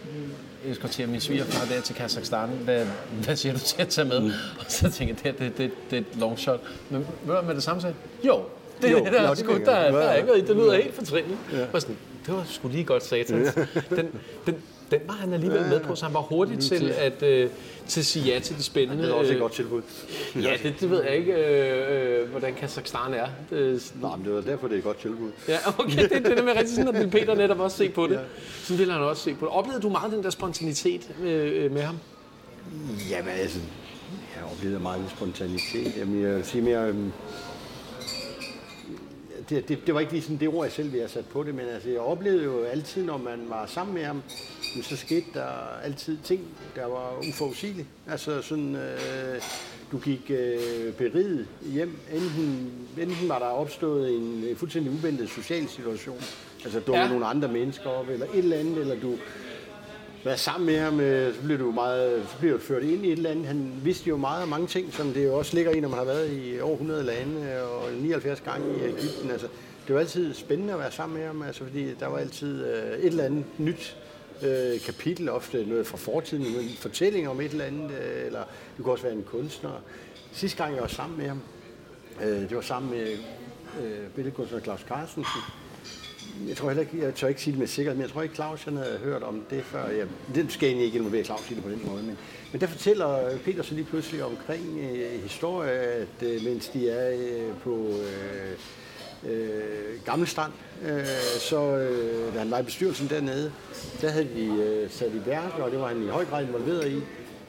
eskortere 0.66 1.06
min 1.06 1.20
svigerfar 1.20 1.74
der 1.74 1.80
til 1.80 1.94
Kazakhstan. 1.94 2.48
Hvad, 2.48 2.86
hvad 3.24 3.36
siger 3.36 3.52
du 3.52 3.58
til 3.58 3.82
at 3.82 3.88
tage 3.88 4.08
med? 4.08 4.20
Mm. 4.20 4.30
Og 4.58 4.64
så 4.68 4.90
tænkte 4.90 5.22
jeg, 5.24 5.38
det, 5.38 5.58
det, 5.58 5.58
det, 5.58 5.90
det 5.90 5.96
er 5.96 6.00
et 6.00 6.18
long 6.20 6.38
shot. 6.38 6.60
Men 6.90 7.06
ved 7.26 7.36
du 7.36 7.42
med 7.46 7.54
det 7.54 7.62
samme 7.62 7.82
sagde? 7.82 7.94
Jo, 8.26 8.42
det, 8.82 8.92
jo, 8.92 8.98
der, 8.98 9.28
jo, 9.28 9.34
sgu, 9.34 9.52
der, 9.52 9.64
der, 9.64 9.90
der 9.90 9.98
er 9.98 10.14
ikke 10.14 10.28
noget 10.28 10.48
Det 10.48 10.56
lyder 10.56 10.74
ja. 10.74 10.82
helt 10.82 10.94
fortrindeligt. 10.94 11.40
Ja. 11.52 11.80
Sådan, 11.80 11.96
det 12.26 12.34
var 12.34 12.44
sgu 12.48 12.68
lige 12.68 12.84
godt 12.84 13.04
satans. 13.04 13.54
Den, 13.90 14.08
den, 14.46 14.54
den 14.90 15.00
var 15.06 15.14
han 15.14 15.32
alligevel 15.32 15.60
med 15.60 15.80
på, 15.80 15.94
så 15.94 16.04
han 16.04 16.14
var 16.14 16.20
hurtig 16.20 16.58
til 16.58 16.90
at, 16.98 17.22
øh, 17.22 17.50
til 17.88 18.00
at 18.00 18.06
sige 18.06 18.32
ja 18.32 18.38
til 18.38 18.56
det 18.56 18.64
spændende. 18.64 19.02
Det 19.02 19.10
er 19.10 19.14
også 19.14 19.32
et 19.32 19.38
godt 19.38 19.52
tilbud. 19.52 19.82
Ja, 20.36 20.52
det, 20.62 20.74
det 20.80 20.90
ved 20.90 21.02
jeg 21.04 21.16
ikke, 21.16 21.32
øh, 21.32 22.20
øh, 22.22 22.30
hvordan 22.30 22.54
Kazakhstan 22.54 23.14
er. 23.14 23.26
Det, 23.50 23.92
Nej, 24.02 24.16
men 24.16 24.26
det 24.26 24.34
var 24.34 24.40
derfor, 24.40 24.68
det 24.68 24.74
er 24.74 24.78
et 24.78 24.84
godt 24.84 25.00
tilbud. 25.00 25.30
Ja, 25.48 25.58
okay, 25.78 26.08
det, 26.08 26.24
det 26.24 26.38
er 26.38 26.42
med 26.42 26.52
rigtig 26.52 26.74
sådan, 26.74 26.94
at 26.94 27.00
vil 27.00 27.10
Peter 27.10 27.34
netop 27.34 27.60
også 27.60 27.76
se 27.76 27.88
på 27.88 28.06
det. 28.06 28.14
Ja. 28.14 28.20
Så 28.62 28.74
vil 28.74 28.90
han 28.90 29.00
også 29.00 29.22
se 29.22 29.34
på 29.34 29.46
det. 29.46 29.54
Oplevede 29.54 29.82
du 29.82 29.88
meget 29.88 30.12
den 30.12 30.22
der 30.22 30.30
spontanitet 30.30 31.10
med, 31.20 31.30
øh, 31.30 31.72
med 31.72 31.82
ham? 31.82 31.98
Jamen 33.10 33.32
altså, 33.32 33.58
jeg 34.36 34.44
oplevede 34.52 34.80
meget 34.80 35.04
spontanitet. 35.16 35.92
Jamen, 35.96 36.22
jeg 36.22 36.34
vil 36.34 36.44
sige 36.44 36.62
mere... 36.62 36.94
Det, 39.48 39.68
det, 39.68 39.78
det 39.86 39.94
var 39.94 40.00
ikke 40.00 40.12
lige 40.12 40.22
sådan 40.22 40.36
det 40.36 40.48
ord, 40.48 40.64
jeg 40.64 40.72
selv 40.72 40.86
ville 40.86 41.00
have 41.00 41.08
sat 41.08 41.24
på 41.24 41.42
det, 41.42 41.54
men 41.54 41.66
altså, 41.66 41.88
jeg 41.88 42.00
oplevede 42.00 42.44
jo 42.44 42.62
altid, 42.62 43.04
når 43.04 43.18
man 43.18 43.40
var 43.48 43.66
sammen 43.66 43.94
med 43.94 44.04
ham, 44.04 44.22
så 44.82 44.96
skete 44.96 45.26
der 45.34 45.46
altid 45.84 46.18
ting, 46.24 46.40
der 46.76 46.86
var 46.86 47.18
uforudsigelige. 47.28 47.86
Altså 48.08 48.42
sådan, 48.42 48.76
øh, 48.76 49.40
du 49.92 49.98
gik 49.98 50.30
øh, 50.30 50.92
beriget 50.92 51.46
hjem, 51.62 51.96
enten, 52.12 52.72
enten 52.98 53.28
var 53.28 53.38
der 53.38 53.46
opstået 53.46 54.16
en, 54.16 54.56
fuldstændig 54.56 54.92
uventet 54.92 55.28
social 55.28 55.68
situation, 55.68 56.20
altså 56.64 56.80
du 56.80 56.94
ja. 56.94 57.08
nogle 57.08 57.26
andre 57.26 57.48
mennesker 57.48 57.90
op, 57.90 58.08
eller 58.08 58.26
et 58.26 58.38
eller 58.38 58.56
andet, 58.56 58.78
eller 58.78 59.00
du 59.00 59.14
være 60.24 60.38
sammen 60.38 60.66
med 60.66 60.78
ham, 60.78 61.00
øh, 61.00 61.34
så 61.34 61.40
bliver 61.42 61.58
du 61.58 61.70
meget, 61.70 62.26
så 62.28 62.38
bliver 62.38 62.52
du 62.52 62.60
ført 62.60 62.82
ind 62.82 63.04
i 63.04 63.12
et 63.12 63.16
eller 63.16 63.30
andet. 63.30 63.46
Han 63.46 63.72
vidste 63.82 64.08
jo 64.08 64.16
meget 64.16 64.42
af 64.42 64.48
mange 64.48 64.66
ting, 64.66 64.92
som 64.92 65.12
det 65.12 65.24
jo 65.24 65.38
også 65.38 65.54
ligger 65.56 65.72
i, 65.72 65.80
når 65.80 65.88
man 65.88 65.98
har 65.98 66.04
været 66.04 66.30
i 66.32 66.60
over 66.60 66.72
100 66.72 67.02
lande 67.02 67.62
og 67.62 67.92
79 67.92 68.40
gange 68.40 68.66
i 68.78 68.84
Ægypten. 68.84 69.30
Altså, 69.30 69.48
det 69.86 69.94
var 69.94 70.00
altid 70.00 70.34
spændende 70.34 70.72
at 70.72 70.78
være 70.78 70.92
sammen 70.92 71.18
med 71.18 71.26
ham, 71.26 71.42
altså, 71.42 71.64
fordi 71.64 71.94
der 71.94 72.06
var 72.06 72.18
altid 72.18 72.66
øh, 72.66 72.98
et 72.98 73.06
eller 73.06 73.24
andet 73.24 73.44
nyt 73.58 73.96
øh, 74.42 74.80
kapitel, 74.80 75.28
ofte 75.28 75.66
noget 75.66 75.86
fra 75.86 75.96
fortiden, 75.96 76.46
en 76.46 76.76
fortælling 76.78 77.28
om 77.28 77.40
et 77.40 77.50
eller 77.50 77.64
andet, 77.64 77.90
øh, 77.90 78.26
eller 78.26 78.42
du 78.78 78.82
kunne 78.82 78.92
også 78.92 79.04
være 79.04 79.14
en 79.14 79.24
kunstner. 79.30 79.82
Sidste 80.32 80.62
gang 80.62 80.74
jeg 80.74 80.82
var 80.82 80.88
sammen 80.88 81.18
med 81.18 81.28
ham, 81.28 81.40
øh, 82.22 82.28
det 82.28 82.56
var 82.56 82.62
sammen 82.62 82.90
med 82.90 83.12
øh, 83.82 84.08
billedkunstner 84.14 84.60
Claus 84.60 84.80
Carstensen, 84.80 85.42
jeg 86.48 86.56
tror 86.56 86.68
heller 86.68 86.80
ikke, 86.80 87.04
jeg 87.04 87.14
tør 87.14 87.28
ikke 87.28 87.42
sige 87.42 87.52
det 87.52 87.58
med 87.58 87.66
sikkerhed, 87.66 87.96
men 87.96 88.02
jeg 88.02 88.10
tror 88.10 88.22
ikke, 88.22 88.34
Claus 88.34 88.64
han 88.64 88.76
havde 88.76 88.98
hørt 89.04 89.22
om 89.22 89.42
det 89.50 89.64
før. 89.64 89.88
Jeg, 89.88 90.06
det 90.34 90.52
skal 90.52 90.68
egentlig 90.68 90.86
ikke 90.86 90.98
involvere 90.98 91.24
Claus 91.24 91.50
i 91.50 91.54
det 91.54 91.62
på 91.62 91.70
den 91.70 91.80
måde. 91.84 92.02
Men, 92.02 92.18
men 92.52 92.60
der 92.60 92.66
fortæller 92.66 93.38
Peter 93.44 93.62
så 93.62 93.74
lige 93.74 93.84
pludselig 93.84 94.24
omkring 94.24 94.78
øh, 94.78 95.22
historie, 95.22 95.70
at 95.70 96.22
øh, 96.22 96.44
mens 96.44 96.68
de 96.68 96.90
er 96.90 97.10
øh, 97.12 97.56
på 97.62 97.88
øh, 97.88 99.32
øh, 99.32 100.04
Gamle 100.04 100.26
Strand, 100.26 100.52
øh, 100.86 101.04
så 101.38 101.76
øh, 101.76 102.34
da 102.34 102.38
han 102.38 102.50
var 102.50 102.58
i 102.58 102.62
bestyrelsen 102.62 103.08
dernede, 103.08 103.52
der 104.00 104.10
havde 104.10 104.28
de 104.36 104.46
øh, 104.46 104.90
sat 104.90 105.12
i 105.12 105.26
værk, 105.26 105.58
og 105.58 105.70
det 105.70 105.80
var 105.80 105.88
han 105.88 106.02
i 106.02 106.08
høj 106.08 106.24
grad 106.24 106.46
involveret 106.46 106.92
i, 106.92 107.00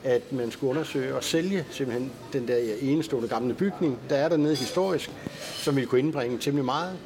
at 0.03 0.33
man 0.33 0.51
skulle 0.51 0.71
undersøge 0.71 1.15
og 1.15 1.23
sælge 1.23 1.65
simpelthen 1.71 2.11
den 2.33 2.47
der 2.47 2.57
enestående 2.81 3.29
gamle 3.29 3.53
bygning, 3.53 3.99
der 4.09 4.15
er 4.15 4.29
dernede 4.29 4.55
historisk, 4.55 5.11
som 5.39 5.75
ville 5.75 5.87
kunne 5.87 5.99
indbringe 5.99 6.37
temmelig 6.37 6.65
meget. 6.65 6.97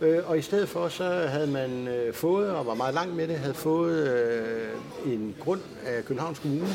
Øh, 0.00 0.30
og 0.30 0.38
i 0.38 0.42
stedet 0.42 0.68
for, 0.68 0.88
så 0.88 1.04
havde 1.04 1.46
man 1.46 1.88
øh, 1.88 2.14
fået, 2.14 2.50
og 2.50 2.66
var 2.66 2.74
meget 2.74 2.94
langt 2.94 3.16
med 3.16 3.28
det, 3.28 3.36
havde 3.36 3.54
fået 3.54 4.08
øh, 4.08 5.12
en 5.12 5.36
grund 5.40 5.60
af 5.86 6.04
Københavns 6.04 6.38
Kommune, 6.38 6.68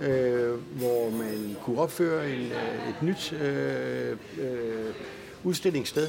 øh, 0.00 0.50
hvor 0.76 1.10
man 1.10 1.56
kunne 1.64 1.80
opføre 1.80 2.30
en, 2.30 2.40
øh, 2.40 2.88
et 2.88 3.02
nyt 3.02 3.32
øh, 3.32 4.16
øh, 4.38 4.94
udstillingssted, 5.44 6.08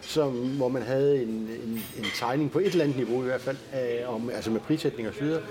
som, 0.00 0.32
hvor 0.32 0.68
man 0.68 0.82
havde 0.82 1.22
en, 1.22 1.28
en, 1.28 1.82
en 1.98 2.06
tegning 2.14 2.50
på 2.50 2.58
et 2.58 2.66
eller 2.66 2.84
andet 2.84 2.96
niveau 2.96 3.22
i 3.22 3.24
hvert 3.24 3.40
fald, 3.40 3.56
af, 3.72 4.04
om, 4.06 4.30
altså 4.30 4.50
med 4.50 4.60
prissætning 4.60 5.08
og 5.08 5.14
så 5.14 5.20
videre, 5.20 5.42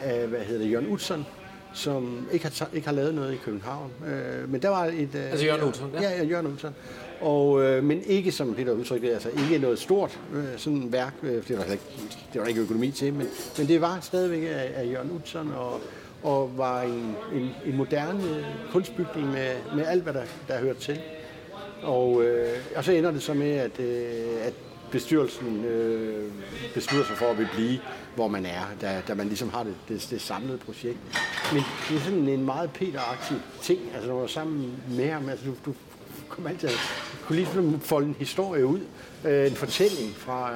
af, 0.00 0.26
hvad 0.26 0.40
hedder 0.40 0.64
det, 0.64 0.72
Jørgen 0.72 0.88
Utzon, 0.88 1.26
som 1.74 2.28
ikke 2.32 2.44
har, 2.44 2.68
ikke 2.72 2.86
har 2.86 2.94
lavet 2.94 3.14
noget 3.14 3.34
i 3.34 3.36
København. 3.36 3.90
Øh, 4.06 4.50
men 4.52 4.62
der 4.62 4.68
var 4.68 4.84
et... 4.84 5.14
Øh, 5.14 5.30
altså 5.30 5.46
Jørgen 5.46 5.68
Utzon? 5.68 5.90
Ja, 5.94 6.00
ja, 6.00 6.24
Jørgen 6.24 6.46
Utzon. 6.46 6.74
Og, 7.20 7.62
øh, 7.62 7.84
men 7.84 8.02
ikke 8.02 8.32
som 8.32 8.54
Peter 8.54 8.72
udtrykte, 8.72 9.12
altså 9.12 9.28
ikke 9.28 9.58
noget 9.58 9.78
stort 9.78 10.20
øh, 10.34 10.44
sådan 10.56 10.92
værk, 10.92 11.14
øh, 11.22 11.48
det 11.48 11.58
var 11.58 11.64
ikke, 11.64 11.84
det 12.32 12.40
var 12.40 12.46
ikke 12.46 12.60
økonomi 12.60 12.90
til, 12.90 13.12
men, 13.12 13.26
men 13.58 13.68
det 13.68 13.80
var 13.80 13.98
stadigvæk 14.02 14.42
af, 14.42 14.72
af 14.74 14.92
Jørgen 14.92 15.10
Utzon, 15.10 15.52
og, 15.52 15.80
og 16.22 16.58
var 16.58 16.82
en, 16.82 17.16
en, 17.34 17.50
en 17.66 17.76
moderne 17.76 18.46
kunstbygning 18.72 19.26
med, 19.26 19.54
med 19.76 19.86
alt, 19.86 20.02
hvad 20.02 20.12
der, 20.12 20.24
der 20.48 20.60
hørte 20.60 20.80
til. 20.80 21.00
Og, 21.82 22.24
øh, 22.24 22.58
og 22.76 22.84
så 22.84 22.92
ender 22.92 23.10
det 23.10 23.22
så 23.22 23.34
med, 23.34 23.50
at, 23.50 23.80
øh, 23.80 24.46
at 24.46 24.54
bestyrelsen 24.90 25.64
øh, 25.64 26.32
beslutter 26.74 27.06
sig 27.06 27.16
for 27.16 27.26
at 27.26 27.36
blive, 27.54 27.78
hvor 28.14 28.28
man 28.28 28.46
er, 28.46 28.62
da, 28.80 29.02
da 29.08 29.14
man 29.14 29.26
ligesom 29.26 29.50
har 29.50 29.62
det, 29.62 29.74
det, 29.88 30.06
det 30.10 30.20
samlede 30.20 30.58
projekt. 30.58 30.98
Men 31.52 31.62
det 31.88 31.96
er 31.96 32.00
sådan 32.00 32.28
en 32.28 32.44
meget 32.44 32.70
Peter-aktiv 32.72 33.36
ting, 33.62 33.80
altså 33.94 34.08
når 34.08 34.18
du 34.18 34.22
er 34.22 34.26
sammen 34.26 34.82
med 34.90 35.10
ham, 35.10 35.28
altså 35.28 35.46
du, 35.46 35.54
du 35.66 35.74
kommer 36.28 36.50
altid, 36.50 36.68
kunne 37.26 37.36
ligesom 37.36 37.80
folde 37.80 38.08
en 38.08 38.16
historie 38.18 38.66
ud, 38.66 38.80
øh, 39.24 39.46
en 39.46 39.56
fortælling 39.56 40.14
fra, 40.16 40.50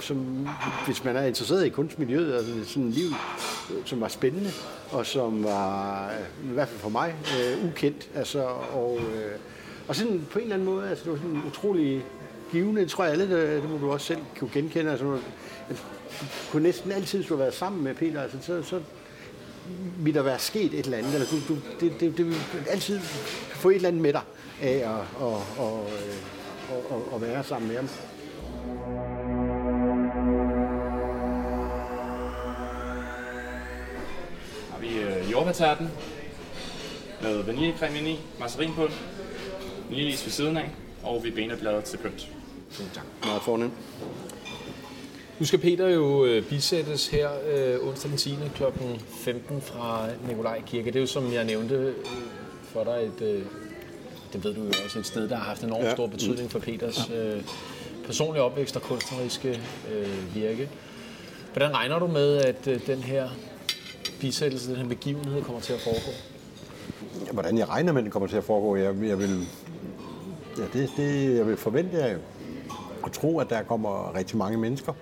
som, 0.00 0.48
hvis 0.86 1.04
man 1.04 1.16
er 1.16 1.22
interesseret 1.22 1.66
i 1.66 1.68
kunstmiljøet, 1.68 2.34
altså 2.34 2.52
sådan 2.64 2.88
et 2.88 2.94
liv, 2.94 3.10
som 3.84 4.00
var 4.00 4.08
spændende, 4.08 4.50
og 4.90 5.06
som 5.06 5.44
var, 5.44 6.10
i 6.44 6.52
hvert 6.52 6.68
fald 6.68 6.80
for 6.80 6.88
mig, 6.88 7.14
øh, 7.38 7.68
ukendt, 7.68 8.08
altså, 8.14 8.42
og, 8.72 8.98
øh, 9.00 9.38
og 9.88 9.96
sådan 9.96 10.26
på 10.30 10.38
en 10.38 10.42
eller 10.42 10.54
anden 10.54 10.68
måde, 10.68 10.88
altså 10.88 11.04
det 11.04 11.12
var 11.12 11.18
sådan 11.18 11.42
utrolig 11.46 12.04
givende, 12.52 12.80
det 12.80 12.90
tror 12.90 13.04
jeg 13.04 13.12
alle, 13.12 13.30
det, 13.30 13.62
det 13.62 13.70
må 13.70 13.78
du 13.78 13.92
også 13.92 14.06
selv 14.06 14.20
kunne 14.38 14.50
genkende, 14.52 14.90
altså, 14.90 15.18
kunne 16.50 16.62
næsten 16.62 16.92
altid, 16.92 17.18
hvis 17.18 17.28
du 17.28 17.34
har 17.34 17.42
været 17.42 17.54
sammen 17.54 17.84
med 17.84 17.94
Peter, 17.94 18.22
altså, 18.22 18.38
så, 18.42 18.62
så 18.62 18.80
vil 19.98 20.14
der 20.14 20.22
være 20.22 20.38
sket 20.38 20.74
et 20.74 20.84
eller 20.84 20.98
andet, 20.98 21.14
eller 21.14 21.26
du, 21.26 21.54
du, 21.54 21.60
det, 21.80 22.00
det, 22.00 22.18
det 22.18 22.26
vil 22.26 22.36
altid 22.70 23.00
få 23.50 23.70
et 23.70 23.76
eller 23.76 23.88
andet 23.88 24.02
med 24.02 24.12
dig 24.12 24.22
af 24.62 24.68
at, 24.68 25.26
at, 25.26 25.34
at, 25.58 25.80
at, 26.70 26.96
at, 26.96 27.14
at 27.14 27.20
være 27.20 27.44
sammen 27.44 27.68
med 27.68 27.76
ham. 27.76 27.88
Har 34.70 34.78
vi 34.80 34.98
øh, 34.98 35.32
jordbærterten 35.32 35.90
med 37.22 37.42
vaniljecreme 37.42 37.98
ind 37.98 38.08
i, 38.08 38.20
marcerin 38.40 38.72
på, 38.74 38.88
vaniljeis 39.90 40.24
ved 40.24 40.32
siden 40.32 40.56
af, 40.56 40.70
og 41.02 41.24
vi 41.24 41.30
benebladet 41.30 41.84
til 41.84 41.96
pynt. 41.96 42.28
Tak. 42.94 43.04
Meget 43.24 43.42
fornemt. 43.42 43.72
Nu 45.38 45.46
skal 45.46 45.58
Peter 45.58 45.88
jo 45.88 46.24
øh, 46.24 46.48
bisættes 46.48 47.08
her 47.08 47.30
øh, 47.54 47.88
onsdag 47.88 48.10
den 48.10 48.18
10. 48.18 48.36
kl. 48.54 48.62
15 49.10 49.60
fra 49.60 50.06
Nikolaj 50.28 50.62
Kirke. 50.66 50.86
Det 50.86 50.96
er 50.96 51.00
jo, 51.00 51.06
som 51.06 51.32
jeg 51.32 51.44
nævnte 51.44 51.74
øh, 51.74 51.94
for 52.62 52.84
dig, 52.84 53.10
et, 53.16 53.22
øh, 53.22 53.42
det 54.32 54.44
ved 54.44 54.54
du 54.54 54.62
jo 54.62 54.72
også, 54.84 54.98
et 54.98 55.06
sted, 55.06 55.28
der 55.28 55.36
har 55.36 55.44
haft 55.44 55.62
enormt 55.62 55.84
ja. 55.84 55.94
stor 55.94 56.06
betydning 56.06 56.50
for 56.50 56.58
Peters 56.58 57.10
øh, 57.14 57.42
personlige 58.04 58.42
opvækst 58.42 58.76
og 58.76 58.82
kunstneriske 58.82 59.60
øh, 59.92 60.34
virke. 60.34 60.70
Hvordan 61.52 61.74
regner 61.74 61.98
du 61.98 62.06
med, 62.06 62.36
at 62.36 62.66
øh, 62.66 62.86
den 62.86 62.98
her 62.98 63.28
bisættelse, 64.20 64.70
den 64.70 64.76
her 64.76 64.88
begivenhed 64.88 65.42
kommer 65.42 65.60
til 65.60 65.72
at 65.72 65.80
foregå? 65.80 66.10
Hvordan 67.32 67.58
jeg 67.58 67.68
regner 67.68 67.92
med, 67.92 68.00
at 68.00 68.04
den 68.04 68.12
kommer 68.12 68.28
til 68.28 68.36
at 68.36 68.44
foregå? 68.44 68.76
Jeg, 68.76 68.94
jeg 69.02 69.18
vil, 69.18 69.46
ja, 70.58 70.62
det, 70.72 70.90
det, 70.96 71.36
jeg 71.36 71.46
vil 71.46 71.56
forvente 71.56 71.96
jeg 71.96 72.16
og 73.02 73.12
tro, 73.12 73.38
at 73.38 73.50
der 73.50 73.62
kommer 73.62 74.14
rigtig 74.14 74.36
mange 74.36 74.58
mennesker. 74.58 74.92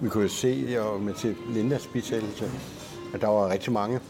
Vi 0.00 0.08
kunne 0.08 0.22
jo 0.22 0.28
se 0.28 0.76
og 0.80 1.00
med 1.00 1.14
til 1.14 1.36
Lindas 1.50 1.86
bisættelse, 1.92 2.50
at 3.14 3.20
der 3.20 3.26
var 3.26 3.48
rigtig 3.48 3.72
mange. 3.72 4.00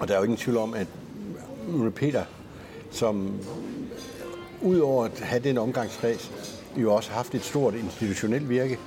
Og 0.00 0.08
der 0.08 0.14
er 0.14 0.18
jo 0.18 0.24
ingen 0.24 0.36
tvivl 0.36 0.56
om, 0.56 0.74
at 0.74 0.86
Peter, 1.94 2.24
som 2.90 3.40
udover 4.62 5.04
at 5.04 5.20
have 5.20 5.42
den 5.42 5.58
omgangskreds, 5.58 6.30
jo 6.76 6.94
også 6.94 7.10
haft 7.10 7.34
et 7.34 7.44
stort 7.44 7.74
institutionelt 7.74 8.48
virke. 8.48 8.78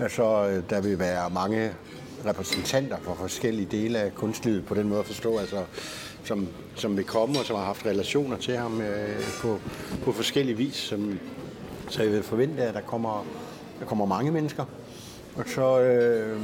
Altså, 0.00 0.62
der 0.70 0.80
vil 0.80 0.98
være 0.98 1.30
mange 1.30 1.72
repræsentanter 2.26 2.96
for 3.02 3.14
forskellige 3.14 3.68
dele 3.70 3.98
af 3.98 4.14
kunstlivet 4.14 4.66
på 4.66 4.74
den 4.74 4.88
måde 4.88 5.00
at 5.00 5.06
forstå, 5.06 5.38
altså, 5.38 5.64
som, 6.24 6.48
som 6.74 6.96
vil 6.96 7.04
komme 7.04 7.38
og 7.38 7.44
som 7.44 7.56
har 7.56 7.64
haft 7.64 7.86
relationer 7.86 8.36
til 8.36 8.56
ham 8.56 8.80
øh, 8.80 9.20
på, 9.40 9.58
på 10.04 10.12
forskellige 10.12 10.56
vis. 10.56 10.74
Som, 10.74 11.18
så 11.88 12.02
jeg 12.02 12.12
vil 12.12 12.22
forvente, 12.22 12.62
at 12.62 12.74
der 12.74 12.80
kommer, 12.80 13.26
der 13.80 13.86
kommer 13.86 14.06
mange 14.06 14.32
mennesker. 14.32 14.64
Og 15.36 15.44
så, 15.46 15.80
øh, 15.80 16.40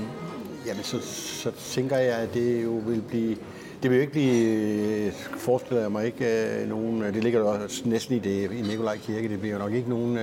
jamen, 0.66 0.84
så, 0.84 1.00
så 1.42 1.50
tænker 1.50 1.96
jeg, 1.96 2.16
at 2.16 2.34
det 2.34 2.64
jo 2.64 2.70
vil 2.86 3.02
blive... 3.02 3.36
Det 3.82 3.90
vil 3.90 3.96
jo 3.96 4.00
ikke 4.00 4.12
blive, 4.12 5.06
øh, 5.06 5.12
forestiller 5.36 5.82
jeg 5.82 5.92
mig 5.92 6.06
ikke, 6.06 6.60
øh, 6.62 6.68
nogen, 6.68 7.02
øh, 7.02 7.14
det 7.14 7.22
ligger 7.22 7.42
også 7.42 7.82
næsten 7.84 8.16
i 8.16 8.18
det 8.18 8.52
i 8.52 8.62
Nikolaj 8.62 8.96
Kirke, 8.96 9.28
det 9.28 9.40
bliver 9.40 9.58
nok 9.58 9.72
ikke 9.72 9.88
nogen, 9.88 10.14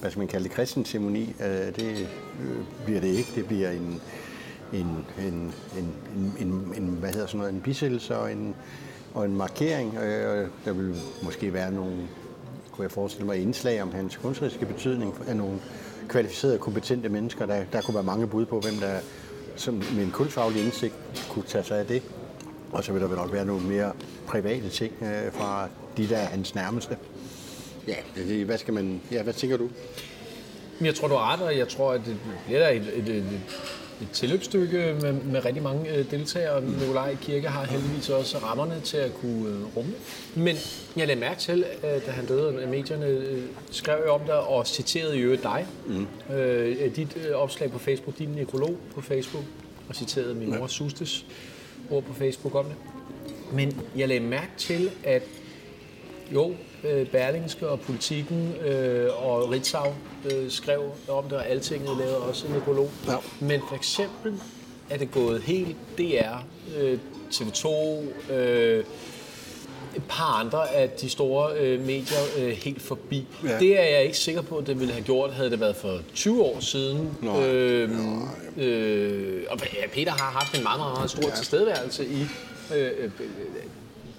hvad 0.00 0.10
skal 0.10 0.18
man 0.18 0.28
kalde 0.28 0.44
det, 0.44 0.52
kristen 0.52 0.84
ceremoni. 0.84 1.34
Det 1.76 2.08
bliver 2.84 3.00
det 3.00 3.08
ikke, 3.08 3.32
det 3.34 3.46
bliver 3.46 3.70
en, 3.70 4.00
en, 4.72 5.06
en, 5.26 5.54
en, 5.78 5.94
en, 6.40 6.72
en 6.76 6.96
hvad 7.00 7.10
hedder 7.10 7.26
sådan 7.26 7.38
noget, 7.38 7.52
en 7.52 7.60
bisættelse 7.60 8.16
og 8.16 8.32
en, 8.32 8.54
og 9.14 9.24
en 9.24 9.36
markering. 9.36 9.94
Der 10.64 10.72
vil 10.72 10.94
måske 11.22 11.52
være 11.52 11.72
nogle, 11.72 11.96
kunne 12.72 12.82
jeg 12.82 12.90
forestille 12.90 13.26
mig, 13.26 13.42
indslag 13.42 13.82
om 13.82 13.92
hans 13.92 14.16
kunstneriske 14.16 14.66
betydning 14.66 15.14
af 15.28 15.36
nogle 15.36 15.58
kvalificerede, 16.08 16.58
kompetente 16.58 17.08
mennesker. 17.08 17.46
Der, 17.46 17.64
der 17.72 17.80
kunne 17.80 17.94
være 17.94 18.04
mange 18.04 18.26
bud 18.26 18.46
på, 18.46 18.60
hvem 18.60 18.74
der 18.74 18.98
som 19.56 19.74
med 19.74 20.04
en 20.04 20.10
kunstfaglig 20.10 20.64
indsigt 20.64 20.94
kunne 21.30 21.44
tage 21.48 21.64
sig 21.64 21.78
af 21.78 21.86
det. 21.86 22.02
Og 22.72 22.84
så 22.84 22.92
vil 22.92 23.02
der 23.02 23.08
vel 23.08 23.16
nok 23.16 23.32
være 23.32 23.44
nogle 23.44 23.66
mere 23.66 23.92
private 24.26 24.68
ting 24.68 24.92
øh, 25.02 25.32
fra 25.32 25.68
de, 25.96 26.08
der 26.08 26.16
er 26.16 26.26
hans 26.26 26.54
nærmeste. 26.54 26.96
Ja, 27.88 27.94
det, 28.14 28.46
hvad 28.46 28.58
skal 28.58 28.74
man... 28.74 29.00
Ja, 29.12 29.22
hvad 29.22 29.32
tænker 29.32 29.56
du? 29.56 29.68
Jeg 30.80 30.94
tror, 30.94 31.08
du 31.08 31.14
har 31.14 31.32
ret, 31.32 31.42
og 31.42 31.58
jeg 31.58 31.68
tror, 31.68 31.92
at 31.92 32.00
det 32.06 32.16
bliver 32.46 32.68
et, 32.68 32.82
et, 32.94 33.08
et, 33.08 33.40
et 34.02 34.10
tilløbsstykke 34.12 34.96
med, 35.02 35.12
med 35.12 35.44
rigtig 35.44 35.62
mange 35.62 35.94
øh, 35.94 36.10
deltagere. 36.10 36.64
Nikolaj 36.64 37.16
Kirke 37.22 37.48
har 37.48 37.64
heldigvis 37.64 38.08
også 38.08 38.38
rammerne 38.38 38.80
til 38.80 38.96
at 38.96 39.14
kunne 39.14 39.48
øh, 39.48 39.76
rumme 39.76 39.92
Men 40.34 40.56
jeg 40.96 41.06
lagde 41.06 41.20
mærke 41.20 41.40
til, 41.40 41.64
at 41.82 42.06
da 42.06 42.10
han 42.10 42.26
døde, 42.26 42.62
at 42.62 42.68
medierne 42.68 43.06
øh, 43.06 43.42
skrev 43.70 44.10
om 44.10 44.20
dig 44.26 44.40
og 44.40 44.66
citerede 44.66 45.18
i 45.18 45.20
øvrigt 45.20 45.42
dig. 45.42 45.66
Mm. 45.86 46.34
Øh, 46.34 46.96
dit 46.96 47.16
øh, 47.16 47.36
opslag 47.36 47.70
på 47.70 47.78
Facebook, 47.78 48.18
din 48.18 48.28
nekrolog 48.28 48.76
på 48.94 49.00
Facebook, 49.00 49.44
og 49.88 49.94
citerede 49.94 50.34
min 50.34 50.58
mor 50.58 50.66
Sustes 50.66 51.24
ord 51.90 52.02
på 52.02 52.12
Facebook 52.14 52.54
om 52.54 52.64
det. 52.64 52.74
Men 53.52 53.80
jeg 53.96 54.08
lagde 54.08 54.24
mærke 54.24 54.50
til, 54.56 54.90
at 55.04 55.22
jo, 56.32 56.54
øh, 56.84 57.06
Berlingske 57.06 57.68
og 57.68 57.80
Politikken 57.80 58.54
øh, 58.54 59.26
og 59.26 59.50
Ritzau 59.50 59.94
øh, 60.32 60.50
skrev 60.50 60.82
om 61.08 61.24
det, 61.24 61.32
og 61.32 61.48
Altinget 61.48 61.96
lavede 61.96 62.22
også 62.22 62.46
en 62.46 62.52
nekrolog. 62.52 62.90
Ja. 63.06 63.16
Men 63.40 63.60
for 63.68 63.76
eksempel 63.76 64.34
er 64.90 64.98
det 64.98 65.10
gået 65.10 65.42
helt 65.42 65.76
DR, 65.98 66.36
øh, 66.76 66.98
TV2, 67.32 67.68
øh, 68.32 68.84
et 69.98 70.04
par 70.08 70.40
andre 70.40 70.74
af 70.74 70.90
de 70.90 71.10
store 71.10 71.56
øh, 71.58 71.80
medier 71.80 72.18
øh, 72.38 72.48
helt 72.48 72.82
forbi. 72.82 73.26
Ja. 73.44 73.58
Det 73.58 73.80
er 73.80 73.84
jeg 73.84 74.04
ikke 74.04 74.18
sikker 74.18 74.42
på, 74.42 74.56
at 74.56 74.66
det 74.66 74.80
ville 74.80 74.92
have 74.92 75.04
gjort, 75.04 75.32
havde 75.32 75.50
det 75.50 75.60
været 75.60 75.76
for 75.76 76.00
20 76.14 76.42
år 76.42 76.60
siden. 76.60 77.18
Nå. 77.22 77.40
Øh, 77.40 77.90
øh, 78.56 79.42
og 79.50 79.58
Peter 79.92 80.12
har 80.12 80.30
haft 80.30 80.56
en 80.56 80.62
meget, 80.62 80.80
meget, 80.80 80.94
meget 80.94 81.10
stor 81.10 81.28
ja. 81.28 81.34
tilstedeværelse 81.34 82.06
i 82.06 82.26
øh, 82.74 82.90
øh, 82.98 83.10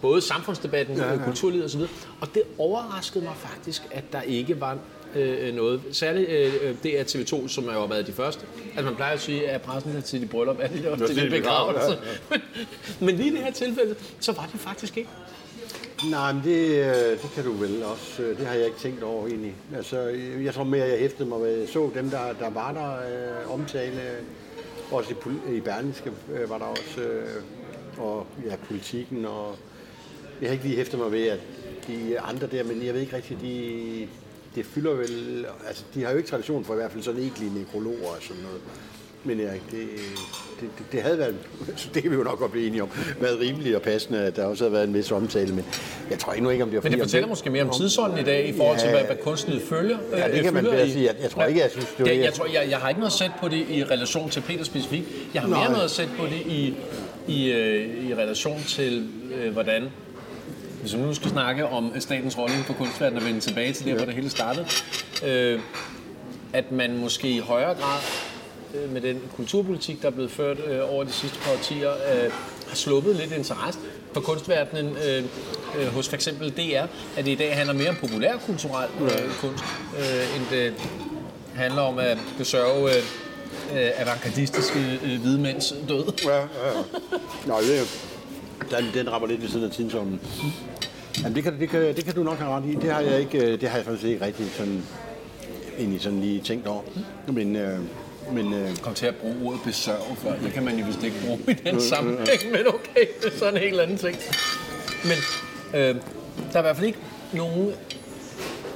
både 0.02 0.22
samfundsdebatten, 0.22 0.98
ja, 0.98 1.14
ja. 1.14 1.24
kulturlivet 1.24 1.66
osv. 1.66 1.82
Og 2.22 2.28
det 2.34 2.44
overraskede 2.58 3.24
mig 3.24 3.34
faktisk, 3.38 3.82
at 3.92 4.04
der 4.12 4.22
ikke 4.22 4.62
var 4.62 4.78
øh, 5.16 5.56
noget. 5.56 5.82
Særligt 5.92 6.30
øh, 6.30 6.76
det 6.84 7.00
er 7.00 7.04
TV2, 7.04 7.48
som 7.48 7.68
er 7.68 7.74
jo 7.74 7.86
været 7.86 8.08
de 8.08 8.12
første. 8.12 8.46
Altså 8.76 8.84
man 8.84 8.96
plejer 8.96 9.14
at 9.14 9.22
sige, 9.22 9.50
at 9.50 9.62
pressen 9.62 9.96
er 9.96 10.02
til 10.02 10.22
de 10.22 10.26
bryllup, 10.26 10.58
er 10.60 10.68
det 10.68 10.86
også 10.86 11.08
til 11.08 11.26
de 11.26 11.30
begravelse. 11.30 11.98
Ja, 12.32 12.36
ja. 12.36 12.38
men 13.06 13.16
lige 13.16 13.30
i 13.30 13.32
det 13.32 13.40
her 13.40 13.52
tilfælde, 13.52 13.96
så 14.20 14.32
var 14.32 14.50
det 14.52 14.60
faktisk 14.60 14.98
ikke. 14.98 15.10
Nej, 16.08 16.34
men 16.34 16.44
det, 16.44 16.70
øh, 16.70 17.22
det 17.22 17.32
kan 17.36 17.44
du 17.44 17.52
vel 17.52 17.84
også. 17.84 18.24
Øh, 18.24 18.38
det 18.38 18.48
har 18.48 18.54
jeg 18.54 18.66
ikke 18.66 18.78
tænkt 18.78 19.04
over 19.04 19.28
egentlig. 19.28 19.56
Altså, 19.76 20.10
øh, 20.10 20.46
jeg 20.46 20.54
tror 20.54 20.64
mere, 20.64 20.88
jeg 20.88 21.00
hæftede 21.00 21.30
mig 21.30 21.42
ved, 21.42 21.68
så 21.68 21.90
dem, 21.96 22.10
der, 22.10 22.34
der 22.34 22.50
var 22.50 22.72
der 22.72 22.94
øh, 22.96 23.54
omtale. 23.54 24.02
Også 24.92 25.14
i, 25.48 25.56
i 25.56 25.60
Berlingske 25.60 26.12
øh, 26.34 26.50
var 26.50 26.58
der 26.58 26.66
også, 26.66 27.02
øh, 27.02 27.44
og 27.98 28.28
ja, 28.46 28.56
politikken. 28.68 29.26
Og 29.26 29.56
jeg 30.42 30.50
har 30.50 30.54
ikke 30.54 30.66
lige 30.66 30.76
hæftet 30.76 31.00
mig 31.00 31.12
ved, 31.12 31.28
at 31.28 31.40
de 31.88 32.20
andre 32.20 32.48
der, 32.48 32.64
men 32.64 32.86
jeg 32.86 32.94
ved 32.94 33.02
ikke 33.02 33.16
rigtigt, 33.16 33.42
de, 33.42 34.08
det 34.56 34.66
fylder 34.66 34.94
vel... 34.94 35.46
Altså, 35.68 35.84
de 35.94 36.04
har 36.04 36.12
jo 36.12 36.18
ikke 36.18 36.30
tradition 36.30 36.66
for 36.66 36.74
i 36.74 36.78
hvert 36.78 36.92
fald 36.92 37.04
sådan 37.04 37.22
egentlige 37.22 37.54
nekrologer 37.54 38.10
og 38.10 38.22
sådan 38.22 38.44
noget. 38.44 38.62
Men 39.24 39.40
ja, 39.40 39.46
det, 39.46 39.62
det, 39.72 40.70
det, 40.78 40.86
det 40.92 41.02
havde 41.02 41.18
været, 41.18 41.36
det 41.94 42.02
kan 42.02 42.12
vi 42.12 42.16
jo 42.16 42.24
nok 42.24 42.40
godt 42.40 42.52
blive 42.52 42.68
enige 42.68 42.84
om, 42.84 42.90
været 43.20 43.40
rimeligt 43.40 43.76
og 43.76 43.82
passende, 43.82 44.20
at 44.20 44.36
der 44.36 44.46
også 44.46 44.64
havde 44.64 44.74
været 44.74 44.88
en 44.88 44.94
vis 44.94 45.12
omtale, 45.12 45.54
men 45.54 45.66
jeg 46.10 46.20
tror 46.20 46.34
endnu 46.34 46.50
ikke, 46.50 46.64
om 46.64 46.70
det 46.70 46.78
var 46.78 46.84
Men 46.84 46.92
det 46.92 47.02
fortæller 47.02 47.26
om, 47.26 47.30
måske 47.30 47.50
mere 47.50 47.64
om 47.64 47.70
tidsånden 47.70 48.20
i 48.20 48.24
dag, 48.24 48.48
i 48.48 48.54
forhold 48.58 48.78
ja, 48.78 48.84
til, 48.84 48.92
hvad, 48.92 49.04
hvad 49.04 49.16
kunstnet 49.24 49.62
følger. 49.62 49.98
Ja, 50.12 50.28
det 50.28 50.38
øh, 50.38 50.44
kan 50.44 50.54
man 50.54 50.64
bedre 50.64 50.90
sige. 50.90 51.06
Jeg, 51.06 51.16
jeg 51.22 51.30
tror 51.30 51.44
ikke, 51.44 51.62
jeg 51.62 51.72
synes, 51.72 51.88
det 51.98 52.06
var 52.06 52.12
jeg, 52.12 52.24
jeg, 52.24 52.34
tror, 52.34 52.46
jeg, 52.46 52.68
jeg 52.70 52.78
har 52.78 52.90
ikke 52.90 53.00
noget 53.00 53.14
sæt 53.14 53.32
på 53.42 53.48
det 53.48 53.66
i 53.70 53.84
relation 53.84 54.30
til 54.30 54.42
Peter 54.42 54.64
specifikt. 54.64 55.06
Jeg 55.34 55.42
har 55.42 55.50
mere 55.50 55.60
Nej. 55.60 55.72
noget 55.72 55.92
sæt 55.92 56.10
på 56.18 56.26
det 56.26 56.42
i 56.46 56.76
i, 57.30 57.52
øh, 57.52 58.10
i 58.10 58.16
relation 58.16 58.64
til, 58.68 59.10
øh, 59.34 59.54
hvordan 59.54 59.90
hvis 60.82 60.96
vi 60.96 61.02
nu 61.02 61.14
skal 61.14 61.30
snakke 61.30 61.66
om 61.66 61.92
statens 62.00 62.38
rolle 62.38 62.56
på 62.68 62.74
kunstverdenen 62.74 63.24
og 63.24 63.28
vende 63.28 63.40
tilbage 63.40 63.74
til 63.74 63.86
der, 63.86 63.96
hvor 63.96 64.06
det 64.06 64.14
hele 64.14 64.30
startede, 64.30 64.66
øh, 65.26 65.60
at 66.54 66.72
man 66.72 66.98
måske 66.98 67.30
i 67.30 67.40
højere 67.40 67.74
grad 67.74 68.00
med 68.92 69.02
den 69.02 69.22
kulturpolitik, 69.36 70.02
der 70.02 70.08
er 70.08 70.12
blevet 70.12 70.32
ført 70.32 70.58
øh, 70.68 70.94
over 70.94 71.04
de 71.04 71.12
sidste 71.12 71.40
par 71.40 71.52
årtier, 71.52 71.92
øh, 71.92 72.32
har 72.68 72.76
sluppet 72.76 73.16
lidt 73.16 73.32
interesse 73.32 73.80
for 74.14 74.22
kunstverdenen 74.22 74.98
øh, 75.08 75.24
øh, 75.80 75.88
hos 75.88 76.10
for 76.10 76.16
eksempel 76.16 76.50
DR, 76.50 76.86
at 77.18 77.26
det 77.26 77.32
i 77.32 77.36
dag 77.36 77.56
handler 77.56 77.74
mere 77.74 77.90
om 77.90 77.96
populærkulturel 77.96 78.90
øh, 79.02 79.34
kunst, 79.42 79.64
øh, 80.00 80.36
end 80.36 80.46
det 80.52 80.74
handler 81.56 81.82
om 81.82 81.98
at 81.98 82.18
besørge 82.38 82.90
øh, 82.90 83.04
øh, 83.74 83.92
avantgardistiske 83.96 85.00
øh, 85.04 85.22
hvide 85.22 85.40
mænds 85.40 85.74
død. 85.90 86.04
Ja, 86.26 86.36
ja, 86.36 86.42
ja. 86.42 86.84
Nå, 87.46 87.56
det, 87.62 88.00
den, 88.72 88.86
den 88.94 89.12
rammer 89.12 89.28
lidt 89.28 89.42
ved 89.42 89.50
siden 89.50 89.66
af 89.66 89.72
tidsånden. 89.72 90.20
Jamen, 91.24 91.36
det 91.36 91.44
kan, 91.44 91.60
det, 91.60 91.70
kan, 91.70 91.82
det 91.96 92.06
kan 92.06 92.16
du 92.16 92.24
nok 92.24 92.38
have 92.38 92.52
ret 92.52 92.66
i. 92.66 92.76
Det 92.76 92.92
har 92.92 93.00
jeg 93.00 93.20
ikke, 93.20 93.58
det 93.58 93.70
har 93.70 93.78
jeg 93.78 93.86
faktisk 93.86 94.08
ikke 94.08 94.26
rigtig 94.26 94.46
sådan, 94.58 94.84
egentlig 95.78 96.02
sådan 96.02 96.22
lige 96.22 96.42
tænkt 96.42 96.68
over. 96.68 96.82
Men, 97.28 97.56
øh, 97.56 97.80
men, 98.34 98.54
øh, 98.54 98.78
kom 98.78 98.94
til 98.94 99.06
at 99.06 99.16
bruge 99.16 99.36
ordet 99.44 99.60
besørge 99.66 100.16
før. 100.16 100.34
Det 100.44 100.54
kan 100.54 100.64
man 100.64 100.80
jo 100.80 100.86
vist 100.86 101.04
ikke 101.04 101.18
bruge 101.26 101.40
i 101.48 101.54
den 101.54 101.82
sammenhæng, 101.82 102.52
men 102.52 102.68
okay, 102.68 103.06
det 103.22 103.34
er 103.34 103.38
sådan 103.38 103.54
en 103.54 103.60
helt 103.60 103.80
anden 103.80 103.98
ting. 103.98 104.18
Men 105.04 105.18
øh, 105.80 105.96
der 106.54 106.54
er 106.54 106.60
i 106.60 106.62
hvert 106.62 106.76
fald 106.76 106.88
ikke 106.88 107.00
nogen 107.34 107.74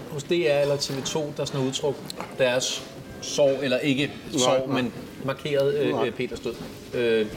hos 0.09 0.23
DR 0.23 0.33
eller 0.33 0.75
TV2, 0.77 1.19
der 1.37 1.45
sådan 1.45 1.59
har 1.61 1.67
udtrykt 1.67 1.97
deres 2.37 2.83
sorg, 3.21 3.59
eller 3.63 3.77
ikke 3.77 4.11
sorg, 4.37 4.69
men 4.69 4.93
markeret 5.25 5.75
øh, 6.05 6.11
Peters 6.11 6.39
død. 6.39 6.53
Øh, 6.93 7.27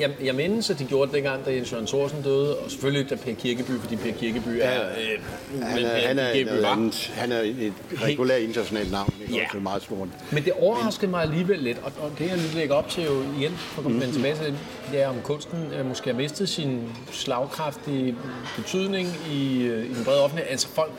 jeg, 0.00 0.10
jeg 0.24 0.34
mindes, 0.34 0.70
at 0.70 0.78
de 0.78 0.84
gjorde 0.84 1.06
det 1.06 1.14
dengang, 1.14 1.44
da 1.44 1.54
Jens 1.54 1.72
Jørgen 1.72 1.86
Thorsen 1.86 2.22
døde, 2.22 2.56
og 2.58 2.70
selvfølgelig 2.70 3.10
da 3.10 3.14
Per 3.14 3.34
Kirkeby, 3.34 3.80
fordi 3.80 3.96
Per 3.96 4.12
Kirkeby 4.12 4.58
er... 4.60 4.88
Øh, 4.88 5.62
han, 5.62 5.84
er, 5.84 6.06
han, 6.06 6.18
er, 6.18 6.32
Kirkeby 6.32 6.60
var. 6.60 7.10
han 7.14 7.32
er 7.32 7.40
et 7.40 7.72
regulært 8.02 8.40
internationalt 8.40 8.92
navn, 8.92 9.14
er 9.28 9.34
ja. 9.34 9.44
også 9.44 9.58
meget 9.58 9.82
stort. 9.82 10.08
Men 10.32 10.44
det 10.44 10.52
overraskede 10.52 11.10
mig 11.10 11.22
alligevel 11.22 11.58
lidt, 11.58 11.78
og, 11.82 11.92
og 12.00 12.12
det 12.18 12.28
jeg 12.28 12.36
lige 12.36 12.54
lægger 12.54 12.74
op 12.74 12.88
til 12.88 13.04
jo 13.04 13.22
igen, 13.38 13.52
for 13.52 13.78
at 13.78 13.82
komme 13.82 13.98
mm-hmm. 13.98 14.12
tilbage 14.12 14.36
til 14.36 14.58
det, 14.92 15.02
er 15.02 15.08
om 15.08 15.16
kunsten 15.22 15.58
øh, 15.78 15.86
måske 15.86 16.10
har 16.10 16.16
mistet 16.16 16.48
sin 16.48 16.82
slagkraftige 17.12 18.16
betydning 18.56 19.08
i, 19.32 19.62
øh, 19.62 19.90
i 19.90 19.94
den 19.94 20.04
brede 20.04 20.22
offentlighed. 20.22 20.50
Altså 20.50 20.68
folk 20.68 20.92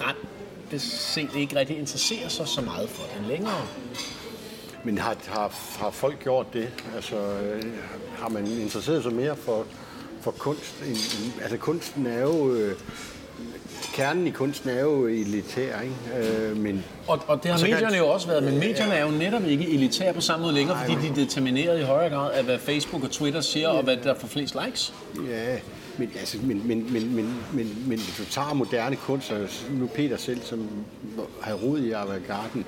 ret 0.00 0.16
set 0.78 1.28
ikke 1.36 1.56
rigtig 1.56 1.78
interesserer 1.78 2.28
sig 2.28 2.48
så 2.48 2.60
meget 2.60 2.88
for 2.88 3.02
den 3.18 3.28
længere. 3.28 3.66
Men 4.84 4.98
har, 4.98 5.16
har, 5.26 5.52
har 5.78 5.90
folk 5.90 6.22
gjort 6.22 6.46
det? 6.52 6.68
Altså, 6.94 7.16
øh, 7.16 7.62
har 8.18 8.28
man 8.28 8.46
interesseret 8.46 9.02
sig 9.02 9.12
mere 9.12 9.36
for, 9.36 9.64
for 10.20 10.30
kunst? 10.30 10.84
Altså, 11.42 11.56
kunsten 11.56 12.06
er 12.06 12.20
jo... 12.20 12.54
Øh, 12.54 12.76
kernen 13.94 14.26
i 14.26 14.30
kunsten 14.30 14.70
er 14.70 14.80
jo 14.80 15.06
elitær, 15.06 15.80
ikke? 15.80 15.94
Øh, 16.30 16.56
men, 16.56 16.84
og, 17.06 17.20
og 17.26 17.42
det 17.42 17.50
har 17.50 17.58
medierne 17.58 17.90
kan... 17.90 17.98
jo 17.98 18.08
også 18.08 18.26
været, 18.26 18.42
men 18.42 18.58
medierne 18.58 18.94
er 18.94 19.04
jo 19.04 19.10
netop 19.10 19.44
ikke 19.44 19.70
elitære 19.70 20.14
på 20.14 20.20
samme 20.20 20.42
måde 20.42 20.54
længere, 20.54 20.78
fordi 20.78 21.06
de 21.06 21.08
er 21.08 21.14
determineret 21.14 21.80
i 21.80 21.82
højere 21.82 22.10
grad 22.10 22.32
af, 22.32 22.44
hvad 22.44 22.58
Facebook 22.58 23.04
og 23.04 23.10
Twitter 23.10 23.40
siger, 23.40 23.68
og 23.68 23.82
hvad 23.82 23.96
der 23.96 24.14
får 24.14 24.28
flest 24.28 24.56
likes. 24.64 24.94
Ja, 25.28 25.58
men, 25.98 26.10
altså, 26.18 26.38
men, 26.42 26.68
men, 26.68 26.92
men, 26.92 27.14
men, 27.14 27.34
men, 27.52 27.84
men 27.86 27.98
hvis 27.98 28.14
du 28.18 28.24
tager 28.24 28.54
moderne 28.54 28.96
kunst, 28.96 29.30
og 29.30 29.48
nu 29.70 29.86
Peter 29.86 30.16
selv, 30.16 30.42
som 30.42 30.68
har 31.40 31.54
rod 31.54 31.78
i 31.78 31.92
avantgarden, 31.92 32.64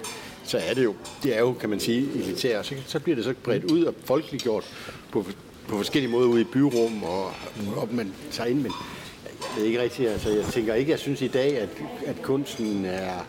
så 0.47 0.59
er 0.59 0.75
det 0.75 0.85
jo, 0.85 0.95
det 1.23 1.37
er 1.37 1.41
jo, 1.41 1.53
kan 1.53 1.71
man 1.71 1.81
sige, 1.81 2.09
elitære. 2.15 2.65
Så, 2.65 2.75
så 2.87 3.01
bliver 3.01 3.17
det 3.17 3.25
så 3.25 3.35
bredt 3.45 3.65
ud 3.65 3.85
og 3.85 3.95
folkeliggjort 4.05 4.65
på, 5.13 5.27
på 5.69 5.77
forskellige 5.77 6.11
måder 6.11 6.29
ude 6.29 6.41
i 6.41 6.45
byrum, 6.45 7.03
og, 7.03 7.25
og 7.77 7.89
man 7.91 8.13
tager 8.31 8.51
ind, 8.51 8.61
men 8.61 8.73
jeg 9.41 9.57
ved 9.57 9.65
ikke 9.65 9.83
rigtigt, 9.83 10.09
altså 10.09 10.31
jeg 10.31 10.45
tænker 10.45 10.75
ikke, 10.75 10.91
jeg 10.91 10.99
synes 10.99 11.23
i 11.23 11.29
dag, 11.29 11.59
at, 11.59 11.69
at 12.07 12.23
kunsten 12.23 12.85
er, 12.85 13.27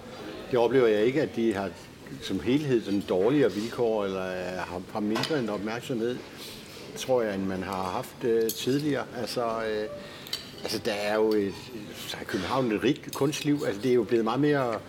det 0.51 0.59
oplever 0.59 0.88
jeg 0.88 1.05
ikke, 1.05 1.22
at 1.22 1.36
de 1.36 1.53
har 1.53 1.70
som 2.22 2.39
helhed 2.39 2.84
sådan 2.84 3.03
dårligere 3.09 3.51
vilkår, 3.51 4.05
eller 4.05 4.24
har, 4.57 4.82
har 4.93 4.99
mindre 4.99 5.39
en 5.39 5.49
opmærksomhed, 5.49 6.18
tror 6.97 7.22
jeg, 7.22 7.36
end 7.36 7.43
man 7.43 7.63
har 7.63 7.84
haft 7.84 8.24
øh, 8.24 8.49
tidligere. 8.49 9.03
Altså, 9.18 9.45
øh, 9.45 9.88
altså 10.63 10.80
der 10.86 10.91
er 10.91 11.15
jo 11.15 11.30
et, 11.30 11.45
altså, 11.89 12.09
så 12.09 12.18
er 12.22 12.26
København 12.26 12.72
et 12.72 12.84
rigt 12.84 13.13
kunstliv, 13.13 13.63
altså 13.68 13.82
det 13.82 13.91
er 13.91 13.95
jo 13.95 14.03
blevet 14.03 14.24
meget 14.24 14.39
mere 14.39 14.80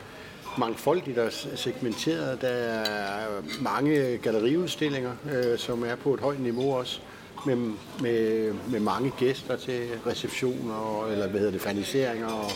mangfoldigt 0.58 1.18
og 1.18 1.32
segmenteret. 1.54 2.40
Der 2.40 2.48
er 2.48 3.26
mange 3.60 4.16
galleriudstillinger, 4.16 5.12
øh, 5.32 5.58
som 5.58 5.84
er 5.84 5.96
på 5.96 6.14
et 6.14 6.20
højt 6.20 6.40
niveau 6.40 6.74
også, 6.74 7.00
med, 7.46 7.56
med, 8.00 8.52
med 8.70 8.80
mange 8.80 9.12
gæster 9.18 9.56
til 9.56 9.88
receptioner, 10.06 11.06
eller 11.12 11.28
hvad 11.28 11.40
hedder 11.40 11.52
det, 11.52 11.62
faniseringer, 11.62 12.28
og, 12.28 12.50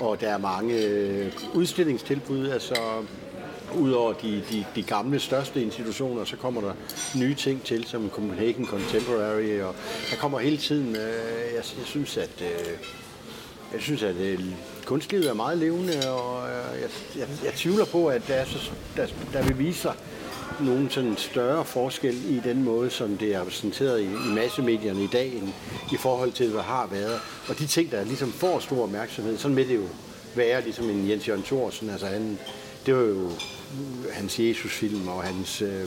og 0.00 0.20
der 0.20 0.28
er 0.28 0.38
mange 0.38 0.84
øh, 0.84 1.32
udstillingstilbud, 1.54 2.48
altså 2.48 2.74
Udover 3.78 4.12
de, 4.12 4.42
de, 4.50 4.64
de 4.74 4.82
gamle, 4.82 5.20
største 5.20 5.62
institutioner, 5.62 6.24
så 6.24 6.36
kommer 6.36 6.60
der 6.60 6.72
nye 7.16 7.34
ting 7.34 7.62
til, 7.62 7.84
som 7.84 8.10
Copenhagen 8.10 8.66
Contemporary, 8.66 9.60
og 9.60 9.74
der 10.10 10.16
kommer 10.16 10.38
hele 10.38 10.56
tiden, 10.56 10.96
øh, 10.96 11.02
jeg, 11.54 11.64
jeg 11.78 11.86
synes, 11.86 12.16
at 12.16 12.42
øh, 12.42 12.78
jeg 13.72 13.80
synes, 13.80 14.02
at 14.02 14.16
øh, 14.16 14.40
kunstlivet 14.84 15.28
er 15.28 15.34
meget 15.34 15.58
levende, 15.58 16.10
og 16.12 16.48
øh, 16.48 16.80
jeg, 16.80 16.90
jeg, 17.16 17.28
jeg 17.44 17.52
tvivler 17.54 17.84
på, 17.84 18.06
at 18.06 18.22
der, 18.28 18.34
er 18.34 18.44
så, 18.44 18.70
der, 18.96 19.06
der 19.32 19.42
vil 19.42 19.58
vise 19.58 19.80
sig 19.80 19.94
nogen 20.60 20.90
sådan 20.90 21.16
større 21.16 21.64
forskel 21.64 22.36
i 22.36 22.40
den 22.44 22.64
måde, 22.64 22.90
som 22.90 23.16
det 23.16 23.34
er 23.34 23.40
repræsenteret 23.40 24.00
i, 24.00 24.04
i 24.04 24.34
massemedierne 24.34 25.04
i 25.04 25.06
dag, 25.06 25.32
end 25.32 25.48
i 25.92 25.96
forhold 25.96 26.32
til, 26.32 26.50
hvad 26.50 26.62
har 26.62 26.86
været. 26.86 27.20
Og 27.48 27.58
de 27.58 27.66
ting, 27.66 27.90
der 27.90 28.04
ligesom 28.04 28.32
får 28.32 28.58
stor 28.58 28.82
opmærksomhed, 28.82 29.38
sådan 29.38 29.54
med 29.54 29.64
det 29.64 29.76
jo 29.76 29.84
være, 30.34 30.62
ligesom 30.62 30.90
en 30.90 31.10
Jens 31.10 31.28
Jørgen 31.28 31.42
Thorsen, 31.42 31.90
altså 31.90 32.06
han, 32.06 32.38
det 32.86 32.96
var 32.96 33.02
jo 33.02 33.30
hans 34.12 34.38
Jesus-film 34.38 35.08
og 35.08 35.22
hans 35.22 35.62
øh, 35.62 35.84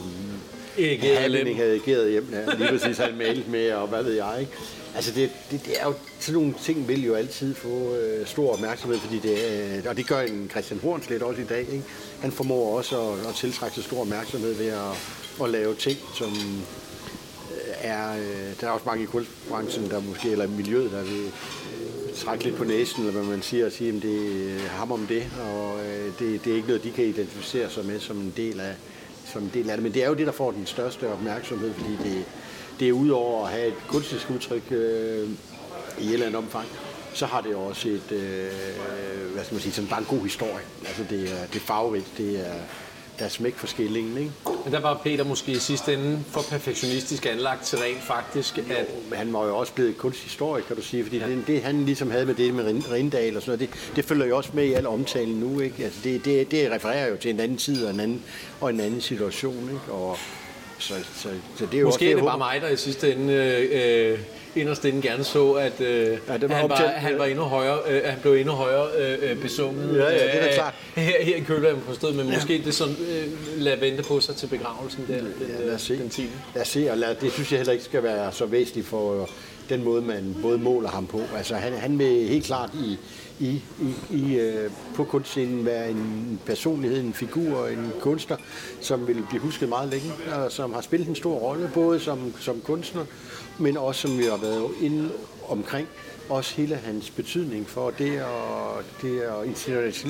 Erigeret 0.78 1.56
havde 1.56 1.74
ageret 1.74 2.12
hjem, 2.12 2.28
ja, 2.32 2.56
lige 2.58 2.70
præcis 2.70 2.98
han 2.98 3.18
malet 3.18 3.48
med, 3.48 3.72
og 3.72 3.88
hvad 3.88 4.04
ved 4.04 4.14
jeg, 4.14 4.38
ikke? 4.40 4.52
Altså 4.96 5.12
det, 5.12 5.30
det, 5.52 5.66
det 5.66 5.82
er 5.82 5.86
jo, 5.86 5.94
sådan 6.20 6.42
nogle 6.42 6.54
ting 6.62 6.88
vil 6.88 7.06
jo 7.06 7.14
altid 7.14 7.56
få 7.56 7.96
øh, 7.96 8.28
stor 8.28 8.54
opmærksomhed, 8.54 9.00
fordi 9.00 9.20
det, 9.20 9.38
øh, 9.78 9.84
og 9.90 9.98
det 9.98 10.08
gør 10.08 10.20
en 10.20 10.50
Christian 10.52 10.80
Hornslet 10.84 11.22
også 11.22 11.42
i 11.42 11.46
dag. 11.46 11.60
Ikke? 11.60 11.84
Han 12.22 12.32
formår 12.32 12.78
også 12.78 13.02
at, 13.02 13.28
at 13.30 13.36
tiltrække 13.36 13.76
sig 13.76 13.84
stor 13.84 14.02
opmærksomhed 14.02 14.54
ved 14.54 14.68
at, 14.68 15.44
at 15.44 15.50
lave 15.50 15.76
ting, 15.76 15.98
som 16.16 16.28
øh, 17.52 17.74
er, 17.82 18.14
øh, 18.14 18.62
der 18.62 18.68
er 18.68 18.72
også 18.72 18.86
mange 18.86 19.04
i 19.04 19.06
kunstbranchen, 19.06 19.90
der 19.90 20.00
måske, 20.00 20.32
eller 20.32 20.48
miljøet, 20.48 20.92
der 20.92 21.04
vil 21.04 21.26
øh, 21.26 22.16
trække 22.16 22.44
lidt 22.44 22.56
på 22.56 22.64
næsen, 22.64 23.06
eller 23.06 23.20
hvad 23.20 23.30
man 23.30 23.42
siger, 23.42 23.66
og 23.66 23.72
sige, 23.72 23.96
at 23.96 24.02
det 24.02 24.46
er 24.66 24.70
ham 24.70 24.92
om 24.92 25.08
det, 25.08 25.24
og 25.42 25.80
øh, 25.86 26.06
det, 26.20 26.46
det 26.46 26.52
er 26.52 26.56
ikke 26.56 26.68
noget, 26.68 26.84
de 26.84 26.92
kan 26.92 27.06
identificere 27.06 27.70
sig 27.70 27.86
med 27.86 28.00
som 28.00 28.18
en 28.18 28.34
del 28.38 28.60
af, 28.60 28.74
som 29.34 29.44
en 29.44 29.52
del 29.54 29.70
af 29.70 29.78
det. 29.78 29.84
Men 29.84 29.94
det 29.94 30.04
er 30.04 30.08
jo 30.08 30.14
det, 30.14 30.28
der 30.28 30.34
får 30.34 30.52
den 30.52 30.66
største 30.66 31.12
opmærksomhed, 31.12 31.74
fordi 31.74 31.92
det, 32.04 32.26
det 32.80 32.88
er 32.88 32.92
udover 32.92 33.46
at 33.46 33.52
have 33.52 33.68
et 33.68 33.88
kunstisk 33.88 34.30
udtryk 34.30 34.72
øh, 34.72 35.30
i 36.00 36.08
et 36.08 36.14
eller 36.14 36.26
andet 36.26 36.36
omfang, 36.36 36.68
så 37.14 37.26
har 37.26 37.42
det 37.42 37.56
også 37.56 37.90
et, 37.90 38.12
øh, 38.12 38.52
hvad 39.34 39.44
skal 39.44 39.56
man 39.56 39.62
sige, 39.62 39.74
sådan 39.74 39.90
bare 39.90 40.00
en 40.00 40.06
god 40.06 40.22
historie. 40.24 40.64
Altså 40.86 41.04
det 41.10 41.22
er, 41.22 41.46
det 41.46 41.56
er 41.56 41.66
farverigt, 41.66 42.12
det 42.18 42.48
er, 42.48 42.54
der 43.20 43.26
er 43.26 43.30
smæk 43.30 43.56
for 43.56 43.68
skillingen, 43.68 44.18
ikke? 44.18 44.32
Men 44.64 44.74
der 44.74 44.80
var 44.80 45.00
Peter 45.04 45.24
måske 45.24 45.52
i 45.52 45.56
sidste 45.56 45.94
ende 45.94 46.20
for 46.28 46.42
perfektionistisk 46.50 47.26
anlagt 47.26 47.64
til 47.64 47.80
rent 47.80 48.02
faktisk, 48.02 48.58
at... 48.58 48.64
Jo, 48.70 48.76
men 49.10 49.18
han 49.18 49.34
var 49.34 49.46
jo 49.46 49.58
også 49.58 49.74
blevet 49.74 49.98
kunsthistoriker, 49.98 50.68
kan 50.68 50.76
du 50.76 50.82
sige, 50.82 51.04
fordi 51.04 51.18
ja. 51.18 51.28
det, 51.28 51.48
det, 51.48 51.62
han 51.62 51.86
ligesom 51.86 52.12
havde 52.12 52.26
med 52.26 52.36
det 52.36 52.54
med 52.54 52.92
Rindal 52.92 53.36
og 53.36 53.42
sådan 53.42 53.60
noget, 53.60 53.74
det, 53.74 53.96
det 53.96 54.06
følger 54.06 54.26
jo 54.26 54.38
også 54.38 54.50
med 54.54 54.66
i 54.66 54.74
al 54.74 54.88
omtalen 54.88 55.36
nu, 55.36 55.60
ikke? 55.60 55.84
Altså 55.84 56.00
det, 56.04 56.26
det, 56.26 56.52
det 56.52 56.72
refererer 56.72 57.10
jo 57.10 57.16
til 57.16 57.32
en 57.32 57.40
anden 57.40 57.58
tid 57.58 57.86
og 57.86 57.94
en 57.94 58.00
anden, 58.00 58.24
og 58.62 58.70
en 58.70 58.80
anden 58.80 59.02
situation, 59.02 59.64
ikke? 59.64 59.92
Og, 59.92 60.18
så, 60.80 60.94
så, 61.16 61.30
så 61.56 61.66
det 61.66 61.74
er 61.74 61.80
jo 61.80 61.86
Måske 61.86 62.06
også, 62.06 62.12
er 62.12 62.16
det 62.16 62.24
bare 62.24 62.38
mig, 62.38 62.62
der 62.62 62.70
i 62.70 62.78
sidste 62.78 63.14
ende 63.14 63.34
øh, 63.34 64.20
inderst 64.56 64.86
inde 64.86 65.02
gerne 65.02 65.24
så, 65.24 65.52
at 65.52 65.82
øh, 65.82 66.18
ja, 66.28 66.38
det 66.38 66.50
var 66.50 66.56
han, 66.56 66.70
var, 66.70 66.76
han, 66.76 67.18
var 67.18 67.26
endnu 67.26 67.44
højere, 67.44 67.80
øh, 67.90 68.02
han 68.06 68.20
blev 68.22 68.34
endnu 68.34 68.54
højere 68.54 68.88
øh, 68.98 69.32
øh 69.32 69.42
besunget. 69.42 69.98
Ja, 69.98 70.04
ja, 70.04 70.14
det 70.14 70.50
er 70.50 70.54
klart. 70.54 70.74
Her, 70.96 71.24
her 71.24 71.36
i 71.36 71.40
kølvandet 71.40 71.84
på 71.84 71.94
stedet, 71.94 72.16
men 72.16 72.28
ja. 72.28 72.36
måske 72.36 72.62
det 72.66 72.76
sådan, 72.76 72.96
øh, 73.10 73.28
lad 73.58 73.78
vente 73.78 74.04
på 74.04 74.20
sig 74.20 74.36
til 74.36 74.48
begravelsen 74.48 75.06
der, 75.08 75.18
den, 75.18 75.34
ja, 75.60 75.66
lad 75.66 75.76
os 75.76 75.82
se. 75.82 75.98
den 75.98 76.10
10. 76.10 76.30
Lad 76.54 76.62
os 76.62 76.68
se, 76.68 76.92
og 76.92 76.98
lad, 76.98 77.16
det 77.16 77.32
synes 77.32 77.52
jeg 77.52 77.60
heller 77.60 77.74
ikke 77.74 77.86
skal 77.86 78.04
være 78.04 78.32
så 78.32 78.46
væsentligt 78.46 78.88
for 78.88 79.30
den 79.70 79.84
måde, 79.84 80.02
man 80.02 80.36
både 80.42 80.58
måler 80.58 80.90
ham 80.90 81.08
på. 81.08 81.22
Altså 81.38 81.56
han, 81.56 81.74
han 81.74 82.00
vil 82.00 82.28
helt 82.28 82.46
klart 82.46 82.70
i, 82.74 82.98
i, 83.40 83.62
i, 83.82 84.16
i 84.16 84.40
øh, 84.40 84.72
på 84.96 85.04
kunstscenen 85.04 85.66
være 85.66 85.90
en 85.90 86.40
personlighed, 86.46 87.00
en 87.00 87.14
figur, 87.14 87.68
en 87.68 87.92
kunstner, 88.02 88.38
som 88.82 89.08
vil 89.08 89.24
blive 89.30 89.42
husket 89.42 89.70
meget 89.70 89.90
længe, 89.90 90.12
og 90.36 90.52
som 90.52 90.74
har 90.74 90.82
spillet 90.82 91.08
en 91.08 91.16
stor 91.16 91.36
rolle, 91.36 91.72
både 91.74 92.00
som, 92.00 92.34
som 92.40 92.62
kunstner, 92.62 93.06
men 93.58 93.78
også 93.78 94.02
som 94.02 94.18
vi 94.18 94.24
har 94.24 94.38
været 94.38 94.70
inde 94.82 95.10
omkring, 95.48 95.88
også 96.30 96.56
hele 96.56 96.76
hans 96.76 97.10
betydning 97.10 97.70
for 97.70 97.90
det 97.90 98.18
at, 98.18 98.86
det 99.02 99.22
at 99.22 99.46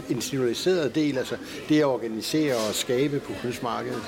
institutionalisere 0.09 0.89
del, 0.89 1.17
altså 1.17 1.37
det 1.69 1.79
at 1.79 1.85
organisere 1.85 2.55
og 2.55 2.75
skabe 2.75 3.19
på 3.19 3.33
kunstmarkedet, 3.41 4.03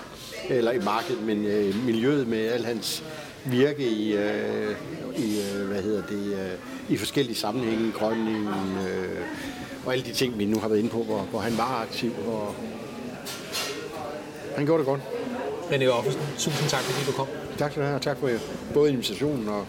eller 0.49 0.71
i 0.71 0.79
markedet, 0.79 1.23
men 1.23 1.45
øh, 1.45 1.85
miljøet 1.85 2.27
med 2.27 2.47
al 2.47 2.65
hans 2.65 3.03
virke 3.45 3.89
i, 3.89 4.13
øh, 4.13 4.75
i 5.17 5.41
øh, 5.41 5.67
hvad 5.67 5.81
hedder 5.81 6.07
det, 6.07 6.33
øh, 6.33 6.59
i 6.89 6.97
forskellige 6.97 7.35
sammenhænge, 7.35 7.91
grønning 7.91 8.47
øh, 8.87 9.21
og 9.85 9.93
alle 9.93 10.05
de 10.05 10.13
ting, 10.13 10.39
vi 10.39 10.45
nu 10.45 10.59
har 10.59 10.67
været 10.67 10.79
inde 10.79 10.89
på, 10.89 11.03
hvor, 11.03 11.21
hvor 11.21 11.39
han 11.39 11.57
var 11.57 11.81
aktiv. 11.81 12.13
Og 12.27 12.55
han 14.55 14.65
gjorde 14.65 14.79
det 14.79 14.85
godt. 14.85 15.01
René 15.71 15.87
Offersen, 15.87 16.21
tusind 16.37 16.69
tak, 16.69 16.81
fordi 16.81 17.05
du 17.05 17.11
kom. 17.11 17.27
Tak 17.57 17.71
skal 17.71 17.81
du 17.81 17.85
have, 17.85 17.95
og 17.95 18.01
tak 18.01 18.17
for 18.17 18.29
både 18.73 18.91
invitationen 18.91 19.49
og 19.49 19.65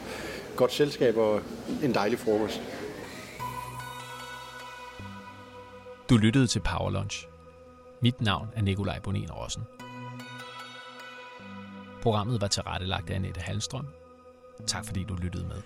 godt 0.57 0.73
selskab 0.73 1.17
og 1.17 1.41
en 1.83 1.95
dejlig 1.95 2.19
frokost. 2.19 2.63
Du 6.11 6.17
lyttede 6.17 6.47
til 6.47 6.61
Power 6.61 6.91
Lunch. 6.91 7.29
Mit 8.01 8.21
navn 8.21 8.49
er 8.57 8.63
Nikolaj 8.63 8.99
Bonin 9.01 9.31
Rossen. 9.31 9.63
Programmet 12.03 12.41
var 12.41 12.49
tilrettelagt 12.49 13.11
af 13.11 13.15
Annette 13.15 13.41
Halstrøm. 13.41 13.87
Tak 14.67 14.85
fordi 14.87 15.05
du 15.05 15.15
lyttede 15.15 15.47
med. 15.47 15.63